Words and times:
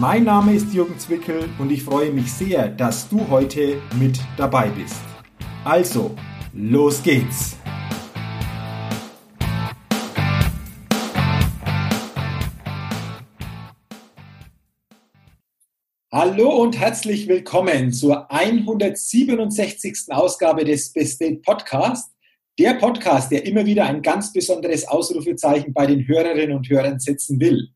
Mein 0.00 0.22
Name 0.22 0.54
ist 0.54 0.72
Jürgen 0.72 0.96
Zwickel 0.96 1.48
und 1.58 1.72
ich 1.72 1.82
freue 1.82 2.12
mich 2.12 2.32
sehr, 2.32 2.68
dass 2.68 3.08
du 3.08 3.28
heute 3.28 3.82
mit 3.98 4.20
dabei 4.36 4.68
bist. 4.68 5.00
Also, 5.64 6.14
los 6.52 7.02
geht's! 7.02 7.56
Hallo 16.12 16.62
und 16.62 16.78
herzlich 16.78 17.26
willkommen 17.26 17.92
zur 17.92 18.30
167. 18.30 20.10
Ausgabe 20.10 20.64
des 20.64 20.92
Best 20.92 21.20
Date 21.20 21.42
Podcast. 21.42 22.12
Der 22.56 22.74
Podcast, 22.74 23.32
der 23.32 23.44
immer 23.44 23.66
wieder 23.66 23.86
ein 23.86 24.00
ganz 24.02 24.32
besonderes 24.32 24.86
Ausrufezeichen 24.86 25.72
bei 25.72 25.86
den 25.86 26.06
Hörerinnen 26.06 26.56
und 26.56 26.68
Hörern 26.68 27.00
setzen 27.00 27.40
will. 27.40 27.72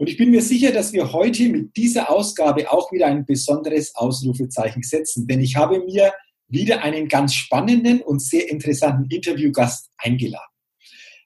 Und 0.00 0.08
ich 0.08 0.16
bin 0.16 0.30
mir 0.30 0.40
sicher, 0.40 0.72
dass 0.72 0.94
wir 0.94 1.12
heute 1.12 1.50
mit 1.50 1.76
dieser 1.76 2.08
Ausgabe 2.08 2.72
auch 2.72 2.90
wieder 2.90 3.04
ein 3.04 3.26
besonderes 3.26 3.94
Ausrufezeichen 3.94 4.82
setzen, 4.82 5.26
denn 5.26 5.42
ich 5.42 5.56
habe 5.56 5.78
mir 5.80 6.14
wieder 6.48 6.82
einen 6.82 7.06
ganz 7.06 7.34
spannenden 7.34 8.00
und 8.00 8.22
sehr 8.22 8.48
interessanten 8.48 9.10
Interviewgast 9.14 9.90
eingeladen. 9.98 10.54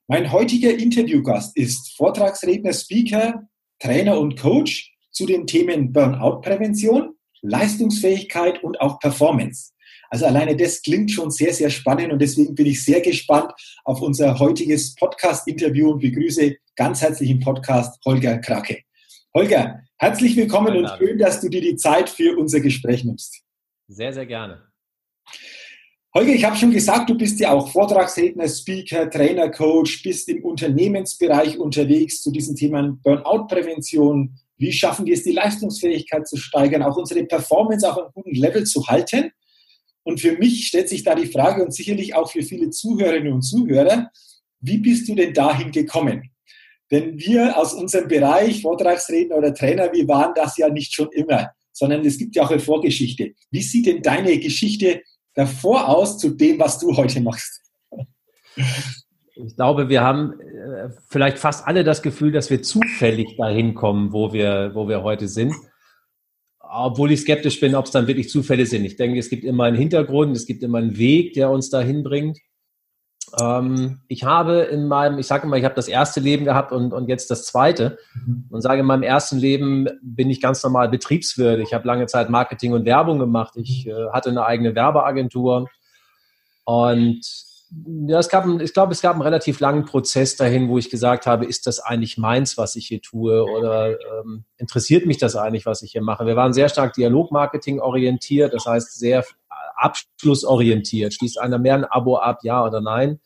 Mein 0.09 0.33
heutiger 0.33 0.77
Interviewgast 0.77 1.57
ist 1.57 1.95
Vortragsredner, 1.97 2.73
Speaker, 2.73 3.45
Trainer 3.79 4.19
und 4.19 4.37
Coach 4.37 4.93
zu 5.13 5.25
den 5.25 5.47
Themen 5.47 5.93
Burnout-Prävention, 5.93 7.15
Leistungsfähigkeit 7.43 8.61
und 8.65 8.81
auch 8.81 8.98
Performance. 8.98 9.70
Also 10.11 10.27
alleine 10.27 10.57
das 10.57 10.83
klingt 10.83 11.11
schon 11.11 11.31
sehr, 11.31 11.53
sehr 11.53 11.71
spannend 11.71 12.13
und 12.13 12.21
deswegen 12.21 12.55
bin 12.55 12.67
ich 12.67 12.85
sehr 12.85 13.01
gespannt 13.01 13.53
auf 13.85 14.01
unser 14.01 14.39
heutiges 14.39 14.95
Podcast-Interview 14.95 15.93
und 15.93 16.01
begrüße 16.01 16.57
ganz 16.77 17.03
herzlich 17.03 17.31
im 17.31 17.41
Podcast 17.41 17.99
Holger 18.05 18.39
Krake. 18.39 18.83
Holger, 19.35 19.81
herzlich 19.99 20.37
willkommen 20.37 20.77
und 20.77 20.91
schön, 20.99 21.19
dass 21.19 21.41
du 21.41 21.49
dir 21.49 21.61
die 21.61 21.77
Zeit 21.77 22.09
für 22.09 22.37
unser 22.37 22.61
Gespräch 22.61 23.05
nimmst. 23.05 23.43
Sehr, 23.89 24.13
sehr 24.13 24.27
gerne. 24.27 24.63
Holger, 26.15 26.33
ich 26.33 26.45
habe 26.45 26.55
schon 26.55 26.71
gesagt, 26.71 27.11
du 27.11 27.19
bist 27.19 27.41
ja 27.41 27.53
auch 27.53 27.73
Vortragsredner, 27.73 28.49
Speaker, 28.49 29.11
Trainer, 29.11 29.51
Coach, 29.51 30.01
bist 30.05 30.29
im 30.29 30.45
Unternehmensbereich 30.45 31.59
unterwegs 31.59 32.23
zu 32.23 32.31
diesen 32.31 32.55
Themen 32.55 33.01
Burnout-Prävention. 33.03 34.39
Wie 34.57 34.73
schaffen 34.73 35.07
wir 35.07 35.15
es, 35.15 35.25
die 35.25 35.33
Leistungsfähigkeit 35.33 36.29
zu 36.29 36.37
steigern, 36.37 36.85
auch 36.85 36.97
unsere 36.97 37.25
Performance 37.25 37.91
auf 37.91 37.99
einem 37.99 38.13
guten 38.15 38.37
Level 38.37 38.63
zu 38.63 38.87
halten? 38.87 39.33
Und 40.05 40.21
für 40.21 40.37
mich 40.37 40.69
stellt 40.69 40.89
sich 40.89 41.03
da 41.03 41.15
die 41.15 41.27
Frage 41.27 41.65
und 41.65 41.75
sicherlich 41.75 42.15
auch 42.15 42.31
für 42.31 42.43
viele 42.43 42.71
Zuhörerinnen 42.71 43.33
und 43.33 43.43
Zuhörer, 43.43 44.11
wie 44.61 44.79
bist 44.79 45.09
du 45.09 45.15
denn 45.15 45.33
dahin 45.33 45.73
gekommen? 45.73 46.31
Denn 46.91 47.19
wir 47.19 47.57
aus 47.57 47.73
unserem 47.73 48.09
Bereich, 48.09 48.63
Vortragsredner 48.63 49.37
oder 49.37 49.55
Trainer, 49.55 49.93
wir 49.93 50.07
waren 50.07 50.33
das 50.35 50.57
ja 50.59 50.69
nicht 50.69 50.93
schon 50.93 51.09
immer, 51.13 51.51
sondern 51.73 52.05
es 52.05 52.19
gibt 52.19 52.37
ja 52.37 52.45
auch 52.45 52.51
eine 52.51 52.61
Vorgeschichte. 52.61 53.33
Wie 53.51 53.63
sieht 53.63 53.87
denn 53.87 54.03
deine 54.03 54.39
Geschichte 54.39 55.03
davor 55.35 55.89
aus 55.89 56.19
zu 56.19 56.31
dem, 56.31 56.59
was 56.59 56.79
du 56.79 56.95
heute 56.97 57.20
machst? 57.20 57.63
Ich 59.35 59.57
glaube, 59.57 59.89
wir 59.89 60.03
haben 60.03 60.39
äh, 60.41 60.91
vielleicht 61.09 61.39
fast 61.39 61.67
alle 61.67 61.83
das 61.83 62.03
Gefühl, 62.03 62.31
dass 62.31 62.51
wir 62.51 62.63
zufällig 62.63 63.37
dahin 63.37 63.75
kommen, 63.75 64.13
wo 64.13 64.33
wir, 64.33 64.73
wo 64.75 64.87
wir 64.87 65.03
heute 65.03 65.27
sind 65.27 65.55
obwohl 66.74 67.12
ich 67.12 67.20
skeptisch 67.20 67.61
bin, 67.61 67.74
ob 67.74 67.86
es 67.86 67.92
dann 67.92 68.07
wirklich 68.07 68.29
Zufälle 68.29 68.67
sind. 68.67 68.85
Ich 68.85 68.96
denke, 68.96 69.18
es 69.18 69.30
gibt 69.30 69.45
immer 69.45 69.64
einen 69.64 69.77
Hintergrund, 69.77 70.36
es 70.36 70.46
gibt 70.46 70.62
immer 70.62 70.79
einen 70.79 70.98
Weg, 70.98 71.35
der 71.35 71.51
uns 71.51 71.70
dahin 71.70 72.02
bringt. 72.02 72.39
Ähm, 73.40 74.01
ich 74.08 74.24
habe 74.24 74.61
in 74.62 74.86
meinem, 74.89 75.18
ich 75.18 75.27
sage 75.27 75.46
immer, 75.46 75.57
ich 75.57 75.64
habe 75.64 75.74
das 75.74 75.89
erste 75.89 76.20
Leben 76.20 76.45
gehabt 76.45 76.73
und, 76.73 76.92
und 76.92 77.08
jetzt 77.08 77.30
das 77.30 77.46
zweite. 77.46 77.98
Mhm. 78.14 78.46
Und 78.51 78.61
sage, 78.61 78.80
in 78.80 78.86
meinem 78.86 79.02
ersten 79.02 79.39
Leben 79.39 79.89
bin 80.02 80.30
ich 80.30 80.40
ganz 80.40 80.63
normal 80.63 80.89
Betriebswirt. 80.89 81.61
Ich 81.61 81.73
habe 81.74 81.86
lange 81.86 82.07
Zeit 82.07 82.29
Marketing 82.29 82.73
und 82.73 82.84
Werbung 82.84 83.18
gemacht. 83.18 83.55
Ich 83.57 83.86
äh, 83.86 84.08
hatte 84.13 84.30
eine 84.30 84.45
eigene 84.45 84.74
Werbeagentur. 84.74 85.68
Und 86.64 87.20
ja, 88.07 88.19
es 88.19 88.29
gab, 88.29 88.47
ich 88.61 88.73
glaube, 88.73 88.92
es 88.92 89.01
gab 89.01 89.14
einen 89.14 89.23
relativ 89.23 89.61
langen 89.61 89.85
Prozess 89.85 90.36
dahin, 90.36 90.69
wo 90.69 90.79
ich 90.79 90.91
gesagt 90.91 91.27
habe, 91.27 91.45
ist 91.45 91.67
das 91.67 91.80
eigentlich 91.80 92.19
meins, 92.19 92.57
was 92.57 92.77
ich 92.77 92.86
hier 92.86 93.01
tue 93.01 93.45
oder 93.45 93.98
ähm, 94.01 94.45
interessiert 94.58 95.07
mich 95.07 95.19
das 95.19 95.35
eigentlich, 95.35 95.67
was 95.67 95.83
ich 95.83 95.92
hier 95.92 96.02
mache? 96.02 96.27
Wir 96.27 96.36
waren 96.36 96.52
sehr 96.52 96.69
stark 96.69 96.92
Dialogmarketing 96.95 97.80
orientiert, 97.80 98.55
das 98.55 98.67
heißt 98.67 98.98
sehr 98.98 99.25
abschlussorientiert. 99.77 101.14
Schließt 101.14 101.41
einer 101.41 101.58
mehr 101.58 101.75
ein 101.75 101.85
Abo 101.85 102.17
ab, 102.17 102.41
ja 102.42 102.64
oder 102.64 102.80
nein? 102.80 103.20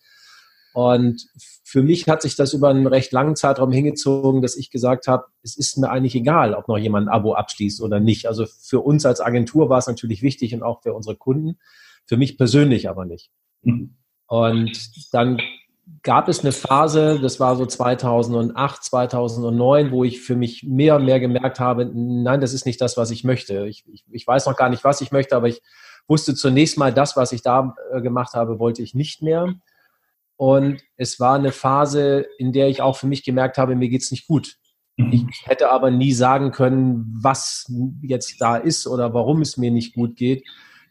Und 0.72 1.26
für 1.64 1.82
mich 1.82 2.06
hat 2.08 2.22
sich 2.22 2.36
das 2.36 2.54
über 2.54 2.68
einen 2.68 2.86
recht 2.86 3.12
langen 3.12 3.36
Zeitraum 3.36 3.72
hingezogen, 3.72 4.42
dass 4.42 4.56
ich 4.56 4.70
gesagt 4.70 5.06
habe, 5.08 5.26
es 5.42 5.56
ist 5.56 5.76
mir 5.76 5.90
eigentlich 5.90 6.14
egal, 6.14 6.54
ob 6.54 6.68
noch 6.68 6.78
jemand 6.78 7.08
ein 7.08 7.12
Abo 7.12 7.34
abschließt 7.34 7.82
oder 7.82 8.00
nicht. 8.00 8.26
Also 8.26 8.46
für 8.46 8.80
uns 8.80 9.04
als 9.04 9.20
Agentur 9.20 9.68
war 9.68 9.78
es 9.78 9.86
natürlich 9.86 10.22
wichtig 10.22 10.54
und 10.54 10.62
auch 10.62 10.82
für 10.82 10.94
unsere 10.94 11.16
Kunden, 11.16 11.58
für 12.06 12.16
mich 12.16 12.38
persönlich 12.38 12.88
aber 12.88 13.04
nicht. 13.04 13.30
Mhm. 13.62 13.97
Und 14.28 14.90
dann 15.12 15.40
gab 16.02 16.28
es 16.28 16.40
eine 16.40 16.52
Phase, 16.52 17.18
das 17.20 17.40
war 17.40 17.56
so 17.56 17.66
2008, 17.66 18.84
2009, 18.84 19.90
wo 19.90 20.04
ich 20.04 20.20
für 20.20 20.36
mich 20.36 20.62
mehr 20.62 20.96
und 20.96 21.06
mehr 21.06 21.18
gemerkt 21.18 21.60
habe, 21.60 21.90
nein, 21.92 22.40
das 22.40 22.52
ist 22.52 22.66
nicht 22.66 22.80
das, 22.80 22.96
was 22.96 23.10
ich 23.10 23.24
möchte. 23.24 23.66
Ich, 23.66 23.84
ich, 23.92 24.04
ich 24.10 24.26
weiß 24.26 24.46
noch 24.46 24.56
gar 24.56 24.68
nicht, 24.68 24.84
was 24.84 25.00
ich 25.00 25.12
möchte, 25.12 25.34
aber 25.34 25.48
ich 25.48 25.62
wusste 26.06 26.34
zunächst 26.34 26.78
mal, 26.78 26.92
das, 26.92 27.16
was 27.16 27.32
ich 27.32 27.42
da 27.42 27.74
äh, 27.90 28.00
gemacht 28.02 28.34
habe, 28.34 28.58
wollte 28.58 28.82
ich 28.82 28.94
nicht 28.94 29.22
mehr. 29.22 29.54
Und 30.36 30.82
es 30.96 31.18
war 31.18 31.34
eine 31.34 31.52
Phase, 31.52 32.26
in 32.38 32.52
der 32.52 32.68
ich 32.68 32.80
auch 32.82 32.96
für 32.96 33.06
mich 33.06 33.24
gemerkt 33.24 33.58
habe, 33.58 33.74
mir 33.74 33.88
geht's 33.88 34.10
nicht 34.10 34.28
gut. 34.28 34.56
Mhm. 34.96 35.12
Ich 35.12 35.46
hätte 35.46 35.70
aber 35.70 35.90
nie 35.90 36.12
sagen 36.12 36.52
können, 36.52 37.18
was 37.22 37.66
jetzt 38.02 38.40
da 38.40 38.56
ist 38.56 38.86
oder 38.86 39.14
warum 39.14 39.40
es 39.40 39.56
mir 39.56 39.70
nicht 39.70 39.94
gut 39.94 40.16
geht 40.16 40.44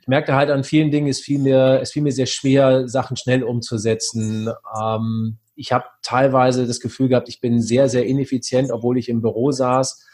ich 0.08 0.10
merkte 0.10 0.36
halt 0.36 0.50
an 0.52 0.64
vielen 0.64 0.90
Dingen, 0.90 1.10
es 1.10 1.20
fiel 1.20 1.38
mir, 1.38 1.82
es 1.82 1.92
fiel 1.92 2.02
mir 2.02 2.14
sehr 2.14 2.28
schwer, 2.28 2.88
Sachen 2.88 3.18
schnell 3.18 3.44
umzusetzen. 3.44 4.50
Ähm, 4.82 5.38
ich 5.54 5.74
habe 5.74 5.84
teilweise 6.02 6.66
das 6.66 6.80
Gefühl 6.80 7.10
gehabt, 7.10 7.28
ich 7.28 7.42
bin 7.42 7.62
sehr, 7.62 7.90
sehr 7.90 8.06
ineffizient, 8.06 8.72
obwohl 8.72 8.98
ich 8.98 9.10
im 9.10 9.20
Büro 9.20 9.52
saß. 9.52 10.08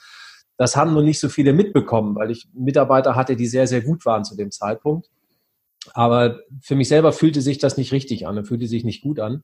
Das 0.57 0.75
haben 0.75 0.93
nur 0.93 1.03
nicht 1.03 1.19
so 1.19 1.29
viele 1.29 1.53
mitbekommen, 1.53 2.15
weil 2.15 2.31
ich 2.31 2.47
Mitarbeiter 2.55 3.15
hatte, 3.15 3.35
die 3.35 3.45
sehr, 3.45 3.67
sehr 3.67 3.81
gut 3.81 4.03
waren 4.07 4.23
zu 4.25 4.35
dem 4.35 4.49
Zeitpunkt. 4.49 5.11
Aber 5.93 6.39
für 6.59 6.73
mich 6.75 6.87
selber 6.87 7.13
fühlte 7.13 7.41
sich 7.41 7.59
das 7.59 7.77
nicht 7.77 7.91
richtig 7.91 8.25
an, 8.25 8.43
fühlte 8.45 8.65
sich 8.65 8.83
nicht 8.83 9.03
gut 9.03 9.19
an. 9.19 9.43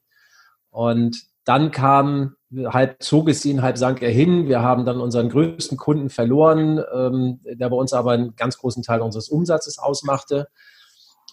Und 0.72 1.28
dann 1.50 1.72
kam, 1.72 2.36
halb 2.66 3.02
zog 3.02 3.28
es 3.28 3.44
ihn, 3.44 3.64
halb 3.64 3.76
sank 3.80 4.04
er 4.04 4.12
hin. 4.12 4.48
Wir 4.48 4.62
haben 4.62 4.86
dann 4.86 5.02
unseren 5.02 5.30
größten 5.30 5.80
Kunden 5.80 6.12
verloren, 6.12 6.80
ähm, 6.94 7.40
der 7.44 7.70
bei 7.70 7.76
uns 7.76 7.92
aber 7.92 8.12
einen 8.12 8.36
ganz 8.36 8.60
großen 8.60 8.84
Teil 8.84 9.02
unseres 9.02 9.30
Umsatzes 9.30 9.80
ausmachte. 9.80 10.48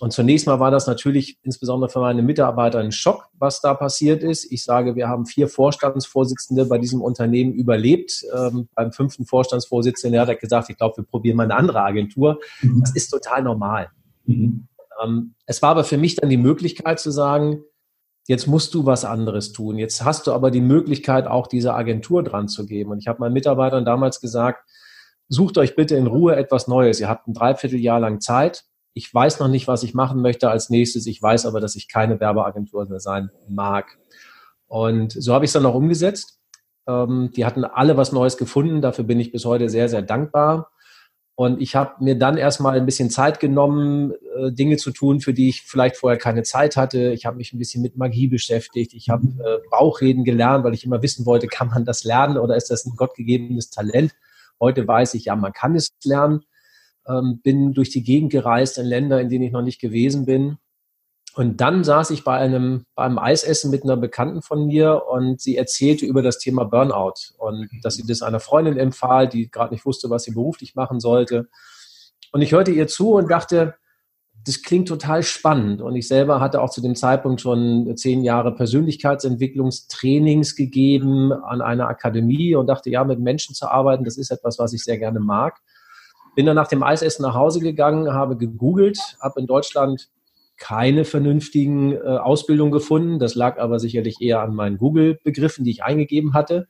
Und 0.00 0.14
zunächst 0.14 0.46
mal 0.46 0.58
war 0.58 0.70
das 0.70 0.86
natürlich 0.86 1.38
insbesondere 1.42 1.90
für 1.90 2.00
meine 2.00 2.22
Mitarbeiter 2.22 2.78
ein 2.78 2.92
Schock, 2.92 3.28
was 3.38 3.60
da 3.60 3.74
passiert 3.74 4.22
ist. 4.22 4.50
Ich 4.50 4.64
sage, 4.64 4.96
wir 4.96 5.06
haben 5.06 5.26
vier 5.26 5.48
Vorstandsvorsitzende 5.48 6.64
bei 6.64 6.78
diesem 6.78 7.02
Unternehmen 7.02 7.52
überlebt. 7.52 8.24
Ähm, 8.34 8.68
beim 8.74 8.92
fünften 8.92 9.26
Vorstandsvorsitzenden 9.26 10.18
hat 10.18 10.28
er 10.30 10.36
gesagt, 10.36 10.70
ich 10.70 10.78
glaube, 10.78 10.96
wir 10.96 11.04
probieren 11.04 11.36
mal 11.36 11.44
eine 11.44 11.56
andere 11.56 11.82
Agentur. 11.82 12.40
Mhm. 12.62 12.80
Das 12.80 12.96
ist 12.96 13.08
total 13.08 13.42
normal. 13.42 13.90
Mhm. 14.24 14.66
Ähm, 15.02 15.34
es 15.44 15.60
war 15.60 15.70
aber 15.70 15.84
für 15.84 15.98
mich 15.98 16.16
dann 16.16 16.30
die 16.30 16.38
Möglichkeit 16.38 17.00
zu 17.00 17.10
sagen, 17.10 17.62
Jetzt 18.26 18.46
musst 18.46 18.74
du 18.74 18.86
was 18.86 19.04
anderes 19.04 19.52
tun. 19.52 19.78
Jetzt 19.78 20.04
hast 20.04 20.26
du 20.26 20.32
aber 20.32 20.50
die 20.50 20.60
Möglichkeit, 20.60 21.26
auch 21.26 21.46
diese 21.46 21.74
Agentur 21.74 22.22
dran 22.24 22.48
zu 22.48 22.66
geben. 22.66 22.90
Und 22.90 22.98
ich 22.98 23.06
habe 23.06 23.20
meinen 23.20 23.32
Mitarbeitern 23.32 23.84
damals 23.84 24.20
gesagt, 24.20 24.68
sucht 25.28 25.58
euch 25.58 25.76
bitte 25.76 25.96
in 25.96 26.06
Ruhe 26.06 26.34
etwas 26.34 26.66
Neues. 26.66 27.00
Ihr 27.00 27.08
habt 27.08 27.28
ein 27.28 27.34
Dreivierteljahr 27.34 28.00
lang 28.00 28.20
Zeit. 28.20 28.64
Ich 28.94 29.12
weiß 29.12 29.38
noch 29.40 29.48
nicht, 29.48 29.68
was 29.68 29.82
ich 29.82 29.94
machen 29.94 30.22
möchte 30.22 30.50
als 30.50 30.70
nächstes. 30.70 31.06
Ich 31.06 31.22
weiß 31.22 31.46
aber, 31.46 31.60
dass 31.60 31.76
ich 31.76 31.88
keine 31.88 32.18
Werbeagentur 32.18 32.86
mehr 32.86 33.00
sein 33.00 33.30
mag. 33.48 33.98
Und 34.66 35.12
so 35.12 35.32
habe 35.32 35.44
ich 35.44 35.50
es 35.50 35.52
dann 35.52 35.66
auch 35.66 35.74
umgesetzt. 35.74 36.40
Ähm, 36.88 37.30
die 37.36 37.44
hatten 37.44 37.64
alle 37.64 37.96
was 37.96 38.12
Neues 38.12 38.36
gefunden. 38.36 38.80
Dafür 38.80 39.04
bin 39.04 39.20
ich 39.20 39.32
bis 39.32 39.44
heute 39.44 39.68
sehr, 39.68 39.88
sehr 39.88 40.02
dankbar. 40.02 40.70
Und 41.38 41.60
ich 41.60 41.76
habe 41.76 42.02
mir 42.02 42.18
dann 42.18 42.38
erstmal 42.38 42.78
ein 42.78 42.86
bisschen 42.86 43.10
Zeit 43.10 43.40
genommen, 43.40 44.12
äh, 44.36 44.50
Dinge 44.52 44.78
zu 44.78 44.90
tun, 44.90 45.20
für 45.20 45.34
die 45.34 45.50
ich 45.50 45.62
vielleicht 45.62 45.98
vorher 45.98 46.18
keine 46.18 46.44
Zeit 46.44 46.76
hatte. 46.78 47.12
Ich 47.12 47.26
habe 47.26 47.36
mich 47.36 47.52
ein 47.52 47.58
bisschen 47.58 47.82
mit 47.82 47.98
Magie 47.98 48.26
beschäftigt. 48.26 48.94
Ich 48.94 49.10
habe 49.10 49.26
äh, 49.44 49.58
Bauchreden 49.70 50.24
gelernt, 50.24 50.64
weil 50.64 50.72
ich 50.72 50.84
immer 50.84 51.02
wissen 51.02 51.26
wollte, 51.26 51.46
kann 51.46 51.68
man 51.68 51.84
das 51.84 52.04
lernen 52.04 52.38
oder 52.38 52.56
ist 52.56 52.70
das 52.70 52.86
ein 52.86 52.96
gottgegebenes 52.96 53.68
Talent? 53.68 54.14
Heute 54.58 54.88
weiß 54.88 55.12
ich, 55.12 55.26
ja, 55.26 55.36
man 55.36 55.52
kann 55.52 55.76
es 55.76 55.90
lernen. 56.04 56.40
ähm, 57.06 57.40
bin 57.42 57.74
durch 57.74 57.90
die 57.90 58.02
Gegend 58.02 58.32
gereist 58.32 58.78
in 58.78 58.86
Länder, 58.86 59.20
in 59.20 59.28
denen 59.28 59.44
ich 59.44 59.52
noch 59.52 59.62
nicht 59.62 59.80
gewesen 59.80 60.24
bin. 60.26 60.56
Und 61.36 61.60
dann 61.60 61.84
saß 61.84 62.10
ich 62.12 62.24
bei 62.24 62.38
einem, 62.38 62.86
beim 62.94 63.18
Eisessen 63.18 63.70
mit 63.70 63.84
einer 63.84 63.98
Bekannten 63.98 64.40
von 64.40 64.66
mir 64.66 65.02
und 65.06 65.38
sie 65.38 65.58
erzählte 65.58 66.06
über 66.06 66.22
das 66.22 66.38
Thema 66.38 66.64
Burnout 66.64 67.34
und 67.36 67.68
dass 67.82 67.96
sie 67.96 68.06
das 68.06 68.22
einer 68.22 68.40
Freundin 68.40 68.78
empfahl, 68.78 69.28
die 69.28 69.50
gerade 69.50 69.74
nicht 69.74 69.84
wusste, 69.84 70.08
was 70.08 70.22
sie 70.22 70.30
beruflich 70.30 70.74
machen 70.74 70.98
sollte. 70.98 71.50
Und 72.32 72.40
ich 72.40 72.52
hörte 72.52 72.70
ihr 72.70 72.88
zu 72.88 73.12
und 73.12 73.30
dachte, 73.30 73.74
das 74.46 74.62
klingt 74.62 74.88
total 74.88 75.22
spannend. 75.22 75.82
Und 75.82 75.94
ich 75.94 76.08
selber 76.08 76.40
hatte 76.40 76.62
auch 76.62 76.70
zu 76.70 76.80
dem 76.80 76.94
Zeitpunkt 76.94 77.42
schon 77.42 77.94
zehn 77.98 78.24
Jahre 78.24 78.54
Persönlichkeitsentwicklungstrainings 78.54 80.56
gegeben 80.56 81.34
an 81.34 81.60
einer 81.60 81.88
Akademie 81.88 82.54
und 82.54 82.66
dachte, 82.66 82.88
ja, 82.88 83.04
mit 83.04 83.20
Menschen 83.20 83.54
zu 83.54 83.68
arbeiten, 83.68 84.04
das 84.04 84.16
ist 84.16 84.30
etwas, 84.30 84.58
was 84.58 84.72
ich 84.72 84.82
sehr 84.82 84.96
gerne 84.96 85.20
mag. 85.20 85.58
Bin 86.34 86.46
dann 86.46 86.56
nach 86.56 86.68
dem 86.68 86.82
Eisessen 86.82 87.24
nach 87.24 87.34
Hause 87.34 87.60
gegangen, 87.60 88.14
habe 88.14 88.38
gegoogelt, 88.38 89.18
habe 89.20 89.40
in 89.40 89.46
Deutschland 89.46 90.08
keine 90.58 91.04
vernünftigen 91.04 91.92
äh, 91.92 91.98
Ausbildungen 91.98 92.72
gefunden. 92.72 93.18
Das 93.18 93.34
lag 93.34 93.58
aber 93.58 93.78
sicherlich 93.78 94.20
eher 94.20 94.40
an 94.40 94.54
meinen 94.54 94.78
Google-Begriffen, 94.78 95.64
die 95.64 95.70
ich 95.70 95.84
eingegeben 95.84 96.34
hatte. 96.34 96.68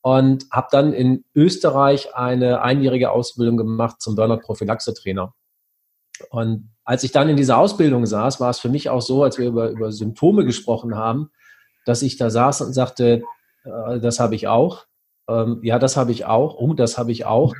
Und 0.00 0.46
habe 0.52 0.68
dann 0.70 0.92
in 0.92 1.24
Österreich 1.34 2.14
eine 2.14 2.62
einjährige 2.62 3.10
Ausbildung 3.10 3.56
gemacht 3.56 4.00
zum 4.00 4.14
Burnout-Prophylaxe-Trainer. 4.14 5.34
Und 6.30 6.70
als 6.84 7.04
ich 7.04 7.12
dann 7.12 7.28
in 7.28 7.36
dieser 7.36 7.58
Ausbildung 7.58 8.06
saß, 8.06 8.40
war 8.40 8.50
es 8.50 8.58
für 8.58 8.68
mich 8.68 8.90
auch 8.90 9.02
so, 9.02 9.22
als 9.22 9.38
wir 9.38 9.48
über, 9.48 9.70
über 9.70 9.92
Symptome 9.92 10.44
gesprochen 10.44 10.94
haben, 10.94 11.30
dass 11.84 12.02
ich 12.02 12.16
da 12.16 12.30
saß 12.30 12.62
und 12.62 12.72
sagte, 12.72 13.22
äh, 13.64 14.00
das 14.00 14.20
habe 14.20 14.34
ich 14.34 14.48
auch. 14.48 14.86
Ähm, 15.28 15.60
ja, 15.62 15.78
das 15.78 15.96
habe 15.96 16.12
ich 16.12 16.24
auch. 16.24 16.56
Oh, 16.56 16.74
das 16.74 16.98
habe 16.98 17.12
ich 17.12 17.26
auch. 17.26 17.54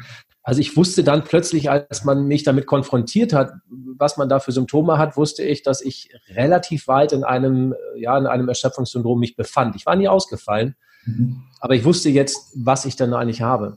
Also 0.48 0.62
ich 0.62 0.78
wusste 0.78 1.04
dann 1.04 1.24
plötzlich, 1.24 1.68
als 1.68 2.04
man 2.04 2.26
mich 2.26 2.42
damit 2.42 2.64
konfrontiert 2.64 3.34
hat, 3.34 3.52
was 3.98 4.16
man 4.16 4.30
da 4.30 4.40
für 4.40 4.50
Symptome 4.50 4.96
hat, 4.96 5.18
wusste 5.18 5.42
ich, 5.42 5.62
dass 5.62 5.82
ich 5.82 6.08
relativ 6.30 6.88
weit 6.88 7.12
in 7.12 7.22
einem, 7.22 7.74
ja, 7.98 8.16
in 8.16 8.26
einem 8.26 8.48
Erschöpfungssyndrom 8.48 9.20
mich 9.20 9.36
befand. 9.36 9.76
Ich 9.76 9.84
war 9.84 9.94
nie 9.94 10.08
ausgefallen, 10.08 10.74
mhm. 11.04 11.42
aber 11.60 11.74
ich 11.74 11.84
wusste 11.84 12.08
jetzt, 12.08 12.50
was 12.54 12.86
ich 12.86 12.96
dann 12.96 13.12
eigentlich 13.12 13.42
habe. 13.42 13.76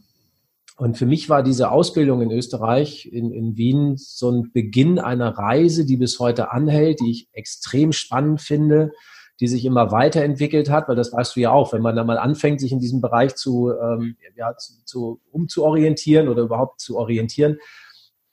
Und 0.78 0.98
für 0.98 1.06
mich 1.06 1.28
war 1.28 1.44
diese 1.44 1.72
Ausbildung 1.72 2.22
in 2.22 2.32
Österreich, 2.32 3.06
in, 3.06 3.34
in 3.34 3.58
Wien, 3.58 3.98
so 3.98 4.32
ein 4.32 4.54
Beginn 4.54 4.98
einer 4.98 5.38
Reise, 5.38 5.86
die 5.86 5.98
bis 5.98 6.20
heute 6.20 6.54
anhält, 6.54 7.02
die 7.02 7.12
ich 7.12 7.28
extrem 7.34 7.92
spannend 7.92 8.40
finde, 8.40 8.94
die 9.42 9.48
sich 9.48 9.66
immer 9.66 9.92
weiterentwickelt 9.92 10.70
hat, 10.70 10.88
weil 10.88 10.96
das 10.96 11.12
weißt 11.12 11.36
du 11.36 11.40
ja 11.40 11.52
auch, 11.52 11.74
wenn 11.74 11.82
man 11.82 11.96
da 11.96 12.04
mal 12.04 12.20
anfängt, 12.20 12.62
sich 12.62 12.72
in 12.72 12.80
diesem 12.80 13.02
Bereich 13.02 13.36
zu, 13.36 13.72
ähm, 13.72 14.16
ja, 14.38 14.56
zu, 14.56 14.86
zu 14.86 15.22
umzuorientieren 15.32 16.30
oder 16.30 16.44
überhaupt 16.44 16.80
zu 16.80 16.98
orientieren, 16.98 17.58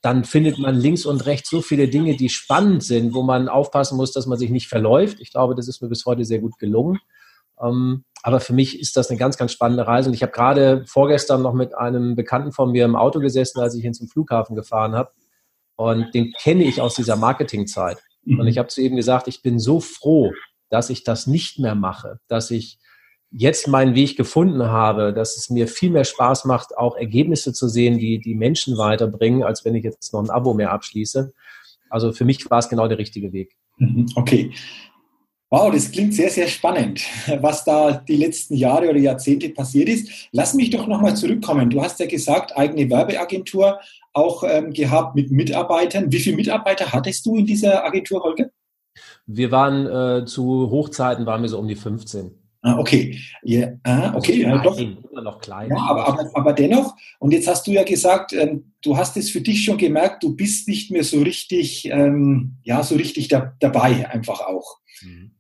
dann 0.03 0.25
findet 0.25 0.59
man 0.59 0.77
links 0.77 1.07
und 1.07 1.25
rechts 1.25 1.49
so 1.49 1.63
viele 1.63 1.89
Dinge, 1.89 2.17
die 2.17 2.29
spannend 2.29 2.85
sind, 2.85 3.15
wo 3.15 3.23
man 3.23 3.49
aufpassen 3.49 3.97
muss, 3.97 4.13
dass 4.13 4.27
man 4.27 4.39
sich 4.39 4.51
nicht 4.51 4.69
verläuft. 4.69 5.19
Ich 5.21 5.33
glaube, 5.33 5.55
das 5.55 5.67
ist 5.67 5.81
mir 5.81 5.89
bis 5.89 6.05
heute 6.05 6.25
sehr 6.27 6.39
gut 6.41 6.59
gelungen. 6.59 7.01
Ähm, 7.61 8.05
aber 8.23 8.41
für 8.41 8.53
mich 8.53 8.79
ist 8.79 8.97
das 8.97 9.09
eine 9.09 9.19
ganz, 9.19 9.39
ganz 9.39 9.51
spannende 9.53 9.87
Reise. 9.87 10.11
Und 10.11 10.15
ich 10.15 10.23
habe 10.23 10.33
gerade 10.33 10.85
vorgestern 10.87 11.41
noch 11.41 11.55
mit 11.55 11.75
einem 11.75 12.17
Bekannten 12.17 12.53
von 12.53 12.71
mir 12.71 12.85
im 12.85 12.97
Auto 12.97 13.19
gesessen, 13.19 13.61
als 13.61 13.75
ich 13.75 13.85
ihn 13.85 13.95
zum 13.95 14.09
Flughafen 14.09 14.55
gefahren 14.55 14.95
habe. 14.95 15.11
Und 15.75 16.15
den 16.15 16.33
kenne 16.39 16.65
ich 16.65 16.81
aus 16.83 16.95
dieser 16.95 17.17
Marketingzeit. 17.17 17.99
Und 18.27 18.47
ich 18.47 18.59
habe 18.59 18.69
zu 18.69 18.83
ihm 18.83 18.95
gesagt, 18.95 19.27
ich 19.27 19.41
bin 19.41 19.59
so 19.59 19.81
froh, 19.81 20.33
dass 20.70 20.91
ich 20.91 21.05
das 21.05 21.26
nicht 21.26 21.59
mehr 21.59 21.75
mache, 21.75 22.20
dass 22.29 22.50
ich 22.50 22.79
jetzt 23.31 23.69
meinen 23.69 23.94
Weg 23.94 24.17
gefunden 24.17 24.65
habe, 24.65 25.12
dass 25.12 25.37
es 25.37 25.50
mir 25.50 25.69
viel 25.69 25.91
mehr 25.91 26.05
Spaß 26.05 26.44
macht, 26.47 26.76
auch 26.76 26.97
Ergebnisse 26.97 27.53
zu 27.53 27.69
sehen, 27.69 27.99
die 27.99 28.19
die 28.20 28.35
Menschen 28.35 28.79
weiterbringen, 28.79 29.43
als 29.43 29.65
wenn 29.65 29.75
ich 29.75 29.85
jetzt 29.85 30.12
noch 30.12 30.23
ein 30.23 30.31
Abo 30.31 30.55
mehr 30.55 30.73
abschließe. 30.73 31.32
Also 31.91 32.12
für 32.12 32.25
mich 32.25 32.50
war 32.50 32.59
es 32.59 32.69
genau 32.69 32.88
der 32.88 32.99
richtige 32.99 33.32
Weg. 33.32 33.56
Mhm, 33.79 34.06
okay. 34.15 34.53
Wow, 35.50 35.73
das 35.73 35.91
klingt 35.91 36.12
sehr, 36.12 36.29
sehr 36.29 36.47
spannend, 36.47 37.00
was 37.41 37.64
da 37.64 37.93
die 37.93 38.17
letzten 38.17 38.55
Jahre 38.55 38.91
oder 38.91 38.99
Jahrzehnte 38.99 39.49
passiert 39.49 39.88
ist. 39.88 40.29
Lass 40.31 40.53
mich 40.53 40.69
doch 40.69 40.87
nochmal 40.87 41.17
zurückkommen. 41.17 41.71
Du 41.71 41.82
hast 41.82 42.00
ja 42.00 42.06
gesagt, 42.06 42.55
eigene 42.55 42.91
Werbeagentur 42.91 43.81
auch 44.12 44.44
ähm, 44.47 44.75
gehabt 44.75 45.14
mit 45.14 45.31
Mitarbeitern. 45.31 46.12
Wie 46.12 46.19
viele 46.19 46.37
Mitarbeiter 46.37 46.93
hattest 46.93 47.25
du 47.25 47.37
in 47.37 47.47
dieser 47.47 47.82
Agentur, 47.82 48.23
Holger? 48.23 48.50
Wir 49.29 49.51
waren 49.51 49.87
äh, 49.87 50.25
zu 50.25 50.71
Hochzeiten 50.71 51.27
waren 51.27 51.43
wir 51.43 51.51
so 51.51 51.59
um 51.59 51.69
die 51.69 51.77
15. 51.77 52.31
Ah, 52.63 52.79
okay. 52.79 53.19
Ja, 53.43 53.69
ah, 53.85 54.15
okay, 54.17 54.45
also 54.45 54.57
ja, 54.57 54.63
doch. 54.63 54.79
Immer 54.79 55.23
noch 55.23 55.41
klein. 55.41 55.71
Ja, 55.71 55.77
aber, 55.77 56.09
aber, 56.09 56.31
aber 56.35 56.53
dennoch, 56.55 56.97
und 57.19 57.33
jetzt 57.33 57.47
hast 57.47 57.67
du 57.67 57.71
ja 57.71 57.85
gesagt, 57.85 58.33
ähm, 58.33 58.73
du 58.83 58.97
hast 58.97 59.17
es 59.17 59.31
für 59.31 59.41
dich 59.41 59.65
schon 59.65 59.77
gemerkt, 59.77 60.23
du 60.23 60.35
bist 60.35 60.67
nicht 60.67 60.91
mehr 60.91 61.05
so 61.05 61.21
richtig, 61.21 61.89
ähm, 61.91 62.57
ja, 62.65 62.83
so 62.83 62.97
richtig 62.97 63.29
da, 63.29 63.55
dabei, 63.61 64.11
einfach 64.11 64.41
auch. 64.41 64.79
Mhm. 65.03 65.33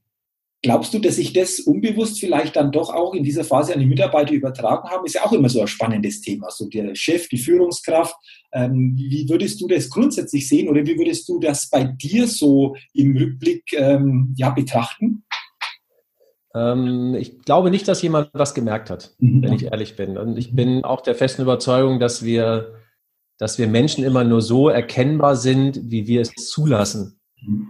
Glaubst 0.62 0.92
du, 0.92 0.98
dass 0.98 1.16
sich 1.16 1.32
das 1.32 1.60
unbewusst 1.60 2.18
vielleicht 2.18 2.56
dann 2.56 2.72
doch 2.72 2.92
auch 2.92 3.14
in 3.14 3.22
dieser 3.22 3.44
Phase 3.44 3.72
an 3.72 3.78
die 3.78 3.86
Mitarbeiter 3.86 4.32
übertragen 4.32 4.88
haben? 4.88 5.06
Ist 5.06 5.14
ja 5.14 5.24
auch 5.24 5.32
immer 5.32 5.48
so 5.48 5.60
ein 5.60 5.68
spannendes 5.68 6.20
Thema. 6.20 6.50
So 6.50 6.68
der 6.68 6.96
Chef, 6.96 7.28
die 7.28 7.38
Führungskraft. 7.38 8.16
Ähm, 8.52 8.94
wie 8.96 9.28
würdest 9.28 9.60
du 9.60 9.68
das 9.68 9.88
grundsätzlich 9.88 10.48
sehen 10.48 10.68
oder 10.68 10.84
wie 10.84 10.98
würdest 10.98 11.28
du 11.28 11.38
das 11.38 11.70
bei 11.70 11.84
dir 11.84 12.26
so 12.26 12.74
im 12.92 13.16
Rückblick 13.16 13.72
ähm, 13.74 14.34
ja, 14.36 14.50
betrachten? 14.50 15.22
Ähm, 16.54 17.14
ich 17.14 17.40
glaube 17.42 17.70
nicht, 17.70 17.86
dass 17.86 18.02
jemand 18.02 18.30
was 18.32 18.52
gemerkt 18.52 18.90
hat, 18.90 19.14
mhm. 19.18 19.42
wenn 19.42 19.52
ich 19.52 19.64
ehrlich 19.64 19.94
bin. 19.94 20.18
Und 20.18 20.36
ich 20.36 20.56
bin 20.56 20.82
auch 20.82 21.02
der 21.02 21.14
festen 21.14 21.42
Überzeugung, 21.42 22.00
dass 22.00 22.24
wir, 22.24 22.74
dass 23.38 23.58
wir 23.58 23.68
Menschen 23.68 24.02
immer 24.02 24.24
nur 24.24 24.42
so 24.42 24.68
erkennbar 24.68 25.36
sind, 25.36 25.80
wie 25.84 26.08
wir 26.08 26.22
es 26.22 26.32
zulassen. 26.34 27.17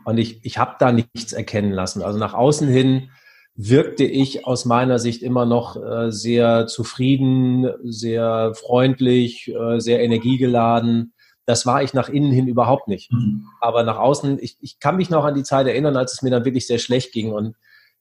Und 0.05 0.19
ich, 0.19 0.45
ich 0.45 0.59
habe 0.59 0.77
da 0.79 0.93
nichts 0.93 1.33
erkennen 1.33 1.73
lassen. 1.73 2.03
Also 2.03 2.19
nach 2.19 2.35
außen 2.35 2.69
hin 2.69 3.11
wirkte 3.55 4.05
ich 4.05 4.47
aus 4.47 4.65
meiner 4.65 4.99
Sicht 4.99 5.23
immer 5.23 5.45
noch 5.45 5.77
äh, 5.77 6.13
sehr 6.13 6.69
zufrieden, 6.69 7.69
sehr 7.83 8.55
freundlich, 8.55 9.49
äh, 9.49 9.81
sehr 9.81 10.01
energiegeladen. 10.01 11.13
Das 11.45 11.67
war 11.67 11.83
ich 11.83 11.93
nach 11.93 12.09
innen 12.09 12.31
hin 12.31 12.47
überhaupt 12.47 12.87
nicht. 12.89 13.13
Mhm. 13.13 13.47
Aber 13.61 13.83
nach 13.83 13.99
außen, 13.99 14.39
ich, 14.41 14.57
ich 14.61 14.79
kann 14.79 14.97
mich 14.97 15.11
noch 15.11 15.25
an 15.25 15.35
die 15.35 15.43
Zeit 15.43 15.67
erinnern, 15.67 15.97
als 15.97 16.13
es 16.13 16.23
mir 16.23 16.31
dann 16.31 16.45
wirklich 16.45 16.67
sehr 16.67 16.79
schlecht 16.79 17.13
ging 17.13 17.33
und 17.33 17.57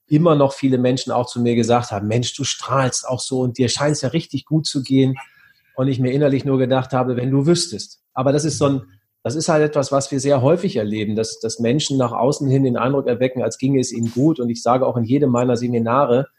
immer 0.06 0.36
noch 0.36 0.54
viele 0.54 0.78
Menschen 0.78 1.12
auch 1.12 1.26
zu 1.26 1.42
mir 1.42 1.56
gesagt 1.56 1.92
haben, 1.92 2.08
Mensch, 2.08 2.36
du 2.36 2.44
strahlst 2.44 3.08
auch 3.08 3.20
so 3.20 3.42
und 3.42 3.58
dir 3.58 3.68
scheint 3.68 3.94
es 3.94 4.02
ja 4.02 4.10
richtig 4.10 4.46
gut 4.46 4.66
zu 4.66 4.84
gehen. 4.84 5.16
Und 5.76 5.88
ich 5.88 6.00
mir 6.00 6.12
innerlich 6.12 6.44
nur 6.44 6.58
gedacht 6.58 6.94
habe, 6.94 7.18
wenn 7.18 7.30
du 7.30 7.46
wüsstest. 7.46 8.02
Aber 8.14 8.32
das 8.32 8.46
ist 8.46 8.58
so 8.58 8.66
ein, 8.66 8.82
das 9.28 9.36
ist 9.36 9.50
halt 9.50 9.62
etwas, 9.62 9.92
was 9.92 10.10
wir 10.10 10.22
sehr 10.22 10.42
häufig 10.42 10.78
erleben, 10.78 11.18
dass, 11.18 11.42
dass 11.42 11.60
Menschen 11.60 11.98
nach 11.98 12.14
außen 12.14 12.50
hin 12.50 12.64
den 12.64 12.78
Eindruck 12.78 13.08
erwecken, 13.08 13.44
als 13.44 13.58
ginge 13.58 13.82
es 13.82 13.92
ihnen 13.92 14.10
gut. 14.10 14.40
Und 14.40 14.50
ich 14.50 14.64
sage 14.64 14.88
auch 14.88 14.96
in 14.96 15.04
jedem 15.04 15.32
meiner 15.32 15.58
Seminare, 15.58 16.30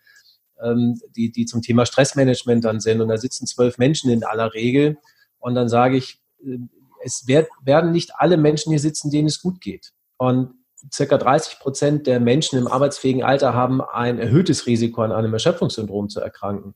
ähm, 0.62 0.98
die, 1.14 1.30
die 1.30 1.44
zum 1.44 1.60
Thema 1.60 1.84
Stressmanagement 1.84 2.64
dann 2.64 2.80
sind, 2.80 3.02
und 3.02 3.08
da 3.08 3.18
sitzen 3.18 3.46
zwölf 3.46 3.76
Menschen 3.76 4.10
in 4.10 4.24
aller 4.24 4.54
Regel, 4.54 4.96
und 5.38 5.54
dann 5.54 5.68
sage 5.68 5.98
ich, 5.98 6.22
äh, 6.42 6.56
es 7.04 7.28
werd, 7.28 7.50
werden 7.62 7.92
nicht 7.92 8.12
alle 8.16 8.38
Menschen 8.38 8.70
hier 8.70 8.80
sitzen, 8.80 9.10
denen 9.10 9.28
es 9.28 9.42
gut 9.42 9.60
geht. 9.60 9.92
Und 10.16 10.54
circa 10.90 11.18
30 11.18 11.58
Prozent 11.58 12.06
der 12.06 12.20
Menschen 12.20 12.58
im 12.58 12.68
arbeitsfähigen 12.68 13.22
Alter 13.22 13.52
haben 13.52 13.82
ein 13.82 14.18
erhöhtes 14.18 14.66
Risiko, 14.66 15.02
an 15.02 15.12
einem 15.12 15.34
Erschöpfungssyndrom 15.34 16.08
zu 16.08 16.20
erkranken. 16.20 16.74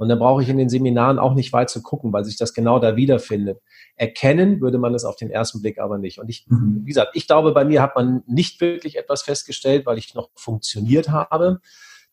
Und 0.00 0.08
da 0.08 0.14
brauche 0.14 0.42
ich 0.42 0.48
in 0.48 0.56
den 0.56 0.70
Seminaren 0.70 1.18
auch 1.18 1.34
nicht 1.34 1.52
weit 1.52 1.68
zu 1.68 1.82
gucken, 1.82 2.10
weil 2.10 2.24
sich 2.24 2.38
das 2.38 2.54
genau 2.54 2.78
da 2.78 2.96
wiederfindet. 2.96 3.60
Erkennen 3.96 4.62
würde 4.62 4.78
man 4.78 4.94
es 4.94 5.04
auf 5.04 5.14
den 5.14 5.30
ersten 5.30 5.60
Blick 5.60 5.78
aber 5.78 5.98
nicht. 5.98 6.18
Und 6.18 6.30
ich, 6.30 6.46
mhm. 6.48 6.80
wie 6.84 6.88
gesagt, 6.88 7.10
ich 7.12 7.26
glaube, 7.26 7.52
bei 7.52 7.66
mir 7.66 7.82
hat 7.82 7.96
man 7.96 8.22
nicht 8.26 8.62
wirklich 8.62 8.96
etwas 8.96 9.20
festgestellt, 9.20 9.84
weil 9.84 9.98
ich 9.98 10.14
noch 10.14 10.30
funktioniert 10.36 11.10
habe. 11.10 11.60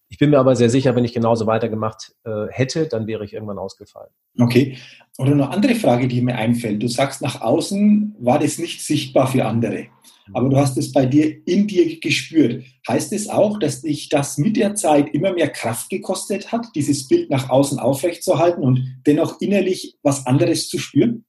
Ich 0.10 0.17
bin 0.17 0.32
mir 0.32 0.39
aber 0.39 0.58
sehr 0.58 0.70
sicher, 0.70 0.98
wenn 0.98 1.06
ich 1.06 1.13
genauso 1.13 1.48
weitergemacht 1.48 2.13
äh, 2.25 2.48
hätte, 2.50 2.88
dann 2.88 3.08
wäre 3.08 3.24
ich 3.24 3.34
irgendwann 3.34 3.58
ausgefallen. 3.58 4.12
Okay. 4.38 4.77
Oder 5.17 5.32
eine 5.32 5.50
andere 5.50 5.75
Frage, 5.75 6.10
die 6.10 6.22
mir 6.22 6.36
einfällt. 6.36 6.84
Du 6.84 6.89
sagst, 6.89 7.22
nach 7.22 7.39
außen 7.39 8.17
war 8.20 8.38
das 8.38 8.58
nicht 8.58 8.86
sichtbar 8.86 9.27
für 9.27 9.46
andere 9.46 9.88
aber 10.34 10.50
du 10.50 10.58
hast 10.58 10.78
es 10.78 10.92
bei 10.92 11.06
dir 11.06 11.36
in 11.46 11.68
dir 11.68 12.00
gespürt. 12.00 12.64
Heißt 12.88 13.14
es 13.14 13.30
auch, 13.30 13.60
dass 13.60 13.82
dich 13.82 14.10
das 14.10 14.38
mit 14.38 14.58
der 14.58 14.76
Zeit 14.76 15.14
immer 15.14 15.34
mehr 15.34 15.50
Kraft 15.50 15.90
gekostet 15.90 16.52
hat, 16.52 16.68
dieses 16.76 17.08
Bild 17.08 17.30
nach 17.30 17.50
außen 17.50 17.80
aufrechtzuerhalten 17.80 18.64
und 18.64 19.02
dennoch 19.06 19.42
innerlich 19.42 19.98
was 20.04 20.26
anderes 20.26 20.70
zu 20.70 20.78
spüren? 20.80 21.26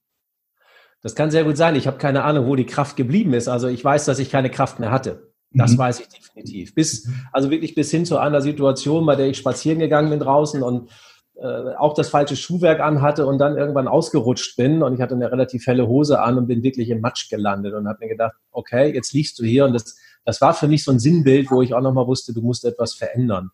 Das 1.01 1.15
kann 1.15 1.31
sehr 1.31 1.45
gut 1.45 1.57
sein. 1.57 1.75
Ich 1.75 1.87
habe 1.87 1.97
keine 1.97 2.23
Ahnung, 2.23 2.47
wo 2.47 2.55
die 2.55 2.65
Kraft 2.65 2.97
geblieben 2.97 3.33
ist. 3.33 3.47
Also 3.47 3.67
ich 3.67 3.83
weiß, 3.83 4.05
dass 4.05 4.19
ich 4.19 4.29
keine 4.29 4.49
Kraft 4.49 4.79
mehr 4.79 4.91
hatte. 4.91 5.33
Das 5.51 5.73
mhm. 5.73 5.77
weiß 5.79 6.01
ich 6.01 6.07
definitiv. 6.07 6.75
Bis, 6.75 7.07
also 7.31 7.49
wirklich 7.49 7.73
bis 7.73 7.89
hin 7.89 8.05
zu 8.05 8.17
einer 8.17 8.41
Situation, 8.41 9.05
bei 9.05 9.15
der 9.15 9.27
ich 9.27 9.37
spazieren 9.37 9.79
gegangen 9.79 10.09
bin 10.09 10.19
draußen 10.19 10.61
und 10.61 10.89
äh, 11.41 11.75
auch 11.77 11.93
das 11.93 12.09
falsche 12.09 12.35
Schuhwerk 12.35 12.79
anhatte 12.81 13.25
und 13.25 13.37
dann 13.37 13.57
irgendwann 13.57 13.87
ausgerutscht 13.87 14.57
bin 14.57 14.83
und 14.83 14.93
ich 14.93 15.01
hatte 15.01 15.15
eine 15.15 15.31
relativ 15.31 15.65
helle 15.67 15.87
Hose 15.87 16.21
an 16.21 16.37
und 16.37 16.47
bin 16.47 16.63
wirklich 16.63 16.89
im 16.89 17.01
Matsch 17.01 17.29
gelandet 17.29 17.73
und 17.73 17.87
habe 17.87 17.99
mir 18.01 18.09
gedacht, 18.09 18.33
okay, 18.51 18.93
jetzt 18.93 19.13
liegst 19.13 19.39
du 19.39 19.45
hier 19.45 19.65
und 19.65 19.73
das, 19.73 19.97
das 20.25 20.41
war 20.41 20.53
für 20.53 20.67
mich 20.67 20.83
so 20.83 20.91
ein 20.91 20.99
Sinnbild, 20.99 21.49
wo 21.49 21.61
ich 21.61 21.73
auch 21.73 21.81
nochmal 21.81 22.07
wusste, 22.07 22.33
du 22.33 22.41
musst 22.41 22.65
etwas 22.65 22.93
verändern. 22.93 23.51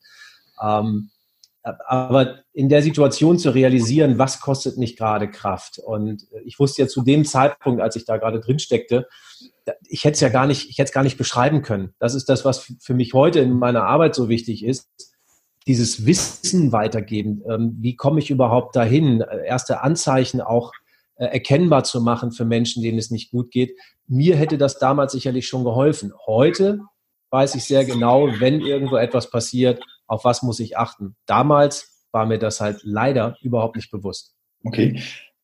Ähm, 0.61 1.11
aber 1.63 2.39
in 2.53 2.69
der 2.69 2.83
Situation 2.83 3.39
zu 3.39 3.49
realisieren, 3.49 4.19
was 4.19 4.39
kostet 4.39 4.77
mich 4.77 4.95
gerade 4.95 5.29
Kraft? 5.29 5.79
Und 5.79 6.27
ich 6.43 6.59
wusste 6.59 6.83
ja 6.83 6.87
zu 6.87 7.01
dem 7.01 7.25
Zeitpunkt, 7.25 7.81
als 7.81 7.95
ich 7.95 8.05
da 8.05 8.17
gerade 8.17 8.39
drin 8.39 8.59
steckte, 8.59 9.07
ich 9.87 10.03
hätte 10.03 10.13
es 10.13 10.19
ja 10.19 10.29
gar 10.29 10.45
nicht, 10.45 10.69
ich 10.69 10.77
hätte 10.77 10.89
es 10.89 10.93
gar 10.93 11.03
nicht 11.03 11.17
beschreiben 11.17 11.63
können. 11.63 11.95
Das 11.97 12.13
ist 12.13 12.29
das, 12.29 12.45
was 12.45 12.71
für 12.79 12.93
mich 12.93 13.13
heute 13.13 13.39
in 13.39 13.53
meiner 13.53 13.83
Arbeit 13.83 14.13
so 14.13 14.29
wichtig 14.29 14.63
ist. 14.63 15.14
Dieses 15.67 16.05
Wissen 16.05 16.71
weitergeben. 16.71 17.41
Ähm, 17.49 17.77
wie 17.79 17.95
komme 17.95 18.19
ich 18.19 18.29
überhaupt 18.29 18.75
dahin? 18.75 19.23
Erste 19.45 19.81
Anzeichen 19.81 20.41
auch 20.41 20.71
äh, 21.15 21.25
erkennbar 21.25 21.83
zu 21.83 22.01
machen 22.01 22.31
für 22.31 22.45
Menschen, 22.45 22.83
denen 22.83 22.97
es 22.97 23.09
nicht 23.09 23.31
gut 23.31 23.49
geht. 23.49 23.75
Mir 24.07 24.35
hätte 24.35 24.57
das 24.57 24.79
damals 24.79 25.13
sicherlich 25.13 25.47
schon 25.47 25.63
geholfen. 25.63 26.11
Heute 26.27 26.81
weiß 27.31 27.55
ich 27.55 27.63
sehr 27.63 27.85
genau, 27.85 28.27
wenn 28.39 28.59
irgendwo 28.61 28.97
etwas 28.97 29.29
passiert, 29.29 29.81
auf 30.07 30.25
was 30.25 30.43
muss 30.43 30.59
ich 30.59 30.77
achten. 30.77 31.15
Damals 31.25 32.05
war 32.11 32.25
mir 32.25 32.37
das 32.37 32.61
halt 32.61 32.81
leider 32.83 33.37
überhaupt 33.41 33.75
nicht 33.75 33.91
bewusst. 33.91 34.35
Okay. 34.63 35.01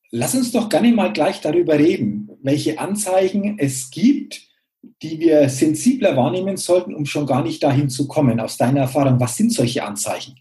Lass 0.09 0.35
uns 0.35 0.51
doch 0.51 0.67
gerne 0.67 0.91
mal 0.91 1.13
gleich 1.13 1.41
darüber 1.41 1.79
reden, 1.79 2.29
welche 2.41 2.79
Anzeichen 2.79 3.57
es 3.57 3.91
gibt, 3.91 4.41
die 4.81 5.19
wir 5.19 5.47
sensibler 5.49 6.15
wahrnehmen 6.15 6.57
sollten, 6.57 6.95
um 6.95 7.05
schon 7.05 7.25
gar 7.25 7.43
nicht 7.43 7.63
dahin 7.63 7.89
zu 7.89 8.07
kommen. 8.07 8.39
Aus 8.39 8.57
deiner 8.57 8.81
Erfahrung, 8.81 9.19
was 9.19 9.37
sind 9.37 9.53
solche 9.53 9.83
Anzeichen? 9.83 10.35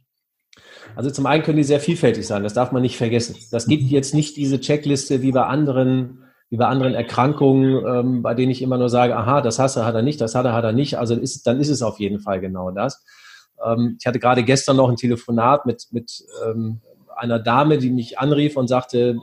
Also 0.97 1.11
zum 1.11 1.27
einen 1.27 1.43
können 1.43 1.59
die 1.59 1.65
sehr 1.65 1.81
vielfältig 1.81 2.27
sein, 2.27 2.43
das 2.43 2.55
darf 2.55 2.73
man 2.73 2.83
nicht 2.83 2.97
vergessen. 2.97 3.37
Das 3.51 3.67
gibt 3.67 3.85
jetzt 3.85 4.15
nicht 4.15 4.37
diese 4.37 4.61
Checkliste 4.61 5.23
wie 5.23 5.33
bei 5.33 5.45
anderen, 5.45 6.25
wie 6.49 6.57
bei 6.57 6.67
anderen 6.67 6.95
Erkrankungen, 6.95 7.85
ähm, 7.87 8.23
bei 8.23 8.35
denen 8.35 8.51
ich 8.51 8.61
immer 8.61 8.77
nur 8.77 8.89
sage, 8.89 9.17
aha, 9.17 9.41
das 9.41 9.59
hast 9.59 9.77
du, 9.77 9.85
hat 9.85 9.95
er 9.95 10.03
nicht, 10.03 10.21
das 10.21 10.35
hat 10.35 10.47
er, 10.47 10.53
hat 10.53 10.65
er 10.65 10.73
nicht. 10.73 10.99
Also 10.99 11.15
ist, 11.15 11.47
dann 11.47 11.61
ist 11.61 11.69
es 11.69 11.83
auf 11.83 12.01
jeden 12.01 12.21
Fall 12.21 12.41
genau 12.41 12.71
das. 12.71 13.05
Ähm, 13.65 13.97
ich 14.01 14.07
hatte 14.07 14.19
gerade 14.19 14.43
gestern 14.43 14.77
noch 14.77 14.89
ein 14.89 14.97
Telefonat 14.97 15.65
mit, 15.65 15.87
mit 15.93 16.25
ähm, 16.45 16.81
einer 17.17 17.39
Dame, 17.39 17.79
die 17.79 17.91
mich 17.91 18.19
anrief 18.19 18.57
und 18.57 18.69
sagte, 18.69 19.19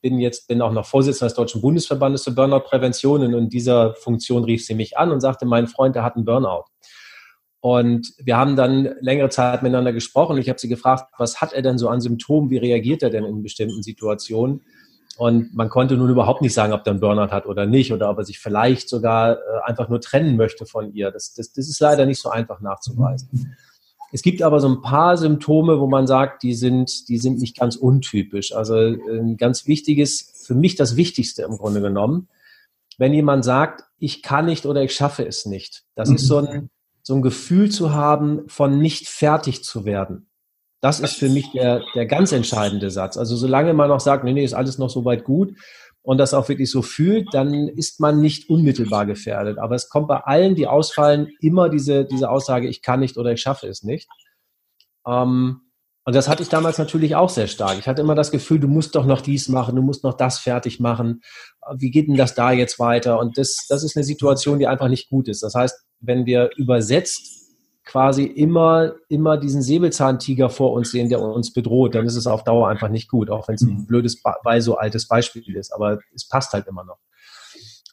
bin 0.00 0.18
jetzt, 0.18 0.48
bin 0.48 0.62
auch 0.62 0.72
noch 0.72 0.86
Vorsitzender 0.86 1.28
des 1.28 1.36
Deutschen 1.36 1.60
Bundesverbandes 1.60 2.22
zur 2.22 2.34
Burnout-Prävention 2.34 3.22
und 3.22 3.34
in 3.34 3.48
dieser 3.48 3.94
Funktion 3.94 4.44
rief 4.44 4.64
sie 4.64 4.74
mich 4.74 4.98
an 4.98 5.10
und 5.10 5.20
sagte, 5.20 5.46
mein 5.46 5.66
Freund, 5.66 5.96
der 5.96 6.04
hat 6.04 6.16
einen 6.16 6.24
Burnout. 6.24 6.64
Und 7.60 8.14
wir 8.18 8.36
haben 8.36 8.54
dann 8.54 8.94
längere 9.00 9.30
Zeit 9.30 9.62
miteinander 9.62 9.92
gesprochen. 9.92 10.38
Ich 10.38 10.48
habe 10.48 10.60
sie 10.60 10.68
gefragt, 10.68 11.12
was 11.18 11.40
hat 11.40 11.52
er 11.52 11.62
denn 11.62 11.76
so 11.76 11.88
an 11.88 12.00
Symptomen? 12.00 12.50
Wie 12.50 12.58
reagiert 12.58 13.02
er 13.02 13.10
denn 13.10 13.24
in 13.24 13.42
bestimmten 13.42 13.82
Situationen? 13.82 14.62
Und 15.16 15.52
man 15.52 15.68
konnte 15.68 15.96
nun 15.96 16.10
überhaupt 16.10 16.42
nicht 16.42 16.54
sagen, 16.54 16.72
ob 16.72 16.86
er 16.86 16.92
einen 16.92 17.00
Burnout 17.00 17.32
hat 17.32 17.46
oder 17.46 17.66
nicht 17.66 17.92
oder 17.92 18.08
ob 18.08 18.18
er 18.18 18.24
sich 18.24 18.38
vielleicht 18.38 18.88
sogar 18.88 19.32
äh, 19.32 19.38
einfach 19.64 19.88
nur 19.88 20.00
trennen 20.00 20.36
möchte 20.36 20.64
von 20.64 20.94
ihr. 20.94 21.10
Das, 21.10 21.34
das, 21.34 21.52
das 21.52 21.68
ist 21.68 21.80
leider 21.80 22.06
nicht 22.06 22.22
so 22.22 22.30
einfach 22.30 22.60
nachzuweisen. 22.60 23.56
Es 24.12 24.22
gibt 24.22 24.42
aber 24.42 24.60
so 24.60 24.68
ein 24.68 24.80
paar 24.80 25.16
Symptome, 25.16 25.80
wo 25.80 25.86
man 25.86 26.06
sagt, 26.06 26.42
die 26.42 26.54
sind, 26.54 27.08
die 27.08 27.18
sind 27.18 27.38
nicht 27.38 27.58
ganz 27.58 27.76
untypisch. 27.76 28.54
Also 28.54 28.74
ein 28.76 29.36
ganz 29.36 29.66
wichtiges, 29.66 30.42
für 30.46 30.54
mich 30.54 30.76
das 30.76 30.96
Wichtigste 30.96 31.42
im 31.42 31.58
Grunde 31.58 31.80
genommen, 31.80 32.28
wenn 32.96 33.12
jemand 33.12 33.44
sagt, 33.44 33.84
ich 33.98 34.22
kann 34.22 34.46
nicht 34.46 34.66
oder 34.66 34.82
ich 34.82 34.94
schaffe 34.94 35.26
es 35.26 35.46
nicht. 35.46 35.84
Das 35.94 36.10
ist 36.10 36.26
so 36.26 36.38
ein, 36.38 36.70
so 37.02 37.14
ein 37.14 37.22
Gefühl 37.22 37.70
zu 37.70 37.92
haben, 37.92 38.48
von 38.48 38.78
nicht 38.78 39.08
fertig 39.08 39.62
zu 39.62 39.84
werden. 39.84 40.28
Das 40.80 41.00
ist 41.00 41.14
für 41.14 41.28
mich 41.28 41.50
der, 41.52 41.82
der 41.94 42.06
ganz 42.06 42.32
entscheidende 42.32 42.90
Satz. 42.90 43.16
Also 43.16 43.36
solange 43.36 43.74
man 43.74 43.88
noch 43.88 44.00
sagt, 44.00 44.24
nee, 44.24 44.32
nee, 44.32 44.44
ist 44.44 44.54
alles 44.54 44.78
noch 44.78 44.90
so 44.90 45.04
weit 45.04 45.24
gut 45.24 45.54
und 46.02 46.18
das 46.18 46.34
auch 46.34 46.48
wirklich 46.48 46.70
so 46.70 46.82
fühlt, 46.82 47.28
dann 47.32 47.68
ist 47.68 48.00
man 48.00 48.20
nicht 48.20 48.48
unmittelbar 48.48 49.06
gefährdet. 49.06 49.58
Aber 49.58 49.74
es 49.74 49.88
kommt 49.88 50.08
bei 50.08 50.20
allen, 50.20 50.54
die 50.54 50.66
ausfallen, 50.66 51.28
immer 51.40 51.68
diese, 51.68 52.04
diese 52.04 52.30
Aussage, 52.30 52.68
ich 52.68 52.82
kann 52.82 53.00
nicht 53.00 53.16
oder 53.16 53.32
ich 53.32 53.40
schaffe 53.40 53.66
es 53.66 53.82
nicht. 53.82 54.08
Ähm, 55.06 55.60
und 56.04 56.14
das 56.14 56.26
hatte 56.26 56.42
ich 56.42 56.48
damals 56.48 56.78
natürlich 56.78 57.16
auch 57.16 57.28
sehr 57.28 57.48
stark. 57.48 57.78
Ich 57.78 57.86
hatte 57.86 58.00
immer 58.00 58.14
das 58.14 58.30
Gefühl, 58.30 58.58
du 58.58 58.68
musst 58.68 58.94
doch 58.94 59.04
noch 59.04 59.20
dies 59.20 59.48
machen, 59.48 59.76
du 59.76 59.82
musst 59.82 60.04
noch 60.04 60.14
das 60.14 60.38
fertig 60.38 60.80
machen. 60.80 61.20
Wie 61.76 61.90
geht 61.90 62.08
denn 62.08 62.16
das 62.16 62.34
da 62.34 62.50
jetzt 62.50 62.78
weiter? 62.78 63.18
Und 63.18 63.36
das, 63.36 63.66
das 63.68 63.84
ist 63.84 63.94
eine 63.94 64.04
Situation, 64.04 64.58
die 64.58 64.66
einfach 64.66 64.88
nicht 64.88 65.10
gut 65.10 65.28
ist. 65.28 65.42
Das 65.42 65.54
heißt, 65.54 65.84
wenn 66.00 66.24
wir 66.24 66.48
übersetzt 66.56 67.37
quasi 67.88 68.24
immer, 68.24 68.92
immer 69.08 69.38
diesen 69.38 69.62
Säbelzahntiger 69.62 70.50
vor 70.50 70.74
uns 70.74 70.90
sehen, 70.90 71.08
der 71.08 71.22
uns 71.22 71.54
bedroht, 71.54 71.94
dann 71.94 72.04
ist 72.04 72.16
es 72.16 72.26
auf 72.26 72.44
Dauer 72.44 72.68
einfach 72.68 72.90
nicht 72.90 73.08
gut, 73.08 73.30
auch 73.30 73.48
wenn 73.48 73.54
es 73.54 73.62
ein 73.62 73.78
mhm. 73.78 73.86
blödes, 73.86 74.22
weil 74.44 74.60
so 74.60 74.76
altes 74.76 75.08
Beispiel 75.08 75.56
ist. 75.56 75.72
Aber 75.72 75.98
es 76.14 76.28
passt 76.28 76.52
halt 76.52 76.66
immer 76.66 76.84
noch. 76.84 76.98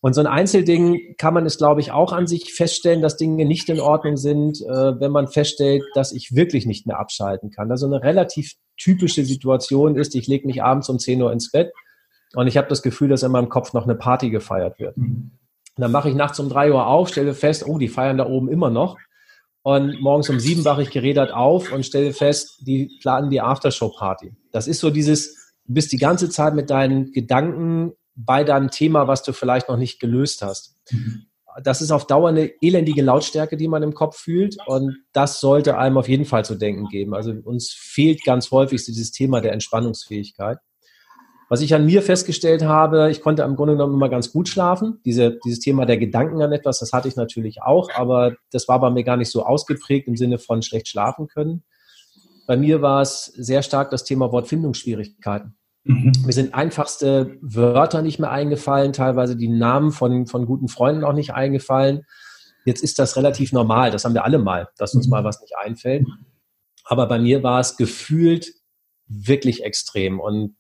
Und 0.01 0.13
so 0.13 0.19
ein 0.19 0.27
Einzelding 0.27 1.15
kann 1.17 1.33
man 1.33 1.45
es, 1.45 1.57
glaube 1.57 1.79
ich, 1.79 1.93
auch 1.93 2.11
an 2.11 2.27
sich 2.27 2.53
feststellen, 2.53 3.01
dass 3.01 3.15
Dinge 3.15 3.45
nicht 3.45 3.69
in 3.69 3.79
Ordnung 3.79 4.17
sind, 4.17 4.61
äh, 4.61 4.99
wenn 4.99 5.11
man 5.11 5.29
feststellt, 5.29 5.81
dass 5.93 6.11
ich 6.11 6.35
wirklich 6.35 6.65
nicht 6.65 6.85
mehr 6.85 6.99
abschalten 6.99 7.49
kann. 7.49 7.71
Also 7.71 7.85
eine 7.85 8.03
relativ 8.03 8.51
typische 8.77 9.23
Situation 9.23 9.95
ist, 9.95 10.13
ich 10.13 10.27
lege 10.27 10.45
mich 10.45 10.61
abends 10.61 10.89
um 10.89 10.99
10 10.99 11.21
Uhr 11.21 11.31
ins 11.31 11.51
Bett 11.51 11.71
und 12.33 12.47
ich 12.47 12.57
habe 12.57 12.67
das 12.67 12.81
Gefühl, 12.81 13.07
dass 13.07 13.23
in 13.23 13.31
meinem 13.31 13.47
Kopf 13.47 13.71
noch 13.71 13.85
eine 13.85 13.95
Party 13.95 14.29
gefeiert 14.29 14.77
wird. 14.77 14.97
Mhm. 14.97 15.31
Dann 15.77 15.91
mache 15.91 16.09
ich 16.09 16.15
nachts 16.15 16.37
um 16.39 16.49
3 16.49 16.73
Uhr 16.73 16.85
auf, 16.85 17.07
stelle 17.07 17.33
fest, 17.33 17.65
oh, 17.65 17.77
die 17.77 17.87
feiern 17.87 18.17
da 18.17 18.27
oben 18.27 18.49
immer 18.49 18.69
noch. 18.69 18.97
Und 19.65 19.99
morgens 19.99 20.29
um 20.29 20.39
sieben 20.39 20.63
wache 20.63 20.83
ich 20.83 20.91
gerädert 20.91 21.31
auf 21.31 21.71
und 21.71 21.83
stelle 21.87 22.13
fest, 22.13 22.59
die 22.67 22.99
planen 23.01 23.31
die 23.31 23.41
Aftershow-Party. 23.41 24.35
Das 24.51 24.67
ist 24.67 24.79
so 24.79 24.91
dieses, 24.91 25.53
du 25.65 25.73
bist 25.73 25.91
die 25.91 25.97
ganze 25.97 26.29
Zeit 26.29 26.53
mit 26.53 26.69
deinen 26.69 27.11
Gedanken 27.11 27.93
bei 28.13 28.43
deinem 28.43 28.69
Thema, 28.69 29.07
was 29.07 29.23
du 29.23 29.33
vielleicht 29.33 29.67
noch 29.67 29.77
nicht 29.77 29.99
gelöst 29.99 30.43
hast. 30.43 30.75
Das 31.63 31.81
ist 31.81 31.89
auf 31.89 32.05
Dauer 32.05 32.29
eine 32.29 32.51
elendige 32.61 33.01
Lautstärke, 33.01 33.57
die 33.57 33.67
man 33.67 33.81
im 33.81 33.95
Kopf 33.95 34.19
fühlt. 34.19 34.55
Und 34.67 34.99
das 35.13 35.39
sollte 35.39 35.79
einem 35.79 35.97
auf 35.97 36.07
jeden 36.07 36.25
Fall 36.25 36.45
zu 36.45 36.53
denken 36.53 36.87
geben. 36.89 37.15
Also 37.15 37.31
uns 37.31 37.73
fehlt 37.73 38.23
ganz 38.23 38.51
häufig 38.51 38.85
dieses 38.85 39.13
Thema 39.13 39.41
der 39.41 39.53
Entspannungsfähigkeit. 39.53 40.59
Was 41.47 41.61
ich 41.61 41.75
an 41.75 41.85
mir 41.85 42.01
festgestellt 42.01 42.63
habe, 42.63 43.11
ich 43.11 43.21
konnte 43.21 43.43
im 43.43 43.55
Grunde 43.55 43.73
genommen 43.73 43.93
immer 43.93 44.09
ganz 44.09 44.31
gut 44.31 44.49
schlafen. 44.49 44.99
Diese, 45.05 45.37
dieses 45.45 45.59
Thema 45.59 45.85
der 45.85 45.97
Gedanken 45.97 46.41
an 46.41 46.51
etwas, 46.51 46.79
das 46.79 46.91
hatte 46.91 47.07
ich 47.07 47.15
natürlich 47.15 47.61
auch, 47.61 47.89
aber 47.93 48.35
das 48.51 48.67
war 48.67 48.79
bei 48.79 48.89
mir 48.89 49.03
gar 49.03 49.17
nicht 49.17 49.31
so 49.31 49.45
ausgeprägt 49.45 50.07
im 50.07 50.17
Sinne 50.17 50.39
von 50.39 50.63
schlecht 50.63 50.87
schlafen 50.87 51.27
können. 51.27 51.63
Bei 52.47 52.57
mir 52.57 52.81
war 52.81 53.01
es 53.01 53.25
sehr 53.25 53.61
stark 53.61 53.91
das 53.91 54.03
Thema 54.03 54.31
Wortfindungsschwierigkeiten. 54.31 55.55
Mhm. 55.83 56.13
Mir 56.25 56.33
sind 56.33 56.55
einfachste 56.55 57.37
Wörter 57.41 58.01
nicht 58.01 58.19
mehr 58.19 58.31
eingefallen, 58.31 58.91
teilweise 58.91 59.35
die 59.35 59.47
Namen 59.47 59.91
von, 59.91 60.25
von 60.25 60.47
guten 60.47 60.67
Freunden 60.67 61.03
auch 61.03 61.13
nicht 61.13 61.33
eingefallen. 61.33 62.01
Jetzt 62.65 62.83
ist 62.83 62.97
das 62.97 63.15
relativ 63.15 63.53
normal, 63.53 63.91
das 63.91 64.03
haben 64.03 64.15
wir 64.15 64.25
alle 64.25 64.39
mal, 64.39 64.69
dass 64.77 64.95
uns 64.95 65.05
mhm. 65.05 65.11
mal 65.11 65.23
was 65.23 65.41
nicht 65.41 65.53
einfällt. 65.57 66.07
Aber 66.85 67.07
bei 67.07 67.19
mir 67.19 67.43
war 67.43 67.59
es 67.59 67.77
gefühlt 67.77 68.51
wirklich 69.07 69.63
extrem. 69.63 70.19
Und 70.19 70.55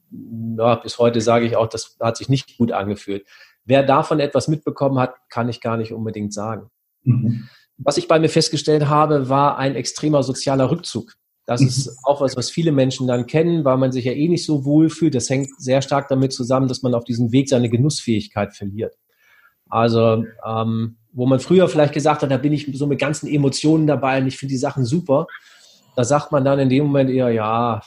ja, 0.57 0.75
bis 0.75 0.99
heute 0.99 1.21
sage 1.21 1.45
ich 1.45 1.55
auch, 1.55 1.67
das 1.67 1.97
hat 1.99 2.17
sich 2.17 2.29
nicht 2.29 2.57
gut 2.57 2.71
angefühlt. 2.71 3.25
Wer 3.65 3.83
davon 3.83 4.19
etwas 4.19 4.47
mitbekommen 4.47 4.99
hat, 4.99 5.15
kann 5.29 5.49
ich 5.49 5.61
gar 5.61 5.77
nicht 5.77 5.91
unbedingt 5.91 6.33
sagen. 6.33 6.69
Mhm. 7.03 7.49
Was 7.77 7.97
ich 7.97 8.07
bei 8.07 8.19
mir 8.19 8.29
festgestellt 8.29 8.87
habe, 8.87 9.27
war 9.29 9.57
ein 9.57 9.75
extremer 9.75 10.23
sozialer 10.23 10.69
Rückzug. 10.71 11.15
Das 11.45 11.61
mhm. 11.61 11.67
ist 11.67 11.99
auch 12.03 12.21
was, 12.21 12.35
was 12.35 12.49
viele 12.49 12.71
Menschen 12.71 13.07
dann 13.07 13.27
kennen, 13.27 13.65
weil 13.65 13.77
man 13.77 13.91
sich 13.91 14.05
ja 14.05 14.13
eh 14.13 14.27
nicht 14.27 14.45
so 14.45 14.65
wohl 14.65 14.89
fühlt. 14.89 15.15
Das 15.15 15.29
hängt 15.29 15.49
sehr 15.59 15.81
stark 15.81 16.07
damit 16.07 16.33
zusammen, 16.33 16.67
dass 16.67 16.81
man 16.81 16.93
auf 16.93 17.03
diesem 17.03 17.31
Weg 17.31 17.49
seine 17.49 17.69
Genussfähigkeit 17.69 18.55
verliert. 18.55 18.95
Also, 19.69 20.25
ähm, 20.45 20.97
wo 21.11 21.25
man 21.25 21.39
früher 21.39 21.67
vielleicht 21.67 21.93
gesagt 21.93 22.21
hat, 22.21 22.31
da 22.31 22.37
bin 22.37 22.53
ich 22.53 22.69
so 22.73 22.87
mit 22.87 22.99
ganzen 22.99 23.27
Emotionen 23.27 23.87
dabei 23.87 24.19
und 24.19 24.27
ich 24.27 24.37
finde 24.37 24.53
die 24.53 24.59
Sachen 24.59 24.85
super. 24.85 25.27
Da 25.95 26.03
sagt 26.03 26.31
man 26.31 26.43
dann 26.43 26.59
in 26.59 26.69
dem 26.69 26.85
Moment 26.85 27.09
eher, 27.09 27.29
ja, 27.29 27.81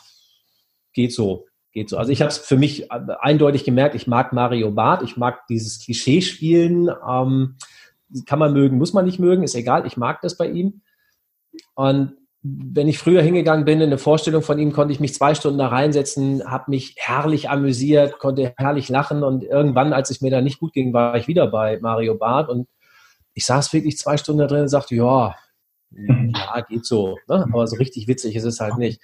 geht 0.92 1.12
so. 1.12 1.47
Geht 1.78 1.90
so. 1.90 1.96
Also 1.96 2.10
ich 2.10 2.22
habe 2.22 2.28
es 2.30 2.38
für 2.38 2.56
mich 2.56 2.90
äh, 2.90 3.00
eindeutig 3.20 3.62
gemerkt, 3.62 3.94
ich 3.94 4.08
mag 4.08 4.32
Mario 4.32 4.72
Barth, 4.72 5.04
ich 5.04 5.16
mag 5.16 5.46
dieses 5.46 5.78
Klischee-Spielen. 5.78 6.90
Ähm, 7.08 7.54
kann 8.26 8.40
man 8.40 8.52
mögen, 8.52 8.78
muss 8.78 8.94
man 8.94 9.04
nicht 9.04 9.20
mögen, 9.20 9.44
ist 9.44 9.54
egal, 9.54 9.86
ich 9.86 9.96
mag 9.96 10.20
das 10.20 10.36
bei 10.36 10.50
ihm. 10.50 10.80
Und 11.76 12.16
wenn 12.42 12.88
ich 12.88 12.98
früher 12.98 13.22
hingegangen 13.22 13.64
bin 13.64 13.80
in 13.80 13.90
eine 13.90 13.98
Vorstellung 13.98 14.42
von 14.42 14.58
ihm, 14.58 14.72
konnte 14.72 14.92
ich 14.92 14.98
mich 14.98 15.14
zwei 15.14 15.36
Stunden 15.36 15.58
da 15.58 15.68
reinsetzen, 15.68 16.42
habe 16.50 16.72
mich 16.72 16.96
herrlich 16.96 17.48
amüsiert, 17.48 18.18
konnte 18.18 18.54
herrlich 18.56 18.88
lachen 18.88 19.22
und 19.22 19.44
irgendwann, 19.44 19.92
als 19.92 20.10
es 20.10 20.20
mir 20.20 20.32
da 20.32 20.40
nicht 20.40 20.58
gut 20.58 20.72
ging, 20.72 20.92
war 20.92 21.14
ich 21.16 21.28
wieder 21.28 21.46
bei 21.46 21.78
Mario 21.80 22.16
Barth 22.16 22.48
und 22.48 22.66
ich 23.34 23.46
saß 23.46 23.72
wirklich 23.72 23.98
zwei 23.98 24.16
Stunden 24.16 24.40
da 24.40 24.48
drin 24.48 24.62
und 24.62 24.68
sagte, 24.68 24.96
ja, 24.96 25.36
ja, 25.92 26.60
geht 26.68 26.84
so. 26.84 27.18
Ne? 27.28 27.46
Aber 27.52 27.68
so 27.68 27.76
richtig 27.76 28.08
witzig 28.08 28.34
ist 28.34 28.42
es 28.42 28.58
halt 28.58 28.78
nicht. 28.78 29.00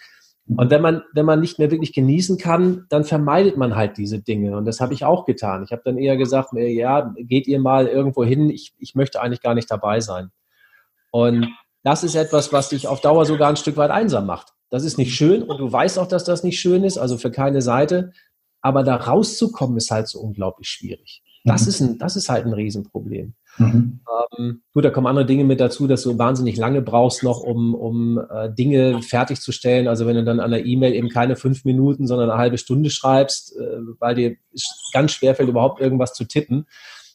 Und 0.47 0.71
wenn 0.71 0.83
man, 0.83 1.03
wenn 1.15 1.25
man 1.25 1.41
nicht 1.41 1.59
mehr 1.59 1.71
wirklich 1.71 1.95
genießen 1.95 2.37
kann, 2.37 2.85
dann 2.91 3.05
vermeidet 3.05 3.57
man 3.57 3.77
halt 3.77 3.97
diese 3.97 4.21
Dinge. 4.21 4.57
Und 4.57 4.67
das 4.67 4.81
habe 4.81 4.93
ich 4.93 5.05
auch 5.05 5.25
getan. 5.25 5.65
Ich 5.65 5.73
habe 5.73 5.83
dann 5.85 5.97
eher 5.97 6.19
gesagt, 6.19 6.51
ja, 6.53 7.15
geht 7.17 7.47
ihr 7.47 7.59
mal 7.59 7.87
irgendwo 7.87 8.25
hin, 8.25 8.51
ich, 8.51 8.75
ich 8.79 8.95
möchte 8.95 9.23
eigentlich 9.23 9.41
gar 9.41 9.55
nicht 9.55 9.71
dabei 9.71 10.01
sein. 10.01 10.31
Und 11.11 11.49
das 11.83 12.05
ist 12.05 12.15
etwas, 12.15 12.53
was 12.53 12.69
dich 12.69 12.89
auf 12.89 13.01
Dauer 13.01 13.25
sogar 13.25 13.49
ein 13.49 13.57
Stück 13.57 13.77
weit 13.79 13.91
einsam 13.91 14.27
macht. 14.27 14.53
Das 14.69 14.85
ist 14.85 14.99
nicht 14.99 15.15
schön 15.15 15.43
und 15.43 15.59
du 15.59 15.71
weißt 15.71 15.99
auch, 15.99 16.09
dass 16.09 16.25
das 16.25 16.43
nicht 16.43 16.61
schön 16.61 16.85
ist, 16.85 16.99
also 16.99 17.17
für 17.17 17.31
keine 17.31 17.63
Seite. 17.63 18.13
Aber 18.61 18.83
da 18.83 18.97
rauszukommen 18.97 19.77
ist 19.77 19.91
halt 19.91 20.09
so 20.09 20.21
unglaublich 20.21 20.69
schwierig. 20.69 21.23
Das 21.45 21.63
mhm. 21.63 21.69
ist, 21.69 21.81
ein, 21.81 21.99
das 21.99 22.17
ist 22.17 22.29
halt 22.29 22.47
ein 22.47 22.53
Riesenproblem. 22.53 23.35
Mhm. 23.59 24.01
Ähm, 24.39 24.63
gut, 24.73 24.85
da 24.85 24.91
kommen 24.91 25.07
andere 25.07 25.27
Dinge 25.27 25.45
mit 25.45 25.61
dazu, 25.61 25.87
dass 25.87 26.03
du 26.03 26.19
wahnsinnig 26.19 26.57
lange 26.57 26.83
brauchst 26.83 27.23
noch, 27.23 27.41
um, 27.41 27.75
um 27.75 28.19
äh, 28.19 28.53
Dinge 28.53 29.03
fertigzustellen. 29.03 29.89
Also 29.89 30.07
wenn 30.07 30.17
du 30.17 30.25
dann 30.25 30.41
an 30.41 30.51
der 30.51 30.67
E-Mail 30.67 30.95
eben 30.95 31.09
keine 31.09 31.37
fünf 31.37 31.65
Minuten, 31.65 32.07
sondern 32.07 32.31
eine 32.31 32.39
halbe 32.39 32.59
Stunde 32.59 32.91
schreibst, 32.91 33.57
äh, 33.57 33.79
weil 34.01 34.15
dir 34.15 34.37
ganz 34.93 35.13
schwer 35.13 35.35
fällt, 35.35 35.49
überhaupt 35.49 35.81
irgendwas 35.81 36.15
zu 36.15 36.25
tippen. 36.25 36.67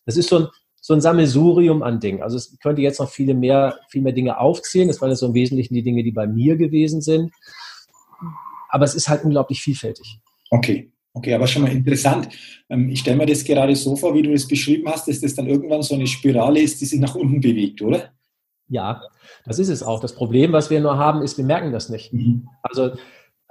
Das 0.05 0.17
ist 0.17 0.29
so 0.29 0.39
ein, 0.39 0.47
so 0.81 0.93
ein 0.93 1.01
Sammelsurium 1.01 1.83
an 1.83 1.99
Dingen. 1.99 2.23
Also 2.23 2.37
es 2.37 2.57
könnte 2.59 2.81
jetzt 2.81 2.99
noch 2.99 3.09
viele 3.09 3.33
mehr, 3.33 3.79
viel 3.89 4.01
mehr 4.01 4.13
Dinge 4.13 4.39
aufzählen. 4.39 4.87
Das 4.87 5.01
waren 5.01 5.09
jetzt 5.09 5.19
so 5.19 5.27
im 5.27 5.33
Wesentlichen 5.33 5.73
die 5.73 5.83
Dinge, 5.83 6.03
die 6.03 6.11
bei 6.11 6.25
mir 6.25 6.55
gewesen 6.55 7.01
sind. 7.01 7.31
Aber 8.69 8.85
es 8.85 8.95
ist 8.95 9.09
halt 9.09 9.23
unglaublich 9.23 9.61
vielfältig. 9.61 10.19
Okay. 10.51 10.91
Okay, 11.19 11.33
aber 11.33 11.47
schon 11.47 11.63
mal 11.63 11.71
interessant. 11.71 12.29
Ähm, 12.69 12.87
ich 12.89 13.01
stelle 13.01 13.17
mir 13.17 13.25
das 13.25 13.43
gerade 13.43 13.75
so 13.75 13.97
vor, 13.97 14.15
wie 14.15 14.21
du 14.21 14.31
es 14.31 14.47
beschrieben 14.47 14.89
hast, 14.89 15.09
dass 15.09 15.19
das 15.19 15.35
dann 15.35 15.47
irgendwann 15.47 15.81
so 15.81 15.95
eine 15.95 16.07
Spirale 16.07 16.61
ist, 16.61 16.79
die 16.79 16.85
sich 16.85 16.99
nach 16.99 17.13
unten 17.13 17.41
bewegt, 17.41 17.81
oder? 17.81 18.13
Ja, 18.69 19.01
das 19.45 19.59
ist 19.59 19.67
es 19.67 19.83
auch. 19.83 19.99
Das 19.99 20.15
Problem, 20.15 20.53
was 20.53 20.69
wir 20.69 20.79
nur 20.79 20.97
haben, 20.97 21.21
ist, 21.21 21.37
wir 21.37 21.43
merken 21.43 21.73
das 21.73 21.89
nicht. 21.89 22.13
Mhm. 22.13 22.47
Also 22.61 22.91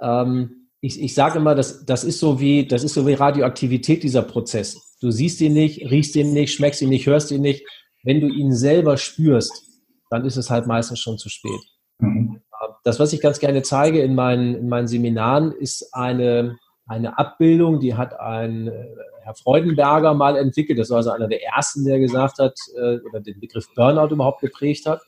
ähm, 0.01 0.69
ich, 0.81 0.99
ich 0.99 1.13
sage 1.13 1.37
immer, 1.37 1.53
das, 1.53 1.85
das, 1.85 2.03
ist 2.03 2.19
so 2.19 2.39
wie, 2.39 2.65
das 2.65 2.83
ist 2.83 2.95
so 2.95 3.05
wie 3.05 3.13
Radioaktivität, 3.13 4.01
dieser 4.01 4.23
Prozess. 4.23 4.97
Du 4.99 5.11
siehst 5.11 5.39
ihn 5.41 5.53
nicht, 5.53 5.91
riechst 5.91 6.15
ihn 6.15 6.33
nicht, 6.33 6.51
schmeckst 6.51 6.81
ihn 6.81 6.89
nicht, 6.89 7.05
hörst 7.05 7.29
ihn 7.29 7.41
nicht. 7.41 7.63
Wenn 8.01 8.19
du 8.19 8.29
ihn 8.29 8.51
selber 8.51 8.97
spürst, 8.97 9.63
dann 10.09 10.25
ist 10.25 10.37
es 10.37 10.49
halt 10.49 10.65
meistens 10.65 11.01
schon 11.01 11.19
zu 11.19 11.29
spät. 11.29 11.61
Mhm. 11.99 12.41
Das, 12.83 12.99
was 12.99 13.13
ich 13.13 13.21
ganz 13.21 13.39
gerne 13.39 13.61
zeige 13.61 14.01
in 14.01 14.15
meinen, 14.15 14.55
in 14.55 14.69
meinen 14.69 14.87
Seminaren, 14.87 15.51
ist 15.51 15.93
eine, 15.93 16.57
eine 16.89 17.17
Abbildung, 17.17 17.79
die 17.79 17.95
hat 17.95 18.19
ein 18.19 18.67
äh, 18.67 18.85
Herr 19.21 19.35
Freudenberger 19.35 20.13
mal 20.15 20.35
entwickelt. 20.35 20.79
Das 20.79 20.89
war 20.89 20.97
also 20.97 21.11
einer 21.11 21.27
der 21.27 21.43
ersten, 21.43 21.85
der 21.85 21.99
gesagt 21.99 22.39
hat, 22.39 22.55
äh, 22.75 22.97
oder 23.07 23.21
den 23.21 23.39
Begriff 23.39 23.67
Burnout 23.75 24.13
überhaupt 24.13 24.41
geprägt 24.41 24.87
hat. 24.87 25.01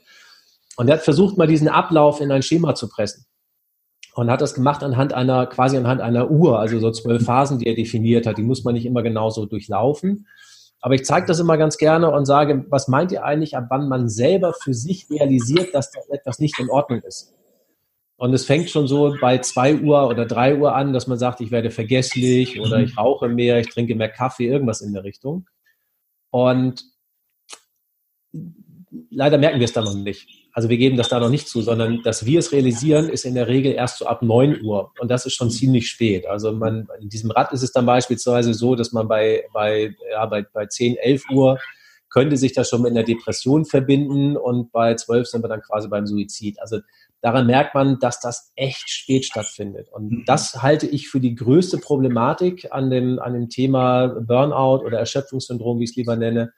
Und 0.78 0.88
er 0.88 0.96
hat 0.96 1.02
versucht, 1.02 1.38
mal 1.38 1.48
diesen 1.48 1.68
Ablauf 1.68 2.22
in 2.22 2.32
ein 2.32 2.44
Schema 2.44 2.76
zu 2.76 2.88
pressen. 2.88 3.26
Und 4.14 4.30
hat 4.30 4.42
das 4.42 4.54
gemacht 4.54 4.84
anhand 4.84 5.14
einer, 5.14 5.48
quasi 5.48 5.78
anhand 5.78 6.02
einer 6.02 6.30
Uhr, 6.30 6.60
also 6.60 6.80
so 6.80 6.92
zwölf 6.92 7.26
Phasen, 7.26 7.60
die 7.60 7.68
er 7.68 7.76
definiert 7.76 8.28
hat. 8.28 8.38
Die 8.38 8.44
muss 8.44 8.64
man 8.64 8.76
nicht 8.76 8.86
immer 8.86 9.02
genauso 9.02 9.46
durchlaufen. 9.46 10.28
Aber 10.82 10.96
ich 10.96 11.06
zeige 11.06 11.28
das 11.28 11.40
immer 11.40 11.58
ganz 11.58 11.78
gerne 11.78 12.12
und 12.12 12.26
sage, 12.26 12.66
was 12.70 12.88
meint 12.88 13.12
ihr 13.12 13.24
eigentlich, 13.24 13.56
ab 13.56 13.68
wann 13.70 13.88
man 13.88 14.10
selber 14.10 14.54
für 14.54 14.74
sich 14.74 15.10
realisiert, 15.10 15.74
dass 15.74 15.92
da 15.92 16.00
etwas 16.10 16.40
nicht 16.40 16.60
in 16.60 16.70
Ordnung 16.70 17.02
ist? 17.02 17.34
Und 18.22 18.36
es 18.36 18.46
fängt 18.46 18.70
schon 18.70 18.88
so 18.88 19.16
bei 19.20 19.40
zwei 19.40 19.74
Uhr 19.74 20.08
oder 20.08 20.28
drei 20.28 20.56
Uhr 20.56 20.76
an, 20.76 20.94
dass 20.94 21.08
man 21.08 21.18
sagt, 21.18 21.42
ich 21.42 21.50
werde 21.50 21.72
vergesslich 21.72 22.62
oder 22.62 22.78
ich 22.78 22.96
rauche 22.96 23.28
mehr, 23.28 23.58
ich 23.60 23.70
trinke 23.70 23.96
mehr 23.96 24.10
Kaffee, 24.10 24.46
irgendwas 24.46 24.82
in 24.82 24.94
der 24.94 25.04
Richtung. 25.04 25.48
Und 26.30 26.84
leider 29.10 29.40
merken 29.40 29.58
wir 29.58 29.66
es 29.66 29.74
dann 29.74 29.86
noch 29.86 29.96
nicht. 29.96 30.30
Also 30.54 30.70
wir 30.70 30.78
geben 30.78 30.98
das 30.98 31.10
da 31.10 31.20
noch 31.20 31.32
nicht 31.32 31.48
zu, 31.48 31.64
sondern 31.64 32.04
dass 32.04 32.24
wir 32.24 32.38
es 32.38 32.52
realisieren, 32.52 33.10
ist 33.10 33.26
in 33.26 33.34
der 33.34 33.48
Regel 33.48 33.74
erst 33.74 33.98
so 33.98 34.06
ab 34.06 34.22
neun 34.22 34.64
Uhr. 34.64 34.92
Und 35.00 35.10
das 35.10 35.26
ist 35.26 35.34
schon 35.34 35.50
ziemlich 35.50 35.90
spät. 35.90 36.28
Also 36.28 36.52
man, 36.52 36.88
in 37.02 37.10
diesem 37.10 37.32
Rad 37.32 37.52
ist 37.54 37.64
es 37.64 37.72
dann 37.72 37.88
beispielsweise 37.88 38.54
so, 38.54 38.76
dass 38.76 38.92
man 38.92 39.08
bei, 39.08 39.46
bei, 39.52 39.96
ja, 40.12 40.28
bei, 40.28 40.44
bei 40.44 40.68
10, 40.68 40.96
11 40.98 41.24
Uhr 41.32 41.58
könnte 42.12 42.38
sich 42.38 42.54
das 42.54 42.70
schon 42.70 42.84
mit 42.84 42.92
einer 42.92 43.04
Depression 43.04 43.66
verbinden 43.66 44.38
und 44.38 44.72
bei 44.72 44.94
12 44.94 45.28
sind 45.28 45.44
wir 45.44 45.48
dann 45.48 45.62
quasi 45.62 45.88
beim 45.88 46.06
Suizid. 46.06 46.60
Also 46.62 46.82
daran 47.22 47.46
merkt 47.46 47.76
man, 47.76 48.00
dass 48.00 48.20
das 48.20 48.52
echt 48.56 48.90
spät 48.90 49.26
stattfindet. 49.26 49.90
Und 49.92 50.12
mhm. 50.12 50.24
das 50.26 50.62
halte 50.62 50.88
ich 50.88 51.08
für 51.08 51.20
die 51.20 51.36
größte 51.36 51.78
Problematik 51.78 52.68
an 52.72 52.90
dem, 52.90 53.20
an 53.20 53.34
dem 53.34 53.50
Thema 53.50 54.08
Burnout 54.08 54.84
oder 54.84 55.00
Erschöpfungssyndrom, 55.00 55.80
wie 55.80 55.86
ich 55.86 55.92
es 55.92 55.96
lieber 55.96 56.16
nenne, 56.16 56.52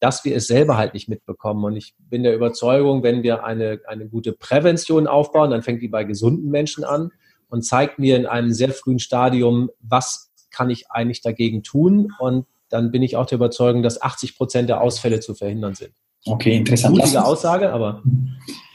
dass 0.00 0.24
wir 0.24 0.36
es 0.36 0.46
selber 0.46 0.76
halt 0.76 0.92
nicht 0.92 1.08
mitbekommen. 1.08 1.64
Und 1.64 1.76
ich 1.76 1.94
bin 1.98 2.22
der 2.22 2.34
Überzeugung, 2.34 3.02
wenn 3.02 3.22
wir 3.22 3.44
eine, 3.44 3.80
eine 3.86 4.06
gute 4.06 4.32
Prävention 4.32 5.06
aufbauen, 5.06 5.50
dann 5.50 5.62
fängt 5.62 5.80
die 5.80 5.88
bei 5.88 6.04
gesunden 6.04 6.50
Menschen 6.50 6.84
an 6.84 7.10
und 7.48 7.62
zeigt 7.62 7.98
mir 7.98 8.16
in 8.16 8.26
einem 8.26 8.52
sehr 8.52 8.72
frühen 8.72 8.98
Stadium, 8.98 9.70
was 9.80 10.30
kann 10.50 10.68
ich 10.68 10.90
eigentlich 10.90 11.22
dagegen 11.22 11.62
tun. 11.62 12.12
Und 12.18 12.46
dann 12.68 12.90
bin 12.90 13.02
ich 13.02 13.16
auch 13.16 13.26
der 13.26 13.36
Überzeugung, 13.36 13.82
dass 13.82 14.02
80 14.02 14.36
Prozent 14.36 14.68
der 14.68 14.80
Ausfälle 14.80 15.20
zu 15.20 15.34
verhindern 15.34 15.74
sind. 15.74 15.92
Okay, 16.26 16.56
interessant. 16.56 16.96
Mutige 16.96 17.24
Aussage, 17.24 17.72
aber. 17.72 18.02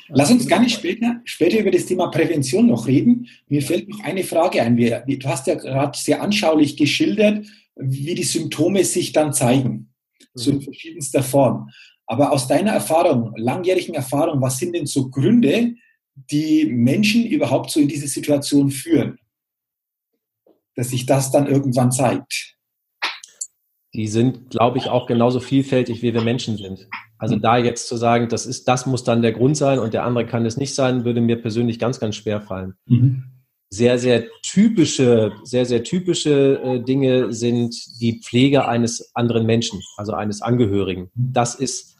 Lass 0.10 0.32
uns 0.32 0.48
gar 0.48 0.60
nicht 0.60 0.76
später, 0.76 1.22
später 1.26 1.60
über 1.60 1.72
das 1.72 1.86
Thema 1.86 2.08
Prävention 2.08 2.68
noch 2.68 2.88
reden. 2.88 3.28
Mir 3.48 3.62
fällt 3.62 3.90
noch 3.90 4.00
eine 4.02 4.24
Frage 4.24 4.62
ein. 4.62 4.76
Du 4.76 5.30
hast 5.30 5.48
ja 5.48 5.56
gerade 5.56 5.98
sehr 5.98 6.22
anschaulich 6.22 6.78
geschildert, 6.78 7.46
wie 7.76 8.16
die 8.16 8.24
Symptome 8.24 8.84
sich 8.84 9.12
dann 9.12 9.34
zeigen, 9.34 9.94
so 10.34 10.52
in 10.52 10.58
mhm. 10.58 10.64
verschiedenster 10.64 11.24
Form. 11.24 11.70
Aber 12.08 12.32
aus 12.32 12.48
deiner 12.48 12.72
Erfahrung, 12.72 13.34
langjährigen 13.38 13.94
Erfahrung, 13.94 14.42
was 14.42 14.58
sind 14.58 14.76
denn 14.76 14.88
so 14.88 15.10
Gründe, 15.10 15.76
die 16.16 16.66
Menschen 16.66 17.26
überhaupt 17.26 17.70
so 17.70 17.80
in 17.80 17.88
diese 17.88 18.08
Situation 18.08 18.72
führen, 18.72 19.20
dass 20.76 20.90
sich 20.90 21.06
das 21.06 21.32
dann 21.32 21.48
irgendwann 21.48 21.92
zeigt? 21.92 22.58
Die 23.94 24.08
sind, 24.08 24.50
glaube 24.50 24.78
ich, 24.78 24.88
auch 24.88 25.08
genauso 25.08 25.40
vielfältig, 25.40 26.02
wie 26.02 26.14
wir 26.14 26.22
Menschen 26.22 26.58
sind. 26.58 26.88
Also 27.20 27.36
da 27.36 27.58
jetzt 27.58 27.88
zu 27.88 27.98
sagen, 27.98 28.30
das 28.30 28.46
ist, 28.46 28.68
das 28.68 28.86
muss 28.86 29.04
dann 29.04 29.22
der 29.22 29.34
Grund 29.34 29.58
sein 29.58 29.78
und 29.78 29.94
der 29.94 30.06
andere 30.06 30.26
kann 30.26 30.46
es 30.46 30.56
nicht 30.56 30.74
sein, 30.74 31.04
würde 31.04 31.20
mir 31.20 31.42
persönlich 31.42 31.78
ganz, 31.78 32.00
ganz 32.00 32.16
schwer 32.16 32.42
fallen. 32.42 32.76
Mhm. 32.86 33.26
Sehr, 33.70 34.00
sehr 34.00 34.24
typische, 34.42 35.34
sehr, 35.44 35.66
sehr 35.66 35.84
typische 35.84 36.60
äh, 36.64 36.80
Dinge 36.80 37.32
sind 37.34 37.76
die 38.00 38.22
Pflege 38.24 38.68
eines 38.68 39.14
anderen 39.14 39.46
Menschen, 39.46 39.82
also 39.98 40.14
eines 40.14 40.42
Angehörigen. 40.42 41.12
Das 41.14 41.56
ist, 41.56 41.98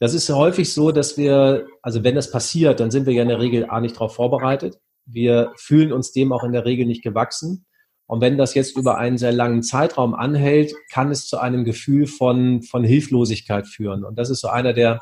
das 0.00 0.12
ist 0.12 0.28
häufig 0.28 0.74
so, 0.74 0.90
dass 0.90 1.16
wir, 1.16 1.66
also 1.80 2.02
wenn 2.02 2.16
das 2.16 2.30
passiert, 2.30 2.80
dann 2.80 2.90
sind 2.90 3.06
wir 3.06 3.14
ja 3.14 3.22
in 3.22 3.28
der 3.28 3.40
Regel 3.40 3.70
A 3.70 3.80
nicht 3.80 3.94
darauf 3.94 4.16
vorbereitet. 4.16 4.76
Wir 5.06 5.52
fühlen 5.56 5.92
uns 5.92 6.12
dem 6.12 6.32
auch 6.32 6.44
in 6.44 6.52
der 6.52 6.64
Regel 6.64 6.84
nicht 6.84 7.02
gewachsen. 7.02 7.64
Und 8.08 8.22
wenn 8.22 8.38
das 8.38 8.54
jetzt 8.54 8.76
über 8.76 8.96
einen 8.96 9.18
sehr 9.18 9.32
langen 9.32 9.62
Zeitraum 9.62 10.14
anhält, 10.14 10.74
kann 10.90 11.10
es 11.10 11.26
zu 11.26 11.38
einem 11.38 11.64
Gefühl 11.64 12.06
von, 12.06 12.62
von 12.62 12.82
Hilflosigkeit 12.82 13.68
führen. 13.68 14.02
Und 14.02 14.18
das 14.18 14.30
ist 14.30 14.40
so 14.40 14.48
einer 14.48 14.72
der, 14.72 15.00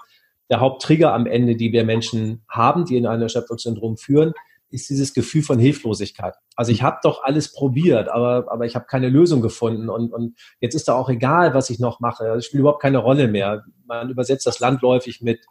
der 0.51 0.59
Haupttrigger 0.59 1.15
am 1.15 1.27
Ende, 1.27 1.55
die 1.55 1.73
wir 1.73 1.85
Menschen 1.85 2.43
haben, 2.51 2.85
die 2.85 2.97
in 2.97 3.07
ein 3.07 3.23
Erschöpfungssyndrom 3.23 3.97
führen, 3.97 4.35
ist 4.71 4.91
dieses 4.91 5.15
Gefühl 5.15 5.45
von 5.45 5.61
Hilflosigkeit. 5.61 6.35
Also 6.57 6.73
ich 6.73 6.83
habe 6.83 6.99
doch 7.05 7.23
alles 7.23 7.53
probiert, 7.53 8.09
aber, 8.09 8.51
aber 8.51 8.67
ich 8.67 8.75
habe 8.75 8.87
keine 8.87 9.09
Lösung 9.09 9.41
gefunden 9.41 9.89
und, 9.89 10.13
und 10.13 10.37
jetzt 10.61 10.75
ist 10.75 10.89
da 10.89 10.95
auch 10.95 11.09
egal, 11.09 11.55
was 11.55 11.71
ich 11.71 11.79
noch 11.79 12.01
mache. 12.01 12.25
Das 12.25 12.45
spielt 12.45 12.61
überhaupt 12.61 12.83
keine 12.83 12.99
Rolle 12.99 13.29
mehr. 13.29 13.65
Man 13.87 14.11
übersetzt 14.11 14.47
das 14.47 14.59
landläufig 14.59 15.23
mit, 15.23 15.47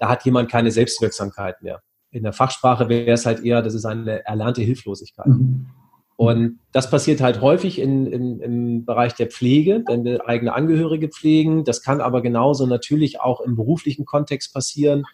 da 0.00 0.08
hat 0.08 0.24
jemand 0.24 0.50
keine 0.50 0.72
Selbstwirksamkeit 0.72 1.62
mehr. 1.62 1.80
In 2.10 2.24
der 2.24 2.32
Fachsprache 2.32 2.88
wäre 2.88 3.12
es 3.12 3.24
halt 3.24 3.44
eher, 3.44 3.62
das 3.62 3.74
ist 3.74 3.84
eine 3.84 4.26
erlernte 4.26 4.62
Hilflosigkeit. 4.62 5.28
Mhm. 5.28 5.68
Und 6.18 6.58
das 6.72 6.90
passiert 6.90 7.20
halt 7.20 7.40
häufig 7.42 7.78
in, 7.78 8.04
in, 8.08 8.40
im 8.40 8.84
Bereich 8.84 9.14
der 9.14 9.28
Pflege, 9.28 9.84
wenn 9.86 10.02
wir 10.04 10.28
eigene 10.28 10.52
Angehörige 10.52 11.10
pflegen. 11.10 11.62
Das 11.62 11.80
kann 11.80 12.00
aber 12.00 12.22
genauso 12.22 12.66
natürlich 12.66 13.20
auch 13.20 13.40
im 13.40 13.54
beruflichen 13.54 14.04
Kontext 14.04 14.52
passieren, 14.52 15.04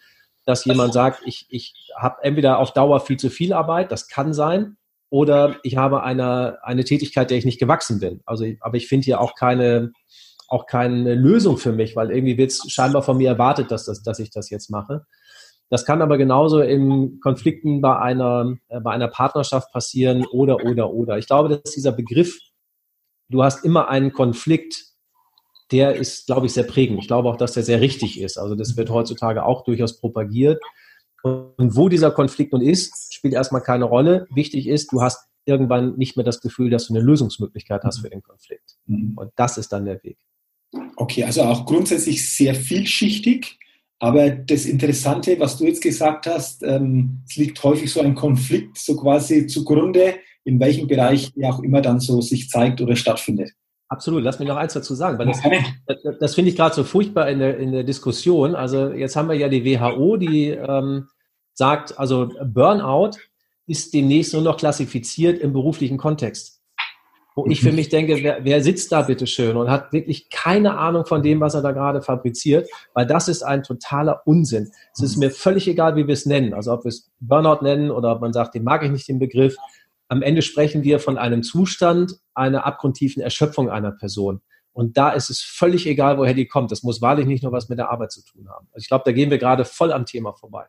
dass 0.46 0.64
jemand 0.64 0.94
sagt, 0.94 1.20
ich, 1.26 1.44
ich 1.50 1.74
habe 1.94 2.16
entweder 2.22 2.58
auf 2.58 2.72
Dauer 2.72 3.00
viel 3.00 3.18
zu 3.18 3.28
viel 3.28 3.52
Arbeit, 3.52 3.92
das 3.92 4.08
kann 4.08 4.32
sein, 4.32 4.78
oder 5.10 5.56
ich 5.62 5.76
habe 5.76 6.04
eine, 6.04 6.56
eine 6.62 6.84
Tätigkeit, 6.84 7.28
der 7.28 7.36
ich 7.36 7.44
nicht 7.44 7.60
gewachsen 7.60 8.00
bin. 8.00 8.22
Also, 8.24 8.46
aber 8.60 8.78
ich 8.78 8.88
finde 8.88 9.04
hier 9.04 9.20
auch 9.20 9.34
keine, 9.34 9.92
auch 10.48 10.64
keine 10.64 11.14
Lösung 11.14 11.58
für 11.58 11.72
mich, 11.72 11.96
weil 11.96 12.12
irgendwie 12.12 12.38
wird 12.38 12.50
es 12.50 12.62
scheinbar 12.72 13.02
von 13.02 13.18
mir 13.18 13.28
erwartet, 13.28 13.70
dass, 13.70 13.84
das, 13.84 14.02
dass 14.02 14.20
ich 14.20 14.30
das 14.30 14.48
jetzt 14.48 14.70
mache. 14.70 15.04
Das 15.70 15.84
kann 15.84 16.02
aber 16.02 16.18
genauso 16.18 16.60
in 16.60 17.20
Konflikten 17.20 17.80
bei 17.80 17.98
einer, 17.98 18.56
äh, 18.68 18.80
bei 18.80 18.92
einer 18.92 19.08
Partnerschaft 19.08 19.72
passieren 19.72 20.26
oder, 20.26 20.64
oder, 20.64 20.92
oder. 20.92 21.18
Ich 21.18 21.26
glaube, 21.26 21.48
dass 21.48 21.74
dieser 21.74 21.92
Begriff, 21.92 22.38
du 23.28 23.42
hast 23.42 23.64
immer 23.64 23.88
einen 23.88 24.12
Konflikt, 24.12 24.94
der 25.72 25.96
ist, 25.96 26.26
glaube 26.26 26.46
ich, 26.46 26.52
sehr 26.52 26.64
prägend. 26.64 27.00
Ich 27.00 27.08
glaube 27.08 27.28
auch, 27.28 27.36
dass 27.36 27.52
der 27.52 27.62
sehr 27.62 27.80
richtig 27.80 28.20
ist. 28.20 28.36
Also 28.36 28.54
das 28.54 28.76
wird 28.76 28.90
heutzutage 28.90 29.44
auch 29.44 29.64
durchaus 29.64 29.98
propagiert. 29.98 30.62
Und 31.22 31.74
wo 31.74 31.88
dieser 31.88 32.10
Konflikt 32.10 32.52
nun 32.52 32.60
ist, 32.60 33.14
spielt 33.14 33.32
erstmal 33.32 33.62
keine 33.62 33.86
Rolle. 33.86 34.26
Wichtig 34.34 34.68
ist, 34.68 34.92
du 34.92 35.00
hast 35.00 35.26
irgendwann 35.46 35.96
nicht 35.96 36.16
mehr 36.16 36.24
das 36.24 36.40
Gefühl, 36.40 36.70
dass 36.70 36.86
du 36.86 36.94
eine 36.94 37.02
Lösungsmöglichkeit 37.02 37.82
hast 37.84 38.00
für 38.00 38.10
den 38.10 38.22
Konflikt. 38.22 38.76
Mhm. 38.86 39.14
Und 39.16 39.32
das 39.36 39.56
ist 39.58 39.72
dann 39.72 39.86
der 39.86 40.02
Weg. 40.02 40.18
Okay, 40.96 41.24
also 41.24 41.42
auch 41.42 41.66
grundsätzlich 41.66 42.30
sehr 42.34 42.54
vielschichtig. 42.54 43.58
Aber 44.04 44.28
das 44.28 44.66
Interessante, 44.66 45.40
was 45.40 45.56
du 45.56 45.64
jetzt 45.64 45.82
gesagt 45.82 46.26
hast, 46.26 46.62
ähm, 46.62 47.22
es 47.26 47.36
liegt 47.36 47.64
häufig 47.64 47.90
so 47.90 48.02
ein 48.02 48.14
Konflikt 48.14 48.76
so 48.76 48.96
quasi 48.98 49.46
zugrunde, 49.46 50.16
in 50.44 50.60
welchem 50.60 50.86
Bereich 50.86 51.32
er 51.34 51.54
auch 51.54 51.62
immer 51.62 51.80
dann 51.80 52.00
so 52.00 52.20
sich 52.20 52.50
zeigt 52.50 52.82
oder 52.82 52.96
stattfindet. 52.96 53.52
Absolut, 53.88 54.22
lass 54.22 54.38
mich 54.38 54.46
noch 54.46 54.58
eins 54.58 54.74
dazu 54.74 54.94
sagen, 54.94 55.18
weil 55.18 55.28
das, 55.28 55.40
das, 55.86 56.18
das 56.20 56.34
finde 56.34 56.50
ich 56.50 56.56
gerade 56.56 56.74
so 56.74 56.84
furchtbar 56.84 57.30
in 57.30 57.38
der, 57.38 57.56
in 57.56 57.72
der 57.72 57.82
Diskussion. 57.82 58.54
Also 58.54 58.90
jetzt 58.92 59.16
haben 59.16 59.30
wir 59.30 59.36
ja 59.36 59.48
die 59.48 59.64
WHO, 59.64 60.18
die 60.18 60.50
ähm, 60.50 61.08
sagt, 61.54 61.98
also 61.98 62.30
Burnout 62.44 63.12
ist 63.66 63.94
demnächst 63.94 64.34
nur 64.34 64.42
noch 64.42 64.58
klassifiziert 64.58 65.38
im 65.38 65.54
beruflichen 65.54 65.96
Kontext. 65.96 66.53
Wo 67.34 67.46
ich 67.46 67.60
für 67.60 67.72
mich 67.72 67.88
denke, 67.88 68.22
wer, 68.22 68.44
wer 68.44 68.62
sitzt 68.62 68.92
da 68.92 69.02
bitte 69.02 69.26
schön 69.26 69.56
und 69.56 69.68
hat 69.68 69.92
wirklich 69.92 70.30
keine 70.30 70.78
Ahnung 70.78 71.04
von 71.04 71.22
dem, 71.22 71.40
was 71.40 71.54
er 71.54 71.62
da 71.62 71.72
gerade 71.72 72.00
fabriziert, 72.00 72.68
weil 72.94 73.06
das 73.06 73.28
ist 73.28 73.42
ein 73.42 73.64
totaler 73.64 74.22
Unsinn. 74.24 74.70
Es 74.92 75.02
ist 75.02 75.16
mir 75.16 75.30
völlig 75.30 75.66
egal, 75.66 75.96
wie 75.96 76.06
wir 76.06 76.14
es 76.14 76.26
nennen, 76.26 76.54
also 76.54 76.72
ob 76.72 76.84
wir 76.84 76.90
es 76.90 77.10
Burnout 77.18 77.62
nennen 77.62 77.90
oder 77.90 78.12
ob 78.12 78.20
man 78.20 78.32
sagt, 78.32 78.54
den 78.54 78.62
mag 78.62 78.84
ich 78.84 78.90
nicht 78.90 79.08
den 79.08 79.18
Begriff. 79.18 79.56
Am 80.08 80.22
Ende 80.22 80.42
sprechen 80.42 80.84
wir 80.84 81.00
von 81.00 81.18
einem 81.18 81.42
Zustand 81.42 82.14
einer 82.34 82.66
abgrundtiefen 82.66 83.22
Erschöpfung 83.22 83.68
einer 83.68 83.90
Person. 83.90 84.40
Und 84.72 84.96
da 84.96 85.10
ist 85.10 85.30
es 85.30 85.40
völlig 85.40 85.86
egal, 85.86 86.18
woher 86.18 86.34
die 86.34 86.46
kommt. 86.46 86.72
Das 86.72 86.82
muss 86.82 87.00
wahrlich 87.00 87.26
nicht 87.26 87.42
nur 87.42 87.52
was 87.52 87.68
mit 87.68 87.78
der 87.78 87.90
Arbeit 87.90 88.12
zu 88.12 88.24
tun 88.24 88.48
haben. 88.48 88.66
Also 88.72 88.82
ich 88.82 88.88
glaube, 88.88 89.04
da 89.06 89.12
gehen 89.12 89.30
wir 89.30 89.38
gerade 89.38 89.64
voll 89.64 89.92
am 89.92 90.04
Thema 90.04 90.34
vorbei. 90.34 90.66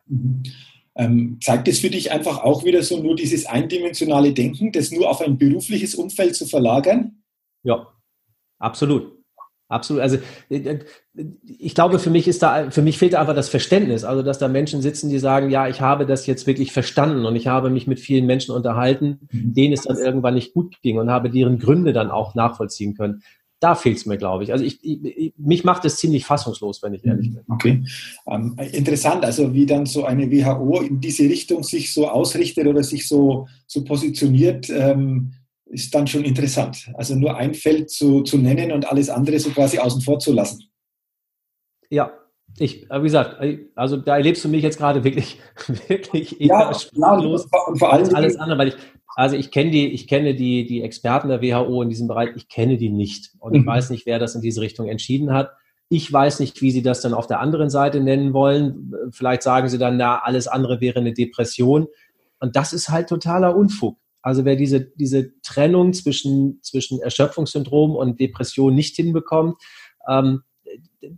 Ähm, 0.96 1.38
zeigt 1.42 1.68
es 1.68 1.80
für 1.80 1.90
dich 1.90 2.10
einfach 2.10 2.42
auch 2.42 2.64
wieder 2.64 2.82
so 2.82 3.02
nur 3.02 3.16
dieses 3.16 3.46
eindimensionale 3.46 4.32
Denken, 4.32 4.72
das 4.72 4.90
nur 4.90 5.10
auf 5.10 5.20
ein 5.20 5.36
berufliches 5.36 5.94
Umfeld 5.94 6.34
zu 6.34 6.46
verlagern? 6.46 7.22
Ja, 7.62 7.86
absolut. 8.58 9.12
Absolut. 9.68 10.00
Also 10.00 10.18
ich 10.48 11.74
glaube, 11.74 11.98
für 11.98 12.10
mich 12.10 12.28
ist 12.28 12.40
da, 12.40 12.70
für 12.70 12.82
mich 12.82 12.98
fehlt 12.98 13.14
da 13.14 13.20
einfach 13.20 13.34
das 13.34 13.48
Verständnis. 13.48 14.04
Also, 14.04 14.22
dass 14.22 14.38
da 14.38 14.46
Menschen 14.46 14.80
sitzen, 14.80 15.10
die 15.10 15.18
sagen, 15.18 15.50
ja, 15.50 15.66
ich 15.66 15.80
habe 15.80 16.06
das 16.06 16.26
jetzt 16.26 16.46
wirklich 16.46 16.70
verstanden 16.70 17.26
und 17.26 17.34
ich 17.34 17.48
habe 17.48 17.68
mich 17.68 17.88
mit 17.88 17.98
vielen 17.98 18.26
Menschen 18.26 18.54
unterhalten, 18.54 19.28
mhm. 19.32 19.54
denen 19.54 19.74
es 19.74 19.82
dann 19.82 19.96
irgendwann 19.96 20.34
nicht 20.34 20.54
gut 20.54 20.80
ging 20.82 20.98
und 20.98 21.10
habe 21.10 21.30
deren 21.30 21.58
Gründe 21.58 21.92
dann 21.92 22.12
auch 22.12 22.36
nachvollziehen 22.36 22.94
können 22.94 23.22
da 23.60 23.74
fehlt 23.74 23.96
es 23.96 24.06
mir, 24.06 24.18
glaube 24.18 24.44
ich. 24.44 24.52
Also 24.52 24.64
ich, 24.64 24.78
ich, 24.82 25.32
mich 25.36 25.64
macht 25.64 25.84
es 25.84 25.96
ziemlich 25.96 26.26
fassungslos, 26.26 26.82
wenn 26.82 26.94
ich 26.94 27.04
ehrlich 27.04 27.32
bin. 27.32 27.44
Okay. 27.48 27.84
Ähm, 28.26 28.56
interessant, 28.72 29.24
also 29.24 29.54
wie 29.54 29.66
dann 29.66 29.86
so 29.86 30.04
eine 30.04 30.30
WHO 30.30 30.80
in 30.80 31.00
diese 31.00 31.24
Richtung 31.24 31.62
sich 31.62 31.94
so 31.94 32.08
ausrichtet 32.08 32.66
oder 32.66 32.82
sich 32.82 33.08
so, 33.08 33.48
so 33.66 33.84
positioniert, 33.84 34.68
ähm, 34.68 35.32
ist 35.66 35.94
dann 35.94 36.06
schon 36.06 36.24
interessant. 36.24 36.90
Also 36.94 37.14
nur 37.14 37.36
ein 37.36 37.54
Feld 37.54 37.90
zu, 37.90 38.22
zu 38.22 38.38
nennen 38.38 38.72
und 38.72 38.88
alles 38.88 39.08
andere 39.08 39.38
so 39.40 39.50
quasi 39.50 39.78
außen 39.78 40.02
vor 40.02 40.18
zu 40.18 40.32
lassen. 40.32 40.64
Ja, 41.88 42.12
ich, 42.58 42.88
wie 42.90 43.02
gesagt, 43.02 43.36
also 43.74 43.96
da 43.96 44.16
erlebst 44.16 44.44
du 44.44 44.48
mich 44.48 44.62
jetzt 44.62 44.78
gerade 44.78 45.04
wirklich, 45.04 45.38
wirklich 45.88 46.36
ja, 46.38 46.68
und 46.68 47.78
vor 47.78 47.92
allem 47.92 48.14
alles 48.14 48.36
andere, 48.36 48.58
weil 48.58 48.68
ich, 48.68 48.76
also 49.14 49.36
ich 49.36 49.50
kenne 49.50 49.70
die, 49.70 49.88
ich 49.88 50.06
kenne 50.06 50.34
die, 50.34 50.66
die 50.66 50.82
Experten 50.82 51.28
der 51.28 51.42
WHO 51.42 51.82
in 51.82 51.88
diesem 51.88 52.08
Bereich, 52.08 52.30
ich 52.36 52.48
kenne 52.48 52.76
die 52.76 52.90
nicht. 52.90 53.32
Und 53.38 53.54
ich 53.54 53.62
mhm. 53.62 53.66
weiß 53.66 53.90
nicht, 53.90 54.06
wer 54.06 54.18
das 54.18 54.34
in 54.34 54.42
diese 54.42 54.60
Richtung 54.60 54.88
entschieden 54.88 55.32
hat. 55.32 55.52
Ich 55.88 56.12
weiß 56.12 56.40
nicht, 56.40 56.60
wie 56.62 56.70
sie 56.70 56.82
das 56.82 57.00
dann 57.00 57.14
auf 57.14 57.26
der 57.26 57.40
anderen 57.40 57.70
Seite 57.70 58.00
nennen 58.00 58.32
wollen. 58.34 58.92
Vielleicht 59.10 59.42
sagen 59.42 59.68
sie 59.68 59.78
dann, 59.78 59.96
na, 59.96 60.18
alles 60.18 60.48
andere 60.48 60.80
wäre 60.80 61.00
eine 61.00 61.12
Depression. 61.12 61.86
Und 62.40 62.56
das 62.56 62.72
ist 62.72 62.88
halt 62.88 63.08
totaler 63.08 63.56
Unfug. 63.56 63.98
Also 64.20 64.44
wer 64.44 64.56
diese, 64.56 64.80
diese 64.80 65.40
Trennung 65.42 65.92
zwischen, 65.92 66.58
zwischen 66.62 67.00
Erschöpfungssyndrom 67.00 67.94
und 67.94 68.18
Depression 68.18 68.74
nicht 68.74 68.96
hinbekommt, 68.96 69.56
ähm, 70.08 70.42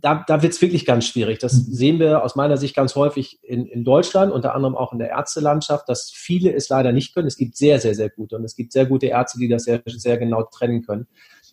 da, 0.01 0.23
da 0.27 0.41
wird 0.41 0.53
es 0.53 0.61
wirklich 0.61 0.85
ganz 0.85 1.05
schwierig. 1.05 1.39
Das 1.39 1.53
mhm. 1.53 1.73
sehen 1.73 1.99
wir 1.99 2.23
aus 2.23 2.35
meiner 2.35 2.57
Sicht 2.57 2.75
ganz 2.75 2.95
häufig 2.95 3.39
in, 3.43 3.65
in 3.65 3.83
Deutschland, 3.83 4.31
unter 4.31 4.55
anderem 4.55 4.75
auch 4.75 4.93
in 4.93 4.99
der 4.99 5.09
Ärztelandschaft, 5.09 5.87
dass 5.87 6.11
viele 6.13 6.53
es 6.53 6.69
leider 6.69 6.91
nicht 6.91 7.13
können. 7.13 7.27
Es 7.27 7.37
gibt 7.37 7.57
sehr, 7.57 7.79
sehr, 7.79 7.95
sehr 7.95 8.09
gute 8.09 8.35
und 8.35 8.43
es 8.43 8.55
gibt 8.55 8.71
sehr 8.71 8.85
gute 8.85 9.07
Ärzte, 9.07 9.39
die 9.39 9.47
das 9.47 9.63
sehr, 9.63 9.81
sehr 9.85 10.17
genau 10.17 10.43
trennen 10.43 10.83
können. 10.83 11.07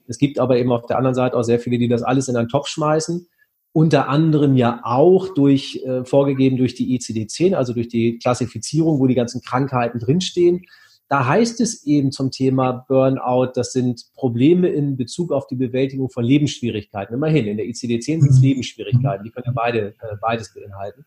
Es 0.09 0.19
gibt 0.19 0.39
aber 0.39 0.57
eben 0.59 0.73
auf 0.73 0.87
der 0.87 0.99
anderen 0.99 1.15
Seite 1.15 1.37
auch 1.37 1.43
sehr 1.43 1.59
viele, 1.59 1.79
die 1.79 1.89
das 1.89 2.03
alles 2.03 2.29
in 2.29 2.37
einen 2.37 2.49
Topf 2.49 2.69
schmeißen. 2.69 3.29
Unter 3.73 4.09
anderem 4.09 4.57
ja 4.57 4.81
auch 4.85 5.35
durch, 5.35 5.83
äh, 5.85 6.05
vorgegeben 6.05 6.57
durch 6.57 6.75
die 6.75 6.99
ICD-10, 6.99 7.55
also 7.55 7.75
durch 7.75 7.89
die 7.89 8.19
Klassifizierung, 8.19 9.01
wo 9.01 9.07
die 9.07 9.15
ganzen 9.15 9.43
Krankheiten 9.43 9.99
drinstehen. 9.99 10.63
Da 11.09 11.27
heißt 11.27 11.61
es 11.61 11.85
eben 11.85 12.11
zum 12.11 12.33
Thema 12.33 12.85
Burnout, 12.89 13.53
das 13.55 13.73
sind 13.73 14.07
Probleme 14.15 14.69
in 14.69 14.97
Bezug 14.97 15.31
auf 15.31 15.47
die 15.47 15.55
Bewältigung 15.55 16.11
von 16.11 16.25
Lebensschwierigkeiten. 16.25 17.15
Immerhin, 17.15 17.47
in 17.47 17.57
der 17.57 17.67
ICD-10 17.67 18.01
sind 18.03 18.31
es 18.31 18.39
mhm. 18.39 18.43
Lebensschwierigkeiten, 18.43 19.25
die 19.25 19.31
können 19.31 19.47
ja 19.47 19.53
beide, 19.55 19.95
äh, 20.01 20.17
beides 20.21 20.53
beinhalten. 20.53 21.05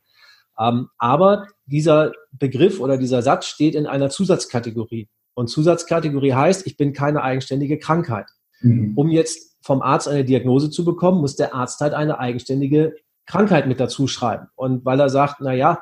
Ähm, 0.57 0.87
aber 0.97 1.47
dieser 1.65 2.13
Begriff 2.31 2.79
oder 2.79 2.97
dieser 2.97 3.21
Satz 3.21 3.45
steht 3.45 3.75
in 3.75 3.87
einer 3.87 4.09
Zusatzkategorie. 4.09 5.09
Und 5.33 5.47
Zusatzkategorie 5.47 6.33
heißt, 6.33 6.65
ich 6.65 6.77
bin 6.77 6.93
keine 6.93 7.21
eigenständige 7.21 7.77
Krankheit. 7.77 8.27
Mhm. 8.61 8.93
Um 8.95 9.09
jetzt 9.09 9.57
vom 9.61 9.81
Arzt 9.81 10.07
eine 10.07 10.23
Diagnose 10.23 10.69
zu 10.69 10.85
bekommen, 10.85 11.21
muss 11.21 11.35
der 11.35 11.53
Arzt 11.53 11.81
halt 11.81 11.93
eine 11.93 12.19
eigenständige 12.19 12.95
Krankheit 13.25 13.67
mit 13.67 13.79
dazu 13.79 14.07
schreiben. 14.07 14.47
Und 14.55 14.85
weil 14.85 14.99
er 14.99 15.09
sagt, 15.09 15.41
na 15.41 15.53
ja, 15.53 15.79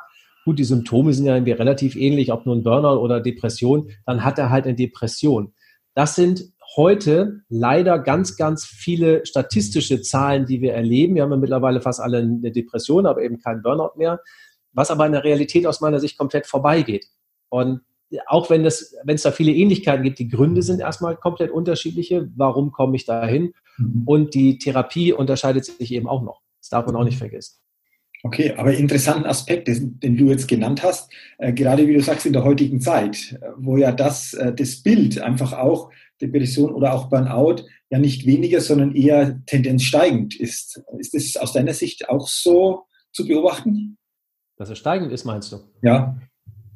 gut, 0.48 0.60
die 0.60 0.64
Symptome 0.64 1.14
sind 1.14 1.26
ja 1.26 1.36
irgendwie 1.36 1.52
relativ 1.52 1.98
ähnlich, 1.98 2.32
ob 2.32 2.46
nun 2.46 2.64
Burnout 2.64 3.02
oder 3.02 3.20
Depression, 3.20 3.90
dann 4.06 4.24
hat 4.24 4.40
er 4.40 4.50
halt 4.50 4.64
eine 4.64 4.76
Depression. 4.76 5.54
Das 5.94 6.16
sind 6.16 6.54
heute 6.78 7.42
leider 7.50 8.00
ganz, 8.00 8.38
ganz 8.38 8.66
viele 8.66 9.26
statistische 9.26 10.02
Zahlen, 10.02 10.46
die 10.46 10.62
wir 10.62 10.74
erleben. 10.74 11.16
Wir 11.16 11.24
haben 11.24 11.32
ja 11.32 11.38
mittlerweile 11.38 11.82
fast 11.82 12.00
alle 12.00 12.20
eine 12.20 12.52
Depression, 12.54 13.06
aber 13.06 13.24
eben 13.24 13.40
keinen 13.40 13.62
Burnout 13.62 13.98
mehr, 13.98 14.22
was 14.72 14.90
aber 14.90 15.06
in 15.06 15.12
der 15.12 15.26
Realität 15.26 15.68
aus 15.68 15.82
meiner 15.82 16.00
Sicht 16.00 16.18
komplett 16.18 16.48
vorbeigeht. 16.48 17.08
Und 17.50 17.82
auch 18.28 18.50
wenn 18.50 18.64
es, 18.66 18.96
da 19.06 19.32
viele 19.32 19.52
Ähnlichkeiten 19.52 20.04
gibt, 20.04 20.20
die 20.20 20.30
Gründe 20.30 20.62
sind 20.62 20.80
erstmal 20.80 21.18
komplett 21.18 21.52
unterschiedliche. 21.52 22.30
Warum 22.38 22.72
komme 22.72 22.96
ich 22.96 23.06
da 23.06 23.26
hin? 23.26 23.52
Mhm. 23.78 24.04
Und 24.06 24.34
die 24.34 24.60
Therapie 24.60 25.12
unterscheidet 25.12 25.66
sich 25.66 25.94
eben 25.94 26.08
auch 26.08 26.24
noch. 26.24 26.42
Das 26.62 26.70
darf 26.70 26.86
man 26.86 26.96
auch 26.96 27.04
nicht 27.04 27.18
vergessen. 27.18 27.60
Okay, 28.28 28.54
aber 28.58 28.74
interessanten 28.74 29.26
Aspekt, 29.26 29.70
den, 29.70 30.18
du 30.18 30.30
jetzt 30.30 30.50
genannt 30.50 30.84
hast, 30.84 31.10
äh, 31.38 31.54
gerade 31.54 31.88
wie 31.88 31.94
du 31.94 32.02
sagst, 32.02 32.26
in 32.26 32.34
der 32.34 32.44
heutigen 32.44 32.82
Zeit, 32.82 33.40
wo 33.56 33.78
ja 33.78 33.94
das, 33.94 34.34
äh, 34.34 34.54
das 34.54 34.84
Bild 34.84 35.22
einfach 35.22 35.54
auch 35.54 35.92
Depression 36.22 36.74
oder 36.74 36.94
auch 36.94 37.10
Burnout 37.10 37.64
ja 37.90 38.00
nicht 38.00 38.26
weniger, 38.26 38.60
sondern 38.60 38.94
eher 38.94 39.40
Tendenz 39.46 39.84
steigend 39.84 40.38
ist. 40.38 40.84
Ist 40.98 41.14
das 41.14 41.38
aus 41.38 41.54
deiner 41.54 41.74
Sicht 41.74 42.10
auch 42.10 42.28
so 42.28 42.84
zu 43.14 43.26
beobachten? 43.26 43.98
Dass 44.58 44.70
es 44.70 44.78
steigend 44.78 45.14
ist, 45.14 45.24
meinst 45.24 45.54
du? 45.54 45.60
Ja. 45.82 46.20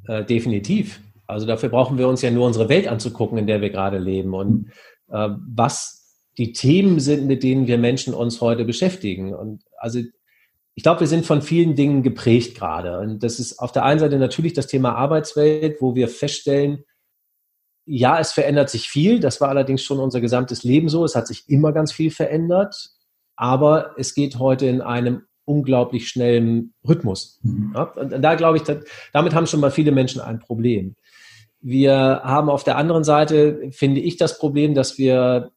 Äh, 0.07 0.23
definitiv. 0.23 1.01
Also 1.27 1.45
dafür 1.45 1.67
brauchen 1.67 1.97
wir 1.97 2.07
uns 2.07 2.21
ja 2.21 2.31
nur 2.31 2.47
unsere 2.47 2.69
Welt 2.69 2.87
anzugucken, 2.87 3.37
in 3.37 3.47
der 3.47 3.59
wir 3.59 3.71
gerade 3.71 3.97
leben 3.97 4.33
und 4.33 4.71
äh, 5.09 5.27
was 5.53 6.15
die 6.37 6.53
Themen 6.53 7.01
sind, 7.01 7.27
mit 7.27 7.43
denen 7.43 7.67
wir 7.67 7.77
Menschen 7.77 8.13
uns 8.13 8.39
heute 8.39 8.63
beschäftigen. 8.63 9.35
Und 9.35 9.63
also 9.77 9.99
ich 10.75 10.83
glaube, 10.83 11.01
wir 11.01 11.07
sind 11.07 11.25
von 11.25 11.41
vielen 11.41 11.75
Dingen 11.75 12.01
geprägt 12.03 12.57
gerade. 12.57 12.99
Und 12.99 13.23
das 13.23 13.39
ist 13.39 13.59
auf 13.59 13.71
der 13.71 13.83
einen 13.83 13.99
Seite 13.99 14.17
natürlich 14.17 14.53
das 14.53 14.67
Thema 14.67 14.95
Arbeitswelt, 14.95 15.81
wo 15.81 15.95
wir 15.95 16.07
feststellen, 16.07 16.85
ja, 17.85 18.19
es 18.19 18.31
verändert 18.31 18.69
sich 18.69 18.87
viel. 18.87 19.19
Das 19.19 19.41
war 19.41 19.49
allerdings 19.49 19.83
schon 19.83 19.99
unser 19.99 20.21
gesamtes 20.21 20.63
Leben 20.63 20.87
so. 20.87 21.03
Es 21.03 21.15
hat 21.15 21.27
sich 21.27 21.49
immer 21.49 21.73
ganz 21.73 21.91
viel 21.91 22.11
verändert. 22.11 22.91
Aber 23.35 23.95
es 23.97 24.13
geht 24.13 24.39
heute 24.39 24.67
in 24.67 24.81
einem 24.81 25.23
unglaublich 25.45 26.07
schnellen 26.07 26.73
Rhythmus. 26.87 27.39
Mhm. 27.41 27.73
Ja, 27.75 27.83
und 27.83 28.21
da 28.21 28.35
glaube 28.35 28.57
ich, 28.57 28.63
damit 29.11 29.33
haben 29.33 29.47
schon 29.47 29.59
mal 29.59 29.71
viele 29.71 29.91
Menschen 29.91 30.21
ein 30.21 30.39
Problem. 30.39 30.95
Wir 31.59 32.21
haben 32.23 32.49
auf 32.49 32.63
der 32.63 32.77
anderen 32.77 33.03
Seite, 33.03 33.69
finde 33.71 34.01
ich, 34.01 34.17
das 34.17 34.37
Problem, 34.37 34.73
dass 34.73 34.97
wir 34.97 35.51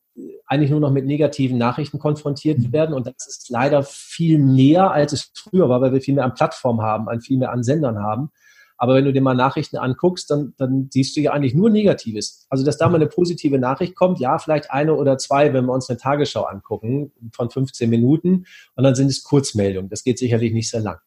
eigentlich 0.47 0.71
nur 0.71 0.81
noch 0.81 0.91
mit 0.91 1.07
negativen 1.07 1.59
Nachrichten 1.59 1.99
konfrontiert 1.99 2.73
werden. 2.73 2.95
Und 2.95 3.07
das 3.07 3.27
ist 3.27 3.51
leider 3.51 3.83
viel 3.83 4.39
mehr, 4.39 4.91
als 4.91 5.13
es 5.13 5.33
früher 5.35 5.69
war, 5.69 5.81
weil 5.81 5.93
wir 5.93 6.01
viel 6.01 6.15
mehr 6.15 6.25
an 6.25 6.35
Plattformen 6.35 6.83
haben, 6.83 7.09
an 7.09 7.21
viel 7.21 7.39
mehr 7.39 7.53
an 7.53 7.63
Sendern 7.63 7.99
haben. 7.99 8.31
Aber 8.77 8.95
wenn 8.97 9.05
du 9.05 9.13
dir 9.13 9.23
mal 9.23 9.35
Nachrichten 9.35 9.77
anguckst, 9.77 10.31
dann, 10.31 10.55
dann 10.57 10.89
siehst 10.93 11.17
du 11.17 11.21
ja 11.21 11.33
eigentlich 11.33 11.55
nur 11.55 11.71
Negatives. 11.71 12.47
Also, 12.51 12.65
dass 12.65 12.77
da 12.77 12.89
mal 12.89 12.97
eine 12.97 13.07
positive 13.07 13.59
Nachricht 13.59 13.95
kommt, 13.95 14.19
ja, 14.19 14.39
vielleicht 14.39 14.71
eine 14.71 14.95
oder 14.95 15.17
zwei, 15.17 15.53
wenn 15.53 15.67
wir 15.67 15.73
uns 15.73 15.89
eine 15.89 15.99
Tagesschau 15.99 16.43
angucken 16.43 17.13
von 17.33 17.51
15 17.51 17.89
Minuten 17.89 18.47
und 18.75 18.85
dann 18.85 18.95
sind 18.95 19.09
es 19.09 19.23
Kurzmeldungen. 19.23 19.91
Das 19.91 20.03
geht 20.03 20.19
sicherlich 20.19 20.53
nicht 20.53 20.71
sehr 20.71 20.81
lang. 20.81 20.99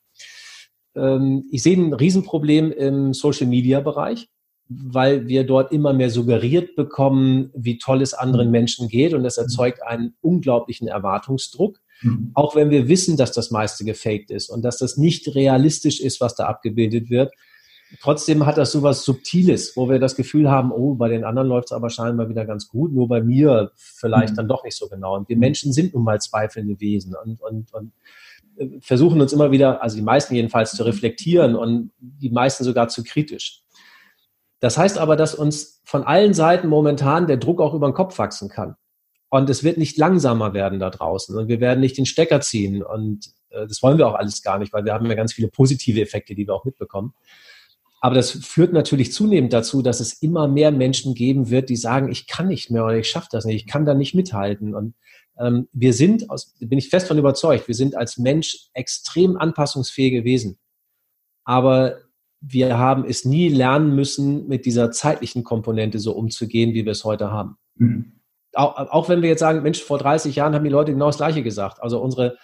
Ähm, 0.96 1.46
ich 1.52 1.62
sehe 1.62 1.78
ein 1.78 1.94
Riesenproblem 1.94 2.72
im 2.72 3.14
Social-Media-Bereich 3.14 4.30
weil 4.70 5.28
wir 5.28 5.46
dort 5.46 5.72
immer 5.72 5.94
mehr 5.94 6.10
suggeriert 6.10 6.76
bekommen, 6.76 7.52
wie 7.56 7.78
toll 7.78 8.02
es 8.02 8.14
anderen 8.14 8.48
mhm. 8.48 8.52
Menschen 8.52 8.88
geht 8.88 9.14
und 9.14 9.24
das 9.24 9.38
mhm. 9.38 9.44
erzeugt 9.44 9.84
einen 9.84 10.16
unglaublichen 10.22 10.88
Erwartungsdruck. 10.88 11.80
Mhm. 12.02 12.32
Auch 12.34 12.56
wenn 12.56 12.70
wir 12.70 12.88
wissen, 12.88 13.18
dass 13.18 13.32
das 13.32 13.52
meiste 13.52 13.86
gefaked 13.86 14.30
ist 14.30 14.50
und 14.50 14.64
dass 14.64 14.78
das 14.78 14.98
nicht 14.98 15.34
realistisch 15.36 16.00
ist, 16.00 16.22
was 16.22 16.36
da 16.36 16.46
abgebildet 16.46 17.10
wird. 17.10 17.34
Trotzdem 18.02 18.46
hat 18.46 18.58
das 18.58 18.74
so 18.74 18.84
was 18.84 19.06
Subtiles, 19.06 19.78
wo 19.78 19.90
wir 19.90 19.98
das 19.98 20.18
Gefühl 20.18 20.52
haben, 20.52 20.74
oh, 20.74 20.96
bei 20.96 21.08
den 21.08 21.24
anderen 21.24 21.48
läuft 21.48 21.70
es 21.70 21.72
aber 21.72 21.90
scheinbar 21.90 22.28
wieder 22.28 22.46
ganz 22.46 22.68
gut, 22.68 22.92
nur 22.92 23.08
bei 23.08 23.22
mir 23.22 23.72
vielleicht 23.76 24.34
mhm. 24.34 24.38
dann 24.38 24.48
doch 24.50 24.66
nicht 24.66 24.76
so 24.76 24.90
genau. 24.90 25.16
Und 25.16 25.30
wir 25.30 25.38
Menschen 25.38 25.72
sind 25.72 25.94
nun 25.94 26.04
mal 26.04 26.20
zweifelnde 26.20 26.82
Wesen 26.82 27.16
und, 27.16 27.40
und, 27.42 27.74
und 27.74 27.94
äh, 28.58 28.80
versuchen 28.82 29.22
uns 29.22 29.32
immer 29.32 29.52
wieder, 29.52 29.82
also 29.82 29.96
die 29.96 30.04
meisten 30.04 30.36
jedenfalls, 30.36 30.72
zu 30.72 30.84
reflektieren 30.84 31.56
und 31.56 31.92
die 32.00 32.30
meisten 32.30 32.66
sogar 32.66 32.90
zu 32.90 33.04
kritisch. 33.04 33.64
Das 34.60 34.78
heißt 34.78 34.98
aber, 34.98 35.16
dass 35.16 35.36
uns 35.36 35.82
von 35.86 36.04
allen 36.04 36.34
Seiten 36.34 36.68
momentan 36.68 37.28
der 37.28 37.38
Druck 37.38 37.62
auch 37.62 37.74
über 37.74 37.90
den 37.90 37.94
Kopf 37.94 38.18
wachsen 38.18 38.50
kann. 38.50 38.76
Und 39.30 39.50
es 39.50 39.64
wird 39.64 39.78
nicht 39.78 39.98
langsamer 39.98 40.54
werden 40.54 40.80
da 40.80 40.90
draußen 40.90 41.38
und 41.38 41.48
wir 41.50 41.60
werden 41.60 41.82
nicht 41.82 41.98
den 41.98 42.06
Stecker 42.06 42.40
ziehen. 42.42 42.82
Und 42.82 43.28
äh, 43.50 43.68
das 43.68 43.84
wollen 43.84 43.98
wir 43.98 44.08
auch 44.08 44.16
alles 44.16 44.42
gar 44.42 44.58
nicht, 44.58 44.72
weil 44.74 44.86
wir 44.86 44.94
haben 44.94 45.06
ja 45.06 45.16
ganz 45.16 45.34
viele 45.34 45.50
positive 45.50 46.02
Effekte, 46.02 46.34
die 46.34 46.48
wir 46.48 46.54
auch 46.54 46.66
mitbekommen. 46.66 47.14
Aber 48.00 48.16
das 48.16 48.32
führt 48.32 48.74
natürlich 48.74 49.12
zunehmend 49.12 49.54
dazu, 49.54 49.82
dass 49.82 50.00
es 50.00 50.14
immer 50.22 50.48
mehr 50.48 50.72
Menschen 50.72 51.14
geben 51.14 51.50
wird, 51.50 51.70
die 51.70 51.76
sagen, 51.76 52.12
ich 52.12 52.28
kann 52.28 52.48
nicht 52.48 52.70
mehr 52.70 52.86
oder 52.86 52.98
ich 52.98 53.10
schaffe 53.10 53.30
das 53.32 53.44
nicht, 53.46 53.56
ich 53.56 53.68
kann 53.68 53.86
da 53.86 53.96
nicht 53.96 54.14
mithalten. 54.14 54.76
Und 54.76 54.94
ähm, 55.40 55.68
wir 55.74 55.94
sind, 55.94 56.30
aus, 56.30 56.56
bin 56.60 56.78
ich 56.78 56.90
fest 56.90 57.08
von 57.08 57.18
überzeugt, 57.18 57.68
wir 57.68 57.76
sind 57.76 57.98
als 57.98 58.18
Mensch 58.18 58.70
extrem 58.74 59.36
anpassungsfähige 59.36 60.24
Wesen. 60.24 60.58
Aber 61.44 61.98
wir 62.50 62.78
haben 62.78 63.06
es 63.06 63.26
nie 63.26 63.50
lernen 63.50 63.96
müssen, 63.96 64.48
mit 64.48 64.66
dieser 64.66 64.92
zeitlichen 64.92 65.44
Komponente 65.44 66.00
so 66.00 66.14
umzugehen, 66.14 66.74
wie 66.74 66.86
wir 66.86 66.92
es 66.92 67.04
heute 67.04 67.32
haben. 67.32 67.58
Mhm. 67.76 68.14
Auch, 68.54 68.78
auch, 68.78 69.10
wenn 69.10 69.22
wir 69.22 69.30
jetzt 69.30 69.42
sagen, 69.42 69.62
Mensch, 69.62 69.84
vor 69.84 70.00
30 70.00 70.36
Jahren 70.36 70.56
haben 70.56 70.64
die 70.64 70.70
Leute 70.70 70.92
genau 70.92 71.08
das 71.08 71.18
Gleiche 71.18 71.44
gesagt. 71.44 71.82
Also 71.82 72.02
unsere, 72.02 72.38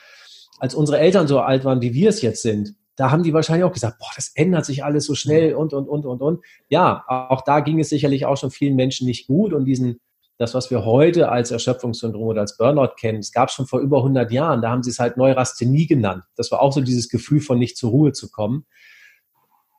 als 0.60 0.76
unsere 0.76 1.00
Eltern 1.00 1.28
so 1.28 1.40
alt 1.40 1.66
waren, 1.66 1.82
wie 1.82 1.94
wir 1.94 2.10
es 2.10 2.22
jetzt 2.22 2.42
sind, 2.42 2.76
da 2.96 3.10
haben 3.10 3.24
die 3.24 3.34
wahrscheinlich 3.34 3.64
auch 3.64 3.72
gesagt, 3.72 3.98
boah, 3.98 4.12
das 4.16 4.32
ändert 4.36 4.66
sich 4.66 4.84
alles 4.84 5.06
so 5.06 5.16
schnell 5.16 5.56
und, 5.56 5.74
und, 5.74 5.88
und, 5.88 6.06
und, 6.06 6.22
und. 6.22 6.46
Ja, 6.70 7.04
auch 7.08 7.42
da 7.42 7.62
ging 7.62 7.80
es 7.80 7.90
sicherlich 7.90 8.26
auch 8.26 8.38
schon 8.38 8.52
vielen 8.52 8.76
Menschen 8.76 9.08
nicht 9.08 9.26
gut 9.26 9.54
und 9.54 9.66
diesen, 9.66 10.00
das, 10.38 10.54
was 10.54 10.70
wir 10.70 10.86
heute 10.86 11.30
als 11.30 11.50
Erschöpfungssyndrom 11.50 12.24
oder 12.24 12.42
als 12.42 12.58
Burnout 12.58 12.94
kennen, 13.00 13.20
es 13.20 13.32
gab 13.32 13.50
schon 13.50 13.66
vor 13.66 13.80
über 13.80 13.98
100 13.98 14.32
Jahren, 14.32 14.62
da 14.62 14.70
haben 14.70 14.84
sie 14.84 14.92
es 14.92 15.00
halt 15.00 15.18
Neurasthenie 15.18 15.88
genannt. 15.88 16.24
Das 16.36 16.52
war 16.52 16.62
auch 16.62 16.74
so 16.74 16.82
dieses 16.82 17.10
Gefühl 17.10 17.40
von 17.40 17.58
nicht 17.58 17.78
zur 17.78 17.90
Ruhe 17.90 18.12
zu 18.12 18.30
kommen. 18.30 18.66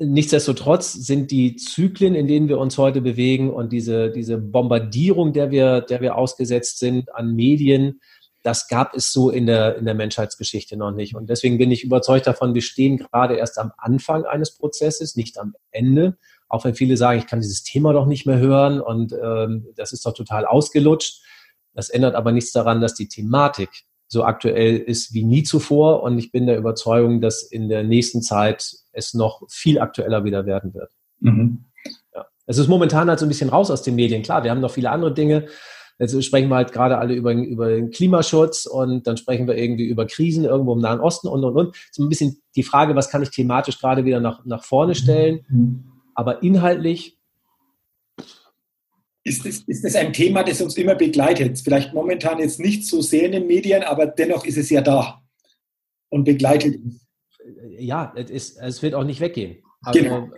Nichtsdestotrotz 0.01 0.93
sind 0.93 1.31
die 1.31 1.55
Zyklen, 1.55 2.17
in 2.17 2.27
denen 2.27 2.49
wir 2.49 2.59
uns 2.59 2.79
heute 2.79 3.01
bewegen 3.01 3.53
und 3.53 3.73
diese, 3.73 4.11
diese 4.11 4.39
Bombardierung, 4.39 5.33
der 5.33 5.53
wir, 5.53 5.83
der 5.83 6.01
wir 6.01 6.17
ausgesetzt 6.17 6.81
sind 6.81 7.15
an 7.15 7.35
Medien, 7.35 8.01
das 8.43 8.69
gab 8.69 8.95
es 8.95 9.13
so 9.13 9.31
in 9.31 9.47
der, 9.47 9.77
in 9.77 9.87
der 9.87 9.95
Menschheitsgeschichte 9.95 10.77
noch 10.77 10.91
nicht. 10.91 11.15
Und 11.15 11.31
deswegen 11.31 11.59
bin 11.59 11.71
ich 11.71 11.83
überzeugt 11.83 12.27
davon, 12.27 12.55
wir 12.55 12.61
stehen 12.61 12.99
gerade 12.99 13.37
erst 13.37 13.59
am 13.59 13.73
Anfang 13.79 14.25
eines 14.25 14.55
Prozesses, 14.55 15.17
nicht 15.17 15.39
am 15.39 15.55
Ende. 15.71 16.19
Auch 16.49 16.65
wenn 16.65 16.75
viele 16.75 16.97
sagen, 16.99 17.19
ich 17.19 17.27
kann 17.27 17.41
dieses 17.41 17.63
Thema 17.63 17.95
doch 17.95 18.05
nicht 18.05 18.27
mehr 18.27 18.39
hören 18.39 18.81
und 18.81 19.13
ähm, 19.15 19.69
das 19.77 19.93
ist 19.93 20.05
doch 20.05 20.13
total 20.13 20.45
ausgelutscht. 20.45 21.23
Das 21.73 21.89
ändert 21.89 22.17
aber 22.17 22.33
nichts 22.33 22.53
daran, 22.53 22.83
dass 22.83 22.95
die 22.95 23.09
Thematik 23.09 23.71
so 24.09 24.25
aktuell 24.25 24.77
ist 24.77 25.15
wie 25.15 25.25
nie 25.25 25.43
zuvor. 25.43 26.03
Und 26.03 26.19
ich 26.19 26.33
bin 26.33 26.47
der 26.47 26.59
Überzeugung, 26.59 27.21
dass 27.21 27.43
in 27.43 27.69
der 27.69 27.85
nächsten 27.85 28.23
Zeit 28.23 28.75
es 28.93 29.15
noch 29.15 29.43
viel 29.49 29.81
aktueller 29.81 30.25
wieder 30.25 30.47
werden 30.47 30.75
wird. 30.75 30.91
Mhm. 31.21 31.65
Ja. 32.15 32.27
Es 32.47 32.59
ist 32.59 32.69
momentan 32.69 33.09
halt 33.09 33.19
so 33.19 33.27
ein 33.27 33.29
bisschen 33.29 33.49
raus 33.51 33.71
aus 33.71 33.83
den 33.83 33.95
Medien. 33.95 34.23
Klar, 34.23 34.45
wir 34.45 34.51
haben 34.51 34.61
noch 34.61 34.71
viele 34.71 34.91
andere 34.91 35.13
Dinge. 35.15 35.47
Jetzt 35.99 36.25
sprechen 36.25 36.49
wir 36.49 36.57
halt 36.57 36.73
gerade 36.73 36.99
alle 36.99 37.15
über, 37.15 37.33
über 37.33 37.69
den 37.69 37.91
Klimaschutz 37.91 38.67
und 38.67 39.07
dann 39.07 39.17
sprechen 39.17 39.47
wir 39.47 39.57
irgendwie 39.57 39.87
über 39.87 40.07
Krisen 40.07 40.45
irgendwo 40.45 40.73
im 40.73 40.81
Nahen 40.81 41.01
Osten 41.01 41.29
und, 41.29 41.45
und, 41.45 41.57
und. 41.57 41.77
So 41.93 42.03
ein 42.03 42.09
bisschen 42.09 42.43
die 42.57 42.65
Frage, 42.65 42.97
was 42.97 43.11
kann 43.11 43.23
ich 43.23 43.31
thematisch 43.31 43.79
gerade 43.79 44.05
wieder 44.05 44.21
nach, 44.21 44.45
nach 44.45 44.65
vorne 44.65 44.97
stellen. 44.97 45.45
Mhm. 45.49 45.85
Aber 46.15 46.43
inhaltlich 46.43 47.17
ist 49.25 49.47
das, 49.47 49.59
ist 49.67 49.85
das 49.85 49.97
ein 49.97 50.13
Thema, 50.13 50.45
das 50.45 50.61
uns 50.61 50.77
immer 50.77 50.95
begleitet? 50.95 51.59
Vielleicht 51.59 51.95
momentan 51.95 52.39
jetzt 52.39 52.61
nicht 52.61 52.87
so 52.87 53.01
sehr 53.01 53.25
in 53.25 53.33
den 53.33 53.47
Medien, 53.47 53.83
aber 53.83 54.07
dennoch 54.07 54.45
ist 54.45 54.59
es 54.59 54.69
ja 54.69 54.83
da 54.83 55.23
und 56.11 56.25
begleitet 56.25 56.77
uns. 56.85 57.07
Ja, 57.79 58.13
es, 58.17 58.31
ist, 58.31 58.59
es 58.59 58.83
wird 58.83 58.95
auch 58.95 59.05
nicht 59.05 59.21
weggehen. 59.21 59.63
Also, 59.83 59.99
genau. 59.99 60.29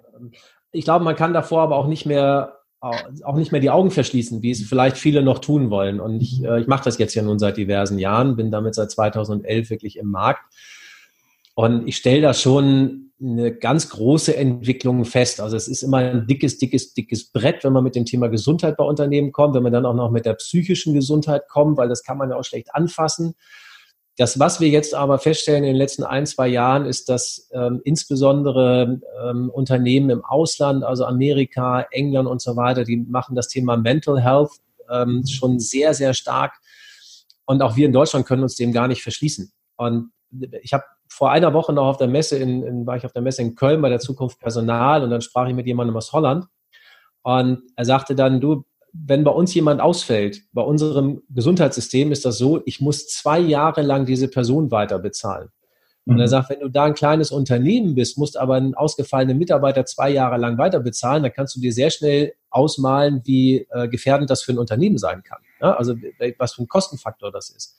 Ich 0.72 0.84
glaube, 0.84 1.04
man 1.04 1.16
kann 1.16 1.32
davor 1.32 1.62
aber 1.62 1.76
auch 1.76 1.86
nicht 1.86 2.06
mehr 2.06 2.56
auch 2.80 3.36
nicht 3.36 3.52
mehr 3.52 3.60
die 3.60 3.70
Augen 3.70 3.90
verschließen, 3.90 4.42
wie 4.42 4.50
es 4.50 4.62
vielleicht 4.62 4.96
viele 4.96 5.22
noch 5.22 5.40
tun 5.40 5.70
wollen. 5.70 5.98
Und 5.98 6.20
ich, 6.20 6.44
äh, 6.44 6.60
ich 6.60 6.66
mache 6.66 6.84
das 6.84 6.98
jetzt 6.98 7.14
ja 7.14 7.22
nun 7.22 7.38
seit 7.38 7.56
diversen 7.56 7.98
Jahren, 7.98 8.36
bin 8.36 8.50
damit 8.50 8.74
seit 8.74 8.90
2011 8.90 9.70
wirklich 9.70 9.96
im 9.96 10.10
Markt. 10.10 10.44
Und 11.56 11.88
ich 11.88 11.96
stelle 11.96 12.20
da 12.20 12.34
schon 12.34 13.12
eine 13.18 13.50
ganz 13.50 13.88
große 13.88 14.36
Entwicklung 14.36 15.06
fest. 15.06 15.40
Also 15.40 15.56
es 15.56 15.68
ist 15.68 15.82
immer 15.82 15.98
ein 15.98 16.26
dickes, 16.26 16.58
dickes, 16.58 16.92
dickes 16.92 17.32
Brett, 17.32 17.64
wenn 17.64 17.72
man 17.72 17.82
mit 17.82 17.94
dem 17.94 18.04
Thema 18.04 18.28
Gesundheit 18.28 18.76
bei 18.76 18.84
Unternehmen 18.84 19.32
kommt, 19.32 19.54
wenn 19.54 19.62
man 19.62 19.72
dann 19.72 19.86
auch 19.86 19.94
noch 19.94 20.10
mit 20.10 20.26
der 20.26 20.34
psychischen 20.34 20.92
Gesundheit 20.92 21.48
kommt, 21.48 21.78
weil 21.78 21.88
das 21.88 22.02
kann 22.02 22.18
man 22.18 22.28
ja 22.28 22.36
auch 22.36 22.44
schlecht 22.44 22.74
anfassen. 22.74 23.34
Das, 24.18 24.38
was 24.38 24.60
wir 24.60 24.68
jetzt 24.68 24.94
aber 24.94 25.18
feststellen 25.18 25.64
in 25.64 25.70
den 25.70 25.76
letzten 25.76 26.04
ein, 26.04 26.26
zwei 26.26 26.46
Jahren, 26.46 26.84
ist, 26.84 27.08
dass 27.08 27.48
ähm, 27.54 27.80
insbesondere 27.84 29.00
ähm, 29.26 29.48
Unternehmen 29.48 30.10
im 30.10 30.22
Ausland, 30.22 30.84
also 30.84 31.06
Amerika, 31.06 31.86
England 31.90 32.28
und 32.28 32.42
so 32.42 32.54
weiter, 32.56 32.84
die 32.84 32.98
machen 32.98 33.34
das 33.34 33.48
Thema 33.48 33.78
Mental 33.78 34.22
Health 34.22 34.50
ähm, 34.90 35.24
schon 35.26 35.58
sehr, 35.58 35.94
sehr 35.94 36.12
stark. 36.12 36.52
Und 37.46 37.62
auch 37.62 37.76
wir 37.76 37.86
in 37.86 37.94
Deutschland 37.94 38.26
können 38.26 38.42
uns 38.42 38.56
dem 38.56 38.74
gar 38.74 38.88
nicht 38.88 39.02
verschließen. 39.02 39.52
Und 39.76 40.10
ich 40.60 40.74
habe 40.74 40.84
vor 41.08 41.30
einer 41.30 41.52
Woche 41.52 41.72
noch 41.72 41.86
auf 41.86 41.96
der 41.96 42.08
Messe, 42.08 42.36
in, 42.38 42.62
in, 42.62 42.86
war 42.86 42.96
ich 42.96 43.04
auf 43.04 43.12
der 43.12 43.22
Messe 43.22 43.42
in 43.42 43.54
Köln 43.54 43.82
bei 43.82 43.88
der 43.88 44.00
Zukunft 44.00 44.40
Personal 44.40 45.02
und 45.02 45.10
dann 45.10 45.20
sprach 45.20 45.48
ich 45.48 45.54
mit 45.54 45.66
jemandem 45.66 45.96
aus 45.96 46.12
Holland 46.12 46.46
und 47.22 47.62
er 47.74 47.84
sagte 47.84 48.14
dann, 48.14 48.40
du, 48.40 48.64
wenn 48.92 49.24
bei 49.24 49.30
uns 49.30 49.52
jemand 49.54 49.80
ausfällt, 49.80 50.42
bei 50.52 50.62
unserem 50.62 51.22
Gesundheitssystem 51.28 52.12
ist 52.12 52.24
das 52.24 52.38
so, 52.38 52.62
ich 52.64 52.80
muss 52.80 53.08
zwei 53.08 53.38
Jahre 53.38 53.82
lang 53.82 54.06
diese 54.06 54.28
Person 54.28 54.70
weiter 54.70 54.98
bezahlen. 54.98 55.50
Und 56.06 56.20
er 56.20 56.26
mhm. 56.26 56.30
sagt, 56.30 56.50
wenn 56.50 56.60
du 56.60 56.68
da 56.68 56.84
ein 56.84 56.94
kleines 56.94 57.32
Unternehmen 57.32 57.96
bist, 57.96 58.16
musst 58.16 58.36
aber 58.36 58.54
einen 58.54 58.76
ausgefallenen 58.76 59.36
Mitarbeiter 59.36 59.84
zwei 59.86 60.10
Jahre 60.10 60.36
lang 60.36 60.56
weiter 60.56 60.78
bezahlen, 60.78 61.24
dann 61.24 61.32
kannst 61.32 61.56
du 61.56 61.60
dir 61.60 61.72
sehr 61.72 61.90
schnell 61.90 62.34
ausmalen, 62.48 63.22
wie 63.24 63.66
äh, 63.70 63.88
gefährdend 63.88 64.30
das 64.30 64.42
für 64.42 64.52
ein 64.52 64.58
Unternehmen 64.58 64.98
sein 64.98 65.24
kann. 65.24 65.40
Ja? 65.60 65.74
Also 65.74 65.96
was 66.38 66.54
für 66.54 66.62
ein 66.62 66.68
Kostenfaktor 66.68 67.32
das 67.32 67.50
ist. 67.50 67.76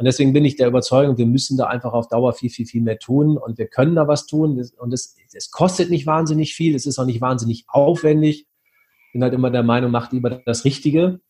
Und 0.00 0.06
deswegen 0.06 0.32
bin 0.32 0.46
ich 0.46 0.56
der 0.56 0.66
Überzeugung, 0.66 1.18
wir 1.18 1.26
müssen 1.26 1.58
da 1.58 1.66
einfach 1.66 1.92
auf 1.92 2.08
Dauer 2.08 2.32
viel, 2.32 2.48
viel, 2.48 2.64
viel 2.64 2.80
mehr 2.80 2.98
tun 2.98 3.36
und 3.36 3.58
wir 3.58 3.66
können 3.66 3.94
da 3.94 4.08
was 4.08 4.24
tun. 4.24 4.66
Und 4.78 4.94
es, 4.94 5.14
es 5.34 5.50
kostet 5.50 5.90
nicht 5.90 6.06
wahnsinnig 6.06 6.54
viel, 6.54 6.74
es 6.74 6.86
ist 6.86 6.98
auch 6.98 7.04
nicht 7.04 7.20
wahnsinnig 7.20 7.66
aufwendig. 7.68 8.46
Ich 9.08 9.12
bin 9.12 9.22
halt 9.22 9.34
immer 9.34 9.50
der 9.50 9.62
Meinung, 9.62 9.90
macht 9.90 10.14
lieber 10.14 10.30
das 10.30 10.64
Richtige, 10.64 11.20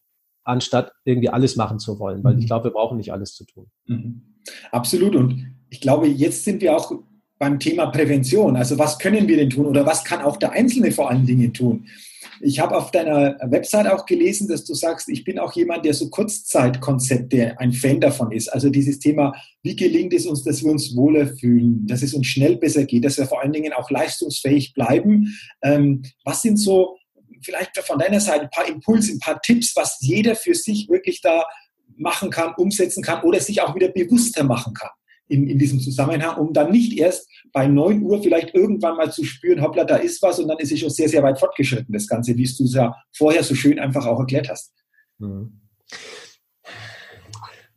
anstatt 0.45 0.93
irgendwie 1.05 1.31
alles 1.31 1.57
machen 1.57 1.81
zu 1.81 1.99
wollen, 1.99 2.23
weil 2.23 2.39
ich 2.39 2.45
mhm. 2.45 2.47
glaube, 2.47 2.67
wir 2.67 2.71
brauchen 2.71 2.99
nicht 2.99 3.13
alles 3.13 3.35
zu 3.35 3.45
tun. 3.45 3.67
Mhm. 3.87 4.37
Absolut. 4.71 5.17
Und 5.17 5.53
ich 5.69 5.81
glaube, 5.81 6.07
jetzt 6.07 6.45
sind 6.45 6.63
wir 6.63 6.77
auch 6.77 6.93
beim 7.41 7.59
Thema 7.59 7.87
Prävention. 7.87 8.55
Also 8.55 8.79
was 8.79 9.01
können 9.01 9.27
wir 9.27 9.37
denn 9.37 9.51
tun 9.51 9.67
oder 9.67 9.85
was 9.85 10.05
kann 10.05 10.21
auch 10.21 10.37
der 10.37 10.53
Einzelne 10.53 10.93
vor 10.93 11.11
allen 11.11 11.27
Dingen 11.27 11.53
tun? 11.53 11.89
Ich 12.42 12.59
habe 12.59 12.76
auf 12.76 12.90
deiner 12.90 13.37
Website 13.50 13.87
auch 13.87 14.07
gelesen, 14.07 14.48
dass 14.48 14.64
du 14.64 14.72
sagst, 14.74 15.09
ich 15.11 15.24
bin 15.24 15.38
auch 15.38 15.53
jemand, 15.53 15.85
der 15.85 15.92
so 15.92 16.09
Kurzzeitkonzepte 16.09 17.59
ein 17.59 17.72
Fan 17.72 18.00
davon 18.00 18.33
ist. 18.33 18.48
Also 18.48 18.70
dieses 18.70 18.98
Thema, 18.98 19.35
wie 19.62 19.76
gelingt 19.76 20.14
es 20.14 20.26
uns, 20.26 20.42
dass 20.42 20.64
wir 20.64 20.70
uns 20.70 20.96
wohler 20.96 21.26
fühlen, 21.26 21.87
dass 21.87 22.03
es 22.03 22.14
uns 22.14 22.26
schnell 22.26 22.57
besser 22.57 22.85
geht, 22.85 23.05
dass 23.05 23.18
wir 23.18 23.26
vor 23.26 23.42
allen 23.42 23.53
Dingen 23.53 23.74
auch 23.74 23.90
leistungsfähig 23.90 24.72
bleiben. 24.72 25.37
Ähm, 25.62 26.03
was 26.24 26.40
sind 26.40 26.57
so 26.57 26.96
vielleicht 27.42 27.79
von 27.85 27.98
deiner 27.98 28.20
Seite 28.20 28.42
ein 28.42 28.50
paar 28.50 28.68
Impulse, 28.68 29.12
ein 29.12 29.20
paar 29.20 29.40
Tipps, 29.42 29.76
was 29.76 29.98
jeder 30.00 30.35
für 30.35 30.55
sich 30.55 30.88
wirklich 30.88 31.20
da 31.20 31.44
machen 31.96 32.31
kann, 32.31 32.55
umsetzen 32.57 33.03
kann 33.03 33.22
oder 33.22 33.40
sich 33.40 33.61
auch 33.61 33.74
wieder 33.74 33.88
bewusster 33.88 34.44
machen 34.44 34.72
kann? 34.72 34.90
In, 35.31 35.49
in 35.49 35.59
diesem 35.59 35.81
Zusammenhang, 35.81 36.37
um 36.38 36.53
dann 36.53 36.71
nicht 36.71 36.99
erst 36.99 37.29
bei 37.53 37.66
9 37.66 38.03
Uhr 38.03 38.23
vielleicht 38.23 38.55
irgendwann 38.55 38.97
mal 38.97 39.12
zu 39.12 39.25
spüren, 39.25 39.62
hoppla, 39.62 39.85
da 39.85 39.97
ist 39.97 40.21
was 40.23 40.38
und 40.38 40.49
dann 40.49 40.59
ist 40.59 40.73
es 40.73 40.81
schon 40.81 40.90
sehr, 40.90 41.09
sehr 41.09 41.23
weit 41.23 41.38
fortgeschritten, 41.38 41.93
das 41.93 42.07
Ganze, 42.07 42.37
wie 42.37 42.45
du 42.45 42.64
es 42.64 42.75
ja 42.75 42.95
vorher 43.16 43.43
so 43.43 43.55
schön 43.55 43.79
einfach 43.79 44.07
auch 44.07 44.19
erklärt 44.19 44.49
hast. 44.49 44.73
Mhm. 45.19 45.61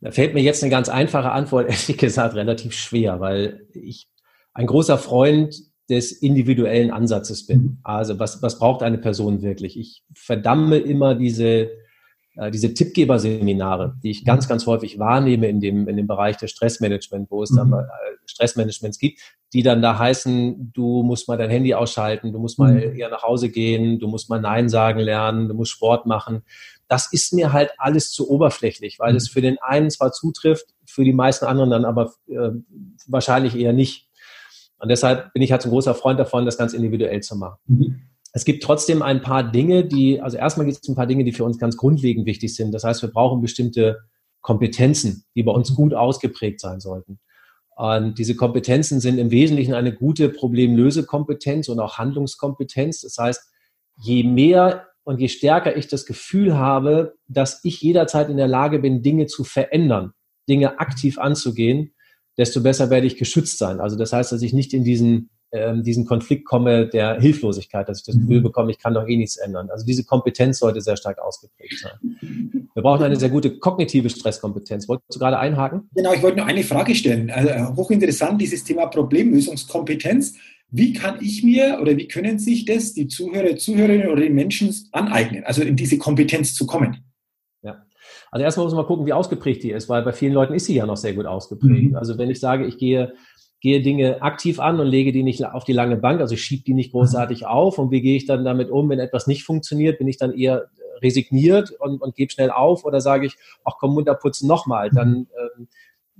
Da 0.00 0.10
fällt 0.10 0.34
mir 0.34 0.42
jetzt 0.42 0.62
eine 0.62 0.70
ganz 0.70 0.88
einfache 0.88 1.30
Antwort, 1.30 1.66
ehrlich 1.70 1.96
gesagt, 1.96 2.34
relativ 2.34 2.74
schwer, 2.74 3.20
weil 3.20 3.66
ich 3.72 4.08
ein 4.52 4.66
großer 4.66 4.98
Freund 4.98 5.54
des 5.88 6.12
individuellen 6.12 6.90
Ansatzes 6.90 7.46
bin. 7.46 7.60
Mhm. 7.60 7.78
Also 7.84 8.18
was, 8.18 8.42
was 8.42 8.58
braucht 8.58 8.82
eine 8.82 8.98
Person 8.98 9.42
wirklich? 9.42 9.78
Ich 9.78 10.02
verdamme 10.14 10.78
immer 10.78 11.14
diese 11.14 11.70
diese 12.50 12.74
Tippgeberseminare, 12.74 13.96
die 14.02 14.10
ich 14.10 14.24
ganz, 14.24 14.48
ganz 14.48 14.66
häufig 14.66 14.98
wahrnehme 14.98 15.46
in 15.48 15.60
dem, 15.60 15.86
in 15.86 15.96
dem 15.96 16.06
Bereich 16.06 16.36
des 16.36 16.50
Stressmanagement, 16.50 17.30
wo 17.30 17.42
es 17.42 17.50
mhm. 17.50 17.56
dann 17.56 17.68
mal 17.70 17.84
äh, 17.84 18.16
Stressmanagements 18.26 18.98
gibt, 18.98 19.20
die 19.52 19.62
dann 19.62 19.82
da 19.82 19.98
heißen, 19.98 20.72
du 20.72 21.04
musst 21.04 21.28
mal 21.28 21.36
dein 21.36 21.50
Handy 21.50 21.74
ausschalten, 21.74 22.32
du 22.32 22.40
musst 22.40 22.58
mal 22.58 22.74
mhm. 22.74 22.96
eher 22.96 23.08
nach 23.08 23.22
Hause 23.22 23.50
gehen, 23.50 24.00
du 24.00 24.08
musst 24.08 24.28
mal 24.28 24.40
Nein 24.40 24.68
sagen 24.68 24.98
lernen, 24.98 25.48
du 25.48 25.54
musst 25.54 25.70
Sport 25.70 26.06
machen. 26.06 26.42
Das 26.88 27.12
ist 27.12 27.32
mir 27.32 27.52
halt 27.52 27.70
alles 27.78 28.10
zu 28.10 28.28
oberflächlich, 28.28 28.98
weil 28.98 29.12
mhm. 29.12 29.18
es 29.18 29.28
für 29.28 29.40
den 29.40 29.58
einen 29.58 29.90
zwar 29.90 30.10
zutrifft, 30.10 30.66
für 30.86 31.04
die 31.04 31.12
meisten 31.12 31.44
anderen 31.46 31.70
dann 31.70 31.84
aber 31.84 32.12
äh, 32.26 32.50
wahrscheinlich 33.06 33.56
eher 33.56 33.72
nicht. 33.72 34.08
Und 34.78 34.88
deshalb 34.88 35.32
bin 35.32 35.42
ich 35.42 35.52
halt 35.52 35.62
so 35.62 35.68
ein 35.68 35.72
großer 35.72 35.94
Freund 35.94 36.18
davon, 36.18 36.44
das 36.44 36.58
ganz 36.58 36.72
individuell 36.72 37.22
zu 37.22 37.36
machen. 37.36 37.58
Mhm. 37.66 38.00
Es 38.34 38.44
gibt 38.44 38.64
trotzdem 38.64 39.00
ein 39.00 39.22
paar 39.22 39.48
Dinge, 39.50 39.84
die, 39.84 40.20
also 40.20 40.36
erstmal 40.36 40.66
gibt 40.66 40.78
es 40.82 40.88
ein 40.88 40.96
paar 40.96 41.06
Dinge, 41.06 41.22
die 41.22 41.32
für 41.32 41.44
uns 41.44 41.56
ganz 41.56 41.76
grundlegend 41.76 42.26
wichtig 42.26 42.54
sind. 42.54 42.72
Das 42.72 42.82
heißt, 42.82 43.00
wir 43.00 43.10
brauchen 43.10 43.40
bestimmte 43.40 44.00
Kompetenzen, 44.40 45.24
die 45.36 45.44
bei 45.44 45.52
uns 45.52 45.70
mhm. 45.70 45.74
gut 45.76 45.94
ausgeprägt 45.94 46.60
sein 46.60 46.80
sollten. 46.80 47.20
Und 47.76 48.18
diese 48.18 48.34
Kompetenzen 48.34 48.98
sind 48.98 49.18
im 49.18 49.30
Wesentlichen 49.30 49.72
eine 49.72 49.94
gute 49.94 50.28
Problemlösekompetenz 50.28 51.68
und 51.68 51.78
auch 51.78 51.98
Handlungskompetenz. 51.98 53.02
Das 53.02 53.16
heißt, 53.18 53.40
je 54.02 54.24
mehr 54.24 54.88
und 55.04 55.20
je 55.20 55.28
stärker 55.28 55.76
ich 55.76 55.86
das 55.86 56.04
Gefühl 56.04 56.56
habe, 56.56 57.14
dass 57.28 57.60
ich 57.64 57.80
jederzeit 57.82 58.30
in 58.30 58.36
der 58.36 58.48
Lage 58.48 58.80
bin, 58.80 59.02
Dinge 59.02 59.26
zu 59.26 59.44
verändern, 59.44 60.12
Dinge 60.48 60.80
aktiv 60.80 61.18
anzugehen, 61.18 61.94
desto 62.36 62.62
besser 62.62 62.90
werde 62.90 63.06
ich 63.06 63.16
geschützt 63.16 63.58
sein. 63.58 63.78
Also 63.78 63.96
das 63.96 64.12
heißt, 64.12 64.32
dass 64.32 64.42
ich 64.42 64.52
nicht 64.52 64.74
in 64.74 64.82
diesen 64.82 65.30
ähm, 65.54 65.84
diesen 65.84 66.04
Konflikt 66.04 66.44
komme 66.44 66.88
der 66.88 67.20
Hilflosigkeit, 67.20 67.88
dass 67.88 68.00
ich 68.00 68.04
das 68.04 68.16
Gefühl 68.16 68.40
mhm. 68.40 68.42
bekomme, 68.42 68.72
ich 68.72 68.78
kann 68.78 68.92
doch 68.92 69.06
eh 69.06 69.16
nichts 69.16 69.36
ändern. 69.36 69.70
Also 69.70 69.86
diese 69.86 70.04
Kompetenz 70.04 70.58
sollte 70.58 70.80
sehr 70.80 70.96
stark 70.96 71.20
ausgeprägt 71.20 71.78
sein. 71.78 72.18
Wir 72.74 72.82
brauchen 72.82 73.04
eine 73.04 73.14
sehr 73.14 73.28
gute 73.28 73.58
kognitive 73.58 74.10
Stresskompetenz. 74.10 74.88
Wolltest 74.88 75.14
du 75.14 75.20
gerade 75.20 75.38
einhaken? 75.38 75.88
Genau, 75.94 76.12
ich 76.12 76.22
wollte 76.22 76.38
nur 76.38 76.46
eine 76.46 76.64
Frage 76.64 76.96
stellen. 76.96 77.30
Also, 77.30 77.50
äh, 77.50 77.62
hochinteressant, 77.76 78.40
dieses 78.40 78.64
Thema 78.64 78.86
Problemlösungskompetenz. 78.86 80.34
Wie 80.70 80.92
kann 80.92 81.18
ich 81.20 81.44
mir 81.44 81.78
oder 81.80 81.96
wie 81.96 82.08
können 82.08 82.40
sich 82.40 82.64
das 82.64 82.94
die 82.94 83.06
Zuhörer, 83.06 83.56
Zuhörerinnen 83.56 84.08
oder 84.08 84.22
die 84.22 84.30
Menschen 84.30 84.74
aneignen, 84.90 85.44
also 85.44 85.62
in 85.62 85.76
diese 85.76 85.98
Kompetenz 85.98 86.52
zu 86.54 86.66
kommen? 86.66 87.04
Ja. 87.62 87.84
Also 88.32 88.42
erstmal 88.42 88.66
muss 88.66 88.74
man 88.74 88.86
gucken, 88.86 89.06
wie 89.06 89.12
ausgeprägt 89.12 89.62
die 89.62 89.70
ist, 89.70 89.88
weil 89.88 90.02
bei 90.02 90.12
vielen 90.12 90.32
Leuten 90.32 90.52
ist 90.52 90.64
sie 90.64 90.74
ja 90.74 90.84
noch 90.84 90.96
sehr 90.96 91.14
gut 91.14 91.26
ausgeprägt. 91.26 91.90
Mhm. 91.90 91.96
Also 91.96 92.18
wenn 92.18 92.28
ich 92.28 92.40
sage, 92.40 92.66
ich 92.66 92.76
gehe 92.76 93.14
gehe 93.64 93.80
Dinge 93.80 94.20
aktiv 94.20 94.60
an 94.60 94.78
und 94.78 94.88
lege 94.88 95.10
die 95.10 95.22
nicht 95.22 95.42
auf 95.42 95.64
die 95.64 95.72
lange 95.72 95.96
Bank, 95.96 96.20
also 96.20 96.34
ich 96.34 96.42
schiebe 96.42 96.64
die 96.64 96.74
nicht 96.74 96.92
großartig 96.92 97.46
auf. 97.46 97.78
Und 97.78 97.90
wie 97.90 98.02
gehe 98.02 98.14
ich 98.14 98.26
dann 98.26 98.44
damit 98.44 98.68
um, 98.68 98.90
wenn 98.90 98.98
etwas 98.98 99.26
nicht 99.26 99.42
funktioniert? 99.42 99.96
Bin 99.96 100.06
ich 100.06 100.18
dann 100.18 100.34
eher 100.34 100.66
resigniert 101.00 101.70
und, 101.70 102.02
und 102.02 102.14
gebe 102.14 102.30
schnell 102.30 102.50
auf 102.50 102.84
oder 102.84 103.00
sage 103.00 103.24
ich, 103.24 103.38
ach 103.64 103.76
komm, 103.80 103.94
munter 103.94 104.16
putzen 104.16 104.48
nochmal. 104.48 104.90
Dann, 104.90 105.28
ähm, 105.56 105.68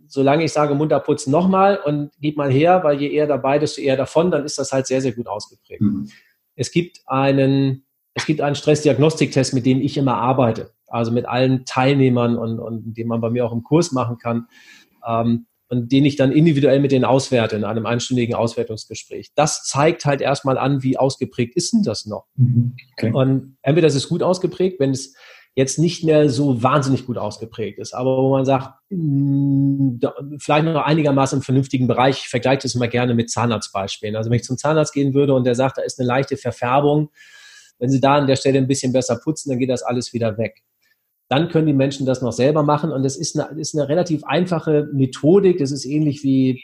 solange 0.06 0.42
ich 0.44 0.52
sage, 0.52 0.74
munter 0.74 1.00
putzen 1.00 1.30
nochmal 1.32 1.78
und 1.84 2.12
gib 2.18 2.38
mal 2.38 2.50
her, 2.50 2.82
weil 2.82 2.98
je 2.98 3.10
eher 3.10 3.26
dabei, 3.26 3.58
desto 3.58 3.82
eher 3.82 3.98
davon, 3.98 4.30
dann 4.30 4.46
ist 4.46 4.58
das 4.58 4.72
halt 4.72 4.86
sehr, 4.86 5.02
sehr 5.02 5.12
gut 5.12 5.26
ausgeprägt. 5.26 5.82
Mhm. 5.82 6.08
Es 6.56 6.72
gibt 6.72 7.02
einen, 7.04 7.84
es 8.14 8.24
gibt 8.24 8.40
einen 8.40 8.54
Stressdiagnostiktest, 8.54 9.52
mit 9.52 9.66
dem 9.66 9.82
ich 9.82 9.98
immer 9.98 10.16
arbeite. 10.16 10.70
Also 10.86 11.12
mit 11.12 11.26
allen 11.26 11.66
Teilnehmern 11.66 12.38
und, 12.38 12.58
und 12.58 12.94
den 12.94 13.06
man 13.06 13.20
bei 13.20 13.28
mir 13.28 13.44
auch 13.44 13.52
im 13.52 13.64
Kurs 13.64 13.92
machen 13.92 14.16
kann. 14.16 14.46
Ähm, 15.06 15.44
und 15.68 15.90
den 15.92 16.04
ich 16.04 16.16
dann 16.16 16.32
individuell 16.32 16.80
mit 16.80 16.92
denen 16.92 17.04
auswerte 17.04 17.56
in 17.56 17.64
einem 17.64 17.86
einstündigen 17.86 18.34
Auswertungsgespräch. 18.34 19.30
Das 19.34 19.64
zeigt 19.64 20.04
halt 20.04 20.20
erstmal 20.20 20.58
an, 20.58 20.82
wie 20.82 20.96
ausgeprägt 20.96 21.56
ist 21.56 21.72
denn 21.72 21.82
das 21.82 22.06
noch? 22.06 22.26
Mhm. 22.36 22.76
Okay. 22.92 23.12
Und 23.12 23.56
entweder 23.62 23.86
ist 23.86 23.94
es 23.94 24.08
gut 24.08 24.22
ausgeprägt, 24.22 24.78
wenn 24.80 24.90
es 24.90 25.14
jetzt 25.56 25.78
nicht 25.78 26.02
mehr 26.02 26.28
so 26.30 26.62
wahnsinnig 26.62 27.06
gut 27.06 27.16
ausgeprägt 27.16 27.78
ist, 27.78 27.94
aber 27.94 28.16
wo 28.16 28.30
man 28.30 28.44
sagt, 28.44 28.74
hm, 28.90 30.00
vielleicht 30.38 30.64
noch 30.64 30.82
einigermaßen 30.82 31.38
im 31.38 31.42
vernünftigen 31.42 31.86
Bereich, 31.86 32.18
ich 32.18 32.28
vergleiche 32.28 32.62
das 32.62 32.74
immer 32.74 32.88
gerne 32.88 33.14
mit 33.14 33.30
Zahnarztbeispielen. 33.30 34.16
Also 34.16 34.30
wenn 34.30 34.36
ich 34.36 34.44
zum 34.44 34.58
Zahnarzt 34.58 34.92
gehen 34.92 35.14
würde 35.14 35.32
und 35.32 35.44
der 35.44 35.54
sagt, 35.54 35.78
da 35.78 35.82
ist 35.82 36.00
eine 36.00 36.08
leichte 36.08 36.36
Verfärbung, 36.36 37.10
wenn 37.78 37.90
Sie 37.90 38.00
da 38.00 38.16
an 38.16 38.26
der 38.26 38.36
Stelle 38.36 38.58
ein 38.58 38.66
bisschen 38.66 38.92
besser 38.92 39.16
putzen, 39.22 39.50
dann 39.50 39.58
geht 39.58 39.70
das 39.70 39.82
alles 39.82 40.12
wieder 40.12 40.38
weg 40.38 40.62
dann 41.28 41.48
können 41.48 41.66
die 41.66 41.72
Menschen 41.72 42.06
das 42.06 42.22
noch 42.22 42.32
selber 42.32 42.62
machen. 42.62 42.92
Und 42.92 43.02
das 43.02 43.16
ist 43.16 43.38
eine, 43.38 43.58
ist 43.58 43.74
eine 43.74 43.88
relativ 43.88 44.24
einfache 44.24 44.88
Methodik. 44.92 45.58
Das 45.58 45.72
ist 45.72 45.84
ähnlich 45.86 46.22
wie, 46.22 46.62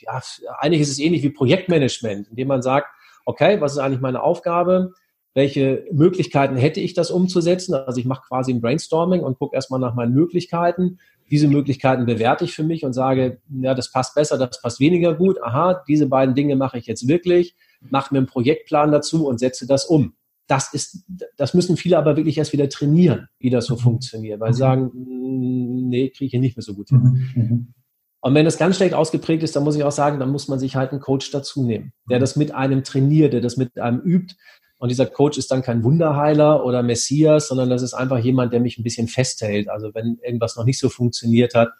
ja, 0.00 0.22
eigentlich 0.58 0.82
ist 0.82 0.90
es 0.90 0.98
ähnlich 0.98 1.22
wie 1.22 1.30
Projektmanagement, 1.30 2.28
indem 2.28 2.48
man 2.48 2.62
sagt, 2.62 2.88
okay, 3.24 3.60
was 3.60 3.72
ist 3.72 3.78
eigentlich 3.78 4.00
meine 4.00 4.22
Aufgabe? 4.22 4.92
Welche 5.32 5.84
Möglichkeiten 5.92 6.56
hätte 6.56 6.80
ich, 6.80 6.92
das 6.92 7.10
umzusetzen? 7.10 7.74
Also 7.74 8.00
ich 8.00 8.06
mache 8.06 8.22
quasi 8.26 8.52
ein 8.52 8.60
Brainstorming 8.60 9.20
und 9.20 9.38
gucke 9.38 9.54
erstmal 9.54 9.80
nach 9.80 9.94
meinen 9.94 10.12
Möglichkeiten. 10.12 10.98
Diese 11.30 11.46
Möglichkeiten 11.46 12.04
bewerte 12.04 12.44
ich 12.44 12.54
für 12.54 12.64
mich 12.64 12.84
und 12.84 12.92
sage, 12.92 13.40
ja, 13.48 13.74
das 13.74 13.92
passt 13.92 14.14
besser, 14.16 14.36
das 14.36 14.60
passt 14.60 14.80
weniger 14.80 15.14
gut. 15.14 15.40
Aha, 15.42 15.84
diese 15.86 16.06
beiden 16.06 16.34
Dinge 16.34 16.56
mache 16.56 16.78
ich 16.78 16.86
jetzt 16.86 17.06
wirklich, 17.06 17.54
mache 17.80 18.12
mir 18.12 18.18
einen 18.18 18.26
Projektplan 18.26 18.90
dazu 18.90 19.26
und 19.26 19.38
setze 19.38 19.66
das 19.66 19.84
um 19.84 20.14
das 20.50 20.74
ist, 20.74 21.04
das 21.36 21.54
müssen 21.54 21.76
viele 21.76 21.96
aber 21.96 22.16
wirklich 22.16 22.36
erst 22.36 22.52
wieder 22.52 22.68
trainieren, 22.68 23.28
wie 23.38 23.50
das 23.50 23.66
so 23.66 23.74
mhm. 23.74 23.80
funktioniert, 23.80 24.40
weil 24.40 24.52
sie 24.52 24.58
sagen, 24.58 24.90
mm, 24.92 25.88
nee, 25.88 26.10
kriege 26.10 26.24
ich 26.26 26.30
hier 26.32 26.40
nicht 26.40 26.56
mehr 26.56 26.64
so 26.64 26.74
gut 26.74 26.88
hin. 26.88 27.30
Mhm. 27.34 27.42
mhm. 27.42 27.74
Und 28.22 28.34
wenn 28.34 28.44
das 28.44 28.58
ganz 28.58 28.76
schlecht 28.76 28.92
ausgeprägt 28.92 29.42
ist, 29.42 29.56
dann 29.56 29.64
muss 29.64 29.76
ich 29.76 29.84
auch 29.84 29.92
sagen, 29.92 30.20
dann 30.20 30.30
muss 30.30 30.46
man 30.46 30.58
sich 30.58 30.76
halt 30.76 30.90
einen 30.90 31.00
Coach 31.00 31.30
dazu 31.30 31.64
nehmen, 31.64 31.92
der 32.10 32.18
mhm. 32.18 32.20
das 32.20 32.36
mit 32.36 32.52
einem 32.52 32.84
trainiert, 32.84 33.32
der 33.32 33.40
das 33.40 33.56
mit 33.56 33.78
einem 33.78 34.00
übt. 34.00 34.34
Und 34.76 34.90
dieser 34.90 35.06
Coach 35.06 35.38
ist 35.38 35.50
dann 35.50 35.62
kein 35.62 35.84
Wunderheiler 35.84 36.64
oder 36.64 36.82
Messias, 36.82 37.48
sondern 37.48 37.70
das 37.70 37.80
ist 37.80 37.94
einfach 37.94 38.18
jemand, 38.18 38.52
der 38.52 38.60
mich 38.60 38.76
ein 38.76 38.82
bisschen 38.82 39.08
festhält. 39.08 39.70
Also 39.70 39.94
wenn 39.94 40.18
irgendwas 40.22 40.56
noch 40.56 40.64
nicht 40.64 40.78
so 40.78 40.88
funktioniert 40.88 41.54
hat, 41.54 41.70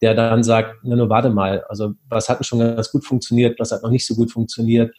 der 0.00 0.14
dann 0.14 0.42
sagt, 0.42 0.76
na 0.82 0.96
nur 0.96 1.10
warte 1.10 1.28
mal, 1.28 1.64
also 1.64 1.92
was 2.08 2.28
hat 2.28 2.38
denn 2.38 2.44
schon 2.44 2.60
ganz 2.60 2.90
gut 2.90 3.04
funktioniert, 3.04 3.58
was 3.58 3.72
hat 3.72 3.82
noch 3.82 3.90
nicht 3.90 4.06
so 4.06 4.14
gut 4.14 4.30
funktioniert 4.30 4.94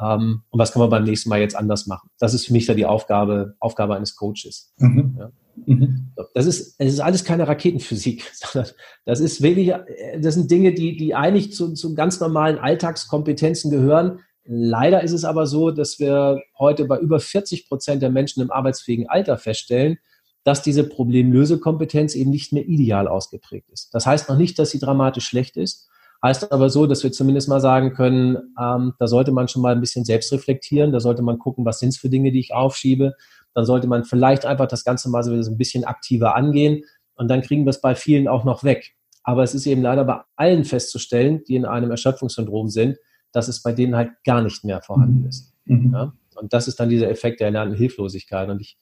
ähm, 0.00 0.42
und 0.50 0.58
was 0.58 0.72
kann 0.72 0.80
man 0.80 0.90
beim 0.90 1.04
nächsten 1.04 1.28
Mal 1.28 1.40
jetzt 1.40 1.56
anders 1.56 1.86
machen? 1.86 2.08
Das 2.18 2.34
ist 2.34 2.46
für 2.46 2.52
mich 2.52 2.66
da 2.66 2.74
die 2.74 2.86
Aufgabe, 2.86 3.54
Aufgabe 3.60 3.94
eines 3.94 4.16
Coaches. 4.16 4.72
Mhm. 4.78 5.16
Ja. 5.18 5.30
Mhm. 5.66 6.12
Das 6.34 6.46
ist, 6.46 6.76
es 6.78 6.94
ist 6.94 7.00
alles 7.00 7.24
keine 7.24 7.46
Raketenphysik, 7.46 8.30
sondern 8.34 8.70
das 9.04 9.20
ist 9.20 9.42
wirklich, 9.42 9.72
das 10.20 10.34
sind 10.34 10.50
Dinge, 10.50 10.72
die, 10.72 10.96
die 10.96 11.14
eigentlich 11.14 11.52
zu, 11.52 11.74
zu 11.74 11.94
ganz 11.94 12.20
normalen 12.20 12.58
Alltagskompetenzen 12.58 13.70
gehören. 13.70 14.20
Leider 14.44 15.02
ist 15.02 15.12
es 15.12 15.24
aber 15.24 15.46
so, 15.46 15.70
dass 15.70 15.98
wir 15.98 16.42
heute 16.58 16.86
bei 16.86 16.98
über 16.98 17.20
40 17.20 17.68
Prozent 17.68 18.02
der 18.02 18.10
Menschen 18.10 18.42
im 18.42 18.50
arbeitsfähigen 18.50 19.08
Alter 19.08 19.38
feststellen, 19.38 19.98
dass 20.42 20.62
diese 20.62 20.84
Problemlösekompetenz 20.84 22.16
eben 22.16 22.30
nicht 22.30 22.52
mehr 22.52 22.66
ideal 22.66 23.06
ausgeprägt 23.06 23.68
ist. 23.70 23.94
Das 23.94 24.06
heißt 24.06 24.28
noch 24.28 24.36
nicht, 24.36 24.58
dass 24.58 24.70
sie 24.70 24.80
dramatisch 24.80 25.26
schlecht 25.26 25.56
ist, 25.56 25.88
Heißt 26.24 26.52
aber 26.52 26.70
so, 26.70 26.86
dass 26.86 27.02
wir 27.02 27.10
zumindest 27.10 27.48
mal 27.48 27.60
sagen 27.60 27.94
können, 27.94 28.54
ähm, 28.60 28.94
da 28.98 29.08
sollte 29.08 29.32
man 29.32 29.48
schon 29.48 29.60
mal 29.60 29.74
ein 29.74 29.80
bisschen 29.80 30.04
selbst 30.04 30.32
reflektieren, 30.32 30.92
da 30.92 31.00
sollte 31.00 31.22
man 31.22 31.38
gucken, 31.38 31.64
was 31.64 31.80
sind 31.80 31.88
es 31.88 31.98
für 31.98 32.08
Dinge, 32.08 32.30
die 32.30 32.38
ich 32.38 32.54
aufschiebe. 32.54 33.14
Dann 33.54 33.64
sollte 33.64 33.88
man 33.88 34.04
vielleicht 34.04 34.46
einfach 34.46 34.68
das 34.68 34.84
Ganze 34.84 35.10
mal 35.10 35.24
so 35.24 35.32
ein 35.32 35.58
bisschen 35.58 35.84
aktiver 35.84 36.36
angehen 36.36 36.84
und 37.14 37.28
dann 37.28 37.42
kriegen 37.42 37.64
wir 37.64 37.70
es 37.70 37.80
bei 37.80 37.94
vielen 37.94 38.28
auch 38.28 38.44
noch 38.44 38.62
weg. 38.62 38.94
Aber 39.24 39.42
es 39.42 39.54
ist 39.54 39.66
eben 39.66 39.82
leider 39.82 40.04
bei 40.04 40.20
allen 40.36 40.64
festzustellen, 40.64 41.42
die 41.44 41.56
in 41.56 41.64
einem 41.64 41.90
Erschöpfungssyndrom 41.90 42.68
sind, 42.68 42.98
dass 43.32 43.48
es 43.48 43.62
bei 43.62 43.72
denen 43.72 43.96
halt 43.96 44.10
gar 44.24 44.42
nicht 44.42 44.64
mehr 44.64 44.80
vorhanden 44.82 45.22
mhm. 45.22 45.28
ist. 45.28 45.52
Mhm. 45.64 45.92
Ja? 45.92 46.12
Und 46.36 46.52
das 46.52 46.68
ist 46.68 46.78
dann 46.80 46.88
dieser 46.88 47.10
Effekt 47.10 47.40
der 47.40 47.48
erlernten 47.48 47.76
Hilflosigkeit. 47.76 48.48
Und 48.48 48.60
ich 48.60 48.78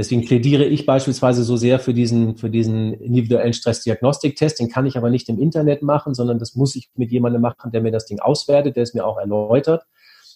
Deswegen 0.00 0.24
plädiere 0.24 0.64
ich 0.64 0.86
beispielsweise 0.86 1.44
so 1.44 1.58
sehr 1.58 1.78
für 1.78 1.92
diesen, 1.92 2.38
für 2.38 2.48
diesen 2.48 2.94
individuellen 2.94 3.52
Stressdiagnostiktest. 3.52 4.58
Den 4.58 4.70
kann 4.70 4.86
ich 4.86 4.96
aber 4.96 5.10
nicht 5.10 5.28
im 5.28 5.38
Internet 5.38 5.82
machen, 5.82 6.14
sondern 6.14 6.38
das 6.38 6.54
muss 6.54 6.74
ich 6.74 6.88
mit 6.94 7.12
jemandem 7.12 7.42
machen, 7.42 7.70
der 7.70 7.82
mir 7.82 7.92
das 7.92 8.06
Ding 8.06 8.18
auswertet, 8.18 8.76
der 8.76 8.84
es 8.84 8.94
mir 8.94 9.04
auch 9.04 9.18
erläutert, 9.18 9.84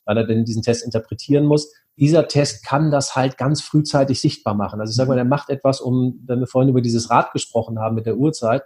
weil 0.05 0.19
er 0.19 0.27
denn 0.27 0.45
diesen 0.45 0.63
Test 0.63 0.85
interpretieren 0.85 1.47
muss. 1.47 1.73
Dieser 1.97 2.29
Test 2.29 2.63
kann 2.67 2.91
das 2.91 3.17
halt 3.17 3.39
ganz 3.39 3.63
frühzeitig 3.63 4.21
sichtbar 4.21 4.53
machen. 4.53 4.81
Also 4.81 4.91
ich 4.91 4.97
sage 4.97 5.09
mal, 5.09 5.15
der 5.15 5.25
macht 5.25 5.49
etwas, 5.49 5.81
um, 5.81 6.21
wenn 6.27 6.41
wir 6.41 6.47
vorhin 6.47 6.69
über 6.69 6.83
dieses 6.83 7.09
Rad 7.09 7.33
gesprochen 7.33 7.79
haben 7.79 7.95
mit 7.95 8.05
der 8.05 8.19
Uhrzeit, 8.19 8.65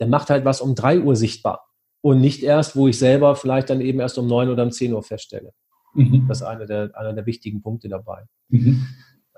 der 0.00 0.06
macht 0.06 0.30
halt 0.30 0.46
was 0.46 0.62
um 0.62 0.74
drei 0.74 0.98
Uhr 0.98 1.14
sichtbar. 1.14 1.66
Und 2.00 2.22
nicht 2.22 2.42
erst, 2.42 2.74
wo 2.74 2.88
ich 2.88 2.98
selber 2.98 3.36
vielleicht 3.36 3.68
dann 3.68 3.82
eben 3.82 4.00
erst 4.00 4.16
um 4.16 4.26
neun 4.26 4.48
oder 4.48 4.62
um 4.62 4.70
zehn 4.70 4.94
Uhr 4.94 5.02
feststelle. 5.02 5.52
Mhm. 5.92 6.24
Das 6.26 6.40
ist 6.40 6.46
einer 6.46 6.64
der, 6.64 6.90
einer 6.94 7.12
der 7.12 7.26
wichtigen 7.26 7.60
Punkte 7.60 7.90
dabei. 7.90 8.24
Mhm. 8.48 8.86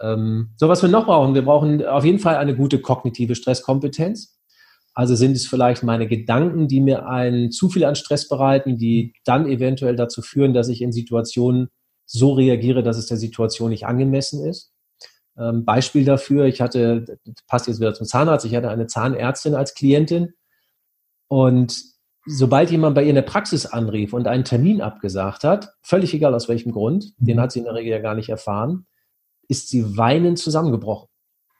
Ähm, 0.00 0.50
so, 0.56 0.68
was 0.68 0.82
wir 0.82 0.88
noch 0.88 1.06
brauchen, 1.06 1.34
wir 1.34 1.44
brauchen 1.44 1.84
auf 1.84 2.04
jeden 2.04 2.18
Fall 2.18 2.36
eine 2.36 2.56
gute 2.56 2.80
kognitive 2.80 3.34
Stresskompetenz. 3.34 4.38
Also 4.94 5.14
sind 5.14 5.32
es 5.32 5.46
vielleicht 5.46 5.82
meine 5.82 6.08
Gedanken, 6.08 6.66
die 6.66 6.80
mir 6.80 7.06
einen 7.06 7.52
zu 7.52 7.68
viel 7.68 7.84
an 7.84 7.94
Stress 7.94 8.28
bereiten, 8.28 8.76
die 8.76 9.14
dann 9.24 9.46
eventuell 9.46 9.96
dazu 9.96 10.20
führen, 10.20 10.52
dass 10.52 10.68
ich 10.68 10.82
in 10.82 10.92
Situationen 10.92 11.68
so 12.06 12.32
reagiere, 12.32 12.82
dass 12.82 12.98
es 12.98 13.06
der 13.06 13.16
Situation 13.16 13.70
nicht 13.70 13.86
angemessen 13.86 14.44
ist. 14.44 14.72
Ähm, 15.38 15.64
Beispiel 15.64 16.04
dafür, 16.04 16.46
ich 16.46 16.60
hatte, 16.60 17.18
passt 17.46 17.68
jetzt 17.68 17.80
wieder 17.80 17.94
zum 17.94 18.06
Zahnarzt, 18.06 18.44
ich 18.46 18.56
hatte 18.56 18.68
eine 18.68 18.88
Zahnärztin 18.88 19.54
als 19.54 19.74
Klientin 19.74 20.34
und 21.28 21.82
sobald 22.26 22.70
jemand 22.70 22.94
bei 22.96 23.04
ihr 23.04 23.10
in 23.10 23.14
der 23.14 23.22
Praxis 23.22 23.66
anrief 23.66 24.12
und 24.12 24.26
einen 24.26 24.44
Termin 24.44 24.80
abgesagt 24.80 25.44
hat, 25.44 25.72
völlig 25.82 26.12
egal 26.12 26.34
aus 26.34 26.48
welchem 26.48 26.72
Grund, 26.72 27.12
den 27.18 27.40
hat 27.40 27.52
sie 27.52 27.60
in 27.60 27.64
der 27.64 27.74
Regel 27.74 27.92
ja 27.92 28.00
gar 28.00 28.14
nicht 28.14 28.28
erfahren, 28.28 28.86
ist 29.50 29.68
sie 29.68 29.96
weinend 29.96 30.38
zusammengebrochen. 30.38 31.08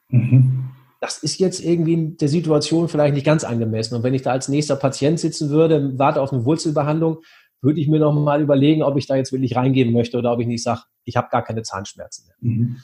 Mhm. 0.08 0.70
Das 1.00 1.18
ist 1.18 1.40
jetzt 1.40 1.60
irgendwie 1.60 1.94
in 1.94 2.16
der 2.18 2.28
Situation 2.28 2.88
vielleicht 2.88 3.14
nicht 3.14 3.26
ganz 3.26 3.42
angemessen. 3.42 3.96
Und 3.96 4.02
wenn 4.04 4.14
ich 4.14 4.22
da 4.22 4.30
als 4.30 4.48
nächster 4.48 4.76
Patient 4.76 5.18
sitzen 5.18 5.50
würde, 5.50 5.98
warte 5.98 6.20
auf 6.20 6.32
eine 6.32 6.44
Wurzelbehandlung, 6.44 7.18
würde 7.62 7.80
ich 7.80 7.88
mir 7.88 7.98
noch 7.98 8.12
mal 8.12 8.40
überlegen, 8.40 8.82
ob 8.82 8.96
ich 8.96 9.06
da 9.06 9.16
jetzt 9.16 9.32
wirklich 9.32 9.56
reingehen 9.56 9.92
möchte 9.92 10.18
oder 10.18 10.32
ob 10.32 10.40
ich 10.40 10.46
nicht 10.46 10.62
sage, 10.62 10.82
ich 11.04 11.16
habe 11.16 11.28
gar 11.30 11.42
keine 11.42 11.62
Zahnschmerzen 11.62 12.26
mehr. 12.26 12.36
Mhm. 12.40 12.76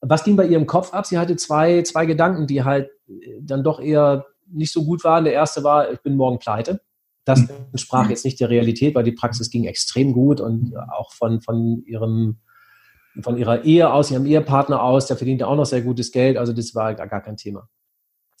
Was 0.00 0.24
ging 0.24 0.36
bei 0.36 0.46
ihrem 0.46 0.66
Kopf 0.66 0.92
ab? 0.92 1.06
Sie 1.06 1.18
hatte 1.18 1.36
zwei, 1.36 1.82
zwei 1.82 2.04
Gedanken, 2.04 2.46
die 2.46 2.64
halt 2.64 2.90
äh, 3.08 3.38
dann 3.40 3.62
doch 3.62 3.80
eher 3.80 4.26
nicht 4.48 4.72
so 4.72 4.84
gut 4.84 5.04
waren. 5.04 5.24
Der 5.24 5.32
erste 5.32 5.62
war, 5.62 5.92
ich 5.92 6.00
bin 6.00 6.16
morgen 6.16 6.38
pleite. 6.38 6.80
Das 7.24 7.40
mhm. 7.40 7.48
entsprach 7.72 8.10
jetzt 8.10 8.24
nicht 8.24 8.40
der 8.40 8.50
Realität, 8.50 8.94
weil 8.94 9.04
die 9.04 9.12
Praxis 9.12 9.50
ging 9.50 9.64
extrem 9.64 10.12
gut 10.12 10.40
und 10.40 10.74
auch 10.76 11.12
von, 11.12 11.40
von 11.40 11.82
ihrem 11.86 12.38
von 13.22 13.36
ihrer 13.36 13.64
Ehe 13.64 13.92
aus, 13.92 14.10
ihrem 14.10 14.26
Ehepartner 14.26 14.82
aus, 14.82 15.06
der 15.06 15.16
verdient 15.16 15.42
auch 15.42 15.56
noch 15.56 15.66
sehr 15.66 15.82
gutes 15.82 16.12
Geld, 16.12 16.36
also 16.36 16.52
das 16.52 16.74
war 16.74 16.94
gar, 16.94 17.06
gar 17.06 17.22
kein 17.22 17.36
Thema. 17.36 17.68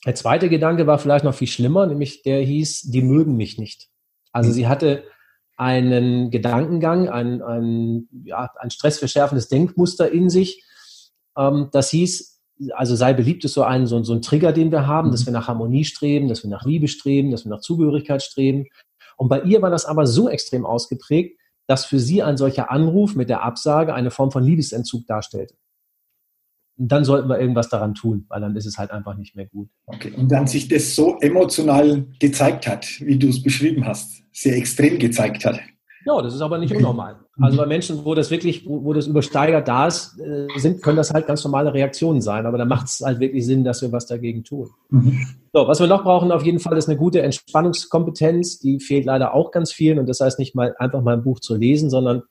Der 0.04 0.14
zweite 0.14 0.48
Gedanke 0.48 0.86
war 0.86 0.98
vielleicht 0.98 1.24
noch 1.24 1.34
viel 1.34 1.48
schlimmer, 1.48 1.86
nämlich 1.86 2.22
der 2.22 2.40
hieß, 2.40 2.82
die 2.82 3.02
mögen 3.02 3.36
mich 3.36 3.58
nicht. 3.58 3.88
Also 4.32 4.52
sie 4.52 4.68
hatte 4.68 5.04
einen 5.56 6.30
Gedankengang, 6.30 7.08
ein, 7.08 7.42
ein, 7.42 8.08
ja, 8.24 8.50
ein 8.60 8.70
stressverschärfendes 8.70 9.48
Denkmuster 9.48 10.10
in 10.10 10.28
sich. 10.28 10.62
Ähm, 11.36 11.68
das 11.72 11.90
hieß, 11.90 12.40
also 12.72 12.94
sei 12.94 13.14
beliebt 13.14 13.44
ist 13.44 13.54
so 13.54 13.62
ein, 13.62 13.86
so, 13.86 14.02
so 14.04 14.12
ein 14.12 14.22
Trigger, 14.22 14.52
den 14.52 14.70
wir 14.70 14.86
haben, 14.86 15.10
dass 15.10 15.24
wir 15.24 15.32
nach 15.32 15.48
Harmonie 15.48 15.84
streben, 15.84 16.28
dass 16.28 16.42
wir 16.42 16.50
nach 16.50 16.64
Liebe 16.64 16.88
streben, 16.88 17.30
dass 17.30 17.44
wir 17.44 17.50
nach 17.50 17.60
Zugehörigkeit 17.60 18.22
streben. 18.22 18.66
Und 19.16 19.28
bei 19.28 19.40
ihr 19.42 19.62
war 19.62 19.70
das 19.70 19.86
aber 19.86 20.06
so 20.06 20.28
extrem 20.28 20.66
ausgeprägt, 20.66 21.40
dass 21.66 21.84
für 21.84 21.98
sie 21.98 22.22
ein 22.22 22.36
solcher 22.36 22.70
Anruf 22.70 23.14
mit 23.14 23.28
der 23.28 23.42
Absage 23.42 23.94
eine 23.94 24.10
Form 24.10 24.30
von 24.30 24.44
Liebesentzug 24.44 25.06
darstellte. 25.06 25.54
Und 26.78 26.92
dann 26.92 27.04
sollten 27.04 27.28
wir 27.28 27.40
irgendwas 27.40 27.70
daran 27.70 27.94
tun, 27.94 28.26
weil 28.28 28.40
dann 28.40 28.54
ist 28.54 28.66
es 28.66 28.76
halt 28.76 28.90
einfach 28.90 29.16
nicht 29.16 29.34
mehr 29.34 29.46
gut. 29.46 29.70
Okay. 29.86 30.12
Und 30.14 30.30
dann 30.30 30.46
sich 30.46 30.68
das 30.68 30.94
so 30.94 31.18
emotional 31.20 32.06
gezeigt 32.20 32.66
hat, 32.66 32.86
wie 33.00 33.18
du 33.18 33.28
es 33.28 33.42
beschrieben 33.42 33.86
hast, 33.86 34.22
sehr 34.32 34.56
extrem 34.56 34.98
gezeigt 34.98 35.44
hat. 35.46 35.58
Ja, 36.06 36.22
das 36.22 36.34
ist 36.34 36.40
aber 36.40 36.58
nicht 36.58 36.72
unnormal. 36.72 37.16
Also 37.40 37.58
bei 37.58 37.66
Menschen, 37.66 38.04
wo 38.04 38.14
das 38.14 38.30
wirklich, 38.30 38.64
wo, 38.64 38.84
wo 38.84 38.92
das 38.92 39.08
übersteigert 39.08 39.66
da 39.66 39.88
ist, 39.88 40.18
äh, 40.20 40.46
sind, 40.56 40.80
können 40.80 40.96
das 40.96 41.12
halt 41.12 41.26
ganz 41.26 41.42
normale 41.42 41.74
Reaktionen 41.74 42.20
sein. 42.20 42.46
Aber 42.46 42.58
da 42.58 42.64
macht 42.64 42.86
es 42.86 43.02
halt 43.04 43.18
wirklich 43.18 43.44
Sinn, 43.44 43.64
dass 43.64 43.82
wir 43.82 43.90
was 43.90 44.06
dagegen 44.06 44.44
tun. 44.44 44.70
Mhm. 44.90 45.18
So, 45.52 45.66
was 45.66 45.80
wir 45.80 45.88
noch 45.88 46.04
brauchen 46.04 46.30
auf 46.30 46.44
jeden 46.44 46.60
Fall 46.60 46.78
ist 46.78 46.88
eine 46.88 46.96
gute 46.96 47.22
Entspannungskompetenz. 47.22 48.60
Die 48.60 48.78
fehlt 48.78 49.04
leider 49.04 49.34
auch 49.34 49.50
ganz 49.50 49.72
vielen. 49.72 49.98
Und 49.98 50.08
das 50.08 50.20
heißt 50.20 50.38
nicht 50.38 50.54
mal 50.54 50.76
einfach 50.78 51.02
mal 51.02 51.14
ein 51.14 51.24
Buch 51.24 51.40
zu 51.40 51.56
lesen, 51.56 51.90
sondern 51.90 52.22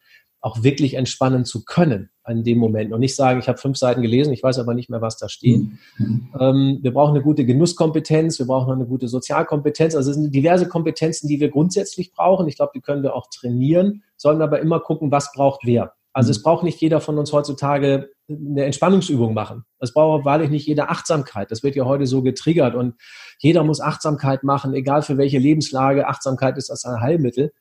auch 0.46 0.62
wirklich 0.62 0.94
entspannen 0.94 1.44
zu 1.44 1.66
können 1.66 2.12
in 2.30 2.44
dem 2.44 2.60
Moment 2.60 2.94
und 2.94 3.00
nicht 3.00 3.16
sagen, 3.16 3.40
ich 3.40 3.48
habe 3.48 3.58
fünf 3.58 3.78
Seiten 3.78 4.04
gelesen, 4.04 4.32
ich 4.32 4.44
weiß 4.44 4.60
aber 4.60 4.76
nicht 4.76 4.92
mehr, 4.92 5.02
was 5.02 5.18
da 5.18 5.28
steht. 5.28 5.62
Mhm. 5.98 6.30
Ähm, 6.40 6.80
wir 6.84 6.94
brauchen 6.94 7.16
eine 7.16 7.24
gute 7.24 7.46
Genusskompetenz, 7.46 8.38
wir 8.38 8.46
brauchen 8.46 8.72
eine 8.72 8.86
gute 8.86 9.08
Sozialkompetenz. 9.08 9.96
Also 9.96 10.12
es 10.12 10.18
sind 10.18 10.36
diverse 10.36 10.68
Kompetenzen, 10.68 11.28
die 11.28 11.40
wir 11.40 11.50
grundsätzlich 11.50 12.14
brauchen. 12.14 12.48
Ich 12.48 12.58
glaube, 12.58 12.74
die 12.76 12.82
können 12.82 13.02
wir 13.02 13.16
auch 13.16 13.28
trainieren, 13.34 14.04
sollen 14.18 14.44
aber 14.44 14.60
immer 14.60 14.80
gucken, 14.80 15.10
was 15.10 15.32
braucht 15.34 15.62
wer. 15.64 15.94
Also 16.14 16.30
es 16.30 16.44
braucht 16.44 16.64
nicht 16.64 16.80
jeder 16.80 17.02
von 17.02 17.18
uns 17.18 17.34
heutzutage 17.34 18.12
eine 18.30 18.66
Entspannungsübung 18.66 19.34
machen. 19.34 19.66
Es 19.80 19.94
braucht 19.94 20.26
wahrlich 20.26 20.52
nicht 20.52 20.68
jeder 20.68 20.92
Achtsamkeit. 20.92 21.50
Das 21.50 21.64
wird 21.64 21.76
ja 21.76 21.86
heute 21.86 22.06
so 22.06 22.22
getriggert 22.22 22.76
und 22.76 22.94
jeder 23.40 23.64
muss 23.64 23.82
Achtsamkeit 23.82 24.44
machen, 24.44 24.76
egal 24.76 25.02
für 25.02 25.18
welche 25.18 25.40
Lebenslage. 25.40 26.08
Achtsamkeit 26.08 26.56
ist 26.60 26.70
das 26.70 26.86
ein 26.86 27.02
Heilmittel. 27.02 27.52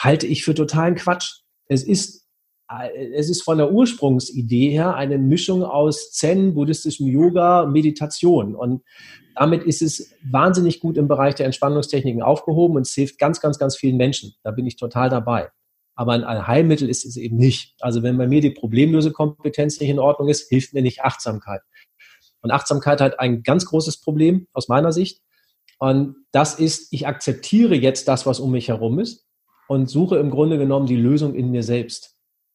Halte 0.00 0.26
ich 0.26 0.42
für 0.42 0.54
totalen 0.54 0.96
Quatsch. 0.96 1.42
Es 1.66 1.84
ist 1.84 2.23
es 2.68 3.28
ist 3.28 3.42
von 3.42 3.58
der 3.58 3.72
Ursprungsidee 3.72 4.70
her 4.70 4.94
eine 4.94 5.18
Mischung 5.18 5.62
aus 5.62 6.12
Zen, 6.12 6.54
buddhistischem 6.54 7.06
Yoga, 7.06 7.66
Meditation. 7.66 8.54
Und 8.54 8.82
damit 9.34 9.64
ist 9.64 9.82
es 9.82 10.14
wahnsinnig 10.30 10.80
gut 10.80 10.96
im 10.96 11.08
Bereich 11.08 11.34
der 11.34 11.46
Entspannungstechniken 11.46 12.22
aufgehoben 12.22 12.76
und 12.76 12.82
es 12.82 12.94
hilft 12.94 13.18
ganz, 13.18 13.40
ganz, 13.40 13.58
ganz 13.58 13.76
vielen 13.76 13.96
Menschen. 13.96 14.34
Da 14.42 14.50
bin 14.50 14.66
ich 14.66 14.76
total 14.76 15.10
dabei. 15.10 15.50
Aber 15.96 16.12
ein 16.12 16.46
Heilmittel 16.46 16.88
ist 16.88 17.04
es 17.04 17.16
eben 17.16 17.36
nicht. 17.36 17.74
Also 17.80 18.02
wenn 18.02 18.18
bei 18.18 18.26
mir 18.26 18.40
die 18.40 18.50
Problemlösekompetenz 18.50 19.78
nicht 19.80 19.90
in 19.90 19.98
Ordnung 19.98 20.28
ist, 20.28 20.48
hilft 20.48 20.74
mir 20.74 20.82
nicht 20.82 21.02
Achtsamkeit. 21.02 21.60
Und 22.40 22.50
Achtsamkeit 22.50 23.00
hat 23.00 23.20
ein 23.20 23.42
ganz 23.42 23.66
großes 23.66 24.00
Problem 24.00 24.48
aus 24.52 24.68
meiner 24.68 24.92
Sicht. 24.92 25.22
Und 25.78 26.16
das 26.32 26.58
ist, 26.58 26.92
ich 26.92 27.06
akzeptiere 27.06 27.74
jetzt 27.74 28.08
das, 28.08 28.26
was 28.26 28.40
um 28.40 28.50
mich 28.52 28.68
herum 28.68 28.98
ist 28.98 29.26
und 29.68 29.88
suche 29.88 30.18
im 30.18 30.30
Grunde 30.30 30.58
genommen 30.58 30.86
die 30.86 30.96
Lösung 30.96 31.34
in 31.34 31.50
mir 31.50 31.62
selbst. 31.62 32.13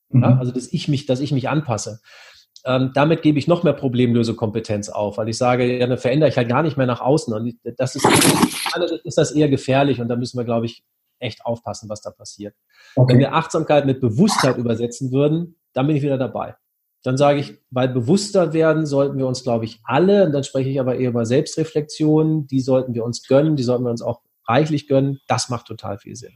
Mhm. 0.10 0.24
Ja, 0.24 0.38
also, 0.38 0.52
dass 0.52 0.72
ich 0.72 0.88
mich, 0.88 1.06
dass 1.06 1.20
ich 1.20 1.32
mich 1.32 1.50
anpasse. 1.50 2.02
Ähm, 2.66 2.92
damit 2.94 3.22
gebe 3.22 3.40
ich 3.40 3.48
noch 3.48 3.64
mehr 3.64 3.74
Problemlösekompetenz 3.74 4.90
auf, 4.90 5.18
weil 5.18 5.30
ich 5.30 5.38
sage, 5.38 5.80
ja, 5.80 5.88
dann 5.88 5.98
verändere 5.98 6.30
ich 6.30 6.38
halt 6.38 6.50
gar 6.50 6.62
nicht 6.62 6.76
mehr 6.76 6.88
nach 6.88 7.00
außen. 7.00 7.34
Und 7.34 7.56
das 7.78 7.96
ist, 7.96 8.06
ist 9.04 9.18
das 9.18 9.32
eher 9.32 9.48
gefährlich 9.48 10.02
und 10.02 10.10
da 10.10 10.18
müssen 10.18 10.38
wir, 10.38 10.44
glaube 10.44 10.66
ich, 10.66 10.84
echt 11.20 11.46
aufpassen, 11.46 11.90
was 11.90 12.02
da 12.02 12.12
passiert. 12.12 12.56
Okay. 12.96 13.14
Wenn 13.14 13.20
wir 13.20 13.34
Achtsamkeit 13.34 13.86
mit 13.86 14.02
Bewusstheit 14.02 14.58
übersetzen 14.58 15.12
würden, 15.12 15.56
dann 15.74 15.88
bin 15.88 15.96
ich 15.96 16.02
wieder 16.02 16.18
dabei. 16.18 16.56
Dann 17.04 17.18
sage 17.18 17.40
ich, 17.40 17.58
weil 17.72 17.88
bewusster 17.88 18.52
werden 18.52 18.86
sollten 18.86 19.18
wir 19.18 19.28
uns, 19.28 19.44
glaube 19.44 19.64
ich, 19.64 19.80
alle, 19.84 20.26
und 20.26 20.34
dann 20.34 20.44
spreche 20.44 20.70
ich 20.70 20.80
aber 20.80 20.98
eher 20.98 21.10
über 21.10 21.26
Selbstreflexion, 21.26 22.48
die 22.48 22.60
sollten 22.60 22.94
wir 22.94 23.06
uns 23.06 23.26
gönnen, 23.26 23.56
die 23.56 23.64
sollten 23.64 23.86
wir 23.86 23.92
uns 23.92 24.02
auch 24.02 24.22
reichlich 24.46 24.88
gönnen. 24.88 25.20
Das 25.28 25.50
macht 25.50 25.68
total 25.68 25.98
viel 25.98 26.16
Sinn. 26.16 26.34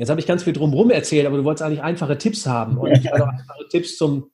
Jetzt 0.00 0.08
habe 0.08 0.18
ich 0.18 0.26
ganz 0.26 0.44
viel 0.44 0.54
drumherum 0.54 0.90
erzählt, 0.90 1.26
aber 1.26 1.36
du 1.36 1.44
wolltest 1.44 1.62
eigentlich 1.62 1.82
einfache 1.82 2.16
Tipps 2.16 2.46
haben. 2.46 2.78
Und 2.78 2.90
ich 2.92 3.06
habe 3.12 3.28
einfache 3.28 3.68
Tipps 3.68 3.98
zum, 3.98 4.30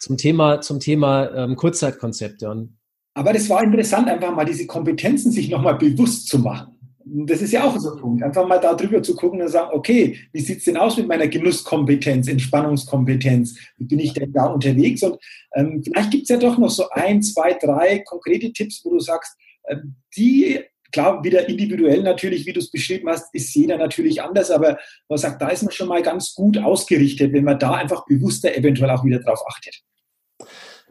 zum 0.00 0.16
Thema, 0.16 0.62
zum 0.62 0.80
Thema 0.80 1.30
ähm, 1.34 1.54
Kurzzeitkonzepte. 1.54 2.48
Und 2.48 2.78
aber 3.12 3.34
das 3.34 3.50
war 3.50 3.62
interessant, 3.62 4.08
einfach 4.08 4.34
mal 4.34 4.46
diese 4.46 4.66
Kompetenzen 4.66 5.30
sich 5.30 5.50
nochmal 5.50 5.76
bewusst 5.76 6.28
zu 6.28 6.38
machen. 6.38 6.78
Das 7.04 7.42
ist 7.42 7.52
ja 7.52 7.64
auch 7.64 7.78
so 7.78 7.92
ein 7.92 8.00
Punkt. 8.00 8.22
Einfach 8.22 8.48
mal 8.48 8.58
da 8.58 8.72
drüber 8.72 9.02
zu 9.02 9.14
gucken 9.14 9.42
und 9.42 9.48
sagen, 9.48 9.68
okay, 9.74 10.18
wie 10.32 10.40
sieht 10.40 10.60
es 10.60 10.64
denn 10.64 10.78
aus 10.78 10.96
mit 10.96 11.08
meiner 11.08 11.28
Genusskompetenz, 11.28 12.26
Entspannungskompetenz? 12.28 13.58
Wie 13.76 13.84
bin 13.84 13.98
ich 13.98 14.14
denn 14.14 14.32
da 14.32 14.46
unterwegs? 14.46 15.02
Und 15.02 15.18
ähm, 15.56 15.82
vielleicht 15.84 16.10
gibt 16.10 16.22
es 16.22 16.30
ja 16.30 16.38
doch 16.38 16.56
noch 16.56 16.70
so 16.70 16.88
ein, 16.88 17.22
zwei, 17.22 17.52
drei 17.52 17.98
konkrete 17.98 18.50
Tipps, 18.50 18.80
wo 18.82 18.92
du 18.92 19.00
sagst, 19.00 19.36
ähm, 19.68 19.96
die 20.16 20.64
Klar, 20.94 21.24
wieder 21.24 21.48
individuell 21.48 22.04
natürlich, 22.04 22.46
wie 22.46 22.52
du 22.52 22.60
es 22.60 22.70
beschrieben 22.70 23.08
hast, 23.08 23.34
ist 23.34 23.52
jeder 23.52 23.78
natürlich 23.78 24.22
anders, 24.22 24.52
aber 24.52 24.78
man 25.08 25.18
sagt, 25.18 25.42
da 25.42 25.48
ist 25.48 25.64
man 25.64 25.72
schon 25.72 25.88
mal 25.88 26.02
ganz 26.02 26.36
gut 26.36 26.56
ausgerichtet, 26.56 27.32
wenn 27.32 27.42
man 27.42 27.58
da 27.58 27.72
einfach 27.72 28.06
bewusster 28.06 28.56
eventuell 28.56 28.90
auch 28.90 29.04
wieder 29.04 29.18
drauf 29.18 29.40
achtet. 29.48 29.82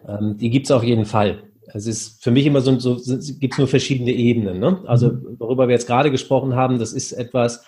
Ähm, 0.05 0.35
die 0.37 0.49
gibt 0.49 0.65
es 0.65 0.71
auf 0.71 0.83
jeden 0.83 1.05
Fall. 1.05 1.43
Es 1.67 1.87
ist 1.87 2.21
für 2.21 2.31
mich 2.31 2.45
immer 2.45 2.59
so, 2.59 2.77
so 2.77 2.97
gibt 3.39 3.53
es 3.53 3.57
nur 3.57 3.69
verschiedene 3.69 4.11
Ebenen. 4.11 4.59
Ne? 4.59 4.83
Also 4.87 5.13
mhm. 5.13 5.37
worüber 5.39 5.69
wir 5.69 5.73
jetzt 5.73 5.87
gerade 5.87 6.11
gesprochen 6.11 6.53
haben, 6.53 6.79
das 6.79 6.91
ist 6.91 7.13
etwas, 7.13 7.65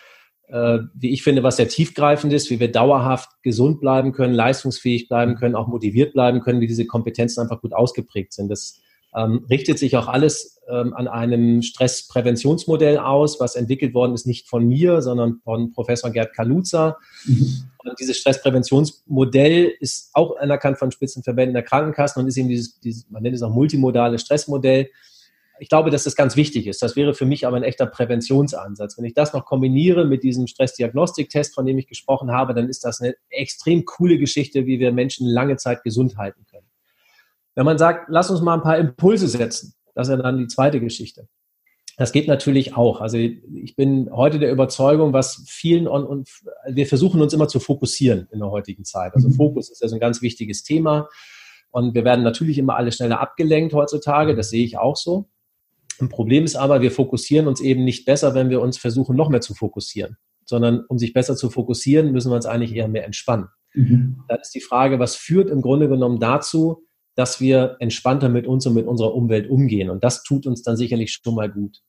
äh, 0.49 0.79
wie 0.93 1.11
ich 1.11 1.23
finde, 1.23 1.41
was 1.41 1.55
sehr 1.55 1.69
tiefgreifend 1.69 2.33
ist, 2.33 2.49
wie 2.49 2.59
wir 2.59 2.69
dauerhaft 2.69 3.29
gesund 3.43 3.79
bleiben 3.79 4.11
können, 4.11 4.33
leistungsfähig 4.33 5.07
bleiben 5.07 5.35
können, 5.35 5.55
auch 5.55 5.69
motiviert 5.69 6.11
bleiben 6.11 6.41
können, 6.41 6.59
wie 6.59 6.67
diese 6.67 6.85
Kompetenzen 6.85 7.39
einfach 7.39 7.61
gut 7.61 7.71
ausgeprägt 7.71 8.33
sind. 8.33 8.49
Das 8.49 8.81
ähm, 9.15 9.45
richtet 9.49 9.79
sich 9.79 9.95
auch 9.95 10.07
alles 10.07 10.61
ähm, 10.67 10.93
an 10.93 11.07
einem 11.07 11.61
Stresspräventionsmodell 11.61 12.97
aus, 12.97 13.39
was 13.39 13.55
entwickelt 13.55 13.93
worden 13.93 14.13
ist, 14.13 14.27
nicht 14.27 14.47
von 14.47 14.67
mir, 14.67 15.01
sondern 15.01 15.39
von 15.43 15.71
Professor 15.71 16.11
Gerd 16.11 16.33
Kaluza. 16.33 16.97
Mhm. 17.25 17.63
Und 17.77 17.99
dieses 17.99 18.17
Stresspräventionsmodell 18.17 19.71
ist 19.79 20.09
auch 20.13 20.37
anerkannt 20.37 20.79
von 20.79 20.91
Spitzenverbänden 20.91 21.53
der 21.53 21.63
Krankenkassen 21.63 22.21
und 22.21 22.27
ist 22.27 22.37
eben 22.37 22.49
dieses, 22.49 22.79
dieses 22.79 23.09
man 23.09 23.23
nennt 23.23 23.35
es 23.35 23.43
auch 23.43 23.53
multimodale 23.53 24.19
Stressmodell. 24.19 24.89
Ich 25.59 25.69
glaube, 25.69 25.89
dass 25.89 26.03
das 26.03 26.17
ganz 26.17 26.35
wichtig 26.35 26.67
ist. 26.67 26.81
Das 26.81 26.97
wäre 26.97 27.13
für 27.13 27.25
mich 27.25 27.47
aber 27.47 27.55
ein 27.55 27.63
echter 27.63 27.85
Präventionsansatz. 27.85 28.97
Wenn 28.97 29.05
ich 29.05 29.13
das 29.13 29.31
noch 29.31 29.45
kombiniere 29.45 30.03
mit 30.03 30.23
diesem 30.23 30.47
Stressdiagnostiktest, 30.47 31.55
von 31.55 31.65
dem 31.65 31.77
ich 31.77 31.87
gesprochen 31.87 32.31
habe, 32.31 32.53
dann 32.53 32.67
ist 32.67 32.83
das 32.83 32.99
eine 32.99 33.13
extrem 33.29 33.85
coole 33.85 34.17
Geschichte, 34.17 34.65
wie 34.65 34.79
wir 34.79 34.91
Menschen 34.91 35.27
lange 35.27 35.55
Zeit 35.55 35.83
gesund 35.83 36.17
halten 36.17 36.45
können. 36.49 36.54
Wenn 37.55 37.65
man 37.65 37.77
sagt, 37.77 38.07
lass 38.09 38.29
uns 38.29 38.41
mal 38.41 38.53
ein 38.53 38.61
paar 38.61 38.77
Impulse 38.77 39.27
setzen, 39.27 39.73
das 39.95 40.07
ist 40.07 40.11
ja 40.11 40.21
dann 40.21 40.37
die 40.37 40.47
zweite 40.47 40.79
Geschichte. 40.79 41.27
Das 41.97 42.11
geht 42.11 42.27
natürlich 42.27 42.75
auch. 42.75 42.99
Also 42.99 43.17
ich 43.17 43.75
bin 43.77 44.09
heute 44.11 44.37
der 44.37 44.51
Überzeugung, 44.51 45.13
was 45.13 45.45
vielen 45.47 45.87
und, 45.87 46.03
und 46.03 46.29
wir 46.67 46.87
versuchen 46.87 47.21
uns 47.21 47.33
immer 47.33 47.47
zu 47.47 47.61
fokussieren 47.61 48.27
in 48.31 48.39
der 48.39 48.51
heutigen 48.51 48.83
Zeit. 48.83 49.13
Also 49.15 49.29
mhm. 49.29 49.33
Fokus 49.33 49.69
ist 49.71 49.81
ja 49.81 49.87
so 49.87 49.95
ein 49.95 50.01
ganz 50.01 50.21
wichtiges 50.21 50.63
Thema. 50.63 51.07
Und 51.71 51.93
wir 51.93 52.03
werden 52.03 52.23
natürlich 52.23 52.57
immer 52.57 52.75
alle 52.75 52.91
schneller 52.91 53.21
abgelenkt 53.21 53.73
heutzutage. 53.73 54.35
Das 54.35 54.49
sehe 54.49 54.65
ich 54.65 54.77
auch 54.77 54.97
so. 54.97 55.29
Ein 55.99 56.09
Problem 56.09 56.43
ist 56.43 56.57
aber, 56.57 56.81
wir 56.81 56.91
fokussieren 56.91 57.47
uns 57.47 57.61
eben 57.61 57.85
nicht 57.85 58.05
besser, 58.05 58.33
wenn 58.33 58.49
wir 58.49 58.61
uns 58.61 58.77
versuchen, 58.77 59.15
noch 59.15 59.29
mehr 59.29 59.41
zu 59.41 59.53
fokussieren. 59.53 60.17
Sondern 60.43 60.83
um 60.89 60.97
sich 60.97 61.13
besser 61.13 61.37
zu 61.37 61.49
fokussieren, 61.49 62.11
müssen 62.11 62.29
wir 62.29 62.35
uns 62.35 62.45
eigentlich 62.45 62.75
eher 62.75 62.89
mehr 62.89 63.05
entspannen. 63.05 63.47
Mhm. 63.73 64.23
Dann 64.27 64.39
ist 64.41 64.53
die 64.53 64.61
Frage, 64.61 64.99
was 64.99 65.15
führt 65.15 65.49
im 65.49 65.61
Grunde 65.61 65.87
genommen 65.87 66.19
dazu, 66.19 66.84
dass 67.15 67.39
wir 67.39 67.77
entspannter 67.79 68.29
mit 68.29 68.45
uns 68.45 68.65
und 68.67 68.73
mit 68.73 68.87
unserer 68.87 69.13
Umwelt 69.13 69.49
umgehen. 69.49 69.89
Und 69.89 70.03
das 70.03 70.23
tut 70.23 70.45
uns 70.45 70.61
dann 70.63 70.77
sicherlich 70.77 71.13
schon 71.13 71.35
mal 71.35 71.49
gut. 71.49 71.81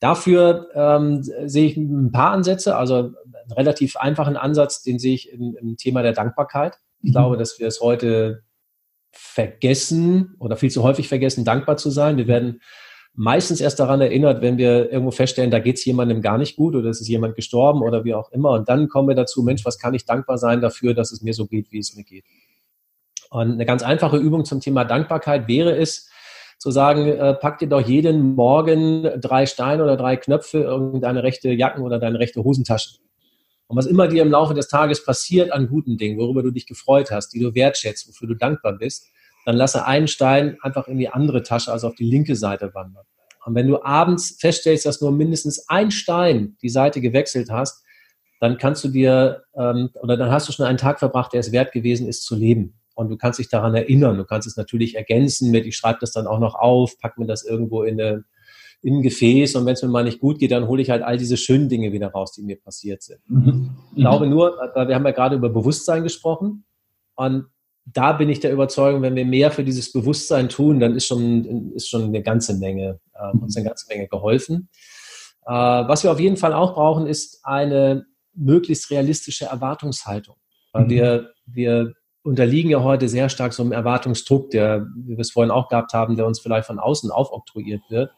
Dafür 0.00 0.68
ähm, 0.74 1.22
sehe 1.22 1.66
ich 1.66 1.76
ein 1.76 2.12
paar 2.12 2.32
Ansätze, 2.32 2.76
also 2.76 2.96
einen 2.96 3.52
relativ 3.52 3.96
einfachen 3.96 4.36
Ansatz, 4.36 4.82
den 4.82 4.98
sehe 4.98 5.14
ich 5.14 5.32
im, 5.32 5.56
im 5.58 5.76
Thema 5.76 6.02
der 6.02 6.12
Dankbarkeit. 6.12 6.76
Ich 7.00 7.08
mhm. 7.08 7.12
glaube, 7.12 7.36
dass 7.38 7.58
wir 7.58 7.66
es 7.66 7.80
heute 7.80 8.42
vergessen 9.12 10.34
oder 10.38 10.56
viel 10.56 10.70
zu 10.70 10.82
häufig 10.82 11.08
vergessen, 11.08 11.46
dankbar 11.46 11.78
zu 11.78 11.90
sein. 11.90 12.18
Wir 12.18 12.26
werden 12.26 12.60
meistens 13.14 13.62
erst 13.62 13.80
daran 13.80 14.02
erinnert, 14.02 14.42
wenn 14.42 14.58
wir 14.58 14.92
irgendwo 14.92 15.10
feststellen, 15.10 15.50
da 15.50 15.58
geht 15.58 15.76
es 15.76 15.84
jemandem 15.86 16.20
gar 16.20 16.36
nicht 16.36 16.56
gut 16.56 16.74
oder 16.74 16.90
es 16.90 17.00
ist 17.00 17.08
jemand 17.08 17.34
gestorben 17.34 17.80
oder 17.80 18.04
wie 18.04 18.12
auch 18.12 18.30
immer. 18.30 18.50
Und 18.50 18.68
dann 18.68 18.88
kommen 18.88 19.08
wir 19.08 19.14
dazu, 19.14 19.42
Mensch, 19.42 19.64
was 19.64 19.78
kann 19.78 19.94
ich 19.94 20.04
dankbar 20.04 20.36
sein 20.36 20.60
dafür, 20.60 20.92
dass 20.92 21.12
es 21.12 21.22
mir 21.22 21.32
so 21.32 21.46
geht, 21.46 21.72
wie 21.72 21.78
es 21.78 21.96
mir 21.96 22.04
geht. 22.04 22.24
Und 23.30 23.52
eine 23.52 23.66
ganz 23.66 23.82
einfache 23.82 24.16
Übung 24.16 24.44
zum 24.44 24.60
Thema 24.60 24.84
Dankbarkeit 24.84 25.48
wäre 25.48 25.76
es, 25.76 26.08
zu 26.58 26.70
sagen, 26.70 27.06
äh, 27.08 27.34
pack 27.34 27.58
dir 27.58 27.68
doch 27.68 27.86
jeden 27.86 28.34
Morgen 28.34 29.02
drei 29.20 29.46
Steine 29.46 29.82
oder 29.82 29.96
drei 29.96 30.16
Knöpfe 30.16 30.58
irgendeine 30.58 31.22
rechte 31.22 31.50
Jacken 31.50 31.82
oder 31.82 31.98
deine 31.98 32.18
rechte 32.18 32.42
Hosentasche. 32.44 32.98
Und 33.68 33.76
was 33.76 33.86
immer 33.86 34.08
dir 34.08 34.22
im 34.22 34.30
Laufe 34.30 34.54
des 34.54 34.68
Tages 34.68 35.04
passiert 35.04 35.52
an 35.52 35.68
guten 35.68 35.98
Dingen, 35.98 36.18
worüber 36.18 36.42
du 36.42 36.50
dich 36.50 36.66
gefreut 36.66 37.10
hast, 37.10 37.34
die 37.34 37.40
du 37.40 37.54
wertschätzt, 37.54 38.08
wofür 38.08 38.28
du 38.28 38.34
dankbar 38.34 38.72
bist, 38.72 39.08
dann 39.44 39.56
lasse 39.56 39.84
einen 39.84 40.08
Stein 40.08 40.56
einfach 40.62 40.88
in 40.88 40.98
die 40.98 41.08
andere 41.08 41.42
Tasche, 41.42 41.72
also 41.72 41.88
auf 41.88 41.94
die 41.94 42.08
linke 42.08 42.36
Seite 42.36 42.72
wandern. 42.74 43.04
Und 43.44 43.54
wenn 43.54 43.68
du 43.68 43.82
abends 43.82 44.38
feststellst, 44.40 44.86
dass 44.86 45.00
nur 45.00 45.12
mindestens 45.12 45.68
ein 45.68 45.90
Stein 45.90 46.56
die 46.62 46.68
Seite 46.68 47.00
gewechselt 47.00 47.50
hast, 47.50 47.84
dann 48.40 48.58
kannst 48.58 48.82
du 48.84 48.88
dir 48.88 49.44
ähm, 49.56 49.90
oder 50.02 50.16
dann 50.16 50.30
hast 50.30 50.48
du 50.48 50.52
schon 50.52 50.66
einen 50.66 50.78
Tag 50.78 50.98
verbracht, 50.98 51.32
der 51.32 51.40
es 51.40 51.52
wert 51.52 51.72
gewesen 51.72 52.08
ist 52.08 52.24
zu 52.24 52.34
leben 52.34 52.78
und 52.96 53.10
du 53.10 53.16
kannst 53.16 53.38
dich 53.38 53.48
daran 53.48 53.74
erinnern. 53.74 54.16
Du 54.16 54.24
kannst 54.24 54.48
es 54.48 54.56
natürlich 54.56 54.96
ergänzen 54.96 55.50
mit, 55.50 55.66
ich 55.66 55.76
schreibe 55.76 55.98
das 56.00 56.12
dann 56.12 56.26
auch 56.26 56.40
noch 56.40 56.54
auf, 56.54 56.98
pack 56.98 57.18
mir 57.18 57.26
das 57.26 57.44
irgendwo 57.44 57.82
in 57.82 58.00
eine, 58.00 58.24
in 58.80 58.96
ein 58.96 59.02
Gefäß 59.02 59.54
und 59.54 59.66
wenn 59.66 59.74
es 59.74 59.82
mir 59.82 59.88
mal 59.88 60.04
nicht 60.04 60.18
gut 60.18 60.38
geht, 60.38 60.50
dann 60.50 60.66
hole 60.66 60.80
ich 60.80 60.90
halt 60.90 61.02
all 61.02 61.18
diese 61.18 61.36
schönen 61.36 61.68
Dinge 61.68 61.92
wieder 61.92 62.08
raus, 62.08 62.32
die 62.32 62.42
mir 62.42 62.56
passiert 62.56 63.02
sind. 63.02 63.20
Mhm. 63.28 63.76
Ich 63.94 64.00
glaube 64.00 64.26
nur, 64.26 64.56
wir 64.74 64.94
haben 64.94 65.04
ja 65.04 65.12
gerade 65.12 65.36
über 65.36 65.50
Bewusstsein 65.50 66.02
gesprochen 66.02 66.64
und 67.16 67.46
da 67.84 68.12
bin 68.12 68.30
ich 68.30 68.40
der 68.40 68.52
Überzeugung, 68.52 69.02
wenn 69.02 69.14
wir 69.14 69.26
mehr 69.26 69.50
für 69.50 69.62
dieses 69.62 69.92
Bewusstsein 69.92 70.48
tun, 70.48 70.80
dann 70.80 70.96
ist 70.96 71.06
schon, 71.06 71.72
ist 71.72 71.88
schon 71.88 72.04
eine 72.04 72.22
ganze 72.22 72.54
Menge, 72.54 72.98
äh, 73.14 73.36
uns 73.36 73.56
eine 73.56 73.66
ganze 73.66 73.86
Menge 73.88 74.08
geholfen. 74.08 74.68
Äh, 75.46 75.52
was 75.52 76.02
wir 76.02 76.10
auf 76.10 76.18
jeden 76.18 76.36
Fall 76.36 76.52
auch 76.52 76.74
brauchen, 76.74 77.06
ist 77.06 77.40
eine 77.44 78.06
möglichst 78.34 78.90
realistische 78.90 79.44
Erwartungshaltung. 79.44 80.36
Weil 80.72 80.84
mhm. 80.84 80.90
wir, 80.90 81.30
wir 81.46 81.92
unterliegen 82.26 82.70
ja 82.70 82.82
heute 82.82 83.08
sehr 83.08 83.28
stark 83.28 83.52
so 83.52 83.62
einem 83.62 83.72
Erwartungsdruck, 83.72 84.50
der, 84.50 84.86
wie 84.96 85.16
wir 85.16 85.20
es 85.20 85.30
vorhin 85.30 85.50
auch 85.50 85.68
gehabt 85.68 85.94
haben, 85.94 86.16
der 86.16 86.26
uns 86.26 86.40
vielleicht 86.40 86.66
von 86.66 86.78
außen 86.78 87.10
aufoktroyiert 87.10 87.82
wird. 87.88 88.10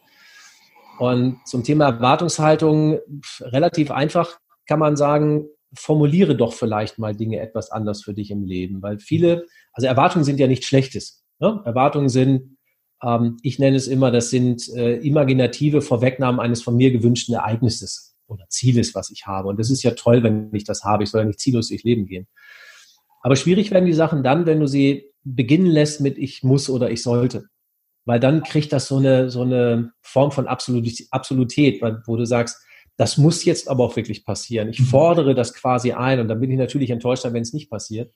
Und 0.99 1.39
zum 1.45 1.63
Thema 1.63 1.85
Erwartungshaltung 1.85 2.99
relativ 3.39 3.91
einfach 3.91 4.39
kann 4.65 4.79
man 4.79 4.97
sagen, 4.97 5.45
formuliere 5.73 6.35
doch 6.35 6.53
vielleicht 6.53 6.97
mal 6.97 7.15
Dinge 7.15 7.39
etwas 7.39 7.71
anders 7.71 8.03
für 8.03 8.13
dich 8.13 8.31
im 8.31 8.43
Leben, 8.43 8.81
weil 8.81 8.99
viele, 8.99 9.45
also 9.71 9.87
Erwartungen 9.87 10.25
sind 10.25 10.39
ja 10.39 10.47
nichts 10.47 10.65
Schlechtes. 10.65 11.23
Ne? 11.39 11.61
Erwartungen 11.63 12.09
sind, 12.09 12.57
ähm, 13.03 13.37
ich 13.43 13.59
nenne 13.59 13.77
es 13.77 13.87
immer, 13.87 14.11
das 14.11 14.29
sind 14.29 14.67
äh, 14.75 14.95
imaginative 14.97 15.81
Vorwegnahmen 15.81 16.41
eines 16.41 16.61
von 16.63 16.75
mir 16.75 16.91
gewünschten 16.91 17.35
Ereignisses 17.35 18.17
oder 18.27 18.45
Zieles, 18.49 18.95
was 18.95 19.11
ich 19.11 19.27
habe. 19.27 19.47
Und 19.47 19.59
das 19.59 19.69
ist 19.69 19.83
ja 19.83 19.91
toll, 19.91 20.23
wenn 20.23 20.53
ich 20.53 20.63
das 20.63 20.83
habe. 20.83 21.03
Ich 21.03 21.11
soll 21.11 21.21
ja 21.21 21.27
nicht 21.27 21.39
ziellos 21.39 21.69
durchs 21.69 21.83
Leben 21.83 22.07
gehen. 22.07 22.27
Aber 23.21 23.35
schwierig 23.35 23.71
werden 23.71 23.85
die 23.85 23.93
Sachen 23.93 24.23
dann, 24.23 24.45
wenn 24.45 24.59
du 24.59 24.67
sie 24.67 25.11
beginnen 25.23 25.67
lässt 25.67 26.01
mit 26.01 26.17
ich 26.17 26.43
muss 26.43 26.69
oder 26.69 26.89
ich 26.89 27.03
sollte. 27.03 27.45
Weil 28.05 28.19
dann 28.19 28.43
kriegt 28.43 28.73
das 28.73 28.87
so 28.87 28.97
eine, 28.97 29.29
so 29.29 29.41
eine 29.41 29.91
Form 30.01 30.31
von 30.31 30.47
Absolutität, 30.47 31.81
wo 32.05 32.15
du 32.15 32.25
sagst, 32.25 32.57
das 32.97 33.17
muss 33.17 33.45
jetzt 33.45 33.69
aber 33.69 33.85
auch 33.85 33.95
wirklich 33.95 34.25
passieren. 34.25 34.69
Ich 34.69 34.79
mhm. 34.79 34.85
fordere 34.85 35.33
das 35.35 35.53
quasi 35.53 35.93
ein 35.93 36.19
und 36.19 36.27
dann 36.27 36.39
bin 36.39 36.51
ich 36.51 36.57
natürlich 36.57 36.89
enttäuscht, 36.89 37.23
wenn 37.23 37.41
es 37.41 37.53
nicht 37.53 37.69
passiert. 37.69 38.11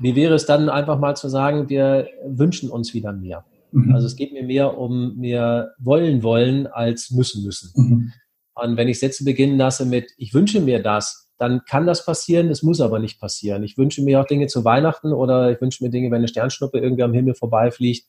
Wie 0.00 0.16
wäre 0.16 0.34
es 0.34 0.46
dann 0.46 0.68
einfach 0.68 0.98
mal 0.98 1.16
zu 1.16 1.28
sagen, 1.28 1.68
wir 1.68 2.08
wünschen 2.26 2.70
uns 2.70 2.94
wieder 2.94 3.12
mehr? 3.12 3.44
Mhm. 3.70 3.94
Also 3.94 4.06
es 4.06 4.16
geht 4.16 4.32
mir 4.32 4.42
mehr 4.42 4.78
um 4.78 5.16
mehr 5.16 5.74
wollen 5.78 6.22
wollen 6.22 6.66
als 6.66 7.10
müssen 7.10 7.44
müssen. 7.44 7.70
Mhm. 7.74 8.12
Und 8.54 8.76
wenn 8.76 8.88
ich 8.88 8.98
Sätze 8.98 9.24
beginnen 9.24 9.58
lasse 9.58 9.86
mit 9.86 10.10
ich 10.16 10.34
wünsche 10.34 10.60
mir 10.60 10.82
das, 10.82 11.29
dann 11.40 11.64
kann 11.64 11.86
das 11.86 12.04
passieren, 12.04 12.50
das 12.50 12.62
muss 12.62 12.82
aber 12.82 12.98
nicht 12.98 13.18
passieren. 13.18 13.62
Ich 13.62 13.78
wünsche 13.78 14.02
mir 14.02 14.20
auch 14.20 14.26
Dinge 14.26 14.46
zu 14.46 14.62
Weihnachten 14.62 15.14
oder 15.14 15.50
ich 15.50 15.60
wünsche 15.62 15.82
mir 15.82 15.88
Dinge, 15.88 16.10
wenn 16.10 16.18
eine 16.18 16.28
Sternschnuppe 16.28 16.78
irgendwie 16.78 17.02
am 17.02 17.14
Himmel 17.14 17.34
vorbeifliegt. 17.34 18.06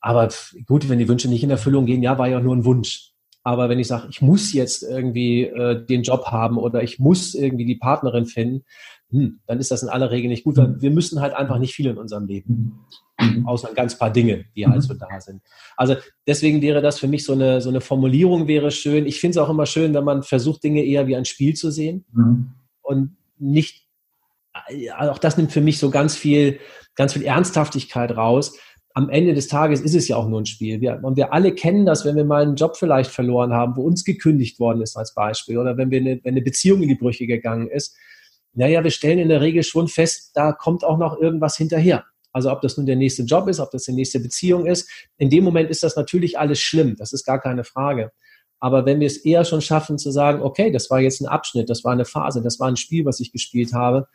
Aber 0.00 0.28
gut, 0.66 0.88
wenn 0.88 0.98
die 0.98 1.08
Wünsche 1.08 1.28
nicht 1.28 1.44
in 1.44 1.50
Erfüllung 1.50 1.84
gehen, 1.84 2.02
ja, 2.02 2.16
war 2.16 2.28
ja 2.28 2.40
nur 2.40 2.56
ein 2.56 2.64
Wunsch. 2.64 3.12
Aber 3.42 3.68
wenn 3.68 3.78
ich 3.78 3.88
sage, 3.88 4.08
ich 4.10 4.22
muss 4.22 4.54
jetzt 4.54 4.82
irgendwie 4.82 5.44
äh, 5.44 5.84
den 5.84 6.02
Job 6.02 6.28
haben 6.28 6.56
oder 6.56 6.82
ich 6.82 6.98
muss 6.98 7.34
irgendwie 7.34 7.66
die 7.66 7.76
Partnerin 7.76 8.24
finden, 8.24 8.64
hm, 9.10 9.40
dann 9.46 9.58
ist 9.58 9.70
das 9.70 9.82
in 9.82 9.90
aller 9.90 10.10
Regel 10.10 10.28
nicht 10.28 10.44
gut, 10.44 10.56
weil 10.56 10.80
wir 10.80 10.90
müssen 10.90 11.20
halt 11.20 11.34
einfach 11.34 11.58
nicht 11.58 11.74
viel 11.74 11.88
in 11.88 11.98
unserem 11.98 12.26
Leben. 12.26 12.86
Mhm. 13.20 13.46
Außer 13.46 13.68
ein 13.68 13.74
ganz 13.74 13.96
paar 13.98 14.10
Dinge, 14.10 14.44
die 14.56 14.66
halt 14.66 14.82
so 14.82 14.94
da 14.94 15.20
sind. 15.20 15.42
Also 15.76 15.96
deswegen 16.26 16.62
wäre 16.62 16.80
das 16.80 16.98
für 16.98 17.08
mich 17.08 17.24
so 17.24 17.32
eine, 17.32 17.60
so 17.60 17.68
eine 17.68 17.80
Formulierung 17.80 18.48
wäre 18.48 18.70
schön. 18.70 19.06
Ich 19.06 19.20
finde 19.20 19.38
es 19.38 19.44
auch 19.44 19.50
immer 19.50 19.66
schön, 19.66 19.94
wenn 19.94 20.04
man 20.04 20.22
versucht, 20.22 20.62
Dinge 20.62 20.84
eher 20.84 21.06
wie 21.06 21.16
ein 21.16 21.24
Spiel 21.24 21.54
zu 21.54 21.70
sehen 21.70 22.04
mhm. 22.12 22.52
und 22.82 23.16
nicht, 23.38 23.86
auch 24.98 25.18
das 25.18 25.36
nimmt 25.36 25.52
für 25.52 25.60
mich 25.60 25.78
so 25.78 25.90
ganz 25.90 26.16
viel, 26.16 26.58
ganz 26.94 27.12
viel 27.12 27.22
Ernsthaftigkeit 27.22 28.16
raus 28.16 28.58
am 28.94 29.08
Ende 29.08 29.34
des 29.34 29.48
Tages 29.48 29.80
ist 29.80 29.94
es 29.94 30.08
ja 30.08 30.16
auch 30.16 30.28
nur 30.28 30.40
ein 30.40 30.46
Spiel. 30.46 30.80
Wir, 30.80 31.00
und 31.02 31.16
wir 31.16 31.32
alle 31.32 31.54
kennen 31.54 31.86
das, 31.86 32.04
wenn 32.04 32.16
wir 32.16 32.24
mal 32.24 32.42
einen 32.42 32.56
Job 32.56 32.76
vielleicht 32.76 33.10
verloren 33.10 33.52
haben, 33.52 33.76
wo 33.76 33.82
uns 33.82 34.04
gekündigt 34.04 34.58
worden 34.58 34.82
ist 34.82 34.96
als 34.96 35.14
Beispiel, 35.14 35.58
oder 35.58 35.76
wenn, 35.76 35.90
wir 35.90 36.00
eine, 36.00 36.20
wenn 36.24 36.34
eine 36.34 36.42
Beziehung 36.42 36.82
in 36.82 36.88
die 36.88 36.96
Brüche 36.96 37.26
gegangen 37.26 37.68
ist. 37.68 37.96
Naja, 38.52 38.82
wir 38.82 38.90
stellen 38.90 39.20
in 39.20 39.28
der 39.28 39.40
Regel 39.40 39.62
schon 39.62 39.86
fest, 39.86 40.32
da 40.34 40.52
kommt 40.52 40.82
auch 40.82 40.98
noch 40.98 41.20
irgendwas 41.20 41.56
hinterher. 41.56 42.04
Also 42.32 42.50
ob 42.50 42.60
das 42.60 42.76
nun 42.76 42.86
der 42.86 42.96
nächste 42.96 43.22
Job 43.22 43.48
ist, 43.48 43.60
ob 43.60 43.70
das 43.70 43.84
die 43.84 43.92
nächste 43.92 44.20
Beziehung 44.20 44.66
ist. 44.66 44.88
In 45.18 45.30
dem 45.30 45.44
Moment 45.44 45.70
ist 45.70 45.82
das 45.82 45.96
natürlich 45.96 46.38
alles 46.38 46.60
schlimm. 46.60 46.96
Das 46.96 47.12
ist 47.12 47.24
gar 47.24 47.40
keine 47.40 47.64
Frage. 47.64 48.12
Aber 48.58 48.84
wenn 48.84 49.00
wir 49.00 49.06
es 49.06 49.16
eher 49.18 49.44
schon 49.44 49.62
schaffen 49.62 49.98
zu 49.98 50.10
sagen, 50.10 50.42
okay, 50.42 50.70
das 50.70 50.90
war 50.90 51.00
jetzt 51.00 51.20
ein 51.20 51.26
Abschnitt, 51.26 51.70
das 51.70 51.82
war 51.82 51.92
eine 51.92 52.04
Phase, 52.04 52.42
das 52.42 52.60
war 52.60 52.68
ein 52.68 52.76
Spiel, 52.76 53.04
was 53.04 53.20
ich 53.20 53.32
gespielt 53.32 53.72
habe. 53.72 54.06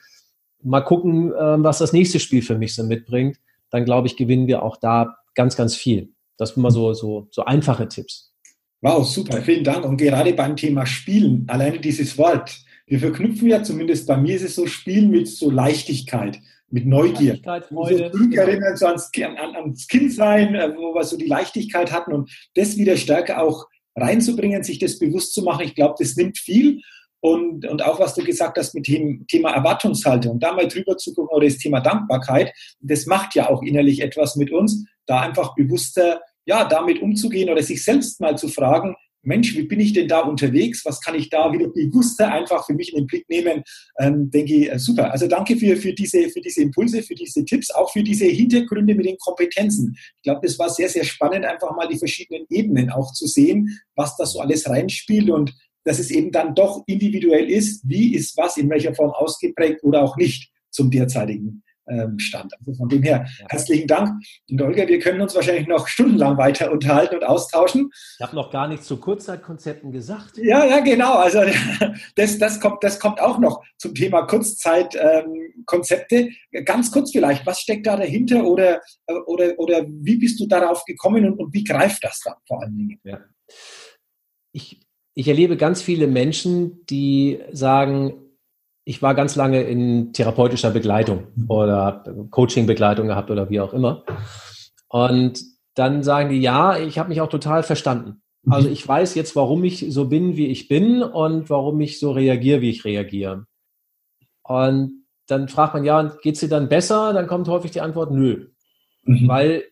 Mal 0.61 0.81
gucken, 0.81 1.33
ähm, 1.39 1.63
was 1.63 1.79
das 1.79 1.93
nächste 1.93 2.19
Spiel 2.19 2.41
für 2.41 2.57
mich 2.57 2.75
so 2.75 2.83
mitbringt 2.83 3.37
dann 3.75 3.85
glaube 3.85 4.07
ich, 4.07 4.15
gewinnen 4.15 4.47
wir 4.47 4.63
auch 4.63 4.77
da 4.77 5.17
ganz, 5.35 5.55
ganz 5.55 5.75
viel. 5.75 6.13
Das 6.37 6.51
sind 6.53 6.63
mal 6.63 6.71
so, 6.71 6.93
so, 6.93 7.27
so 7.31 7.43
einfache 7.43 7.87
Tipps. 7.87 8.33
Wow, 8.81 9.05
super, 9.05 9.41
vielen 9.41 9.63
Dank. 9.63 9.85
Und 9.85 9.97
gerade 9.97 10.33
beim 10.33 10.55
Thema 10.55 10.85
Spielen, 10.85 11.45
alleine 11.47 11.79
dieses 11.79 12.17
Wort, 12.17 12.57
wir 12.87 12.99
verknüpfen 12.99 13.49
ja 13.49 13.63
zumindest 13.63 14.07
bei 14.07 14.15
mir 14.15 14.35
ist 14.35 14.43
es 14.43 14.55
so 14.55 14.67
Spielen 14.67 15.09
mit 15.09 15.27
so 15.27 15.49
Leichtigkeit, 15.49 16.39
mit 16.69 16.85
Neugier. 16.85 17.39
So 17.43 18.09
zurückerinnern 18.09 18.75
so 18.75 18.87
ans, 18.87 19.11
an, 19.21 19.55
ans 19.55 19.87
Kindsein, 19.87 20.55
äh, 20.55 20.73
wo 20.75 20.93
wir 20.93 21.03
so 21.03 21.17
die 21.17 21.27
Leichtigkeit 21.27 21.91
hatten 21.91 22.13
und 22.13 22.31
das 22.55 22.77
wieder 22.77 22.97
stärker 22.97 23.41
auch 23.41 23.67
reinzubringen, 23.95 24.63
sich 24.63 24.79
das 24.79 24.99
bewusst 24.99 25.33
zu 25.33 25.43
machen. 25.43 25.65
Ich 25.65 25.75
glaube, 25.75 25.95
das 25.97 26.15
nimmt 26.15 26.37
viel. 26.37 26.81
Und, 27.21 27.65
und 27.65 27.83
auch 27.83 27.99
was 27.99 28.13
du 28.13 28.23
gesagt 28.23 28.57
hast 28.57 28.75
mit 28.75 28.87
dem 28.87 29.25
Thema 29.27 29.51
Erwartungshaltung, 29.51 30.39
da 30.39 30.53
mal 30.53 30.67
drüber 30.67 30.95
zu 30.97 31.13
gucken 31.13 31.35
oder 31.35 31.47
das 31.47 31.57
Thema 31.57 31.79
Dankbarkeit, 31.79 32.53
das 32.81 33.07
macht 33.07 33.33
ja 33.33 33.49
auch 33.49 33.63
innerlich 33.63 34.01
etwas 34.01 34.35
mit 34.35 34.51
uns, 34.51 34.85
da 35.07 35.21
einfach 35.21 35.55
bewusster, 35.55 36.21
ja, 36.45 36.65
damit 36.65 37.01
umzugehen 37.01 37.49
oder 37.49 37.63
sich 37.63 37.83
selbst 37.83 38.21
mal 38.21 38.37
zu 38.37 38.47
fragen, 38.47 38.95
Mensch, 39.25 39.55
wie 39.55 39.63
bin 39.63 39.79
ich 39.79 39.93
denn 39.93 40.07
da 40.07 40.21
unterwegs? 40.21 40.85
Was 40.85 41.01
kann 41.01 41.15
ich 41.15 41.29
da 41.29 41.51
wieder 41.51 41.67
bewusster 41.67 42.31
einfach 42.31 42.65
für 42.65 42.73
mich 42.73 42.93
in 42.93 42.99
den 42.99 43.07
Blick 43.07 43.27
nehmen? 43.29 43.63
Ähm, 43.99 44.29
denke 44.29 44.53
ich, 44.53 44.71
äh, 44.71 44.79
super. 44.79 45.11
Also 45.11 45.27
danke 45.27 45.57
für, 45.57 45.75
für, 45.77 45.93
diese, 45.93 46.29
für 46.29 46.41
diese 46.41 46.61
Impulse, 46.61 47.03
für 47.03 47.15
diese 47.15 47.43
Tipps, 47.43 47.71
auch 47.71 47.91
für 47.91 48.03
diese 48.03 48.25
Hintergründe 48.25 48.95
mit 48.95 49.05
den 49.05 49.17
Kompetenzen. 49.17 49.95
Ich 49.97 50.23
glaube, 50.23 50.41
das 50.43 50.57
war 50.59 50.69
sehr, 50.69 50.89
sehr 50.89 51.03
spannend, 51.03 51.45
einfach 51.45 51.75
mal 51.75 51.87
die 51.87 51.97
verschiedenen 51.97 52.45
Ebenen 52.49 52.89
auch 52.89 53.11
zu 53.13 53.27
sehen, 53.27 53.79
was 53.95 54.15
da 54.17 54.25
so 54.25 54.39
alles 54.39 54.69
reinspielt 54.69 55.29
und 55.29 55.53
dass 55.83 55.99
es 55.99 56.09
eben 56.09 56.31
dann 56.31 56.55
doch 56.55 56.83
individuell 56.87 57.49
ist, 57.49 57.87
wie 57.87 58.15
ist 58.15 58.35
was 58.37 58.57
in 58.57 58.69
welcher 58.69 58.95
Form 58.95 59.11
ausgeprägt 59.11 59.83
oder 59.83 60.01
auch 60.01 60.17
nicht 60.17 60.51
zum 60.71 60.89
derzeitigen 60.89 61.63
ähm, 61.87 62.19
Stand. 62.19 62.53
Also 62.59 62.73
von 62.73 62.89
dem 62.89 63.03
her 63.03 63.27
herzlichen 63.49 63.87
Dank. 63.87 64.23
Und 64.49 64.61
Olga, 64.61 64.87
wir 64.87 64.99
können 64.99 65.21
uns 65.21 65.35
wahrscheinlich 65.35 65.67
noch 65.67 65.87
stundenlang 65.87 66.37
weiter 66.37 66.71
unterhalten 66.71 67.15
und 67.15 67.23
austauschen. 67.23 67.91
Ich 68.17 68.25
habe 68.25 68.35
noch 68.35 68.51
gar 68.51 68.67
nichts 68.67 68.87
zu 68.87 68.97
Kurzzeitkonzepten 68.97 69.91
gesagt. 69.91 70.37
Ja, 70.37 70.65
ja, 70.65 70.79
genau. 70.79 71.13
Also 71.15 71.41
das, 72.15 72.37
das, 72.37 72.59
kommt, 72.59 72.83
das 72.83 72.99
kommt 72.99 73.21
auch 73.21 73.39
noch 73.39 73.63
zum 73.77 73.93
Thema 73.93 74.23
Kurzzeitkonzepte. 74.23 76.15
Ähm, 76.15 76.65
Ganz 76.65 76.91
kurz 76.91 77.11
vielleicht, 77.11 77.45
was 77.45 77.59
steckt 77.59 77.85
da 77.85 77.97
dahinter 77.97 78.45
oder, 78.45 78.81
oder, 79.25 79.57
oder 79.57 79.85
wie 79.87 80.17
bist 80.17 80.39
du 80.39 80.47
darauf 80.47 80.85
gekommen 80.85 81.25
und, 81.25 81.39
und 81.39 81.53
wie 81.53 81.63
greift 81.63 82.03
das 82.03 82.21
dann 82.21 82.35
vor 82.47 82.61
allen 82.61 82.77
Dingen? 82.77 82.99
Ja. 83.03 83.19
Ich, 84.51 84.79
ich 85.13 85.27
erlebe 85.27 85.57
ganz 85.57 85.81
viele 85.81 86.07
Menschen, 86.07 86.85
die 86.85 87.39
sagen, 87.51 88.24
ich 88.85 89.01
war 89.01 89.15
ganz 89.15 89.35
lange 89.35 89.63
in 89.63 90.13
therapeutischer 90.13 90.69
Begleitung 90.69 91.27
oder 91.47 92.03
Coaching-Begleitung 92.29 93.07
gehabt 93.07 93.31
oder 93.31 93.49
wie 93.49 93.59
auch 93.59 93.73
immer. 93.73 94.03
Und 94.87 95.41
dann 95.73 96.03
sagen 96.03 96.29
die, 96.29 96.39
ja, 96.39 96.77
ich 96.77 96.99
habe 96.99 97.09
mich 97.09 97.19
auch 97.19 97.29
total 97.29 97.63
verstanden. 97.63 98.21
Also 98.47 98.69
ich 98.69 98.87
weiß 98.87 99.15
jetzt, 99.15 99.35
warum 99.35 99.63
ich 99.63 99.87
so 99.89 100.07
bin, 100.07 100.37
wie 100.37 100.47
ich 100.47 100.67
bin 100.67 101.01
und 101.01 101.49
warum 101.49 101.81
ich 101.81 101.99
so 101.99 102.11
reagiere, 102.11 102.61
wie 102.61 102.69
ich 102.69 102.85
reagiere. 102.85 103.47
Und 104.43 105.05
dann 105.25 105.47
fragt 105.47 105.73
man, 105.73 105.83
ja, 105.83 106.03
geht 106.21 106.35
es 106.35 106.41
dir 106.41 106.49
dann 106.49 106.69
besser? 106.69 107.11
Dann 107.13 107.25
kommt 107.25 107.47
häufig 107.47 107.71
die 107.71 107.81
Antwort, 107.81 108.11
nö. 108.11 108.49
Mhm. 109.03 109.27
Weil 109.27 109.63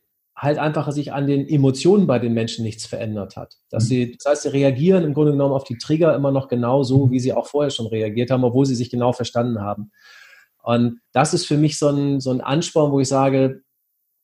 halt 0.43 0.57
einfach 0.59 0.91
sich 0.91 1.13
an 1.13 1.25
den 1.25 1.47
Emotionen 1.47 2.05
bei 2.05 2.19
den 2.19 2.33
Menschen 2.33 2.63
nichts 2.63 2.85
verändert 2.85 3.37
hat. 3.37 3.55
Dass 3.69 3.87
sie, 3.87 4.11
das 4.11 4.25
heißt, 4.29 4.41
sie 4.43 4.49
reagieren 4.49 5.03
im 5.03 5.13
Grunde 5.13 5.31
genommen 5.31 5.53
auf 5.53 5.63
die 5.63 5.77
Trigger 5.77 6.15
immer 6.15 6.31
noch 6.31 6.49
genau 6.49 6.83
so, 6.83 7.09
wie 7.11 7.19
sie 7.19 7.33
auch 7.33 7.47
vorher 7.47 7.71
schon 7.71 7.87
reagiert 7.87 8.29
haben, 8.29 8.43
obwohl 8.43 8.65
sie 8.65 8.75
sich 8.75 8.89
genau 8.89 9.13
verstanden 9.13 9.61
haben. 9.61 9.91
Und 10.61 10.99
das 11.13 11.33
ist 11.33 11.45
für 11.45 11.57
mich 11.57 11.79
so 11.79 11.89
ein, 11.89 12.19
so 12.19 12.31
ein 12.31 12.41
Ansporn, 12.41 12.91
wo 12.91 12.99
ich 12.99 13.07
sage, 13.07 13.61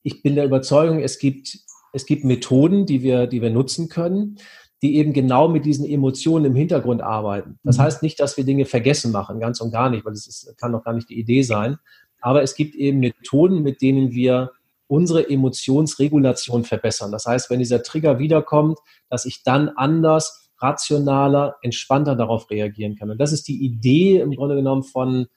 ich 0.03 0.21
bin 0.21 0.35
der 0.35 0.45
Überzeugung, 0.45 0.99
es 0.99 1.19
gibt, 1.19 1.57
es 1.93 2.05
gibt 2.05 2.23
Methoden, 2.23 2.85
die 2.85 3.01
wir, 3.01 3.27
die 3.27 3.41
wir 3.41 3.49
nutzen 3.49 3.89
können, 3.89 4.37
die 4.81 4.95
eben 4.95 5.13
genau 5.13 5.49
mit 5.49 5.65
diesen 5.65 5.85
Emotionen 5.85 6.45
im 6.45 6.55
Hintergrund 6.55 7.01
arbeiten. 7.01 7.59
Das 7.63 7.77
mhm. 7.77 7.81
heißt 7.83 8.03
nicht, 8.03 8.19
dass 8.19 8.37
wir 8.37 8.45
Dinge 8.45 8.65
vergessen 8.65 9.11
machen, 9.11 9.39
ganz 9.39 9.59
und 9.59 9.71
gar 9.71 9.89
nicht, 9.89 10.05
weil 10.05 10.13
das 10.13 10.27
ist, 10.27 10.57
kann 10.57 10.71
doch 10.71 10.83
gar 10.83 10.93
nicht 10.93 11.09
die 11.09 11.19
Idee 11.19 11.41
sein. 11.41 11.77
Aber 12.21 12.41
es 12.41 12.55
gibt 12.55 12.75
eben 12.75 12.99
Methoden, 12.99 13.61
mit 13.61 13.81
denen 13.81 14.11
wir 14.11 14.51
unsere 14.89 15.29
Emotionsregulation 15.29 16.63
verbessern. 16.63 17.11
Das 17.11 17.25
heißt, 17.25 17.49
wenn 17.49 17.59
dieser 17.59 17.83
Trigger 17.83 18.17
wiederkommt, 18.17 18.79
dass 19.07 19.25
ich 19.25 19.43
dann 19.43 19.69
anders, 19.69 20.51
rationaler, 20.57 21.55
entspannter 21.61 22.15
darauf 22.15 22.49
reagieren 22.49 22.95
kann. 22.95 23.11
Und 23.11 23.19
das 23.19 23.31
ist 23.31 23.47
die 23.47 23.63
Idee 23.63 24.19
im 24.19 24.31
Grunde 24.31 24.55
genommen 24.55 24.83
von, 24.83 25.27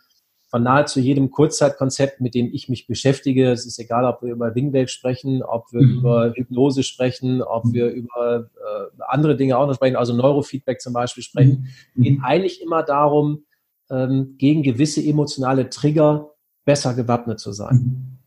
von 0.49 0.63
nahezu 0.63 1.01
jedem 1.01 1.31
Kurzzeitkonzept, 1.31 2.21
mit 2.21 2.35
dem 2.35 2.49
ich 2.53 2.71
mich 2.71 2.87
beschäftige. 2.87 3.53
Es 3.53 3.67
ist 3.67 3.79
egal, 3.79 4.07
ob 4.07 4.23
wir 4.23 4.33
über 4.33 4.55
Wingwave 4.55 4.89
sprechen, 4.89 5.43
ob 5.43 5.71
wir 5.71 5.83
mhm. 5.83 5.99
über 5.99 6.33
Hypnose 6.35 6.83
sprechen, 6.83 7.43
ob 7.43 7.65
wir 7.73 7.91
über 7.91 8.49
äh, 8.57 9.03
andere 9.07 9.37
Dinge 9.37 9.59
auch 9.59 9.67
noch 9.67 9.75
sprechen, 9.75 9.97
also 9.97 10.15
Neurofeedback 10.15 10.81
zum 10.81 10.95
Beispiel 10.95 11.23
sprechen, 11.23 11.69
mhm. 11.95 12.03
geht 12.03 12.19
eigentlich 12.23 12.63
immer 12.63 12.83
darum, 12.83 13.45
ähm, 13.91 14.37
gegen 14.39 14.63
gewisse 14.63 15.05
emotionale 15.05 15.69
Trigger 15.69 16.31
besser 16.65 16.95
gewappnet 16.95 17.39
zu 17.39 17.53
sein. 17.53 17.77
Mhm. 17.77 18.19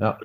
Ja. 0.00 0.18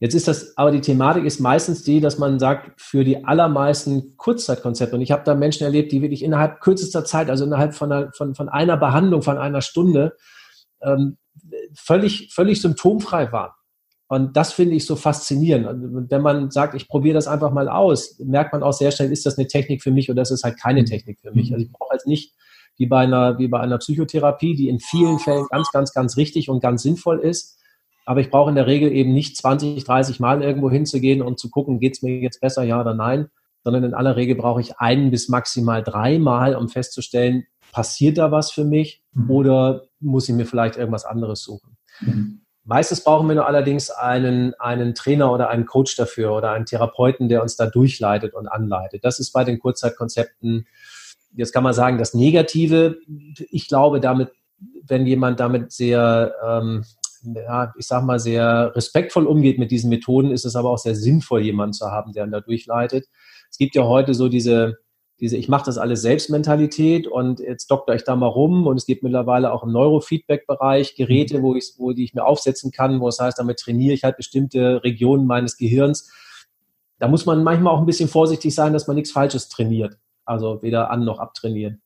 Jetzt 0.00 0.14
ist 0.14 0.28
das, 0.28 0.56
aber 0.56 0.70
die 0.70 0.80
Thematik 0.80 1.24
ist 1.24 1.40
meistens 1.40 1.82
die, 1.82 2.00
dass 2.00 2.18
man 2.18 2.38
sagt, 2.38 2.80
für 2.80 3.02
die 3.02 3.24
allermeisten 3.24 4.16
Kurzzeitkonzepte, 4.16 4.94
und 4.94 5.02
ich 5.02 5.10
habe 5.10 5.24
da 5.24 5.34
Menschen 5.34 5.64
erlebt, 5.64 5.90
die 5.90 6.02
wirklich 6.02 6.22
innerhalb 6.22 6.60
kürzester 6.60 7.04
Zeit, 7.04 7.30
also 7.30 7.44
innerhalb 7.44 7.74
von 7.74 7.90
einer, 7.90 8.12
von, 8.12 8.34
von 8.36 8.48
einer 8.48 8.76
Behandlung, 8.76 9.22
von 9.22 9.38
einer 9.38 9.60
Stunde, 9.60 10.16
ähm, 10.82 11.18
völlig, 11.74 12.32
völlig 12.32 12.60
symptomfrei 12.60 13.32
waren. 13.32 13.50
Und 14.06 14.36
das 14.36 14.52
finde 14.52 14.76
ich 14.76 14.86
so 14.86 14.96
faszinierend. 14.96 15.66
Und 15.66 16.10
wenn 16.10 16.22
man 16.22 16.50
sagt, 16.50 16.74
ich 16.74 16.88
probiere 16.88 17.14
das 17.14 17.28
einfach 17.28 17.50
mal 17.50 17.68
aus, 17.68 18.18
merkt 18.20 18.52
man 18.52 18.62
auch 18.62 18.72
sehr 18.72 18.90
schnell, 18.90 19.12
ist 19.12 19.26
das 19.26 19.36
eine 19.36 19.48
Technik 19.48 19.82
für 19.82 19.90
mich 19.90 20.10
oder 20.10 20.22
ist 20.22 20.30
es 20.30 20.44
halt 20.44 20.58
keine 20.58 20.84
Technik 20.84 21.18
für 21.20 21.32
mich. 21.32 21.52
Also 21.52 21.66
ich 21.66 21.72
brauche 21.72 21.94
jetzt 21.94 22.06
nicht 22.06 22.34
wie 22.76 22.86
bei 22.86 23.00
einer, 23.00 23.38
wie 23.38 23.48
bei 23.48 23.60
einer 23.60 23.78
Psychotherapie, 23.78 24.54
die 24.54 24.68
in 24.68 24.78
vielen 24.78 25.18
Fällen 25.18 25.46
ganz, 25.50 25.70
ganz, 25.72 25.92
ganz 25.92 26.16
richtig 26.16 26.48
und 26.48 26.60
ganz 26.60 26.82
sinnvoll 26.82 27.18
ist, 27.18 27.58
aber 28.08 28.20
ich 28.20 28.30
brauche 28.30 28.48
in 28.48 28.56
der 28.56 28.66
Regel 28.66 28.90
eben 28.90 29.12
nicht 29.12 29.36
20, 29.36 29.84
30 29.84 30.18
Mal 30.18 30.42
irgendwo 30.42 30.70
hinzugehen 30.70 31.20
und 31.20 31.38
zu 31.38 31.50
gucken, 31.50 31.78
geht 31.78 31.96
es 31.96 32.02
mir 32.02 32.18
jetzt 32.20 32.40
besser, 32.40 32.62
ja 32.62 32.80
oder 32.80 32.94
nein, 32.94 33.28
sondern 33.62 33.84
in 33.84 33.92
aller 33.92 34.16
Regel 34.16 34.34
brauche 34.34 34.62
ich 34.62 34.78
einen 34.78 35.10
bis 35.10 35.28
maximal 35.28 35.82
dreimal, 35.82 36.56
um 36.56 36.70
festzustellen, 36.70 37.44
passiert 37.70 38.16
da 38.16 38.32
was 38.32 38.50
für 38.50 38.64
mich 38.64 39.02
mhm. 39.12 39.30
oder 39.30 39.82
muss 40.00 40.26
ich 40.26 40.34
mir 40.34 40.46
vielleicht 40.46 40.78
irgendwas 40.78 41.04
anderes 41.04 41.42
suchen. 41.42 41.76
Mhm. 42.00 42.40
Meistens 42.64 43.04
brauchen 43.04 43.28
wir 43.28 43.34
nur 43.34 43.46
allerdings 43.46 43.90
einen, 43.90 44.54
einen 44.54 44.94
Trainer 44.94 45.30
oder 45.30 45.50
einen 45.50 45.66
Coach 45.66 45.94
dafür 45.94 46.32
oder 46.32 46.52
einen 46.52 46.64
Therapeuten, 46.64 47.28
der 47.28 47.42
uns 47.42 47.56
da 47.56 47.66
durchleitet 47.66 48.32
und 48.32 48.48
anleitet. 48.48 49.04
Das 49.04 49.20
ist 49.20 49.32
bei 49.32 49.44
den 49.44 49.58
Kurzzeitkonzepten, 49.58 50.66
jetzt 51.34 51.52
kann 51.52 51.62
man 51.62 51.74
sagen, 51.74 51.98
das 51.98 52.14
Negative. 52.14 52.96
Ich 53.50 53.68
glaube, 53.68 54.00
damit, 54.00 54.30
wenn 54.86 55.06
jemand 55.06 55.40
damit 55.40 55.72
sehr 55.72 56.34
ähm, 56.42 56.84
ja, 57.22 57.72
ich 57.76 57.86
sag 57.86 58.04
mal, 58.04 58.18
sehr 58.18 58.72
respektvoll 58.74 59.26
umgeht 59.26 59.58
mit 59.58 59.70
diesen 59.70 59.90
Methoden, 59.90 60.30
ist 60.30 60.44
es 60.44 60.56
aber 60.56 60.70
auch 60.70 60.78
sehr 60.78 60.94
sinnvoll, 60.94 61.42
jemanden 61.42 61.72
zu 61.72 61.86
haben, 61.86 62.12
der 62.12 62.24
ihn 62.24 62.30
da 62.30 62.40
durchleitet. 62.40 63.06
Es 63.50 63.58
gibt 63.58 63.74
ja 63.74 63.84
heute 63.84 64.14
so 64.14 64.28
diese, 64.28 64.78
diese 65.20 65.36
ich 65.36 65.48
mache 65.48 65.66
das 65.66 65.78
alles 65.78 66.02
selbst 66.02 66.30
Mentalität 66.30 67.06
und 67.06 67.40
jetzt 67.40 67.70
dokter 67.70 67.94
ich 67.94 68.04
da 68.04 68.16
mal 68.16 68.26
rum 68.26 68.66
und 68.66 68.76
es 68.76 68.86
gibt 68.86 69.02
mittlerweile 69.02 69.52
auch 69.52 69.64
im 69.64 69.72
Neurofeedback-Bereich 69.72 70.94
Geräte, 70.94 71.42
wo 71.42 71.54
ich, 71.54 71.74
wo 71.78 71.92
die 71.92 72.04
ich 72.04 72.14
mir 72.14 72.24
aufsetzen 72.24 72.70
kann, 72.70 73.00
wo 73.00 73.08
es 73.08 73.18
heißt, 73.18 73.38
damit 73.38 73.58
trainiere 73.58 73.94
ich 73.94 74.04
halt 74.04 74.16
bestimmte 74.16 74.82
Regionen 74.84 75.26
meines 75.26 75.56
Gehirns. 75.56 76.12
Da 76.98 77.08
muss 77.08 77.26
man 77.26 77.42
manchmal 77.44 77.74
auch 77.74 77.80
ein 77.80 77.86
bisschen 77.86 78.08
vorsichtig 78.08 78.54
sein, 78.54 78.72
dass 78.72 78.86
man 78.86 78.96
nichts 78.96 79.12
Falsches 79.12 79.48
trainiert. 79.48 79.98
Also 80.24 80.62
weder 80.62 80.90
an 80.90 81.04
noch 81.04 81.18
abtrainieren. 81.18 81.80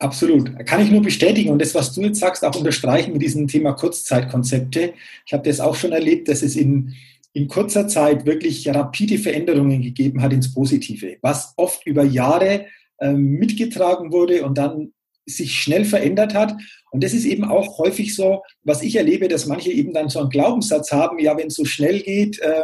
Absolut. 0.00 0.64
Kann 0.64 0.80
ich 0.80 0.90
nur 0.90 1.02
bestätigen 1.02 1.50
und 1.50 1.60
das, 1.60 1.74
was 1.74 1.92
du 1.92 2.02
jetzt 2.02 2.20
sagst, 2.20 2.44
auch 2.44 2.54
unterstreichen 2.54 3.12
mit 3.12 3.22
diesem 3.22 3.48
Thema 3.48 3.72
Kurzzeitkonzepte. 3.72 4.94
Ich 5.26 5.32
habe 5.32 5.48
das 5.48 5.58
auch 5.58 5.74
schon 5.74 5.90
erlebt, 5.90 6.28
dass 6.28 6.42
es 6.42 6.54
in, 6.54 6.94
in 7.32 7.48
kurzer 7.48 7.88
Zeit 7.88 8.24
wirklich 8.24 8.68
rapide 8.68 9.18
Veränderungen 9.18 9.82
gegeben 9.82 10.22
hat 10.22 10.32
ins 10.32 10.54
Positive, 10.54 11.16
was 11.20 11.52
oft 11.56 11.84
über 11.84 12.04
Jahre 12.04 12.66
äh, 12.98 13.12
mitgetragen 13.12 14.12
wurde 14.12 14.44
und 14.44 14.56
dann 14.56 14.92
sich 15.26 15.60
schnell 15.60 15.84
verändert 15.84 16.32
hat. 16.32 16.54
Und 16.90 17.02
das 17.02 17.12
ist 17.12 17.24
eben 17.24 17.44
auch 17.44 17.78
häufig 17.78 18.14
so, 18.14 18.42
was 18.62 18.82
ich 18.82 18.96
erlebe, 18.96 19.28
dass 19.28 19.46
manche 19.46 19.72
eben 19.72 19.92
dann 19.92 20.08
so 20.08 20.20
einen 20.20 20.30
Glaubenssatz 20.30 20.92
haben, 20.92 21.18
ja, 21.18 21.36
wenn 21.36 21.48
es 21.48 21.54
so 21.54 21.64
schnell 21.64 22.00
geht, 22.00 22.38
äh, 22.38 22.62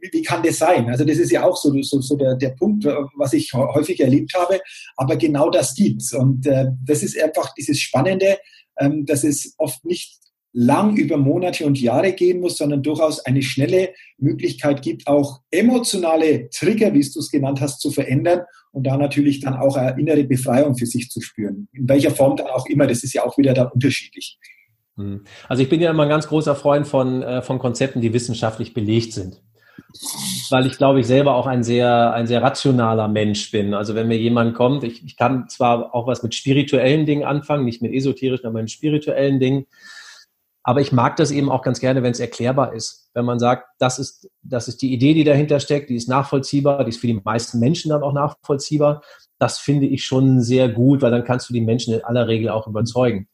wie, 0.00 0.22
kann 0.22 0.42
das 0.42 0.58
sein? 0.58 0.88
Also 0.88 1.04
das 1.04 1.18
ist 1.18 1.30
ja 1.30 1.44
auch 1.44 1.56
so, 1.56 1.72
so, 1.82 2.00
so 2.00 2.16
der, 2.16 2.36
der 2.36 2.50
Punkt, 2.50 2.84
was 3.16 3.32
ich 3.32 3.52
häufig 3.52 4.00
erlebt 4.00 4.34
habe. 4.34 4.60
Aber 4.96 5.16
genau 5.16 5.50
das 5.50 5.74
gibt's. 5.74 6.12
Und 6.12 6.46
äh, 6.46 6.66
das 6.84 7.02
ist 7.02 7.20
einfach 7.20 7.54
dieses 7.54 7.80
Spannende, 7.80 8.38
ähm, 8.78 9.06
dass 9.06 9.24
es 9.24 9.54
oft 9.58 9.84
nicht 9.84 10.18
lang 10.52 10.96
über 10.96 11.16
Monate 11.16 11.66
und 11.66 11.80
Jahre 11.80 12.12
gehen 12.12 12.40
muss, 12.40 12.58
sondern 12.58 12.82
durchaus 12.82 13.18
eine 13.26 13.42
schnelle 13.42 13.92
Möglichkeit 14.18 14.82
gibt, 14.82 15.06
auch 15.08 15.40
emotionale 15.50 16.48
Trigger, 16.50 16.94
wie 16.94 17.00
du 17.00 17.18
es 17.18 17.30
genannt 17.30 17.60
hast, 17.60 17.80
zu 17.80 17.90
verändern 17.90 18.42
und 18.70 18.84
da 18.84 18.96
natürlich 18.96 19.40
dann 19.40 19.54
auch 19.54 19.76
eine 19.76 19.98
innere 20.00 20.22
Befreiung 20.22 20.76
für 20.76 20.86
sich 20.86 21.10
zu 21.10 21.20
spüren. 21.20 21.68
In 21.72 21.88
welcher 21.88 22.12
Form 22.12 22.36
dann 22.36 22.46
auch 22.46 22.66
immer, 22.66 22.86
das 22.86 23.02
ist 23.02 23.14
ja 23.14 23.24
auch 23.24 23.36
wieder 23.36 23.52
dann 23.52 23.68
unterschiedlich. 23.72 24.38
Hm. 24.96 25.24
Also 25.48 25.64
ich 25.64 25.68
bin 25.68 25.80
ja 25.80 25.90
immer 25.90 26.04
ein 26.04 26.08
ganz 26.08 26.28
großer 26.28 26.54
Freund 26.54 26.86
von, 26.86 27.24
äh, 27.24 27.42
von 27.42 27.58
Konzepten, 27.58 28.00
die 28.00 28.12
wissenschaftlich 28.12 28.74
belegt 28.74 29.12
sind 29.12 29.42
weil 30.50 30.66
ich 30.66 30.76
glaube 30.76 31.00
ich 31.00 31.06
selber 31.06 31.34
auch 31.34 31.46
ein 31.46 31.62
sehr, 31.62 32.12
ein 32.12 32.26
sehr 32.26 32.42
rationaler 32.42 33.08
Mensch 33.08 33.50
bin. 33.50 33.74
Also 33.74 33.94
wenn 33.94 34.08
mir 34.08 34.18
jemand 34.18 34.54
kommt, 34.54 34.84
ich, 34.84 35.04
ich 35.04 35.16
kann 35.16 35.48
zwar 35.48 35.94
auch 35.94 36.06
was 36.06 36.22
mit 36.22 36.34
spirituellen 36.34 37.06
Dingen 37.06 37.24
anfangen, 37.24 37.64
nicht 37.64 37.82
mit 37.82 37.92
esoterischen, 37.92 38.46
aber 38.46 38.60
mit 38.60 38.70
spirituellen 38.70 39.40
Dingen. 39.40 39.66
Aber 40.62 40.80
ich 40.80 40.92
mag 40.92 41.16
das 41.16 41.30
eben 41.30 41.50
auch 41.50 41.62
ganz 41.62 41.78
gerne, 41.78 42.02
wenn 42.02 42.12
es 42.12 42.20
erklärbar 42.20 42.72
ist. 42.72 43.10
Wenn 43.12 43.26
man 43.26 43.38
sagt, 43.38 43.66
das 43.78 43.98
ist, 43.98 44.30
das 44.42 44.66
ist 44.66 44.80
die 44.80 44.92
Idee, 44.94 45.12
die 45.12 45.24
dahinter 45.24 45.60
steckt, 45.60 45.90
die 45.90 45.96
ist 45.96 46.08
nachvollziehbar, 46.08 46.84
die 46.84 46.88
ist 46.90 47.00
für 47.00 47.06
die 47.06 47.20
meisten 47.22 47.60
Menschen 47.60 47.90
dann 47.90 48.02
auch 48.02 48.14
nachvollziehbar. 48.14 49.02
Das 49.38 49.58
finde 49.58 49.86
ich 49.86 50.04
schon 50.04 50.40
sehr 50.40 50.70
gut, 50.70 51.02
weil 51.02 51.10
dann 51.10 51.24
kannst 51.24 51.50
du 51.50 51.52
die 51.52 51.60
Menschen 51.60 51.92
in 51.94 52.02
aller 52.02 52.28
Regel 52.28 52.48
auch 52.48 52.66
überzeugen. 52.66 53.28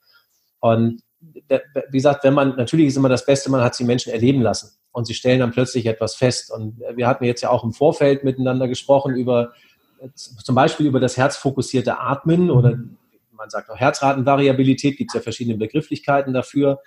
Und 0.59 1.03
wie 1.21 1.61
gesagt, 1.93 2.25
wenn 2.25 2.35
man, 2.35 2.57
natürlich 2.57 2.87
ist 2.87 2.97
immer 2.97 3.09
das 3.09 3.27
Beste, 3.27 3.51
man 3.51 3.61
hat 3.61 3.79
die 3.79 3.85
Menschen 3.85 4.13
erleben 4.13 4.43
lassen 4.43 4.71
und 4.93 5.07
sie 5.07 5.15
stellen 5.15 5.41
dann 5.41 5.53
plötzlich 5.53 5.87
etwas 5.87 6.15
fest. 6.15 6.53
Und 6.53 6.81
wir 6.95 7.07
hatten 7.07 7.25
jetzt 7.25 7.43
ja 7.43 7.51
auch 7.51 7.65
im 7.65 7.73
Vorfeld 7.73 8.25
miteinander 8.25 8.69
gesprochen 8.69 9.15
über 9.15 9.53
zum 10.15 10.55
Beispiel 10.55 10.87
über 10.87 11.01
das 11.01 11.17
herzfokussierte 11.17 11.99
Atmen 12.01 12.51
oder 12.51 12.79
man 13.33 13.51
sagt 13.51 13.71
auch 13.71 13.77
Herzratenvariabilität, 13.77 14.97
gibt 14.97 15.11
es 15.11 15.15
ja 15.15 15.21
verschiedene 15.21 15.57
Begrifflichkeiten 15.57 16.35
dafür. 16.35 16.81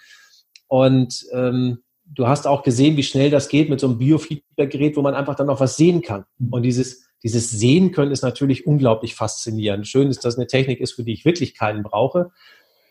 Und 0.67 1.25
ähm, 1.31 1.79
du 2.05 2.27
hast 2.27 2.47
auch 2.47 2.63
gesehen, 2.63 2.97
wie 2.97 3.03
schnell 3.03 3.29
das 3.29 3.49
geht 3.49 3.69
mit 3.69 3.79
so 3.79 3.87
einem 3.87 3.97
Biofeedback-Gerät, 3.97 4.95
wo 4.95 5.01
man 5.01 5.15
einfach 5.15 5.35
dann 5.35 5.47
noch 5.47 5.59
was 5.59 5.77
sehen 5.77 6.01
kann. 6.01 6.25
Und 6.51 6.63
dieses, 6.63 7.07
dieses 7.23 7.49
Sehen 7.49 7.91
können 7.91 8.11
ist 8.11 8.21
natürlich 8.21 8.67
unglaublich 8.67 9.15
faszinierend. 9.15 9.87
Schön 9.87 10.09
ist, 10.09 10.25
dass 10.25 10.37
eine 10.37 10.47
Technik 10.47 10.79
ist, 10.79 10.93
für 10.93 11.03
die 11.03 11.13
ich 11.13 11.25
wirklich 11.25 11.55
keinen 11.55 11.83
brauche. 11.83 12.31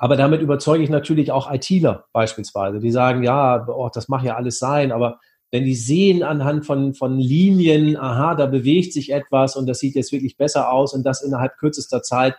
Aber 0.02 0.16
damit 0.16 0.40
überzeuge 0.40 0.82
ich 0.82 0.90
natürlich 0.90 1.30
auch 1.30 1.48
ITler 1.48 2.06
beispielsweise, 2.12 2.80
die 2.80 2.90
sagen, 2.90 3.22
ja, 3.22 3.64
oh, 3.68 3.88
das 3.88 4.08
mag 4.08 4.24
ja 4.24 4.34
alles 4.34 4.58
sein, 4.58 4.90
aber 4.90 5.20
wenn 5.52 5.64
die 5.64 5.76
sehen 5.76 6.24
anhand 6.24 6.66
von, 6.66 6.92
von 6.92 7.20
Linien, 7.20 7.96
aha, 7.96 8.34
da 8.34 8.46
bewegt 8.46 8.92
sich 8.92 9.12
etwas 9.12 9.54
und 9.54 9.68
das 9.68 9.78
sieht 9.78 9.94
jetzt 9.94 10.10
wirklich 10.10 10.36
besser 10.36 10.72
aus 10.72 10.92
und 10.92 11.04
das 11.04 11.22
innerhalb 11.22 11.56
kürzester 11.56 12.02
Zeit, 12.02 12.34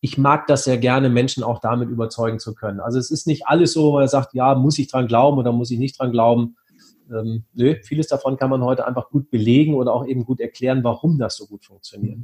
ich 0.00 0.18
mag 0.18 0.48
das 0.48 0.64
sehr 0.64 0.78
gerne, 0.78 1.08
Menschen 1.08 1.44
auch 1.44 1.60
damit 1.60 1.90
überzeugen 1.90 2.40
zu 2.40 2.56
können. 2.56 2.80
Also 2.80 2.98
es 2.98 3.12
ist 3.12 3.28
nicht 3.28 3.46
alles 3.46 3.74
so, 3.74 3.84
wo 3.84 3.92
man 3.92 4.08
sagt, 4.08 4.34
ja, 4.34 4.56
muss 4.56 4.76
ich 4.76 4.88
dran 4.88 5.06
glauben 5.06 5.38
oder 5.38 5.52
muss 5.52 5.70
ich 5.70 5.78
nicht 5.78 6.00
dran 6.00 6.10
glauben. 6.10 6.56
Ähm, 7.08 7.44
nö, 7.54 7.76
vieles 7.84 8.08
davon 8.08 8.36
kann 8.36 8.50
man 8.50 8.64
heute 8.64 8.84
einfach 8.84 9.10
gut 9.10 9.30
belegen 9.30 9.74
oder 9.74 9.92
auch 9.92 10.08
eben 10.08 10.24
gut 10.24 10.40
erklären, 10.40 10.82
warum 10.82 11.20
das 11.20 11.36
so 11.36 11.46
gut 11.46 11.64
funktioniert. 11.64 12.18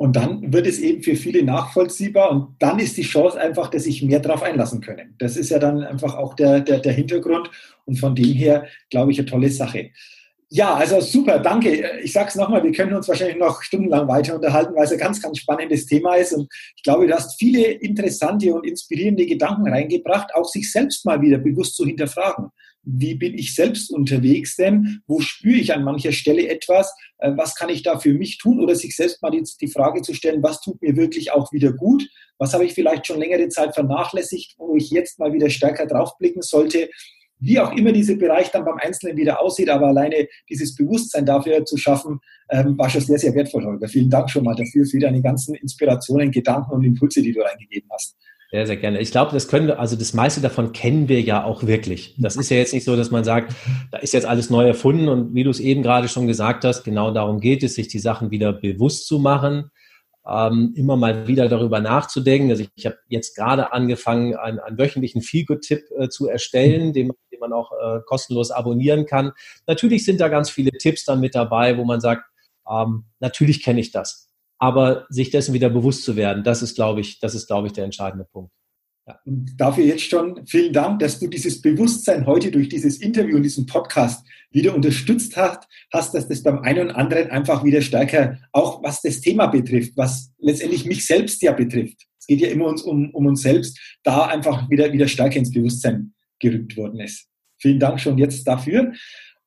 Und 0.00 0.16
dann 0.16 0.50
wird 0.50 0.66
es 0.66 0.78
eben 0.78 1.02
für 1.02 1.14
viele 1.14 1.42
nachvollziehbar 1.44 2.30
und 2.30 2.56
dann 2.58 2.78
ist 2.78 2.96
die 2.96 3.02
Chance 3.02 3.38
einfach, 3.38 3.68
dass 3.68 3.84
sich 3.84 4.02
mehr 4.02 4.18
darauf 4.18 4.42
einlassen 4.42 4.80
können. 4.80 5.14
Das 5.18 5.36
ist 5.36 5.50
ja 5.50 5.58
dann 5.58 5.84
einfach 5.84 6.16
auch 6.16 6.32
der, 6.32 6.60
der, 6.60 6.78
der 6.78 6.94
Hintergrund 6.94 7.50
und 7.84 7.96
von 7.96 8.14
dem 8.14 8.32
her, 8.32 8.66
glaube 8.88 9.12
ich, 9.12 9.18
eine 9.18 9.28
tolle 9.28 9.50
Sache. 9.50 9.90
Ja, 10.48 10.72
also 10.72 11.02
super, 11.02 11.38
danke. 11.38 12.00
Ich 12.02 12.14
sage 12.14 12.30
es 12.30 12.34
nochmal, 12.36 12.64
wir 12.64 12.72
können 12.72 12.94
uns 12.94 13.08
wahrscheinlich 13.08 13.36
noch 13.36 13.60
stundenlang 13.60 14.08
weiter 14.08 14.36
unterhalten, 14.36 14.74
weil 14.74 14.84
es 14.84 14.92
ein 14.92 14.98
ganz, 14.98 15.20
ganz 15.20 15.36
spannendes 15.36 15.84
Thema 15.84 16.14
ist. 16.14 16.32
Und 16.32 16.50
ich 16.76 16.82
glaube, 16.82 17.06
du 17.06 17.12
hast 17.12 17.38
viele 17.38 17.70
interessante 17.70 18.54
und 18.54 18.66
inspirierende 18.66 19.26
Gedanken 19.26 19.68
reingebracht, 19.68 20.34
auch 20.34 20.46
sich 20.46 20.72
selbst 20.72 21.04
mal 21.04 21.20
wieder 21.20 21.36
bewusst 21.36 21.76
zu 21.76 21.84
hinterfragen 21.84 22.46
wie 22.82 23.14
bin 23.14 23.36
ich 23.36 23.54
selbst 23.54 23.90
unterwegs 23.90 24.56
denn, 24.56 25.02
wo 25.06 25.20
spüre 25.20 25.56
ich 25.56 25.74
an 25.74 25.84
mancher 25.84 26.12
Stelle 26.12 26.48
etwas, 26.48 26.92
äh, 27.18 27.32
was 27.36 27.54
kann 27.54 27.68
ich 27.68 27.82
da 27.82 27.98
für 27.98 28.14
mich 28.14 28.38
tun? 28.38 28.60
Oder 28.60 28.74
sich 28.74 28.96
selbst 28.96 29.22
mal 29.22 29.30
die, 29.30 29.44
die 29.60 29.68
Frage 29.68 30.02
zu 30.02 30.14
stellen, 30.14 30.42
was 30.42 30.60
tut 30.60 30.80
mir 30.80 30.96
wirklich 30.96 31.32
auch 31.32 31.52
wieder 31.52 31.72
gut, 31.72 32.08
was 32.38 32.54
habe 32.54 32.64
ich 32.64 32.72
vielleicht 32.72 33.06
schon 33.06 33.20
längere 33.20 33.48
Zeit 33.48 33.74
vernachlässigt, 33.74 34.54
wo 34.58 34.76
ich 34.76 34.90
jetzt 34.90 35.18
mal 35.18 35.32
wieder 35.32 35.50
stärker 35.50 35.86
draufblicken 35.86 36.42
sollte, 36.42 36.88
wie 37.40 37.58
auch 37.58 37.72
immer 37.72 37.92
dieser 37.92 38.16
Bereich 38.16 38.50
dann 38.50 38.64
beim 38.64 38.78
Einzelnen 38.78 39.16
wieder 39.16 39.40
aussieht, 39.40 39.70
aber 39.70 39.88
alleine 39.88 40.28
dieses 40.48 40.74
Bewusstsein 40.74 41.24
dafür 41.24 41.64
zu 41.64 41.76
schaffen, 41.76 42.20
ähm, 42.50 42.76
war 42.76 42.90
schon 42.90 43.00
sehr, 43.00 43.18
sehr 43.18 43.34
wertvoll, 43.34 43.64
Holger. 43.64 43.88
Vielen 43.88 44.10
Dank 44.10 44.30
schon 44.30 44.44
mal 44.44 44.54
dafür, 44.54 44.84
für 44.84 44.98
deine 44.98 45.22
ganzen 45.22 45.54
Inspirationen, 45.54 46.30
Gedanken 46.30 46.72
und 46.72 46.84
Impulse, 46.84 47.22
die 47.22 47.32
du 47.32 47.40
reingegeben 47.40 47.88
hast. 47.92 48.16
Sehr, 48.52 48.66
sehr 48.66 48.76
gerne. 48.76 49.00
Ich 49.00 49.12
glaube, 49.12 49.30
das 49.32 49.46
können 49.46 49.68
wir, 49.68 49.78
also 49.78 49.94
das 49.94 50.12
meiste 50.12 50.40
davon 50.40 50.72
kennen 50.72 51.08
wir 51.08 51.20
ja 51.20 51.44
auch 51.44 51.64
wirklich. 51.66 52.16
Das 52.18 52.36
ist 52.36 52.50
ja 52.50 52.56
jetzt 52.56 52.74
nicht 52.74 52.84
so, 52.84 52.96
dass 52.96 53.12
man 53.12 53.22
sagt, 53.22 53.54
da 53.92 53.98
ist 53.98 54.12
jetzt 54.12 54.26
alles 54.26 54.50
neu 54.50 54.66
erfunden 54.66 55.08
und 55.08 55.34
wie 55.34 55.44
du 55.44 55.50
es 55.50 55.60
eben 55.60 55.82
gerade 55.84 56.08
schon 56.08 56.26
gesagt 56.26 56.64
hast, 56.64 56.82
genau 56.82 57.12
darum 57.12 57.38
geht 57.38 57.62
es, 57.62 57.76
sich 57.76 57.86
die 57.86 58.00
Sachen 58.00 58.32
wieder 58.32 58.52
bewusst 58.52 59.06
zu 59.06 59.20
machen, 59.20 59.70
ähm, 60.28 60.72
immer 60.76 60.96
mal 60.96 61.28
wieder 61.28 61.48
darüber 61.48 61.80
nachzudenken. 61.80 62.50
Also 62.50 62.64
ich, 62.64 62.70
ich 62.74 62.86
habe 62.86 62.98
jetzt 63.08 63.36
gerade 63.36 63.72
angefangen, 63.72 64.34
einen, 64.34 64.58
einen 64.58 64.78
wöchentlichen 64.78 65.22
Feelgood-Tipp 65.22 65.84
äh, 65.96 66.08
zu 66.08 66.28
erstellen, 66.28 66.92
den, 66.92 67.12
den 67.30 67.38
man 67.40 67.52
auch 67.52 67.70
äh, 67.72 68.00
kostenlos 68.04 68.50
abonnieren 68.50 69.06
kann. 69.06 69.30
Natürlich 69.68 70.04
sind 70.04 70.20
da 70.20 70.28
ganz 70.28 70.50
viele 70.50 70.72
Tipps 70.72 71.04
dann 71.04 71.20
mit 71.20 71.36
dabei, 71.36 71.78
wo 71.78 71.84
man 71.84 72.00
sagt, 72.00 72.24
Ähm, 72.70 73.04
natürlich 73.20 73.62
kenne 73.64 73.80
ich 73.80 73.90
das. 73.90 74.29
Aber 74.60 75.06
sich 75.08 75.30
dessen 75.30 75.54
wieder 75.54 75.70
bewusst 75.70 76.04
zu 76.04 76.16
werden, 76.16 76.44
das 76.44 76.62
ist, 76.62 76.74
glaube 76.74 77.00
ich, 77.00 77.18
das 77.18 77.34
ist, 77.34 77.46
glaube 77.46 77.66
ich, 77.66 77.72
der 77.72 77.84
entscheidende 77.84 78.26
Punkt. 78.30 78.52
Ja. 79.08 79.18
Und 79.24 79.58
dafür 79.58 79.84
jetzt 79.84 80.02
schon 80.02 80.46
vielen 80.46 80.72
Dank, 80.72 81.00
dass 81.00 81.18
du 81.18 81.26
dieses 81.26 81.62
Bewusstsein 81.62 82.26
heute 82.26 82.50
durch 82.50 82.68
dieses 82.68 82.98
Interview 82.98 83.36
und 83.36 83.42
diesen 83.42 83.66
Podcast 83.66 84.24
wieder 84.50 84.74
unterstützt 84.74 85.36
hast, 85.36 85.66
hast, 85.92 86.14
dass 86.14 86.28
das 86.28 86.42
beim 86.42 86.58
einen 86.60 86.88
und 86.88 86.94
anderen 86.94 87.30
einfach 87.30 87.64
wieder 87.64 87.80
stärker, 87.80 88.38
auch 88.52 88.82
was 88.82 89.00
das 89.00 89.20
Thema 89.20 89.46
betrifft, 89.46 89.96
was 89.96 90.30
letztendlich 90.38 90.84
mich 90.84 91.06
selbst 91.06 91.40
ja 91.42 91.52
betrifft. 91.52 92.06
Es 92.18 92.26
geht 92.26 92.40
ja 92.40 92.48
immer 92.48 92.66
uns 92.66 92.82
um, 92.82 93.10
um 93.14 93.26
uns 93.26 93.42
selbst, 93.42 93.80
da 94.02 94.26
einfach 94.26 94.68
wieder, 94.68 94.92
wieder 94.92 95.08
stärker 95.08 95.36
ins 95.38 95.52
Bewusstsein 95.52 96.12
gerückt 96.38 96.76
worden 96.76 97.00
ist. 97.00 97.26
Vielen 97.58 97.80
Dank 97.80 98.00
schon 98.00 98.18
jetzt 98.18 98.44
dafür. 98.46 98.92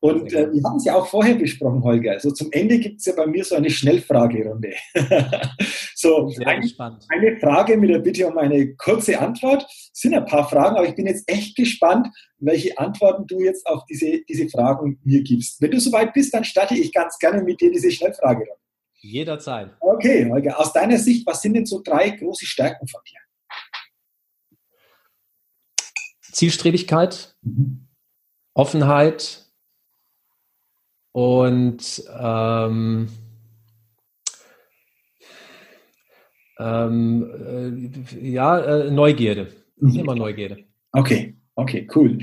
Und 0.04 0.34
äh, 0.34 0.52
wir 0.52 0.62
haben 0.64 0.76
es 0.76 0.84
ja 0.84 0.96
auch 0.96 1.08
vorher 1.08 1.36
besprochen, 1.36 1.82
Holger. 1.82 2.12
Also 2.12 2.30
zum 2.32 2.52
Ende 2.52 2.78
gibt 2.78 3.00
es 3.00 3.06
ja 3.06 3.14
bei 3.16 3.26
mir 3.26 3.46
so 3.46 3.56
eine 3.56 3.70
Schnellfragerunde. 3.70 4.74
so 5.96 6.30
ein, 6.46 6.70
eine 7.08 7.40
Frage 7.40 7.78
mit 7.78 7.90
der 7.90 8.00
Bitte 8.00 8.28
um 8.28 8.38
eine 8.38 8.76
kurze 8.76 9.18
Antwort. 9.18 9.66
Es 9.72 10.02
sind 10.02 10.14
ein 10.14 10.26
paar 10.26 10.50
Fragen, 10.50 10.76
aber 10.76 10.86
ich 10.86 10.96
bin 10.96 11.08
jetzt 11.08 11.24
echt 11.32 11.56
gespannt, 11.56 12.10
welche 12.40 12.78
Antworten 12.78 13.28
du 13.28 13.40
jetzt 13.40 13.66
auf 13.66 13.86
diese, 13.86 14.20
diese 14.28 14.50
Fragen 14.50 15.00
mir 15.06 15.24
gibst. 15.24 15.62
Wenn 15.62 15.72
du 15.72 15.80
soweit 15.80 16.12
bist, 16.12 16.34
dann 16.34 16.44
starte 16.44 16.76
ich 16.76 16.92
ganz 16.92 17.18
gerne 17.18 17.42
mit 17.42 17.62
dir 17.62 17.72
diese 17.72 17.90
Schnellfragerunde. 17.90 18.60
Jederzeit. 19.00 19.70
Okay, 19.80 20.30
Holger, 20.30 20.60
aus 20.60 20.74
deiner 20.74 20.98
Sicht, 20.98 21.26
was 21.26 21.42
sind 21.42 21.54
denn 21.54 21.66
so 21.66 21.82
drei 21.82 22.10
große 22.10 22.46
Stärken 22.46 22.90
von 22.90 23.00
dir? 23.10 23.20
Zielstrebigkeit, 26.20 27.38
mhm. 27.42 27.88
Offenheit, 28.54 29.44
und 31.14 32.04
ähm, 32.20 33.08
ähm, 36.60 38.12
äh, 38.12 38.30
ja, 38.30 38.60
äh, 38.60 38.92
Neugierde. 38.92 39.48
Mhm. 39.78 40.00
Immer 40.00 40.16
Neugierde. 40.16 40.66
Okay, 40.92 41.36
okay, 41.56 41.88
cool. 41.96 42.20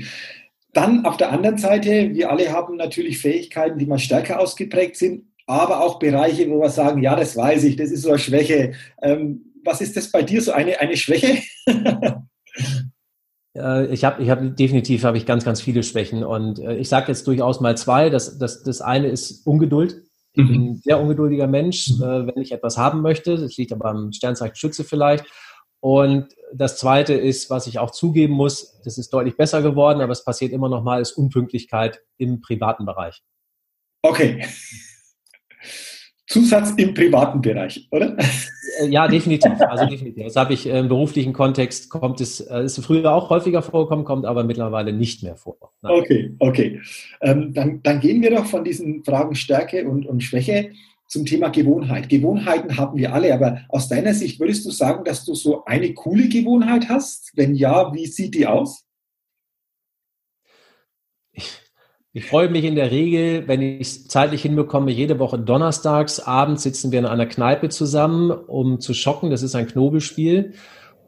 Dann 0.73 1.05
auf 1.05 1.17
der 1.17 1.31
anderen 1.31 1.57
Seite, 1.57 2.11
wir 2.13 2.29
alle 2.29 2.51
haben 2.51 2.77
natürlich 2.77 3.17
Fähigkeiten, 3.17 3.79
die 3.79 3.85
mal 3.85 3.99
stärker 3.99 4.39
ausgeprägt 4.39 4.97
sind, 4.97 5.25
aber 5.47 5.83
auch 5.83 5.99
Bereiche, 5.99 6.49
wo 6.49 6.61
wir 6.61 6.69
sagen, 6.69 7.01
ja, 7.01 7.15
das 7.15 7.35
weiß 7.35 7.63
ich, 7.65 7.75
das 7.75 7.91
ist 7.91 8.03
so 8.03 8.09
eine 8.09 8.19
Schwäche. 8.19 8.73
Ähm, 9.01 9.53
was 9.63 9.81
ist 9.81 9.97
das 9.97 10.11
bei 10.11 10.23
dir, 10.23 10.41
so 10.41 10.51
eine, 10.51 10.79
eine 10.79 10.97
Schwäche? 10.97 11.41
Äh, 13.55 13.87
ich 13.87 14.03
habe 14.03 14.21
ich 14.21 14.29
hab, 14.29 14.55
definitiv 14.55 15.03
habe 15.03 15.17
ich 15.17 15.25
ganz, 15.25 15.45
ganz 15.45 15.61
viele 15.61 15.83
Schwächen. 15.83 16.23
Und 16.23 16.59
äh, 16.59 16.75
ich 16.77 16.89
sage 16.89 17.07
jetzt 17.09 17.27
durchaus 17.27 17.59
mal 17.59 17.77
zwei. 17.77 18.09
Das, 18.09 18.37
das, 18.37 18.63
das 18.63 18.81
eine 18.81 19.07
ist 19.07 19.45
Ungeduld. 19.45 20.01
Ich 20.33 20.47
bin 20.47 20.47
mhm. 20.47 20.71
ein 20.71 20.75
sehr 20.75 20.99
ungeduldiger 20.99 21.47
Mensch, 21.47 21.89
mhm. 21.89 22.03
äh, 22.03 22.27
wenn 22.27 22.41
ich 22.41 22.51
etwas 22.51 22.77
haben 22.77 23.01
möchte. 23.01 23.37
Das 23.37 23.57
liegt 23.57 23.73
aber 23.73 23.85
am 23.85 24.13
Sternzeichen 24.13 24.55
Schütze 24.55 24.83
vielleicht. 24.83 25.25
Und 25.81 26.27
das 26.53 26.77
zweite 26.77 27.13
ist, 27.13 27.49
was 27.49 27.65
ich 27.65 27.79
auch 27.79 27.91
zugeben 27.91 28.33
muss, 28.33 28.79
das 28.83 28.99
ist 28.99 29.11
deutlich 29.11 29.35
besser 29.35 29.63
geworden, 29.63 30.01
aber 30.01 30.11
es 30.11 30.23
passiert 30.23 30.51
immer 30.51 30.69
noch 30.69 30.83
mal, 30.83 31.01
ist 31.01 31.13
Unpünktlichkeit 31.13 32.01
im 32.17 32.39
privaten 32.39 32.85
Bereich. 32.85 33.23
Okay. 34.03 34.45
Zusatz 36.27 36.71
im 36.77 36.93
privaten 36.93 37.41
Bereich, 37.41 37.87
oder? 37.91 38.15
Äh, 38.79 38.87
ja, 38.87 39.07
definitiv. 39.07 39.59
Also 39.61 39.85
definitiv. 39.85 40.25
Das 40.25 40.35
habe 40.35 40.53
ich 40.53 40.65
im 40.65 40.87
beruflichen 40.87 41.33
Kontext 41.33 41.89
kommt 41.89 42.21
es, 42.21 42.39
äh, 42.39 42.63
ist 42.63 42.83
früher 42.83 43.13
auch 43.13 43.29
häufiger 43.29 43.61
vorgekommen, 43.61 44.05
kommt 44.05 44.25
aber 44.25 44.43
mittlerweile 44.43 44.93
nicht 44.93 45.23
mehr 45.23 45.35
vor. 45.35 45.57
Nein. 45.81 45.93
Okay, 45.93 46.35
okay. 46.39 46.81
Ähm, 47.21 47.53
dann, 47.53 47.81
dann 47.83 47.99
gehen 47.99 48.21
wir 48.21 48.31
doch 48.31 48.45
von 48.45 48.63
diesen 48.63 49.03
Fragen 49.03 49.35
Stärke 49.35 49.87
und, 49.87 50.05
und 50.05 50.21
Schwäche 50.21 50.71
zum 51.07 51.25
Thema 51.25 51.49
Gewohnheit. 51.49 52.07
Gewohnheiten 52.07 52.77
haben 52.77 52.97
wir 52.97 53.13
alle, 53.13 53.33
aber 53.33 53.61
aus 53.69 53.89
deiner 53.89 54.13
Sicht 54.13 54.39
würdest 54.39 54.65
du 54.65 54.71
sagen, 54.71 55.03
dass 55.03 55.25
du 55.25 55.35
so 55.35 55.65
eine 55.65 55.93
coole 55.93 56.29
Gewohnheit 56.29 56.87
hast? 56.87 57.31
Wenn 57.35 57.55
ja, 57.55 57.93
wie 57.93 58.05
sieht 58.05 58.35
die 58.35 58.47
aus? 58.47 58.85
Ich 61.33 61.49
freue 62.25 62.49
mich 62.49 62.65
in 62.65 62.75
der 62.75 62.91
Regel, 62.91 63.47
wenn 63.47 63.61
ich 63.61 63.81
es 63.81 64.07
zeitlich 64.07 64.41
hinbekomme, 64.41 64.91
jede 64.91 65.17
Woche 65.17 65.39
donnerstags 65.39 66.19
abends 66.19 66.63
sitzen 66.63 66.91
wir 66.91 66.99
in 66.99 67.05
einer 67.05 67.25
Kneipe 67.25 67.69
zusammen, 67.69 68.31
um 68.31 68.81
zu 68.81 68.93
schocken. 68.93 69.31
Das 69.31 69.43
ist 69.43 69.55
ein 69.55 69.67
Knobelspiel. 69.67 70.53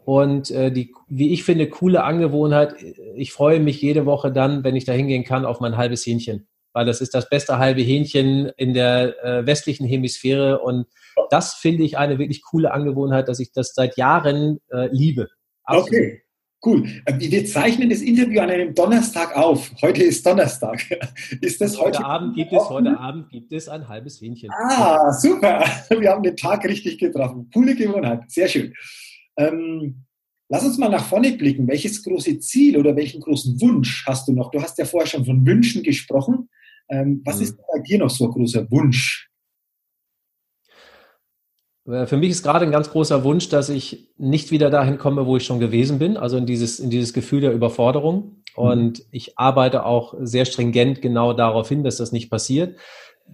Und 0.05 0.51
äh, 0.51 0.71
die, 0.71 0.93
wie 1.07 1.33
ich 1.33 1.43
finde, 1.43 1.69
coole 1.69 2.03
Angewohnheit, 2.03 2.75
ich 3.15 3.33
freue 3.33 3.59
mich 3.59 3.81
jede 3.81 4.05
Woche 4.05 4.31
dann, 4.31 4.63
wenn 4.63 4.75
ich 4.75 4.85
da 4.85 4.93
hingehen 4.93 5.25
kann, 5.25 5.45
auf 5.45 5.59
mein 5.59 5.75
halbes 5.75 6.05
Hähnchen. 6.05 6.47
Weil 6.71 6.85
das 6.85 7.01
ist 7.01 7.13
das 7.13 7.29
beste 7.29 7.57
halbe 7.57 7.81
Hähnchen 7.81 8.51
in 8.57 8.73
der 8.73 9.23
äh, 9.23 9.45
westlichen 9.45 9.85
Hemisphäre. 9.85 10.59
Und 10.59 10.87
das 11.29 11.53
finde 11.53 11.83
ich 11.83 11.97
eine 11.97 12.17
wirklich 12.17 12.41
coole 12.43 12.71
Angewohnheit, 12.71 13.27
dass 13.27 13.39
ich 13.39 13.51
das 13.51 13.73
seit 13.73 13.97
Jahren 13.97 14.59
äh, 14.71 14.87
liebe. 14.91 15.27
Absolut. 15.65 15.89
Okay. 15.89 16.23
Cool. 16.65 16.87
Äh, 17.05 17.19
wir 17.19 17.45
zeichnen 17.45 17.89
das 17.89 18.01
Interview 18.01 18.39
an 18.39 18.49
einem 18.49 18.73
Donnerstag 18.73 19.35
auf. 19.35 19.69
Heute 19.81 20.03
ist 20.03 20.25
Donnerstag. 20.25 20.79
Ist 21.41 21.59
das 21.59 21.77
heute? 21.77 21.99
Heute 21.99 22.05
Abend 22.05 22.35
gibt 22.35 22.53
es, 22.53 22.69
heute 22.69 22.97
Abend 22.97 23.29
gibt 23.29 23.51
es 23.51 23.67
ein 23.67 23.87
halbes 23.89 24.21
Hähnchen. 24.21 24.49
Ah, 24.51 25.11
super. 25.11 25.65
Wir 25.89 26.09
haben 26.09 26.23
den 26.23 26.37
Tag 26.37 26.63
richtig 26.63 26.97
getroffen. 26.99 27.49
Coole 27.53 27.75
Gewohnheit. 27.75 28.31
Sehr 28.31 28.47
schön. 28.47 28.73
Ähm, 29.35 30.05
lass 30.47 30.63
uns 30.63 30.77
mal 30.77 30.89
nach 30.89 31.03
vorne 31.03 31.33
blicken. 31.33 31.67
Welches 31.67 32.01
große 32.01 32.39
Ziel 32.39 32.77
oder 32.77 32.95
welchen 32.95 33.19
großen 33.19 33.59
Wunsch 33.59 34.05
hast 34.07 34.29
du 34.29 34.31
noch? 34.31 34.49
Du 34.51 34.61
hast 34.61 34.77
ja 34.77 34.85
vorher 34.85 35.07
schon 35.07 35.25
von 35.25 35.45
Wünschen 35.45 35.83
gesprochen. 35.83 36.49
Ähm, 36.89 37.21
was 37.25 37.37
mhm. 37.37 37.43
ist 37.43 37.57
bei 37.57 37.79
dir 37.79 37.99
noch 37.99 38.09
so 38.09 38.25
ein 38.25 38.31
großer 38.31 38.71
Wunsch? 38.71 39.29
Äh, 41.87 42.05
für 42.05 42.17
mich 42.17 42.29
ist 42.29 42.43
gerade 42.43 42.65
ein 42.65 42.71
ganz 42.71 42.89
großer 42.89 43.23
Wunsch, 43.23 43.49
dass 43.49 43.69
ich 43.69 44.09
nicht 44.17 44.51
wieder 44.51 44.69
dahin 44.69 44.97
komme, 44.97 45.25
wo 45.25 45.37
ich 45.37 45.45
schon 45.45 45.59
gewesen 45.59 45.99
bin, 45.99 46.17
also 46.17 46.37
in 46.37 46.45
dieses, 46.45 46.79
in 46.79 46.89
dieses 46.89 47.13
Gefühl 47.13 47.41
der 47.41 47.53
Überforderung. 47.53 48.43
Und 48.55 48.99
mhm. 48.99 49.05
ich 49.11 49.37
arbeite 49.37 49.85
auch 49.85 50.13
sehr 50.19 50.45
stringent 50.45 51.01
genau 51.01 51.33
darauf 51.33 51.69
hin, 51.69 51.83
dass 51.83 51.97
das 51.97 52.11
nicht 52.11 52.29
passiert. 52.29 52.77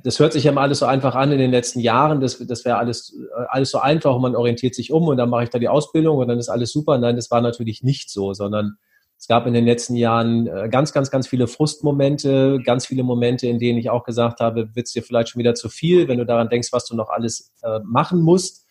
Das 0.04 0.20
hört 0.20 0.34
sich 0.34 0.44
ja 0.44 0.52
mal 0.52 0.62
alles 0.62 0.80
so 0.80 0.86
einfach 0.86 1.16
an 1.16 1.32
in 1.32 1.40
den 1.40 1.52
letzten 1.52 1.80
Jahren. 1.80 2.22
Das, 2.22 2.38
das 2.46 2.64
wäre 2.64 2.78
alles, 2.78 3.16
äh, 3.18 3.44
alles 3.50 3.72
so 3.72 3.80
einfach 3.80 4.16
und 4.16 4.22
man 4.22 4.36
orientiert 4.36 4.76
sich 4.76 4.92
um 4.92 5.08
und 5.08 5.18
dann 5.18 5.30
mache 5.30 5.44
ich 5.44 5.50
da 5.50 5.60
die 5.60 5.68
Ausbildung 5.68 6.18
und 6.18 6.28
dann 6.28 6.40
ist 6.40 6.50
alles 6.50 6.72
super. 6.72 6.98
Nein, 6.98 7.16
das 7.16 7.32
war 7.32 7.42
natürlich 7.42 7.84
nicht 7.84 8.10
so, 8.10 8.34
sondern 8.34 8.78
es 9.20 9.28
gab 9.28 9.46
in 9.46 9.54
den 9.54 9.66
letzten 9.66 9.98
Jahren 9.98 10.48
äh, 10.48 10.70
ganz, 10.70 10.94
ganz, 10.94 11.12
ganz 11.12 11.28
viele 11.28 11.48
Frustmomente, 11.48 12.58
ganz 12.64 12.86
viele 12.86 13.04
Momente, 13.04 13.48
in 13.48 13.60
denen 13.60 13.78
ich 13.78 13.90
auch 13.90 14.06
gesagt 14.06 14.40
habe, 14.40 14.74
wird 14.76 14.88
es 14.88 14.94
dir 14.94 15.04
vielleicht 15.04 15.30
schon 15.30 15.40
wieder 15.40 15.56
zu 15.56 15.68
viel, 15.68 16.08
wenn 16.08 16.20
du 16.20 16.26
daran 16.26 16.48
denkst, 16.48 16.70
was 16.72 16.86
du 16.86 16.96
noch 16.96 17.10
alles 17.10 17.54
äh, 17.62 17.80
machen 17.84 18.22
musst 18.22 18.66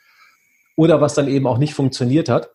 oder 0.75 1.03
was 1.03 1.13
dann 1.13 1.29
eben 1.29 1.47
auch 1.47 1.59
nicht 1.59 1.75
funktioniert 1.75 2.31
hat. 2.31 2.51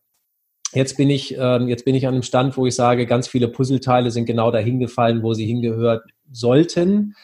Jetzt 0.72 0.98
bin 0.98 1.12
ich, 1.12 1.38
ähm, 1.38 1.68
jetzt 1.68 1.86
bin 1.86 1.94
ich 1.94 2.08
an 2.08 2.16
einem 2.16 2.24
Stand, 2.24 2.58
wo 2.58 2.66
ich 2.66 2.74
sage, 2.74 3.06
ganz 3.06 3.28
viele 3.28 3.48
Puzzleteile 3.48 4.10
sind 4.10 4.26
genau 4.26 4.50
dahin 4.50 4.80
gefallen, 4.80 5.22
wo 5.22 5.36
sie 5.36 5.46
hingehört 5.46 6.04
sollten. 6.32 7.16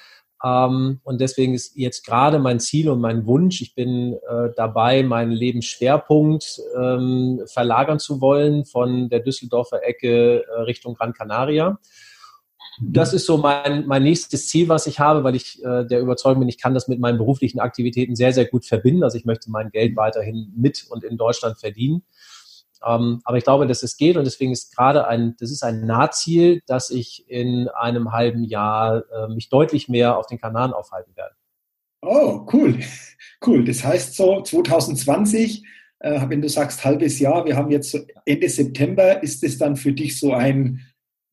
Ähm, 0.44 1.00
und 1.04 1.20
deswegen 1.20 1.54
ist 1.54 1.76
jetzt 1.76 2.06
gerade 2.06 2.40
mein 2.40 2.60
Ziel 2.60 2.90
und 2.90 3.02
mein 3.02 3.26
Wunsch, 3.26 3.62
ich 3.62 3.76
bin 3.76 4.14
äh, 4.14 4.50
dabei, 4.56 5.04
meinen 5.04 5.32
Lebensschwerpunkt 5.32 6.62
ähm, 6.80 7.42
verlagern 7.46 8.00
zu 8.00 8.22
wollen 8.22 8.66
von 8.66 9.10
der 9.10 9.20
Düsseldorfer 9.20 9.84
Ecke 9.84 10.46
äh, 10.46 10.62
Richtung 10.62 10.96
Gran 10.96 11.14
Canaria. 11.14 11.78
Das 12.82 13.14
ist 13.14 13.26
so 13.26 13.38
mein, 13.38 13.86
mein 13.88 14.04
nächstes 14.04 14.48
Ziel, 14.48 14.70
was 14.70 14.88
ich 14.88 15.00
habe, 15.00 15.26
weil 15.26 15.36
ich 15.36 15.62
äh, 15.66 15.86
der 15.86 16.00
Überzeugung 16.00 16.40
bin, 16.40 16.50
ich 16.50 16.62
kann 16.62 16.74
das 16.74 16.88
mit 16.88 17.00
meinen 17.00 17.18
beruflichen 17.18 17.60
Aktivitäten 17.60 18.16
sehr, 18.16 18.32
sehr 18.32 18.46
gut 18.46 18.66
verbinden. 18.66 19.04
Also 19.04 19.18
ich 19.18 19.26
möchte 19.26 19.52
mein 19.52 19.70
Geld 19.72 19.98
weiterhin 19.98 20.54
mit 20.56 20.86
und 20.90 21.04
in 21.04 21.18
Deutschland 21.18 21.60
verdienen. 21.60 22.04
Ähm, 22.86 23.22
aber 23.24 23.38
ich 23.38 23.44
glaube, 23.44 23.68
dass 23.68 23.84
es 23.84 23.98
geht 23.98 24.18
und 24.18 24.26
deswegen 24.26 24.52
ist 24.52 24.76
gerade 24.76 25.08
ein, 25.08 25.36
das 25.40 25.52
ist 25.52 25.64
ein 25.64 25.86
Nahziel, 25.86 26.62
dass 26.66 26.90
ich 26.90 27.30
in 27.30 27.68
einem 27.70 28.12
halben 28.12 28.44
Jahr 28.44 29.04
äh, 29.12 29.28
mich 29.28 29.50
deutlich 29.50 29.90
mehr 29.90 30.18
auf 30.18 30.28
den 30.28 30.40
Kanaren 30.40 30.74
aufhalten 30.74 31.16
werde. 31.16 31.36
Oh, 32.02 32.48
cool. 32.54 32.80
Cool. 33.46 33.66
Das 33.66 33.84
heißt 33.84 34.16
so 34.16 34.42
2020, 34.42 35.64
äh, 36.00 36.30
wenn 36.30 36.42
du 36.42 36.50
sagst 36.50 36.84
halbes 36.86 37.20
Jahr, 37.20 37.46
wir 37.46 37.56
haben 37.56 37.72
jetzt 37.72 37.98
Ende 38.26 38.50
September, 38.50 39.22
ist 39.22 39.44
es 39.44 39.58
dann 39.58 39.76
für 39.76 39.92
dich 39.92 40.18
so 40.18 40.34
ein 40.34 40.82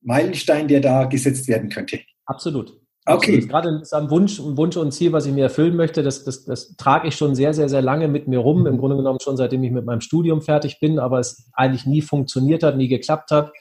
Meilenstein, 0.02 0.68
der 0.68 0.80
da 0.80 1.04
gesetzt 1.04 1.48
werden 1.48 1.68
könnte? 1.68 2.00
Absolut. 2.26 2.80
Okay. 3.08 3.36
Also 3.36 3.48
gerade 3.48 3.82
ein 3.92 4.10
Wunsch, 4.10 4.40
ein 4.40 4.56
Wunsch 4.56 4.76
und 4.76 4.90
Ziel, 4.90 5.12
was 5.12 5.26
ich 5.26 5.32
mir 5.32 5.44
erfüllen 5.44 5.76
möchte, 5.76 6.02
das, 6.02 6.24
das, 6.24 6.44
das 6.44 6.76
trage 6.76 7.06
ich 7.06 7.14
schon 7.14 7.36
sehr, 7.36 7.54
sehr, 7.54 7.68
sehr 7.68 7.82
lange 7.82 8.08
mit 8.08 8.26
mir 8.26 8.40
rum. 8.40 8.66
Im 8.66 8.78
Grunde 8.78 8.96
genommen 8.96 9.20
schon 9.20 9.36
seitdem 9.36 9.62
ich 9.62 9.70
mit 9.70 9.84
meinem 9.84 10.00
Studium 10.00 10.42
fertig 10.42 10.80
bin, 10.80 10.98
aber 10.98 11.20
es 11.20 11.48
eigentlich 11.52 11.86
nie 11.86 12.02
funktioniert 12.02 12.64
hat, 12.64 12.76
nie 12.76 12.88
geklappt 12.88 13.30
hat. 13.30 13.52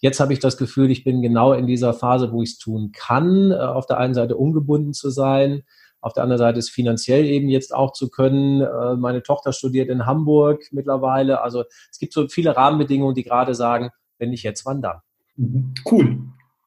Jetzt 0.00 0.18
habe 0.18 0.32
ich 0.32 0.40
das 0.40 0.56
Gefühl, 0.56 0.90
ich 0.90 1.04
bin 1.04 1.22
genau 1.22 1.52
in 1.52 1.68
dieser 1.68 1.94
Phase, 1.94 2.32
wo 2.32 2.42
ich 2.42 2.50
es 2.50 2.58
tun 2.58 2.90
kann. 2.92 3.52
Äh, 3.52 3.56
auf 3.56 3.86
der 3.86 3.98
einen 3.98 4.14
Seite 4.14 4.36
ungebunden 4.36 4.92
zu 4.92 5.10
sein, 5.10 5.62
auf 6.00 6.12
der 6.12 6.24
anderen 6.24 6.38
Seite 6.38 6.58
es 6.58 6.68
finanziell 6.68 7.26
eben 7.26 7.48
jetzt 7.48 7.72
auch 7.72 7.92
zu 7.92 8.10
können. 8.10 8.62
Äh, 8.62 8.96
meine 8.96 9.22
Tochter 9.22 9.52
studiert 9.52 9.88
in 9.88 10.06
Hamburg 10.06 10.64
mittlerweile. 10.72 11.42
Also 11.42 11.64
es 11.92 11.98
gibt 11.98 12.12
so 12.12 12.26
viele 12.26 12.56
Rahmenbedingungen, 12.56 13.14
die 13.14 13.22
gerade 13.22 13.54
sagen, 13.54 13.90
wenn 14.18 14.30
nicht 14.30 14.42
jetzt, 14.42 14.66
wann 14.66 14.82
dann? 14.82 14.96
Mhm. 15.36 15.74
Cool, 15.88 16.18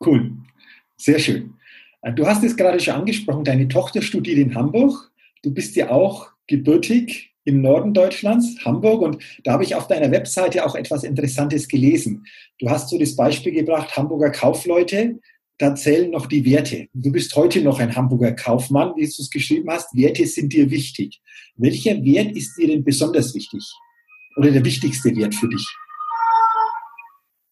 cool. 0.05 0.31
Sehr 0.95 1.19
schön. 1.19 1.55
Du 2.11 2.27
hast 2.27 2.43
es 2.43 2.57
gerade 2.57 2.79
schon 2.81 2.95
angesprochen, 2.95 3.45
deine 3.45 3.67
Tochter 3.67 4.01
studiert 4.01 4.37
in 4.37 4.55
Hamburg. 4.55 5.11
du 5.41 5.53
bist 5.53 5.75
ja 5.75 5.89
auch 5.89 6.27
gebürtig 6.47 7.33
im 7.45 7.61
Norden 7.61 7.93
Deutschlands, 7.93 8.57
Hamburg, 8.63 9.01
und 9.01 9.23
da 9.43 9.53
habe 9.53 9.63
ich 9.63 9.75
auf 9.75 9.87
deiner 9.87 10.11
Webseite 10.11 10.65
auch 10.65 10.75
etwas 10.75 11.03
Interessantes 11.03 11.67
gelesen. 11.67 12.25
Du 12.59 12.69
hast 12.69 12.89
so 12.89 12.97
das 12.97 13.15
Beispiel 13.15 13.53
gebracht, 13.53 13.95
Hamburger 13.95 14.31
Kaufleute, 14.31 15.19
da 15.57 15.75
zählen 15.75 16.11
noch 16.11 16.25
die 16.25 16.45
Werte. 16.45 16.87
Du 16.93 17.11
bist 17.11 17.35
heute 17.35 17.61
noch 17.61 17.79
ein 17.79 17.95
Hamburger 17.95 18.31
Kaufmann, 18.33 18.93
wie 18.95 19.03
du 19.03 19.07
es 19.07 19.29
geschrieben 19.29 19.69
hast. 19.69 19.95
Werte 19.95 20.25
sind 20.25 20.51
dir 20.51 20.69
wichtig. 20.71 21.21
Welcher 21.55 22.03
Wert 22.03 22.35
ist 22.35 22.57
dir 22.57 22.67
denn 22.67 22.83
besonders 22.83 23.35
wichtig? 23.35 23.63
Oder 24.35 24.51
der 24.51 24.65
wichtigste 24.65 25.15
Wert 25.15 25.35
für 25.35 25.47
dich? 25.47 25.67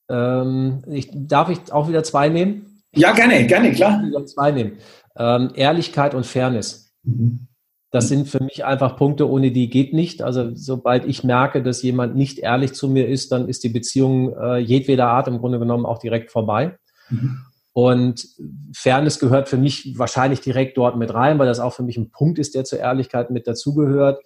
Ähm, 0.10 0.84
ich, 0.89 1.10
darf 1.14 1.49
ich 1.49 1.72
auch 1.72 1.88
wieder 1.88 2.04
zwei 2.04 2.30
nehmen? 2.30 2.70
Ja, 2.94 3.14
gerne, 3.14 3.46
gerne, 3.48 3.72
klar. 3.72 4.04
Zwei 4.26 4.52
nehmen. 4.52 4.78
Ähm, 5.18 5.52
Ehrlichkeit 5.56 6.14
und 6.14 6.26
Fairness. 6.26 6.94
Mhm. 7.04 7.48
Das 7.92 8.08
sind 8.08 8.30
für 8.30 8.42
mich 8.42 8.64
einfach 8.64 8.96
Punkte, 8.96 9.30
ohne 9.30 9.52
die 9.52 9.70
geht 9.70 9.94
nicht. 9.94 10.22
Also 10.22 10.56
sobald 10.56 11.06
ich 11.06 11.26
merke, 11.26 11.62
dass 11.62 11.82
jemand 11.82 12.16
nicht 12.16 12.39
ehrlich 12.39 12.74
zu 12.74 12.88
mir 12.88 13.08
ist, 13.08 13.34
dann 13.34 13.50
ist 13.50 13.66
die 13.66 13.70
Beziehung 13.70 14.34
äh, 14.34 14.58
jedweder 14.58 15.08
Art 15.08 15.28
im 15.28 15.39
Grunde 15.39 15.60
genommen 15.60 15.86
auch 15.86 16.00
direkt 16.00 16.32
vorbei. 16.32 16.78
Mhm. 17.10 17.42
Und 17.74 18.28
Fairness 18.74 19.20
gehört 19.20 19.50
für 19.50 19.58
mich 19.58 19.98
wahrscheinlich 19.98 20.42
direkt 20.42 20.78
dort 20.78 20.98
mit 20.98 21.14
rein, 21.14 21.39
weil 21.39 21.48
das 21.48 21.60
auch 21.60 21.74
für 21.74 21.84
mich 21.84 21.98
ein 21.98 22.12
Punkt 22.12 22.39
ist, 22.39 22.56
der 22.56 22.64
zur 22.64 22.80
Ehrlichkeit 22.80 23.30
mit 23.30 23.48
dazugehört. 23.48 24.22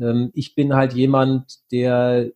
Ähm, 0.00 0.30
ich 0.34 0.54
bin 0.54 0.74
halt 0.74 0.92
jemand, 0.92 1.58
der 1.72 2.30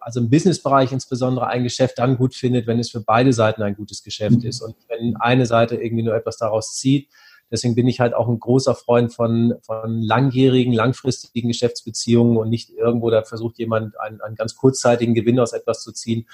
also 0.00 0.20
im 0.20 0.30
Businessbereich 0.30 0.92
insbesondere 0.92 1.46
ein 1.46 1.62
Geschäft 1.62 1.98
dann 1.98 2.16
gut 2.16 2.34
findet, 2.34 2.66
wenn 2.66 2.78
es 2.78 2.90
für 2.90 3.00
beide 3.00 3.32
Seiten 3.32 3.62
ein 3.62 3.74
gutes 3.74 4.02
Geschäft 4.02 4.42
mhm. 4.42 4.48
ist 4.48 4.60
und 4.60 4.74
wenn 4.88 5.16
eine 5.16 5.46
Seite 5.46 5.76
irgendwie 5.76 6.04
nur 6.04 6.14
etwas 6.14 6.36
daraus 6.36 6.74
zieht, 6.74 7.08
Deswegen 7.52 7.74
bin 7.74 7.86
ich 7.86 8.00
halt 8.00 8.14
auch 8.14 8.28
ein 8.28 8.40
großer 8.40 8.74
Freund 8.74 9.12
von, 9.12 9.54
von 9.60 10.00
langjährigen, 10.00 10.72
langfristigen 10.72 11.48
Geschäftsbeziehungen 11.48 12.38
und 12.38 12.48
nicht 12.48 12.70
irgendwo, 12.70 13.10
da 13.10 13.22
versucht 13.24 13.58
jemand 13.58 14.00
einen, 14.00 14.22
einen 14.22 14.36
ganz 14.36 14.56
kurzzeitigen 14.56 15.12
Gewinn 15.12 15.38
aus 15.38 15.52
etwas 15.52 15.82
zu 15.82 15.92
ziehen. 15.92 16.26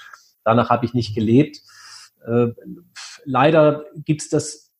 Danach 0.45 0.69
habe 0.69 0.85
ich 0.85 0.93
nicht 0.93 1.13
gelebt. 1.13 1.61
Äh, 2.25 2.47
leider 3.25 3.83
gibt 4.05 4.21
es 4.21 4.29
das 4.29 4.71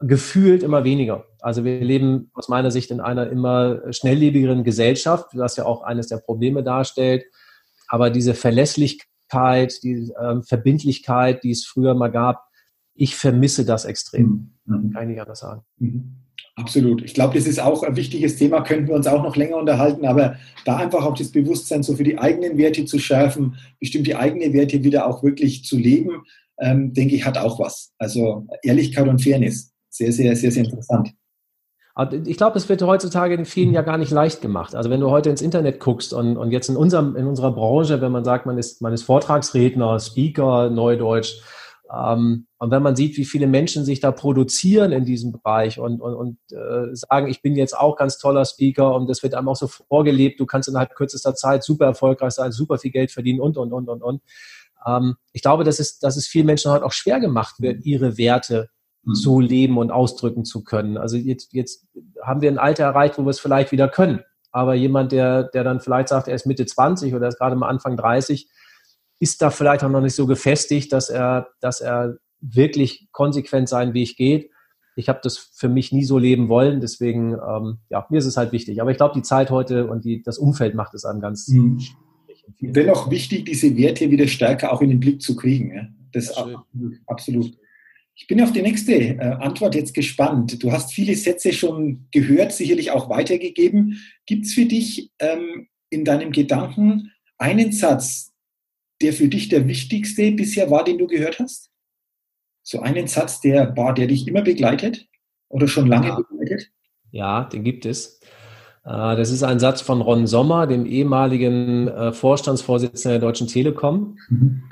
gefühlt 0.00 0.64
immer 0.64 0.82
weniger. 0.82 1.24
Also 1.40 1.64
wir 1.64 1.80
leben 1.80 2.32
aus 2.34 2.48
meiner 2.48 2.72
Sicht 2.72 2.90
in 2.90 3.00
einer 3.00 3.30
immer 3.30 3.80
schnelllebigeren 3.92 4.64
Gesellschaft, 4.64 5.28
was 5.34 5.56
ja 5.56 5.66
auch 5.66 5.82
eines 5.82 6.08
der 6.08 6.18
Probleme 6.18 6.64
darstellt. 6.64 7.26
Aber 7.88 8.10
diese 8.10 8.34
Verlässlichkeit, 8.34 9.82
die 9.82 10.12
äh, 10.18 10.42
Verbindlichkeit, 10.42 11.44
die 11.44 11.50
es 11.50 11.64
früher 11.64 11.94
mal 11.94 12.10
gab, 12.10 12.44
ich 12.94 13.16
vermisse 13.16 13.64
das 13.64 13.84
extrem. 13.84 14.54
Mhm. 14.64 14.92
Kann 14.92 15.02
ich 15.02 15.08
nicht 15.10 15.20
anders 15.20 15.40
sagen. 15.40 15.62
Mhm. 15.78 16.16
Absolut. 16.56 17.02
Ich 17.02 17.12
glaube, 17.12 17.34
das 17.34 17.46
ist 17.46 17.60
auch 17.60 17.82
ein 17.82 17.96
wichtiges 17.96 18.36
Thema, 18.36 18.62
könnten 18.62 18.88
wir 18.88 18.94
uns 18.94 19.06
auch 19.06 19.22
noch 19.22 19.36
länger 19.36 19.58
unterhalten, 19.58 20.06
aber 20.06 20.36
da 20.64 20.76
einfach 20.76 21.04
auch 21.04 21.14
das 21.14 21.30
Bewusstsein 21.30 21.82
so 21.82 21.94
für 21.94 22.02
die 22.02 22.18
eigenen 22.18 22.56
Werte 22.56 22.86
zu 22.86 22.98
schärfen, 22.98 23.56
bestimmte 23.78 24.18
eigene 24.18 24.54
Werte 24.54 24.82
wieder 24.82 25.06
auch 25.06 25.22
wirklich 25.22 25.64
zu 25.64 25.76
leben, 25.76 26.22
ähm, 26.58 26.94
denke 26.94 27.14
ich, 27.14 27.26
hat 27.26 27.36
auch 27.36 27.58
was. 27.58 27.92
Also 27.98 28.46
Ehrlichkeit 28.62 29.06
und 29.06 29.22
Fairness. 29.22 29.74
Sehr, 29.90 30.12
sehr, 30.12 30.34
sehr, 30.34 30.50
sehr 30.50 30.64
interessant. 30.64 31.12
Ich 32.26 32.36
glaube, 32.36 32.58
es 32.58 32.68
wird 32.68 32.82
heutzutage 32.82 33.34
in 33.34 33.46
vielen 33.46 33.72
ja 33.72 33.80
gar 33.80 33.96
nicht 33.96 34.10
leicht 34.10 34.42
gemacht. 34.42 34.74
Also 34.74 34.90
wenn 34.90 35.00
du 35.00 35.10
heute 35.10 35.30
ins 35.30 35.40
Internet 35.40 35.80
guckst 35.80 36.12
und, 36.12 36.36
und 36.36 36.50
jetzt 36.50 36.68
in, 36.68 36.76
unserem, 36.76 37.16
in 37.16 37.26
unserer 37.26 37.52
Branche, 37.52 38.02
wenn 38.02 38.12
man 38.12 38.24
sagt, 38.24 38.44
man 38.44 38.58
ist, 38.58 38.82
man 38.82 38.92
ist 38.92 39.04
Vortragsredner, 39.04 39.98
Speaker, 39.98 40.68
Neudeutsch, 40.68 41.40
ähm, 41.92 42.46
und 42.58 42.70
wenn 42.70 42.82
man 42.82 42.96
sieht, 42.96 43.16
wie 43.16 43.24
viele 43.24 43.46
Menschen 43.46 43.84
sich 43.84 44.00
da 44.00 44.10
produzieren 44.10 44.92
in 44.92 45.04
diesem 45.04 45.32
Bereich 45.32 45.78
und, 45.78 46.00
und, 46.00 46.14
und 46.14 46.38
äh, 46.52 46.94
sagen, 46.94 47.28
ich 47.28 47.42
bin 47.42 47.54
jetzt 47.54 47.78
auch 47.78 47.96
ganz 47.96 48.18
toller 48.18 48.44
Speaker 48.44 48.94
und 48.94 49.08
das 49.08 49.22
wird 49.22 49.34
einem 49.34 49.48
auch 49.48 49.56
so 49.56 49.68
vorgelebt, 49.68 50.40
du 50.40 50.46
kannst 50.46 50.68
innerhalb 50.68 50.94
kürzester 50.94 51.34
Zeit 51.34 51.62
super 51.62 51.86
erfolgreich 51.86 52.32
sein, 52.32 52.52
super 52.52 52.78
viel 52.78 52.90
Geld 52.90 53.12
verdienen 53.12 53.40
und, 53.40 53.56
und, 53.56 53.72
und, 53.72 53.88
und, 53.88 54.02
und. 54.02 54.22
Ähm, 54.86 55.16
ich 55.32 55.42
glaube, 55.42 55.64
dass 55.64 55.78
es, 55.78 55.98
dass 55.98 56.16
es 56.16 56.26
vielen 56.26 56.46
Menschen 56.46 56.72
heute 56.72 56.84
auch 56.84 56.92
schwer 56.92 57.20
gemacht 57.20 57.56
wird, 57.60 57.84
ihre 57.84 58.18
Werte 58.18 58.68
mhm. 59.06 59.14
zu 59.14 59.40
leben 59.40 59.78
und 59.78 59.90
ausdrücken 59.90 60.44
zu 60.44 60.62
können. 60.62 60.98
Also 60.98 61.16
jetzt, 61.16 61.52
jetzt 61.52 61.86
haben 62.22 62.42
wir 62.42 62.50
ein 62.50 62.58
Alter 62.58 62.84
erreicht, 62.84 63.18
wo 63.18 63.22
wir 63.22 63.30
es 63.30 63.40
vielleicht 63.40 63.72
wieder 63.72 63.88
können. 63.88 64.20
Aber 64.52 64.74
jemand, 64.74 65.12
der, 65.12 65.44
der 65.44 65.64
dann 65.64 65.80
vielleicht 65.80 66.08
sagt, 66.08 66.28
er 66.28 66.34
ist 66.34 66.46
Mitte 66.46 66.66
20 66.66 67.14
oder 67.14 67.28
ist 67.28 67.38
gerade 67.38 67.56
mal 67.56 67.68
Anfang 67.68 67.96
30, 67.96 68.48
ist 69.18 69.42
da 69.42 69.50
vielleicht 69.50 69.84
auch 69.84 69.88
noch 69.88 70.00
nicht 70.00 70.14
so 70.14 70.26
gefestigt, 70.26 70.92
dass 70.92 71.08
er, 71.08 71.48
dass 71.60 71.80
er 71.80 72.16
wirklich 72.40 73.08
konsequent 73.12 73.68
seinen 73.68 73.94
Weg 73.94 74.16
geht. 74.16 74.50
Ich 74.94 75.08
habe 75.08 75.20
das 75.22 75.36
für 75.36 75.68
mich 75.68 75.92
nie 75.92 76.04
so 76.04 76.18
leben 76.18 76.48
wollen, 76.48 76.80
deswegen, 76.80 77.32
ähm, 77.34 77.78
ja, 77.90 78.06
mir 78.08 78.18
ist 78.18 78.26
es 78.26 78.38
halt 78.38 78.52
wichtig. 78.52 78.80
Aber 78.80 78.90
ich 78.90 78.96
glaube, 78.96 79.14
die 79.14 79.22
Zeit 79.22 79.50
heute 79.50 79.88
und 79.88 80.04
die, 80.04 80.22
das 80.22 80.38
Umfeld 80.38 80.74
macht 80.74 80.94
es 80.94 81.04
einem 81.04 81.20
ganz 81.20 81.48
mhm. 81.48 81.78
Dennoch 82.60 83.10
wichtig, 83.10 83.44
diese 83.44 83.76
Werte 83.76 84.10
wieder 84.10 84.28
stärker 84.28 84.72
auch 84.72 84.80
in 84.80 84.88
den 84.88 85.00
Blick 85.00 85.20
zu 85.20 85.34
kriegen. 85.36 85.74
Ja? 85.74 85.82
Das 86.12 86.34
ja, 86.36 86.64
absolut. 87.06 87.56
Ich 88.18 88.26
bin 88.26 88.40
auf 88.40 88.50
die 88.50 88.62
nächste 88.62 88.94
äh, 88.94 89.18
Antwort 89.18 89.74
jetzt 89.74 89.92
gespannt. 89.92 90.62
Du 90.62 90.72
hast 90.72 90.94
viele 90.94 91.14
Sätze 91.14 91.52
schon 91.52 92.06
gehört, 92.12 92.50
sicherlich 92.50 92.90
auch 92.90 93.10
weitergegeben. 93.10 94.00
Gibt 94.24 94.46
es 94.46 94.54
für 94.54 94.64
dich 94.64 95.12
ähm, 95.18 95.68
in 95.90 96.06
deinem 96.06 96.32
Gedanken 96.32 97.12
einen 97.36 97.72
Satz, 97.72 98.32
der 99.02 99.12
für 99.12 99.28
dich 99.28 99.50
der 99.50 99.68
wichtigste 99.68 100.32
bisher 100.32 100.70
war, 100.70 100.82
den 100.82 100.96
du 100.96 101.06
gehört 101.06 101.38
hast? 101.38 101.70
So 102.62 102.80
einen 102.80 103.06
Satz, 103.06 103.42
der, 103.42 103.66
boah, 103.66 103.92
der 103.92 104.06
dich 104.06 104.26
immer 104.26 104.40
begleitet 104.40 105.06
oder 105.50 105.68
schon 105.68 105.86
lange 105.86 106.08
ja. 106.08 106.16
begleitet? 106.16 106.70
Ja, 107.10 107.44
den 107.44 107.64
gibt 107.64 107.84
es. 107.84 108.18
Äh, 108.86 109.16
das 109.16 109.30
ist 109.30 109.42
ein 109.42 109.58
Satz 109.58 109.82
von 109.82 110.00
Ron 110.00 110.26
Sommer, 110.26 110.66
dem 110.66 110.86
ehemaligen 110.86 111.88
äh, 111.88 112.12
Vorstandsvorsitzenden 112.14 113.20
der 113.20 113.28
Deutschen 113.28 113.46
Telekom. 113.46 114.16
Mhm. 114.30 114.62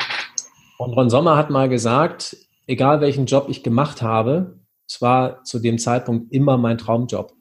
Und 0.79 0.95
Ron 0.95 1.11
Sommer 1.11 1.37
hat 1.37 1.51
mal 1.51 1.69
gesagt, 1.69 2.39
egal 2.67 3.01
welchen 3.01 3.27
Job 3.27 3.47
ich 3.49 3.63
gemacht 3.63 4.03
habe, 4.03 4.59
es 4.87 5.01
war 5.01 5.43
zu 5.45 5.59
dem 5.59 5.79
Zeitpunkt 5.79 6.33
immer 6.33 6.59
mein 6.59 6.79
Traumjob. 6.79 7.33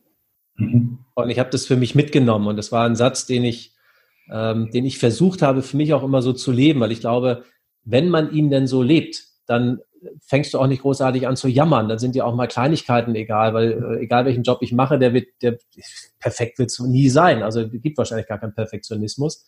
Mhm. 0.55 0.99
Und 1.15 1.30
ich 1.30 1.39
habe 1.39 1.49
das 1.49 1.65
für 1.65 1.76
mich 1.76 1.95
mitgenommen. 1.95 2.47
Und 2.47 2.57
das 2.57 2.71
war 2.71 2.86
ein 2.86 2.95
Satz, 2.95 3.26
den 3.26 3.43
ich 3.43 3.74
ähm, 4.32 4.71
den 4.71 4.86
ich 4.86 4.99
versucht 4.99 5.41
habe, 5.41 5.61
für 5.61 5.78
mich 5.78 5.93
auch 5.93 6.03
immer 6.03 6.21
so 6.21 6.34
zu 6.34 6.51
leben, 6.51 6.80
weil 6.80 6.91
ich 6.91 7.01
glaube, 7.01 7.43
wenn 7.84 8.09
man 8.09 8.32
ihn 8.32 8.49
denn 8.49 8.67
so 8.67 8.82
lebt, 8.82 9.24
dann 9.45 9.80
fängst 10.21 10.53
du 10.53 10.59
auch 10.59 10.67
nicht 10.67 10.82
großartig 10.82 11.28
an 11.28 11.36
zu 11.36 11.47
jammern. 11.47 11.88
Dann 11.89 11.99
sind 11.99 12.15
dir 12.15 12.26
auch 12.26 12.36
mal 12.36 12.47
Kleinigkeiten 12.47 13.15
egal, 13.15 13.53
weil 13.53 13.71
äh, 13.71 14.03
egal 14.03 14.26
welchen 14.26 14.43
Job 14.43 14.59
ich 14.61 14.71
mache, 14.71 14.99
der 14.99 15.13
wird, 15.13 15.28
der 15.41 15.57
perfekt 16.19 16.59
wird 16.59 16.71
es 16.71 16.80
nie 16.80 17.09
sein. 17.09 17.43
Also 17.43 17.61
es 17.61 17.71
gibt 17.82 17.97
wahrscheinlich 17.97 18.28
gar 18.28 18.39
keinen 18.39 18.53
Perfektionismus. 18.53 19.45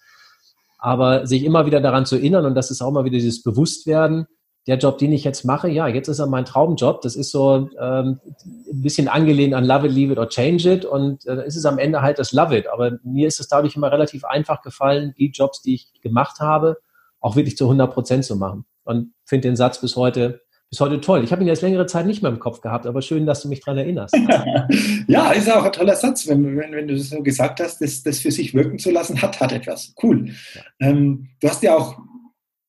Aber 0.77 1.25
sich 1.25 1.43
immer 1.43 1.65
wieder 1.65 1.81
daran 1.81 2.05
zu 2.05 2.15
erinnern, 2.15 2.45
und 2.45 2.55
das 2.55 2.71
ist 2.71 2.81
auch 2.81 2.91
mal 2.91 3.05
wieder 3.05 3.17
dieses 3.17 3.41
Bewusstwerden, 3.41 4.27
der 4.67 4.77
Job, 4.77 4.97
den 4.97 5.11
ich 5.11 5.23
jetzt 5.23 5.45
mache, 5.45 5.69
ja, 5.69 5.87
jetzt 5.87 6.07
ist 6.07 6.19
er 6.19 6.27
mein 6.27 6.45
Traumjob. 6.45 7.01
Das 7.01 7.15
ist 7.15 7.31
so 7.31 7.69
ähm, 7.79 8.19
ein 8.45 8.81
bisschen 8.81 9.07
angelehnt 9.07 9.53
an 9.53 9.65
Love 9.65 9.87
it, 9.87 9.93
leave 9.93 10.13
it 10.13 10.17
or 10.17 10.27
change 10.27 10.71
it. 10.71 10.85
Und 10.85 11.25
äh, 11.27 11.45
ist 11.45 11.55
es 11.55 11.65
am 11.65 11.77
Ende 11.77 12.01
halt 12.01 12.17
das 12.17 12.31
Love 12.31 12.57
it. 12.57 12.67
Aber 12.67 12.97
mir 13.03 13.27
ist 13.27 13.39
es 13.39 13.47
dadurch 13.47 13.75
immer 13.75 13.91
relativ 13.91 14.25
einfach 14.25 14.61
gefallen, 14.61 15.13
die 15.17 15.29
Jobs, 15.29 15.61
die 15.61 15.75
ich 15.75 16.01
gemacht 16.01 16.39
habe, 16.39 16.77
auch 17.19 17.35
wirklich 17.35 17.57
zu 17.57 17.65
100 17.65 17.93
Prozent 17.93 18.25
zu 18.25 18.35
machen. 18.35 18.65
Und 18.83 19.13
finde 19.23 19.49
den 19.49 19.55
Satz 19.55 19.81
bis 19.81 19.95
heute 19.95 20.41
bis 20.69 20.79
heute 20.79 20.99
toll. 20.99 21.23
Ich 21.23 21.31
habe 21.31 21.41
ihn 21.41 21.47
jetzt 21.47 21.61
längere 21.61 21.85
Zeit 21.85 22.05
nicht 22.05 22.21
mehr 22.21 22.31
im 22.31 22.39
Kopf 22.39 22.61
gehabt, 22.61 22.85
aber 22.85 23.01
schön, 23.01 23.25
dass 23.25 23.41
du 23.41 23.47
mich 23.47 23.61
daran 23.61 23.77
erinnerst. 23.77 24.15
ja, 25.07 25.31
ist 25.31 25.49
auch 25.49 25.63
ein 25.63 25.71
toller 25.71 25.95
Satz, 25.95 26.27
wenn, 26.27 26.57
wenn, 26.57 26.73
wenn 26.73 26.87
du 26.87 26.95
das 26.95 27.09
so 27.09 27.21
gesagt 27.23 27.59
hast, 27.59 27.79
das, 27.79 28.03
das 28.03 28.19
für 28.19 28.31
sich 28.31 28.53
wirken 28.53 28.79
zu 28.79 28.91
lassen, 28.91 29.21
hat, 29.21 29.39
hat 29.39 29.51
etwas. 29.53 29.93
Cool. 30.01 30.31
Ja. 30.53 30.61
Ähm, 30.89 31.29
du 31.39 31.47
hast 31.47 31.63
ja 31.63 31.75
auch, 31.77 31.97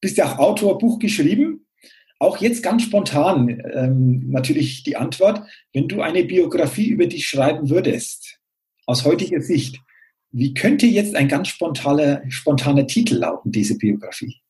bist 0.00 0.18
ja 0.18 0.26
auch 0.26 0.38
Autor, 0.38 0.78
Buch 0.78 0.98
geschrieben. 0.98 1.65
Auch 2.18 2.38
jetzt 2.38 2.62
ganz 2.62 2.82
spontan 2.82 3.62
ähm, 3.74 4.30
natürlich 4.30 4.82
die 4.84 4.96
Antwort, 4.96 5.42
wenn 5.72 5.88
du 5.88 6.00
eine 6.00 6.24
Biografie 6.24 6.88
über 6.88 7.06
dich 7.06 7.28
schreiben 7.28 7.68
würdest, 7.68 8.38
aus 8.86 9.04
heutiger 9.04 9.40
Sicht, 9.40 9.80
wie 10.30 10.54
könnte 10.54 10.86
jetzt 10.86 11.14
ein 11.14 11.28
ganz 11.28 11.48
spontaner, 11.48 12.22
spontaner 12.28 12.86
Titel 12.86 13.16
lauten, 13.16 13.52
diese 13.52 13.76
Biografie? 13.76 14.40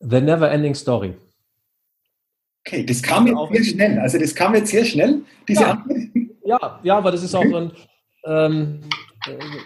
The 0.00 0.20
Never 0.20 0.50
Ending 0.50 0.74
Story. 0.74 1.14
Okay, 2.66 2.84
das 2.84 3.02
kam 3.02 3.26
jetzt 3.26 3.52
sehr 3.52 3.64
schnell. 3.64 3.98
Also 3.98 4.18
das 4.18 4.34
kam 4.34 4.54
jetzt 4.54 4.70
sehr 4.70 4.84
schnell, 4.84 5.22
diese 5.46 5.62
ja. 5.62 5.70
Antwort. 5.70 6.00
Ja, 6.44 6.80
ja, 6.82 6.98
aber 6.98 7.12
das 7.12 7.22
ist 7.22 7.34
auch 7.34 7.44
so 7.44 7.56
ein, 7.56 7.72
ähm, 8.24 8.80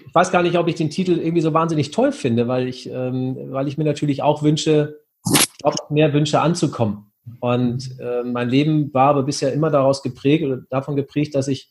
ich 0.07 0.15
weiß 0.15 0.33
gar 0.33 0.43
nicht, 0.43 0.59
ob 0.59 0.69
ich 0.69 0.75
den 0.75 0.91
Titel 0.91 1.19
irgendwie 1.19 1.41
so 1.41 1.55
wahnsinnig 1.55 1.91
toll 1.91 2.13
finde, 2.13 2.49
weil 2.49 2.69
ich, 2.69 2.89
ähm, 2.91 3.37
weil 3.51 3.69
ich 3.69 3.79
mir 3.79 3.85
natürlich 3.85 4.23
auch 4.23 4.43
wünsche, 4.43 5.04
auf 5.65 5.91
mehr 5.91 6.12
Wünsche 6.12 6.41
anzukommen. 6.41 7.11
Und 7.41 7.99
äh, 7.99 8.23
mein 8.23 8.49
Leben 8.49 8.93
war 8.93 9.09
aber 9.09 9.23
bisher 9.23 9.53
immer 9.53 9.71
daraus 9.71 10.03
geprägt 10.03 10.45
oder 10.45 10.59
davon 10.69 10.95
geprägt, 10.95 11.35
dass 11.35 11.49
ich, 11.49 11.71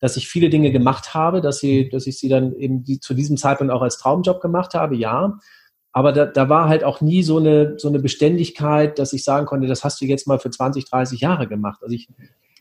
dass 0.00 0.16
ich 0.16 0.28
viele 0.28 0.50
Dinge 0.50 0.72
gemacht 0.72 1.14
habe, 1.14 1.40
dass, 1.40 1.58
sie, 1.60 1.88
dass 1.88 2.06
ich 2.06 2.18
sie 2.18 2.28
dann 2.28 2.54
eben 2.56 2.82
die, 2.84 3.00
zu 3.00 3.14
diesem 3.14 3.36
Zeitpunkt 3.36 3.72
auch 3.72 3.82
als 3.82 3.98
Traumjob 3.98 4.40
gemacht 4.40 4.74
habe, 4.74 4.96
ja. 4.96 5.38
Aber 5.92 6.12
da, 6.12 6.26
da 6.26 6.48
war 6.48 6.68
halt 6.68 6.84
auch 6.84 7.00
nie 7.00 7.22
so 7.22 7.38
eine, 7.38 7.78
so 7.78 7.88
eine 7.88 7.98
Beständigkeit, 8.00 8.98
dass 8.98 9.12
ich 9.12 9.24
sagen 9.24 9.46
konnte, 9.46 9.66
das 9.66 9.84
hast 9.84 10.00
du 10.00 10.04
jetzt 10.04 10.26
mal 10.26 10.38
für 10.38 10.50
20, 10.50 10.84
30 10.84 11.20
Jahre 11.20 11.46
gemacht. 11.48 11.80
Also 11.82 11.94
ich 11.94 12.08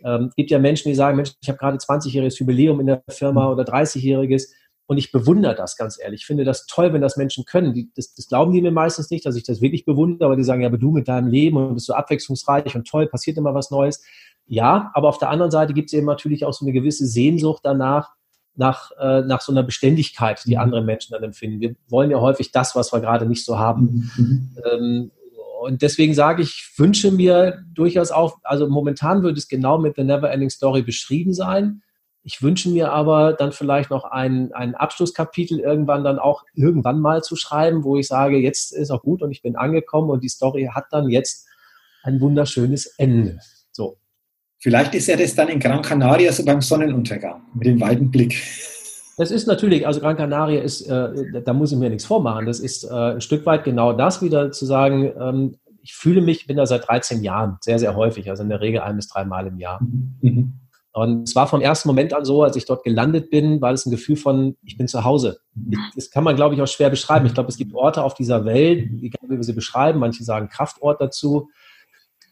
Ähm, 0.02 0.32
gibt 0.38 0.50
ja 0.50 0.60
Menschen, 0.60 0.88
die 0.88 0.96
sagen, 0.96 1.18
Mensch, 1.18 1.34
ich 1.42 1.50
habe 1.50 1.60
gerade 1.60 1.78
20-jähriges 1.78 2.40
Jubiläum 2.40 2.80
in 2.80 2.88
der 2.88 3.04
Firma 3.10 3.52
oder 3.52 3.64
30-jähriges 3.64 4.48
und 4.90 4.98
ich 4.98 5.12
bewundere 5.12 5.54
das 5.54 5.78
ganz 5.78 6.00
ehrlich. 6.02 6.22
Ich 6.22 6.26
finde 6.26 6.46
das 6.46 6.66
toll, 6.66 6.94
wenn 6.94 7.02
das 7.02 7.16
Menschen 7.16 7.46
können. 7.46 7.76
Die, 7.76 7.92
das, 7.96 8.16
das 8.16 8.28
glauben 8.28 8.52
die 8.52 8.60
mir 8.60 8.72
meistens 8.72 9.12
nicht, 9.12 9.24
dass 9.24 9.36
ich 9.36 9.44
das 9.44 9.62
wirklich 9.62 9.86
bewundere, 9.86 10.26
aber 10.26 10.36
die 10.36 10.44
sagen, 10.44 10.62
ja, 10.62 10.68
aber 10.68 10.80
du 10.80 10.90
mit 10.90 11.08
deinem 11.08 11.28
Leben 11.28 11.58
und 11.58 11.76
bist 11.76 11.86
so 11.86 11.94
abwechslungsreich 11.94 12.76
und 12.76 12.88
toll, 12.88 13.06
passiert 13.06 13.38
immer 13.38 13.54
was 13.54 13.70
Neues. 13.70 14.04
Ja, 14.48 14.90
aber 14.96 15.10
auf 15.10 15.20
der 15.20 15.30
anderen 15.30 15.52
Seite 15.52 15.76
gibt 15.76 15.90
es 15.90 15.94
eben 15.94 16.08
natürlich 16.08 16.44
auch 16.44 16.54
so 16.54 16.66
eine 16.66 16.74
gewisse 16.74 17.06
Sehnsucht 17.06 17.62
danach, 17.66 18.16
nach, 18.56 18.90
äh, 19.00 19.22
nach 19.22 19.42
so 19.42 19.52
einer 19.52 19.62
Beständigkeit, 19.62 20.42
die 20.48 20.56
mhm. 20.56 20.62
andere 20.62 20.84
Menschen 20.84 21.14
dann 21.14 21.22
empfinden. 21.22 21.62
Wir 21.62 21.76
wollen 21.88 22.10
ja 22.10 22.20
häufig 22.20 22.52
das, 22.52 22.76
was 22.76 22.92
wir 22.92 23.00
gerade 23.00 23.28
nicht 23.28 23.46
so 23.46 23.60
haben. 23.60 24.10
Mhm. 24.18 24.58
Ähm, 24.72 25.12
und 25.62 25.84
deswegen 25.84 26.16
sage 26.16 26.42
ich, 26.42 26.68
wünsche 26.78 27.12
mir 27.12 27.64
durchaus 27.76 28.10
auch, 28.10 28.40
also 28.42 28.68
momentan 28.68 29.22
würde 29.22 29.38
es 29.38 29.48
genau 29.48 29.78
mit 29.78 29.98
The 29.98 30.04
Never 30.04 30.32
Ending 30.32 30.50
Story 30.50 30.82
beschrieben 30.82 31.36
sein. 31.36 31.84
Ich 32.30 32.44
wünsche 32.44 32.70
mir 32.70 32.92
aber 32.92 33.34
dann 33.34 33.52
vielleicht 33.52 33.90
noch 33.90 34.04
ein, 34.04 34.54
ein 34.54 34.76
Abschlusskapitel 34.76 35.60
irgendwann 35.60 36.04
dann 36.04 36.20
auch 36.20 36.46
irgendwann 36.54 37.00
mal 37.00 37.24
zu 37.24 37.36
schreiben, 37.36 37.84
wo 37.84 37.98
ich 37.98 38.06
sage, 38.06 38.38
jetzt 38.38 38.72
ist 38.72 38.92
auch 38.92 39.02
gut 39.02 39.24
und 39.24 39.32
ich 39.32 39.42
bin 39.42 39.56
angekommen 39.56 40.12
und 40.12 40.24
die 40.24 40.30
Story 40.30 40.70
hat 40.72 40.86
dann 40.92 41.10
jetzt 41.10 41.48
ein 42.04 42.22
wunderschönes 42.22 42.86
Ende. 43.00 43.40
So. 43.72 43.98
Vielleicht 44.60 44.94
ist 44.94 45.08
ja 45.08 45.18
das 45.18 45.34
dann 45.34 45.48
in 45.48 45.60
Gran 45.60 45.82
Canaria 45.82 46.32
so 46.32 46.46
beim 46.46 46.62
Sonnenuntergang 46.62 47.42
mit 47.56 47.66
dem 47.66 47.82
weiten 47.82 48.12
Blick. 48.12 48.40
Das 49.18 49.32
ist 49.32 49.48
natürlich, 49.48 49.88
also 49.88 50.00
Gran 50.00 50.16
Canaria 50.16 50.62
ist, 50.62 50.84
äh, 50.84 51.42
da 51.42 51.54
muss 51.54 51.72
ich 51.72 51.80
mir 51.80 51.90
nichts 51.90 52.06
vormachen. 52.06 52.46
Das 52.46 52.60
ist 52.60 52.84
äh, 52.84 52.94
ein 52.94 53.22
Stück 53.22 53.44
weit 53.48 53.64
genau 53.64 53.94
das 53.94 54.22
wieder 54.22 54.52
zu 54.52 54.68
sagen, 54.68 55.12
ähm, 55.20 55.56
ich 55.82 55.96
fühle 55.96 56.22
mich, 56.22 56.46
bin 56.46 56.58
da 56.58 56.68
seit 56.68 56.88
13 56.88 57.24
Jahren 57.24 57.58
sehr, 57.62 57.80
sehr 57.80 57.96
häufig, 57.96 58.30
also 58.30 58.44
in 58.44 58.50
der 58.50 58.62
Regel 58.62 58.82
ein 58.82 58.98
bis 58.98 59.08
dreimal 59.08 59.48
im 59.48 59.58
Jahr. 59.58 59.82
Mhm. 59.82 60.60
Und 60.92 61.28
es 61.28 61.36
war 61.36 61.48
vom 61.48 61.62
ersten 61.62 61.88
Moment 61.88 62.14
an 62.14 62.26
so, 62.26 62.44
als 62.44 62.56
ich 62.56 62.66
dort 62.66 62.84
gelandet 62.84 63.30
bin, 63.30 63.62
war 63.62 63.72
es 63.72 63.86
ein 63.86 63.92
Gefühl 63.92 64.16
von, 64.16 64.58
ich 64.64 64.78
bin 64.78 64.88
zu 64.88 65.04
Hause. 65.04 65.40
Das 65.96 66.10
kann 66.10 66.24
man, 66.24 66.36
glaube 66.36 66.56
ich, 66.56 66.62
auch 66.62 66.68
schwer 66.68 66.90
beschreiben. 66.90 67.26
Ich 67.28 67.34
glaube, 67.34 67.50
es 67.50 67.58
gibt 67.58 67.76
Orte 67.76 68.04
auf 68.04 68.16
dieser 68.16 68.46
Welt, 68.46 68.90
egal 69.02 69.30
wie 69.30 69.36
wir 69.36 69.44
sie 69.44 69.54
beschreiben, 69.54 70.00
manche 70.00 70.24
sagen 70.24 70.50
Kraftort 70.50 71.00
dazu. 71.00 71.50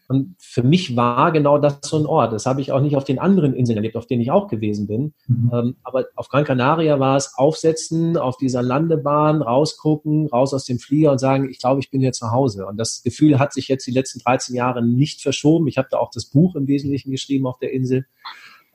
Und 0.08 0.36
für 0.38 0.62
mich 0.62 0.96
war 0.96 1.32
genau 1.32 1.58
das 1.58 1.80
so 1.82 1.98
ein 1.98 2.06
Ort. 2.06 2.32
Das 2.32 2.46
habe 2.46 2.62
ich 2.62 2.72
auch 2.72 2.80
nicht 2.80 2.96
auf 2.96 3.04
den 3.04 3.18
anderen 3.18 3.52
Inseln 3.52 3.76
erlebt, 3.76 3.94
auf 3.94 4.06
denen 4.06 4.22
ich 4.22 4.30
auch 4.30 4.48
gewesen 4.48 4.86
bin. 4.86 5.12
Mhm. 5.26 5.50
Ähm, 5.52 5.76
aber 5.82 6.06
auf 6.16 6.30
Gran 6.30 6.44
Canaria 6.44 6.98
war 6.98 7.16
es 7.16 7.34
aufsetzen, 7.36 8.16
auf 8.16 8.38
dieser 8.38 8.62
Landebahn, 8.62 9.42
rausgucken, 9.42 10.26
raus 10.28 10.54
aus 10.54 10.64
dem 10.64 10.78
Flieger 10.78 11.12
und 11.12 11.18
sagen, 11.18 11.50
ich 11.50 11.58
glaube, 11.58 11.80
ich 11.80 11.90
bin 11.90 12.00
hier 12.00 12.12
zu 12.12 12.30
Hause. 12.30 12.66
Und 12.66 12.78
das 12.78 13.02
Gefühl 13.02 13.38
hat 13.38 13.52
sich 13.52 13.68
jetzt 13.68 13.86
die 13.86 13.90
letzten 13.90 14.20
13 14.20 14.56
Jahre 14.56 14.82
nicht 14.82 15.20
verschoben. 15.20 15.66
Ich 15.68 15.76
habe 15.76 15.88
da 15.90 15.98
auch 15.98 16.10
das 16.10 16.24
Buch 16.24 16.56
im 16.56 16.66
Wesentlichen 16.66 17.10
geschrieben 17.10 17.46
auf 17.46 17.58
der 17.58 17.72
Insel. 17.74 18.06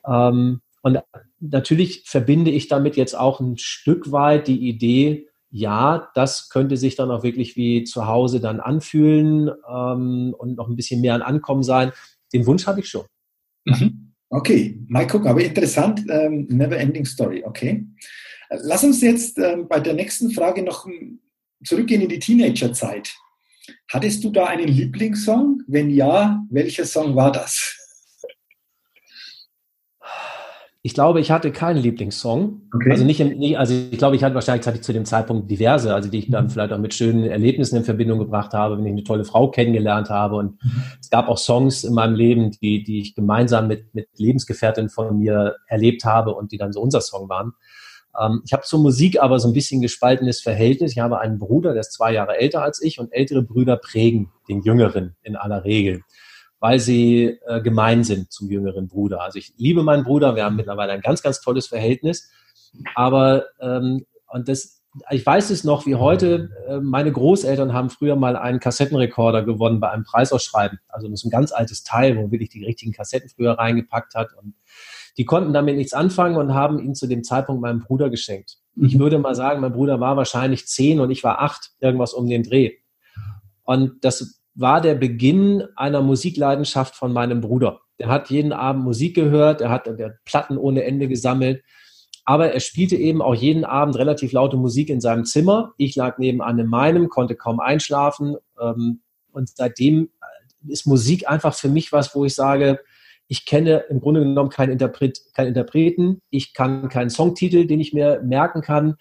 Ähm, 0.08 0.62
und 0.82 1.00
natürlich 1.40 2.04
verbinde 2.06 2.52
ich 2.52 2.68
damit 2.68 2.96
jetzt 2.98 3.18
auch 3.18 3.40
ein 3.40 3.58
Stück 3.58 4.12
weit 4.12 4.48
die 4.48 4.68
Idee, 4.68 5.28
ja, 5.56 6.10
das 6.16 6.50
könnte 6.50 6.78
sich 6.78 6.96
dann 6.96 7.12
auch 7.12 7.22
wirklich 7.22 7.56
wie 7.56 7.84
zu 7.84 8.08
Hause 8.08 8.40
dann 8.40 8.60
anfühlen 8.60 9.52
ähm, 9.70 10.36
und 10.38 10.56
noch 10.56 10.68
ein 10.68 10.76
bisschen 10.76 11.00
mehr 11.00 11.14
an 11.14 11.22
Ankommen 11.22 11.62
sein. 11.62 11.92
Den 12.34 12.48
Wunsch 12.48 12.66
habe 12.66 12.80
ich 12.80 12.90
schon. 12.90 13.06
Mhm. 13.66 14.14
Okay, 14.30 14.80
mal 14.88 15.06
gucken, 15.06 15.28
aber 15.28 15.44
interessant, 15.44 16.04
ähm, 16.10 16.48
never 16.50 16.76
ending 16.76 17.06
story, 17.06 17.44
okay. 17.46 17.86
Lass 18.50 18.84
uns 18.84 19.02
jetzt 19.02 19.38
ähm, 19.38 19.68
bei 19.68 19.80
der 19.80 19.94
nächsten 19.94 20.32
Frage 20.32 20.64
noch 20.64 20.88
zurückgehen 21.64 22.02
in 22.02 22.10
die 22.10 22.20
Teenagerzeit. 22.20 23.16
Hattest 23.92 24.24
du 24.24 24.32
da 24.32 24.46
einen 24.46 24.68
Lieblingssong? 24.68 25.62
Wenn 25.68 25.92
ja, 25.92 26.44
welcher 26.50 26.86
Song 26.86 27.16
war 27.16 27.32
das? 27.32 27.78
Ich 30.86 30.94
glaube, 30.94 31.22
ich 31.22 31.32
hatte 31.32 31.54
keinen 31.54 31.82
Lieblingssong. 31.82 32.64
Okay. 32.76 32.92
Also 32.92 33.06
nicht, 33.06 33.22
im, 33.22 33.38
nicht, 33.38 33.58
also 33.58 33.74
ich 33.74 33.98
glaube, 33.98 34.18
ich 34.18 34.24
hatte 34.24 34.36
wahrscheinlich 34.36 34.68
hatte 34.68 34.80
ich 34.80 34.84
zu 34.84 34.92
dem 34.92 35.06
Zeitpunkt 35.06 35.50
diverse, 35.50 35.96
also 35.96 36.10
die 36.10 36.20
ich 36.20 36.30
dann 36.30 36.46
mhm. 36.46 36.50
vielleicht 36.50 36.74
auch 36.74 36.78
mit 36.78 36.94
schönen 36.94 37.24
Erlebnissen 37.24 37.78
in 37.78 37.86
Verbindung 37.86 38.20
gebracht 38.20 38.52
habe, 38.52 38.78
wenn 38.78 38.86
ich 38.86 38.92
eine 38.92 39.04
tolle 39.06 39.24
Frau 39.24 39.50
kennengelernt 39.50 40.10
habe. 40.10 40.36
Und 40.36 40.62
mhm. 40.62 40.84
es 41.00 41.10
gab 41.10 41.30
auch 41.30 41.38
Songs 41.38 41.86
in 41.86 41.94
meinem 41.94 42.16
Leben, 42.16 42.52
die, 42.52 42.84
die 42.84 43.00
ich 43.00 43.16
gemeinsam 43.16 43.70
mit, 43.70 43.96
mit 43.96 44.10
Lebensgefährten 44.18 44.90
von 44.90 45.18
mir 45.18 45.56
erlebt 45.68 46.04
habe 46.04 46.36
und 46.36 46.52
die 46.52 46.58
dann 46.58 46.74
so 46.74 46.82
unser 46.82 47.00
Song 47.00 47.30
waren. 47.30 47.54
Ähm, 48.22 48.42
ich 48.46 48.52
habe 48.52 48.64
zur 48.64 48.82
Musik 48.82 49.22
aber 49.22 49.40
so 49.40 49.48
ein 49.48 49.54
bisschen 49.54 49.82
gespaltenes 49.82 50.42
Verhältnis. 50.42 50.92
Ich 50.92 51.00
habe 51.00 51.22
einen 51.22 51.40
Bruder, 51.40 51.72
der 51.72 51.80
ist 51.80 51.94
zwei 51.94 52.12
Jahre 52.12 52.38
älter 52.38 52.62
als 52.62 52.82
ich 52.82 53.00
und 53.00 53.14
ältere 53.14 53.42
Brüder 53.42 53.78
prägen 53.78 54.34
den 54.50 54.62
Jüngeren 54.62 55.16
in 55.24 55.38
aller 55.38 55.64
Regel 55.64 56.02
weil 56.64 56.80
sie 56.80 57.38
äh, 57.46 57.60
gemein 57.60 58.06
sind 58.06 58.32
zum 58.32 58.50
jüngeren 58.50 58.88
Bruder. 58.88 59.22
Also 59.22 59.38
ich 59.38 59.54
liebe 59.58 59.84
meinen 59.84 60.06
Bruder, 60.06 60.38
wir 60.38 60.46
haben 60.46 60.56
mittlerweile 60.56 60.94
ein 60.94 61.02
ganz, 61.02 61.22
ganz 61.22 61.42
tolles 61.42 61.68
Verhältnis. 61.68 62.32
Aber 62.96 63.48
ähm, 63.60 64.06
und 64.30 64.48
das, 64.48 64.82
ich 65.10 65.26
weiß 65.26 65.50
es 65.50 65.66
noch 65.66 65.86
wie 65.86 65.96
heute, 65.96 66.52
äh, 66.70 66.78
meine 66.80 67.12
Großeltern 67.12 67.74
haben 67.74 67.90
früher 67.90 68.16
mal 68.16 68.38
einen 68.38 68.62
Kassettenrekorder 68.62 69.44
gewonnen 69.44 69.82
bei 69.82 69.92
einem 69.92 70.06
Preisausschreiben. 70.06 70.80
Also 70.88 71.10
das 71.10 71.20
ist 71.20 71.26
ein 71.26 71.32
ganz 71.32 71.52
altes 71.52 71.84
Teil, 71.84 72.16
wo 72.16 72.32
wirklich 72.32 72.48
die 72.48 72.64
richtigen 72.64 72.94
Kassetten 72.94 73.28
früher 73.28 73.60
reingepackt 73.60 74.16
hat. 74.16 74.30
Und 74.42 74.54
die 75.18 75.26
konnten 75.26 75.52
damit 75.52 75.76
nichts 75.76 75.94
anfangen 75.94 76.38
und 76.38 76.54
haben 76.54 76.80
ihn 76.80 76.96
zu 76.96 77.08
dem 77.08 77.26
Zeitpunkt 77.26 77.62
meinem 77.62 77.82
Bruder 77.82 78.10
geschenkt. 78.10 78.60
Ich 78.78 78.96
mhm. 78.96 79.00
würde 79.00 79.20
mal 79.20 79.36
sagen, 79.36 79.60
mein 79.60 79.74
Bruder 79.74 80.00
war 80.00 80.16
wahrscheinlich 80.16 80.66
zehn 80.66 81.02
und 81.02 81.12
ich 81.12 81.26
war 81.26 81.42
acht, 81.42 81.72
irgendwas 81.82 82.14
um 82.14 82.30
den 82.30 82.44
Dreh. 82.44 82.78
Und 83.64 84.06
das 84.06 84.40
war 84.56 84.82
der 84.82 84.96
Beginn 84.96 85.64
einer 85.76 86.02
Musikleidenschaft 86.02 86.96
von 86.96 87.14
meinem 87.14 87.42
Bruder. 87.42 87.80
Der 88.00 88.08
hat 88.08 88.30
jeden 88.30 88.54
Abend 88.54 88.84
Musik 88.84 89.16
gehört, 89.16 89.62
er 89.62 89.70
hat, 89.70 89.88
hat 89.88 90.24
Platten 90.26 90.58
ohne 90.58 90.84
Ende 90.84 91.08
gesammelt, 91.08 91.64
aber 92.26 92.54
er 92.54 92.60
spielte 92.60 92.96
eben 92.96 93.22
auch 93.22 93.36
jeden 93.36 93.66
Abend 93.66 93.98
relativ 93.98 94.32
laute 94.32 94.58
Musik 94.58 94.90
in 94.90 95.02
seinem 95.02 95.26
Zimmer. 95.26 95.74
Ich 95.78 95.96
lag 95.96 96.18
nebenan 96.18 96.60
in 96.60 96.68
meinem, 96.68 97.10
konnte 97.10 97.36
kaum 97.36 97.60
einschlafen 97.60 98.38
ähm, 98.60 99.02
und 99.32 99.50
seitdem 99.50 100.10
ist 100.68 100.88
Musik 100.88 101.30
einfach 101.30 101.54
für 101.54 101.70
mich 101.70 101.92
was, 101.92 102.16
wo 102.16 102.24
ich 102.24 102.34
sage, 102.34 102.80
ich 103.28 103.46
kenne 103.46 103.86
im 103.90 104.00
Grunde 104.00 104.22
genommen 104.22 104.50
keinen, 104.50 104.72
Interpret, 104.72 105.20
keinen 105.34 105.50
Interpreten, 105.50 106.22
ich 106.30 106.54
kann 106.54 106.88
keinen 106.90 107.10
Songtitel, 107.10 107.66
den 107.66 107.80
ich 107.80 107.94
mir 107.94 108.22
merken 108.24 108.62
kann. 108.62 108.96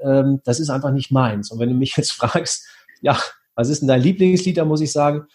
Ähm, 0.00 0.40
das 0.44 0.60
ist 0.60 0.70
einfach 0.70 0.92
nicht 0.92 1.10
meins. 1.10 1.50
Und 1.50 1.58
wenn 1.58 1.68
du 1.68 1.74
mich 1.74 1.96
jetzt 1.96 2.12
fragst, 2.12 2.66
ja, 3.00 3.18
was 3.54 3.68
ist 3.68 3.80
denn 3.80 3.88
dein 3.88 4.02
Lieblingslied? 4.02 4.56
Da 4.56 4.64
muss 4.64 4.80
ich 4.80 4.92
sagen, 4.92 5.26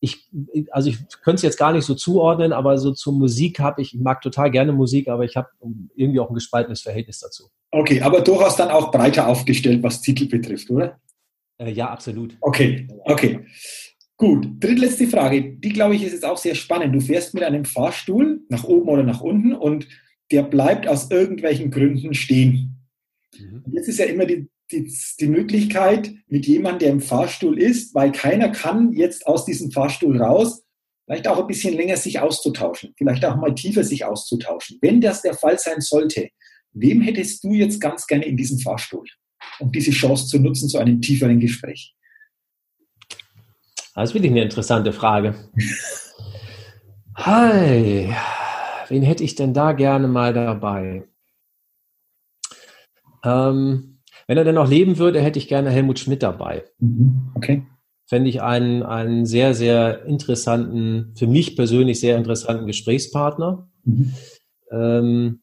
ich, 0.00 0.30
also 0.70 0.88
ich 0.88 0.98
könnte 1.22 1.36
es 1.36 1.42
jetzt 1.42 1.58
gar 1.58 1.72
nicht 1.72 1.84
so 1.84 1.94
zuordnen, 1.94 2.52
aber 2.52 2.78
so 2.78 2.92
zur 2.92 3.12
Musik 3.12 3.60
habe 3.60 3.82
ich, 3.82 3.94
ich 3.94 4.00
mag 4.00 4.22
total 4.22 4.50
gerne 4.50 4.72
Musik, 4.72 5.08
aber 5.08 5.24
ich 5.24 5.36
habe 5.36 5.48
irgendwie 5.94 6.20
auch 6.20 6.30
ein 6.30 6.34
gespaltenes 6.34 6.80
Verhältnis 6.80 7.20
dazu. 7.20 7.50
Okay, 7.70 8.00
aber 8.00 8.22
durchaus 8.22 8.56
dann 8.56 8.70
auch 8.70 8.90
breiter 8.90 9.28
aufgestellt, 9.28 9.82
was 9.82 10.00
Titel 10.00 10.26
betrifft, 10.26 10.70
oder? 10.70 10.98
Äh, 11.58 11.72
ja, 11.72 11.90
absolut. 11.90 12.36
Okay, 12.40 12.88
okay. 13.04 13.44
Gut, 14.16 14.48
drittletzte 14.58 15.06
Frage. 15.06 15.56
Die, 15.56 15.70
glaube 15.70 15.94
ich, 15.94 16.02
ist 16.02 16.12
jetzt 16.12 16.24
auch 16.24 16.36
sehr 16.36 16.54
spannend. 16.54 16.94
Du 16.94 17.00
fährst 17.00 17.32
mit 17.34 17.42
einem 17.42 17.64
Fahrstuhl 17.64 18.42
nach 18.48 18.64
oben 18.64 18.88
oder 18.88 19.02
nach 19.02 19.20
unten 19.20 19.54
und 19.54 19.86
der 20.30 20.42
bleibt 20.42 20.86
aus 20.86 21.10
irgendwelchen 21.10 21.70
Gründen 21.70 22.14
stehen. 22.14 22.86
Mhm. 23.38 23.64
Jetzt 23.72 23.88
ist 23.88 23.98
ja 23.98 24.06
immer 24.06 24.26
die 24.26 24.48
die, 24.72 24.92
die 25.20 25.28
Möglichkeit 25.28 26.12
mit 26.28 26.46
jemandem, 26.46 26.78
der 26.78 26.90
im 26.90 27.00
Fahrstuhl 27.00 27.58
ist, 27.58 27.94
weil 27.94 28.12
keiner 28.12 28.50
kann 28.50 28.92
jetzt 28.92 29.26
aus 29.26 29.44
diesem 29.44 29.70
Fahrstuhl 29.70 30.20
raus, 30.20 30.62
vielleicht 31.06 31.28
auch 31.28 31.38
ein 31.38 31.46
bisschen 31.46 31.74
länger 31.74 31.96
sich 31.96 32.20
auszutauschen, 32.20 32.94
vielleicht 32.96 33.24
auch 33.24 33.36
mal 33.36 33.54
tiefer 33.54 33.84
sich 33.84 34.04
auszutauschen. 34.04 34.78
Wenn 34.80 35.00
das 35.00 35.22
der 35.22 35.34
Fall 35.34 35.58
sein 35.58 35.80
sollte, 35.80 36.28
wem 36.72 37.00
hättest 37.00 37.42
du 37.44 37.52
jetzt 37.52 37.80
ganz 37.80 38.06
gerne 38.06 38.26
in 38.26 38.36
diesem 38.36 38.58
Fahrstuhl, 38.58 39.06
um 39.58 39.72
diese 39.72 39.90
Chance 39.90 40.26
zu 40.26 40.38
nutzen 40.38 40.68
zu 40.68 40.78
einem 40.78 41.00
tieferen 41.00 41.40
Gespräch? 41.40 41.94
Das 43.94 44.10
ist 44.10 44.14
wirklich 44.14 44.30
eine 44.30 44.42
interessante 44.42 44.92
Frage. 44.92 45.34
Hi, 47.16 48.14
wen 48.88 49.02
hätte 49.02 49.24
ich 49.24 49.34
denn 49.34 49.52
da 49.52 49.72
gerne 49.72 50.06
mal 50.06 50.32
dabei? 50.32 51.04
Ähm, 53.24 53.99
wenn 54.30 54.38
er 54.38 54.44
denn 54.44 54.54
noch 54.54 54.70
leben 54.70 54.98
würde, 54.98 55.20
hätte 55.20 55.40
ich 55.40 55.48
gerne 55.48 55.70
Helmut 55.70 55.98
Schmidt 55.98 56.22
dabei. 56.22 56.62
Mhm. 56.78 57.32
Okay. 57.34 57.66
Fände 58.06 58.30
ich 58.30 58.40
einen, 58.40 58.84
einen 58.84 59.26
sehr, 59.26 59.54
sehr 59.54 60.04
interessanten, 60.04 61.12
für 61.16 61.26
mich 61.26 61.56
persönlich 61.56 61.98
sehr 61.98 62.16
interessanten 62.16 62.68
Gesprächspartner. 62.68 63.68
Mhm. 63.82 64.14
Ähm, 64.70 65.40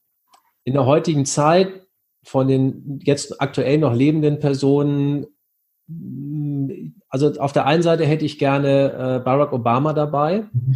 in 0.64 0.72
der 0.72 0.86
heutigen 0.86 1.26
Zeit 1.26 1.68
von 2.24 2.48
den 2.48 3.02
jetzt 3.04 3.42
aktuell 3.42 3.78
noch 3.78 3.94
lebenden 3.94 4.40
Personen, 4.40 5.26
also 7.10 7.38
auf 7.42 7.52
der 7.52 7.66
einen 7.66 7.84
Seite 7.84 8.06
hätte 8.06 8.24
ich 8.24 8.40
gerne 8.40 9.18
äh, 9.18 9.20
Barack 9.20 9.52
Obama 9.52 9.92
dabei. 9.92 10.46
Mhm. 10.54 10.76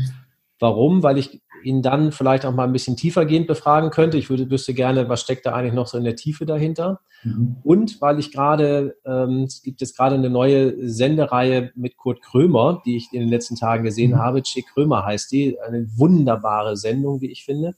Warum? 0.60 1.02
Weil 1.02 1.18
ich 1.18 1.42
ihn 1.64 1.82
dann 1.82 2.12
vielleicht 2.12 2.46
auch 2.46 2.54
mal 2.54 2.66
ein 2.66 2.74
bisschen 2.74 2.96
tiefergehend 2.96 3.48
befragen 3.48 3.90
könnte. 3.90 4.18
Ich 4.18 4.30
würde, 4.30 4.50
wüsste 4.50 4.74
gerne, 4.74 5.10
was 5.10 5.22
steckt 5.22 5.46
da 5.46 5.54
eigentlich 5.54 5.74
noch 5.74 5.88
so 5.88 5.98
in 5.98 6.04
der 6.04 6.16
Tiefe 6.16 6.46
dahinter. 6.46 7.02
Mhm. 7.24 7.58
Und 7.64 8.02
weil 8.02 8.20
ich 8.20 8.32
gerade, 8.32 8.96
ähm, 9.06 9.44
es 9.44 9.62
gibt 9.62 9.82
jetzt 9.82 9.96
gerade 9.96 10.16
eine 10.16 10.30
neue 10.30 10.88
Sendereihe 10.90 11.72
mit 11.76 11.98
Kurt 11.98 12.22
Krömer, 12.22 12.82
die 12.86 12.98
ich 12.98 13.10
in 13.12 13.22
den 13.22 13.30
letzten 13.30 13.56
Tagen 13.56 13.84
gesehen 13.84 14.12
mhm. 14.12 14.20
habe. 14.20 14.42
Che 14.42 14.62
Krömer 14.62 15.06
heißt 15.06 15.32
die. 15.32 15.60
Eine 15.60 15.88
wunderbare 15.96 16.78
Sendung, 16.78 17.22
wie 17.22 17.32
ich 17.32 17.46
finde. 17.46 17.76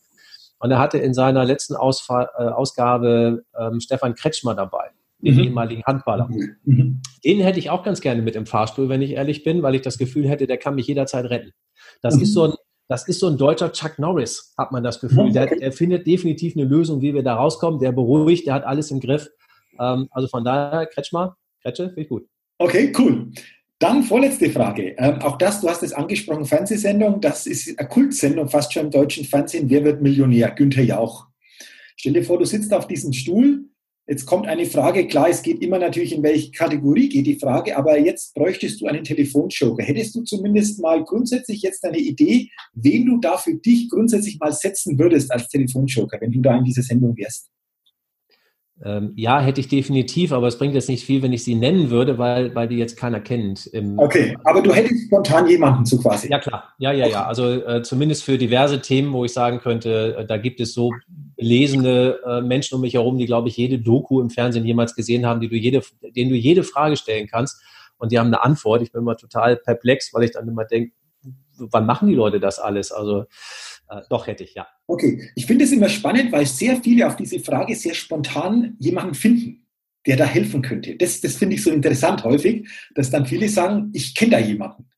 Und 0.60 0.72
er 0.72 0.80
hatte 0.80 0.98
in 0.98 1.14
seiner 1.14 1.44
letzten 1.44 1.76
Ausfa 1.76 2.30
äh, 2.38 2.44
Ausgabe 2.44 3.44
ähm, 3.60 3.80
Stefan 3.80 4.16
Kretschmer 4.16 4.56
dabei 4.56 4.92
den 5.24 5.36
mhm. 5.36 5.44
ehemaligen 5.44 5.84
Handballer. 5.86 6.28
Mhm. 6.66 7.02
Den 7.24 7.40
hätte 7.40 7.60
ich 7.60 7.70
auch 7.70 7.84
ganz 7.84 8.02
gerne 8.02 8.22
mit 8.22 8.36
im 8.36 8.46
Fahrstuhl, 8.46 8.90
wenn 8.90 9.02
ich 9.02 9.12
ehrlich 9.12 9.44
bin, 9.44 9.64
weil 9.64 9.76
ich 9.76 9.82
das 9.82 9.98
Gefühl 9.98 10.28
hätte, 10.28 10.48
der 10.48 10.58
kann 10.58 10.76
mich 10.76 10.88
jederzeit 10.88 11.26
retten. 11.26 11.54
Das 12.02 12.18
mhm. 12.18 12.24
ist 12.24 12.34
so 12.34 12.44
ein, 12.44 12.54
das 12.94 13.08
ist 13.08 13.22
so 13.22 13.28
ein 13.28 13.38
deutscher 13.40 13.72
Chuck 13.72 13.98
Norris, 13.98 14.54
hat 14.56 14.72
man 14.72 14.84
das 14.84 15.02
Gefühl. 15.02 15.32
Der, 15.32 15.48
der, 15.48 15.72
findet 15.72 16.06
definitiv 16.06 16.56
eine 16.56 16.64
Lösung, 16.64 17.02
wie 17.02 17.12
wir 17.12 17.24
da 17.24 17.34
rauskommen. 17.34 17.80
Der 17.80 17.92
beruhigt, 17.92 18.46
der 18.46 18.54
hat 18.54 18.66
alles 18.66 18.92
im 18.92 19.00
Griff. 19.00 19.32
Ähm, 19.80 20.08
also 20.12 20.28
von 20.28 20.46
daher, 20.46 20.86
Kretschmer, 20.86 21.36
Kretsche, 21.64 21.86
finde 21.86 22.02
ich 22.02 22.10
gut. 22.10 22.28
Okay, 22.60 22.94
cool. 23.00 23.32
Dann 23.80 24.04
vorletzte 24.04 24.48
Frage. 24.52 24.94
Ähm, 25.00 25.24
auch 25.24 25.40
das, 25.40 25.62
du 25.62 25.70
hast 25.70 25.82
es 25.82 25.92
angesprochen, 25.92 26.46
Fernsehsendung, 26.46 27.20
das 27.20 27.48
ist 27.48 27.80
eine 27.80 27.90
Kultsendung 27.90 28.48
fast 28.48 28.72
schon 28.72 28.84
im 28.84 28.92
deutschen 28.92 29.26
Fernsehen. 29.26 29.72
Wer 29.72 29.84
wird 29.84 30.04
Millionär? 30.04 30.52
Günther 30.52 30.84
Jauch. 30.84 31.26
Stell 31.96 32.14
dir 32.14 32.24
vor, 32.24 32.38
du 32.38 32.46
sitzt 32.46 32.72
auf 32.76 32.86
diesem 32.86 33.12
Stuhl, 33.12 33.70
Jetzt 34.06 34.26
kommt 34.26 34.48
eine 34.48 34.66
Frage, 34.66 35.08
klar, 35.08 35.30
es 35.30 35.42
geht 35.44 35.62
immer 35.62 35.80
natürlich, 35.80 36.14
in 36.14 36.24
welche 36.24 36.52
Kategorie 36.52 37.08
geht 37.08 37.26
die 37.26 37.40
Frage, 37.40 37.78
aber 37.78 37.98
jetzt 37.98 38.34
bräuchtest 38.34 38.82
du 38.82 38.88
einen 38.88 39.06
Telefonjoker. 39.06 39.82
Hättest 39.82 40.14
du 40.16 40.24
zumindest 40.24 40.82
mal 40.82 41.06
grundsätzlich 41.06 41.62
jetzt 41.62 41.86
eine 41.86 42.00
Idee, 42.00 42.50
wen 42.74 43.06
du 43.06 43.20
da 43.22 43.38
für 43.38 43.56
dich 43.56 43.90
grundsätzlich 43.90 44.40
mal 44.40 44.52
setzen 44.52 45.00
würdest 45.00 45.32
als 45.32 45.48
Telefonjoker, 45.48 46.20
wenn 46.20 46.34
du 46.34 46.42
da 46.42 46.58
in 46.58 46.66
dieser 46.66 46.82
Sendung 46.82 47.16
wärst? 47.16 47.50
Ähm, 48.84 49.14
ja, 49.16 49.40
hätte 49.40 49.62
ich 49.62 49.70
definitiv, 49.70 50.34
aber 50.34 50.48
es 50.48 50.58
bringt 50.58 50.74
jetzt 50.74 50.90
nicht 50.90 51.06
viel, 51.06 51.22
wenn 51.22 51.32
ich 51.32 51.46
sie 51.46 51.56
nennen 51.56 51.90
würde, 51.90 52.18
weil, 52.18 52.54
weil 52.56 52.68
die 52.68 52.76
jetzt 52.76 52.98
keiner 52.98 53.22
kennt. 53.22 53.70
okay, 53.98 54.36
aber 54.44 54.62
du 54.62 54.74
hättest 54.74 55.06
spontan 55.06 55.48
jemanden 55.48 55.86
zu 55.86 55.98
quasi. 56.02 56.28
Ja, 56.30 56.40
klar. 56.40 56.74
Ja, 56.80 56.92
ja, 56.92 57.08
ja. 57.08 57.26
Also 57.26 57.50
äh, 57.50 57.84
zumindest 57.84 58.26
für 58.26 58.38
diverse 58.38 58.82
Themen, 58.82 59.14
wo 59.14 59.24
ich 59.24 59.32
sagen 59.32 59.60
könnte, 59.60 60.18
äh, 60.18 60.26
da 60.26 60.38
gibt 60.38 60.60
es 60.60 60.74
so 60.74 60.92
lesende 61.44 62.20
äh, 62.26 62.42
Menschen 62.42 62.76
um 62.76 62.82
mich 62.82 62.96
herum, 62.96 63.18
die, 63.18 63.26
glaube 63.26 63.50
ich, 63.50 63.58
jede 63.58 63.80
Doku 63.80 64.22
im 64.22 64.30
Fernsehen 64.30 64.66
jemals 64.66 64.96
gesehen 64.96 65.26
haben, 65.26 65.42
die 65.42 65.50
du 65.50 65.56
jede, 65.56 65.82
denen 66.16 66.30
du 66.30 66.36
jede 66.36 66.64
Frage 66.64 66.98
stellen 66.98 67.28
kannst 67.28 67.62
und 67.98 68.12
die 68.12 68.20
haben 68.20 68.28
eine 68.28 68.44
Antwort. 68.44 68.82
Ich 68.82 68.92
bin 68.92 69.02
immer 69.02 69.18
total 69.18 69.58
perplex, 69.58 70.14
weil 70.14 70.24
ich 70.24 70.32
dann 70.32 70.48
immer 70.48 70.66
denke, 70.66 70.94
wann 71.58 71.86
machen 71.86 72.10
die 72.10 72.16
Leute 72.16 72.40
das 72.40 72.60
alles? 72.60 72.92
Also 72.92 73.26
äh, 73.90 74.02
doch 74.10 74.28
hätte 74.28 74.44
ich, 74.44 74.54
ja. 74.56 74.68
Okay, 74.88 75.32
ich 75.36 75.46
finde 75.46 75.66
es 75.66 75.72
immer 75.72 75.90
spannend, 75.90 76.32
weil 76.32 76.46
sehr 76.46 76.78
viele 76.78 77.08
auf 77.08 77.16
diese 77.16 77.40
Frage 77.40 77.76
sehr 77.76 77.94
spontan 77.94 78.76
jemanden 78.80 79.14
finden, 79.14 79.68
der 80.06 80.18
da 80.18 80.26
helfen 80.26 80.62
könnte. 80.62 80.96
Das, 80.96 81.22
das 81.22 81.36
finde 81.36 81.56
ich 81.56 81.64
so 81.64 81.72
interessant 81.72 82.24
häufig, 82.24 82.68
dass 82.96 83.10
dann 83.10 83.26
viele 83.26 83.48
sagen, 83.50 83.92
ich 83.94 84.16
kenne 84.16 84.32
da 84.32 84.40
jemanden. 84.40 84.90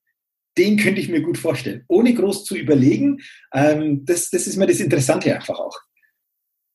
Den 0.58 0.78
könnte 0.78 1.02
ich 1.02 1.10
mir 1.10 1.22
gut 1.22 1.38
vorstellen, 1.38 1.84
ohne 1.88 2.14
groß 2.14 2.46
zu 2.46 2.56
überlegen. 2.56 3.20
Ähm, 3.54 4.06
das, 4.06 4.30
das 4.30 4.48
ist 4.48 4.56
mir 4.56 4.68
das 4.68 4.80
Interessante 4.80 5.36
einfach 5.36 5.60
auch. 5.60 5.78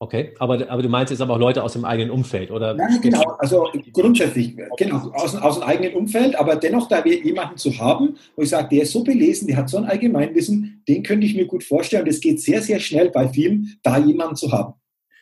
Okay, 0.03 0.35
aber, 0.39 0.71
aber 0.71 0.83
du 0.83 0.89
meinst 0.89 1.11
jetzt 1.11 1.21
aber 1.21 1.35
auch 1.35 1.39
Leute 1.39 1.63
aus 1.63 1.75
dem 1.75 1.85
eigenen 1.85 2.11
Umfeld, 2.11 2.51
oder? 2.51 2.75
Ja, 2.75 2.89
genau, 3.03 3.23
also 3.39 3.69
grundsätzlich, 3.93 4.57
genau, 4.79 5.11
aus, 5.13 5.37
aus 5.37 5.57
dem 5.57 5.63
eigenen 5.63 5.95
Umfeld, 5.95 6.37
aber 6.37 6.57
dennoch 6.57 6.89
da 6.89 7.05
jemanden 7.05 7.59
zu 7.59 7.79
haben, 7.79 8.17
wo 8.35 8.41
ich 8.41 8.49
sage, 8.49 8.69
der 8.71 8.85
ist 8.85 8.93
so 8.93 9.05
belesen, 9.05 9.47
der 9.47 9.59
hat 9.59 9.69
so 9.69 9.77
ein 9.77 9.85
Allgemeinwissen, 9.85 10.83
den 10.89 11.03
könnte 11.03 11.27
ich 11.27 11.35
mir 11.35 11.47
gut 11.47 11.63
vorstellen 11.63 12.05
und 12.05 12.09
es 12.09 12.23
geht 12.23 12.41
sehr, 12.41 12.63
sehr 12.63 12.81
schnell 12.81 13.11
bei 13.11 13.29
vielen, 13.29 13.79
da 13.83 13.99
jemanden 13.99 14.37
zu 14.37 14.51
haben. 14.51 14.73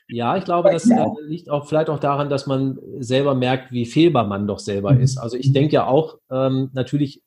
Ja, 0.06 0.36
ich 0.36 0.44
glaube, 0.44 0.70
das 0.70 0.88
ja. 0.88 1.12
liegt 1.26 1.50
auch 1.50 1.66
vielleicht 1.66 1.90
auch 1.90 1.98
daran, 1.98 2.30
dass 2.30 2.46
man 2.46 2.78
selber 3.00 3.34
merkt, 3.34 3.72
wie 3.72 3.84
fehlbar 3.84 4.28
man 4.28 4.46
doch 4.46 4.60
selber 4.60 4.92
mhm. 4.92 5.00
ist. 5.00 5.18
Also 5.18 5.36
ich 5.36 5.52
denke 5.52 5.74
ja 5.74 5.88
auch, 5.88 6.18
ähm, 6.30 6.70
natürlich 6.72 7.20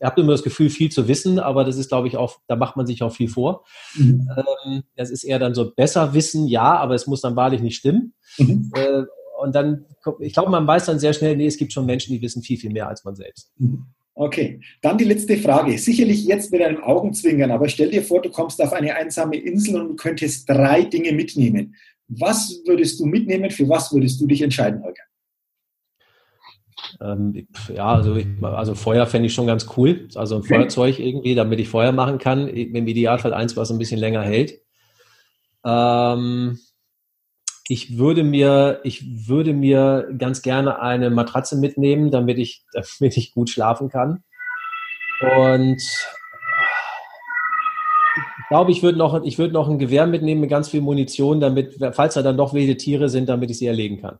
ihr 0.00 0.06
habt 0.06 0.18
immer 0.18 0.32
das 0.32 0.42
Gefühl, 0.42 0.70
viel 0.70 0.90
zu 0.90 1.08
wissen, 1.08 1.38
aber 1.38 1.64
das 1.64 1.76
ist, 1.76 1.88
glaube 1.88 2.08
ich, 2.08 2.16
auch, 2.16 2.38
da 2.46 2.56
macht 2.56 2.76
man 2.76 2.86
sich 2.86 3.02
auch 3.02 3.12
viel 3.12 3.28
vor. 3.28 3.64
Mhm. 3.94 4.28
Ähm, 4.66 4.82
das 4.96 5.10
ist 5.10 5.24
eher 5.24 5.38
dann 5.38 5.54
so 5.54 5.72
besser 5.74 6.14
wissen, 6.14 6.46
ja, 6.46 6.76
aber 6.76 6.94
es 6.94 7.06
muss 7.06 7.20
dann 7.20 7.36
wahrlich 7.36 7.60
nicht 7.60 7.76
stimmen. 7.76 8.14
Mhm. 8.38 8.70
Äh, 8.74 9.04
und 9.40 9.54
dann, 9.54 9.84
ich 10.20 10.32
glaube, 10.32 10.50
man 10.50 10.66
weiß 10.66 10.86
dann 10.86 10.98
sehr 10.98 11.12
schnell, 11.12 11.36
nee, 11.36 11.46
es 11.46 11.56
gibt 11.56 11.72
schon 11.72 11.86
Menschen, 11.86 12.14
die 12.14 12.22
wissen 12.22 12.42
viel, 12.42 12.58
viel 12.58 12.72
mehr 12.72 12.88
als 12.88 13.04
man 13.04 13.16
selbst. 13.16 13.52
Mhm. 13.58 13.86
Okay, 14.16 14.60
dann 14.80 14.96
die 14.96 15.04
letzte 15.04 15.36
Frage. 15.36 15.76
Sicherlich 15.76 16.24
jetzt 16.24 16.52
mit 16.52 16.62
einem 16.62 16.82
Augenzwinkern, 16.84 17.50
aber 17.50 17.68
stell 17.68 17.90
dir 17.90 18.02
vor, 18.02 18.22
du 18.22 18.30
kommst 18.30 18.62
auf 18.62 18.72
eine 18.72 18.94
einsame 18.94 19.36
Insel 19.36 19.80
und 19.80 19.96
könntest 19.96 20.48
drei 20.48 20.84
Dinge 20.84 21.12
mitnehmen. 21.12 21.74
Was 22.06 22.60
würdest 22.64 23.00
du 23.00 23.06
mitnehmen? 23.06 23.50
Für 23.50 23.68
was 23.68 23.92
würdest 23.92 24.20
du 24.20 24.26
dich 24.26 24.42
entscheiden, 24.42 24.82
Holger? 24.84 25.02
Ähm, 27.00 27.46
ja, 27.74 27.86
also, 27.86 28.16
ich, 28.16 28.26
also 28.42 28.74
Feuer 28.74 29.06
fände 29.06 29.26
ich 29.26 29.34
schon 29.34 29.46
ganz 29.46 29.66
cool. 29.76 30.08
Also 30.14 30.36
ein. 30.36 30.42
Feuerzeug 30.42 30.98
irgendwie, 30.98 31.34
damit 31.34 31.60
ich 31.60 31.68
Feuer 31.68 31.92
machen 31.92 32.18
kann. 32.18 32.48
Im 32.48 32.86
Idealfall 32.86 33.34
eins, 33.34 33.56
was 33.56 33.70
ein 33.70 33.78
bisschen 33.78 34.00
länger 34.00 34.22
hält. 34.22 34.60
Ähm, 35.64 36.58
ich 37.68 37.96
würde 37.96 38.24
mir, 38.24 38.80
ich 38.84 39.28
würde 39.28 39.54
mir 39.54 40.08
ganz 40.18 40.42
gerne 40.42 40.80
eine 40.80 41.10
Matratze 41.10 41.56
mitnehmen, 41.56 42.10
damit 42.10 42.38
ich, 42.38 42.64
damit 42.98 43.16
ich 43.16 43.32
gut 43.32 43.50
schlafen 43.50 43.88
kann. 43.88 44.22
Und 45.36 45.80
ich 48.16 48.48
glaube, 48.48 48.70
ich 48.70 48.82
würde 48.82 48.98
noch, 48.98 49.24
ich 49.24 49.38
würde 49.38 49.54
noch 49.54 49.68
ein 49.68 49.78
Gewehr 49.78 50.06
mitnehmen 50.06 50.42
mit 50.42 50.50
ganz 50.50 50.68
viel 50.68 50.82
Munition, 50.82 51.40
damit, 51.40 51.78
falls 51.92 52.14
da 52.14 52.22
dann 52.22 52.36
doch 52.36 52.52
wilde 52.52 52.76
Tiere 52.76 53.08
sind, 53.08 53.28
damit 53.28 53.50
ich 53.50 53.58
sie 53.58 53.66
erlegen 53.66 54.00
kann. 54.00 54.18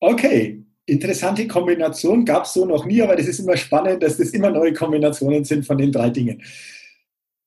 Okay, 0.00 0.64
interessante 0.88 1.46
Kombination, 1.46 2.24
gab 2.24 2.44
es 2.44 2.54
so 2.54 2.64
noch 2.64 2.86
nie, 2.86 3.02
aber 3.02 3.14
das 3.16 3.26
ist 3.26 3.40
immer 3.40 3.56
spannend, 3.56 4.02
dass 4.02 4.16
das 4.16 4.30
immer 4.30 4.50
neue 4.50 4.72
Kombinationen 4.72 5.44
sind 5.44 5.66
von 5.66 5.78
den 5.78 5.92
drei 5.92 6.10
Dingen. 6.10 6.42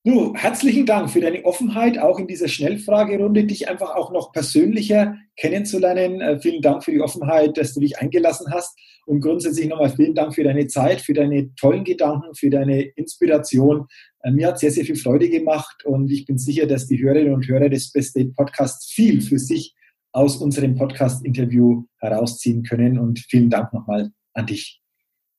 Du, 0.04 0.34
herzlichen 0.36 0.88
Dank 0.88 1.12
für 1.12 1.22
deine 1.22 1.46
Offenheit, 1.46 2.00
auch 2.00 2.18
in 2.18 2.26
dieser 2.26 2.48
Schnellfragerunde, 2.48 3.44
dich 3.44 3.70
einfach 3.70 3.96
auch 3.96 4.12
noch 4.12 4.32
persönlicher 4.32 5.16
kennenzulernen. 5.36 6.22
Äh, 6.22 6.40
vielen 6.40 6.64
Dank 6.64 6.84
für 6.84 6.92
die 6.92 7.02
Offenheit, 7.02 7.56
dass 7.56 7.76
du 7.76 7.82
dich 7.82 8.00
eingelassen 8.00 8.52
hast. 8.52 8.76
Und 9.06 9.22
grundsätzlich 9.22 9.68
nochmal 9.68 9.92
vielen 9.92 10.16
Dank 10.16 10.34
für 10.34 10.44
deine 10.44 10.66
Zeit, 10.66 11.02
für 11.02 11.14
deine 11.14 11.54
tollen 11.56 11.84
Gedanken, 11.84 12.34
für 12.34 12.50
deine 12.50 12.82
Inspiration. 12.82 13.88
Äh, 14.24 14.32
mir 14.32 14.48
hat 14.48 14.60
sehr, 14.60 14.72
sehr 14.72 14.86
viel 14.86 14.96
Freude 14.96 15.30
gemacht 15.30 15.86
und 15.86 16.10
ich 16.12 16.26
bin 16.26 16.40
sicher, 16.40 16.66
dass 16.66 16.88
die 16.88 17.00
Hörerinnen 17.00 17.34
und 17.34 17.48
Hörer 17.48 17.70
des 17.70 17.92
Best 17.92 18.16
Date 18.16 18.36
Podcasts 18.36 18.92
viel 18.92 19.22
für 19.22 19.38
sich 19.38 19.76
aus 20.12 20.38
unserem 20.38 20.76
Podcast-Interview 20.76 21.86
herausziehen 21.98 22.64
können. 22.64 23.00
Und 23.00 23.20
vielen 23.20 23.50
Dank 23.50 23.74
nochmal 23.74 24.12
an 24.34 24.46
dich. 24.46 24.82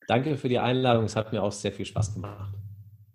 Danke 0.09 0.37
für 0.37 0.49
die 0.49 0.59
Einladung. 0.59 1.05
Es 1.05 1.17
hat 1.17 1.33
mir 1.33 1.43
auch 1.43 1.53
sehr 1.53 1.73
viel 1.73 1.87
Spaß 1.87 2.15
gemacht. 2.15 2.55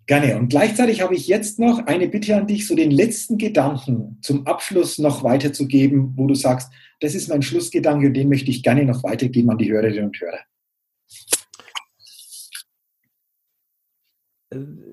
Gerne. 0.06 0.38
Und 0.38 0.48
gleichzeitig 0.48 1.02
habe 1.02 1.14
ich 1.14 1.28
jetzt 1.28 1.58
noch 1.58 1.86
eine 1.86 2.08
Bitte 2.08 2.34
an 2.34 2.46
dich, 2.46 2.66
so 2.66 2.74
den 2.74 2.90
letzten 2.90 3.36
Gedanken 3.36 4.18
zum 4.22 4.46
Abschluss 4.46 4.98
noch 4.98 5.22
weiterzugeben, 5.22 6.14
wo 6.16 6.26
du 6.26 6.34
sagst, 6.34 6.72
das 7.00 7.14
ist 7.14 7.28
mein 7.28 7.42
Schlussgedanke 7.42 8.06
und 8.06 8.14
den 8.14 8.30
möchte 8.30 8.50
ich 8.50 8.62
gerne 8.62 8.86
noch 8.86 9.04
weitergeben 9.04 9.50
an 9.50 9.58
die 9.58 9.70
Hörerinnen 9.70 10.06
und 10.06 10.18
Hörer. 10.18 10.40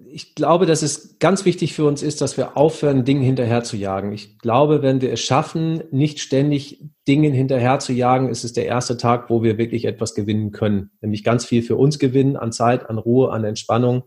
Ich 0.09 0.35
glaube, 0.35 0.65
dass 0.65 0.81
es 0.81 1.17
ganz 1.19 1.45
wichtig 1.45 1.73
für 1.73 1.85
uns 1.85 2.03
ist, 2.03 2.19
dass 2.19 2.35
wir 2.35 2.57
aufhören, 2.57 3.05
Dingen 3.05 3.23
hinterher 3.23 3.63
zu 3.63 3.77
jagen. 3.77 4.11
Ich 4.11 4.37
glaube, 4.37 4.81
wenn 4.81 4.99
wir 4.99 5.13
es 5.13 5.21
schaffen, 5.21 5.83
nicht 5.91 6.19
ständig 6.19 6.83
Dingen 7.07 7.33
hinterher 7.33 7.79
zu 7.79 7.93
jagen, 7.93 8.27
ist 8.27 8.43
es 8.43 8.51
der 8.51 8.65
erste 8.65 8.97
Tag, 8.97 9.29
wo 9.29 9.43
wir 9.43 9.57
wirklich 9.57 9.85
etwas 9.85 10.13
gewinnen 10.13 10.51
können. 10.51 10.91
Nämlich 10.99 11.23
ganz 11.23 11.45
viel 11.45 11.61
für 11.61 11.77
uns 11.77 11.99
gewinnen, 11.99 12.35
an 12.35 12.51
Zeit, 12.51 12.89
an 12.89 12.97
Ruhe, 12.97 13.31
an 13.31 13.45
Entspannung. 13.45 14.03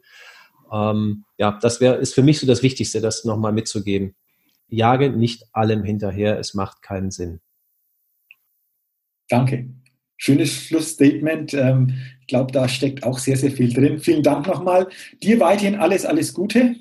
Ähm, 0.71 1.25
ja, 1.39 1.59
das 1.63 1.81
wäre, 1.81 1.97
ist 1.97 2.15
für 2.15 2.23
mich 2.23 2.41
so 2.41 2.47
das 2.47 2.63
Wichtigste, 2.63 3.01
das 3.01 3.25
nochmal 3.25 3.53
mitzugeben. 3.53 4.15
Jage 4.69 5.11
nicht 5.11 5.45
allem 5.53 5.83
hinterher, 5.83 6.39
es 6.39 6.53
macht 6.53 6.83
keinen 6.83 7.11
Sinn. 7.11 7.41
Danke. 9.31 9.71
Schönes 10.19 10.53
Schlussstatement. 10.53 11.55
Ähm, 11.55 11.95
glaube, 12.29 12.53
da 12.53 12.69
steckt 12.69 13.03
auch 13.03 13.19
sehr, 13.19 13.37
sehr 13.37 13.51
viel 13.51 13.73
drin. 13.73 13.99
Vielen 13.99 14.23
Dank 14.23 14.47
nochmal. 14.47 14.89
Dir 15.23 15.41
weiterhin 15.41 15.77
alles, 15.77 16.05
alles 16.05 16.33
Gute 16.33 16.77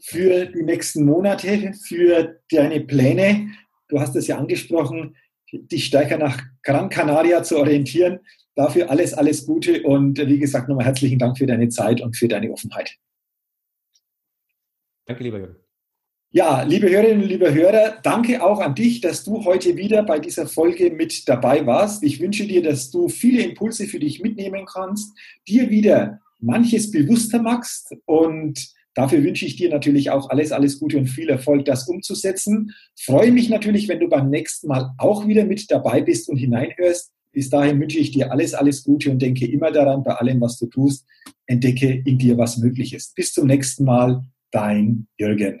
für 0.00 0.46
die 0.46 0.62
nächsten 0.62 1.04
Monate, 1.04 1.72
für 1.72 2.40
deine 2.50 2.80
Pläne. 2.80 3.48
Du 3.88 3.98
hast 3.98 4.14
es 4.16 4.26
ja 4.26 4.38
angesprochen, 4.38 5.16
dich 5.50 5.86
stärker 5.86 6.18
nach 6.18 6.42
Gran 6.62 6.88
Canaria 6.88 7.42
zu 7.42 7.58
orientieren. 7.58 8.20
Dafür 8.54 8.90
alles, 8.90 9.14
alles 9.14 9.46
Gute 9.46 9.82
und 9.82 10.18
wie 10.18 10.38
gesagt, 10.38 10.68
nochmal 10.68 10.86
herzlichen 10.86 11.18
Dank 11.18 11.38
für 11.38 11.46
deine 11.46 11.68
Zeit 11.70 12.00
und 12.00 12.16
für 12.16 12.28
deine 12.28 12.52
Offenheit. 12.52 12.96
Danke, 15.06 15.24
lieber 15.24 15.38
Jürgen. 15.38 15.63
Ja, 16.36 16.62
liebe 16.62 16.90
Hörerinnen 16.90 17.22
und 17.22 17.28
liebe 17.28 17.54
Hörer, 17.54 17.98
danke 18.02 18.42
auch 18.42 18.58
an 18.58 18.74
dich, 18.74 19.00
dass 19.00 19.22
du 19.22 19.44
heute 19.44 19.76
wieder 19.76 20.02
bei 20.02 20.18
dieser 20.18 20.48
Folge 20.48 20.90
mit 20.90 21.28
dabei 21.28 21.64
warst. 21.64 22.02
Ich 22.02 22.18
wünsche 22.18 22.44
dir, 22.44 22.60
dass 22.60 22.90
du 22.90 23.08
viele 23.08 23.40
Impulse 23.40 23.86
für 23.86 24.00
dich 24.00 24.20
mitnehmen 24.20 24.66
kannst, 24.66 25.16
dir 25.46 25.70
wieder 25.70 26.18
manches 26.40 26.90
bewusster 26.90 27.40
machst 27.40 27.94
und 28.04 28.74
Dafür 28.96 29.24
wünsche 29.24 29.44
ich 29.44 29.56
dir 29.56 29.70
natürlich 29.70 30.10
auch 30.10 30.30
alles, 30.30 30.52
alles 30.52 30.78
Gute 30.78 30.98
und 30.98 31.06
viel 31.08 31.28
Erfolg, 31.28 31.64
das 31.64 31.88
umzusetzen. 31.88 32.72
Freue 32.96 33.32
mich 33.32 33.48
natürlich, 33.48 33.88
wenn 33.88 33.98
du 33.98 34.08
beim 34.08 34.30
nächsten 34.30 34.68
Mal 34.68 34.92
auch 34.98 35.26
wieder 35.26 35.44
mit 35.44 35.68
dabei 35.68 36.00
bist 36.00 36.28
und 36.28 36.36
hineinhörst. 36.36 37.10
Bis 37.32 37.50
dahin 37.50 37.80
wünsche 37.80 37.98
ich 37.98 38.12
dir 38.12 38.30
alles, 38.30 38.54
alles 38.54 38.84
Gute 38.84 39.10
und 39.10 39.20
denke 39.20 39.46
immer 39.46 39.72
daran, 39.72 40.04
bei 40.04 40.14
allem, 40.14 40.40
was 40.40 40.58
du 40.58 40.66
tust, 40.66 41.04
entdecke 41.46 42.04
in 42.04 42.18
dir, 42.18 42.38
was 42.38 42.58
möglich 42.58 42.94
ist. 42.94 43.16
Bis 43.16 43.32
zum 43.32 43.48
nächsten 43.48 43.84
Mal, 43.84 44.22
dein 44.52 45.08
Jürgen. 45.18 45.60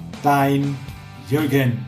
dein 0.23 0.77
Jürgen. 1.29 1.85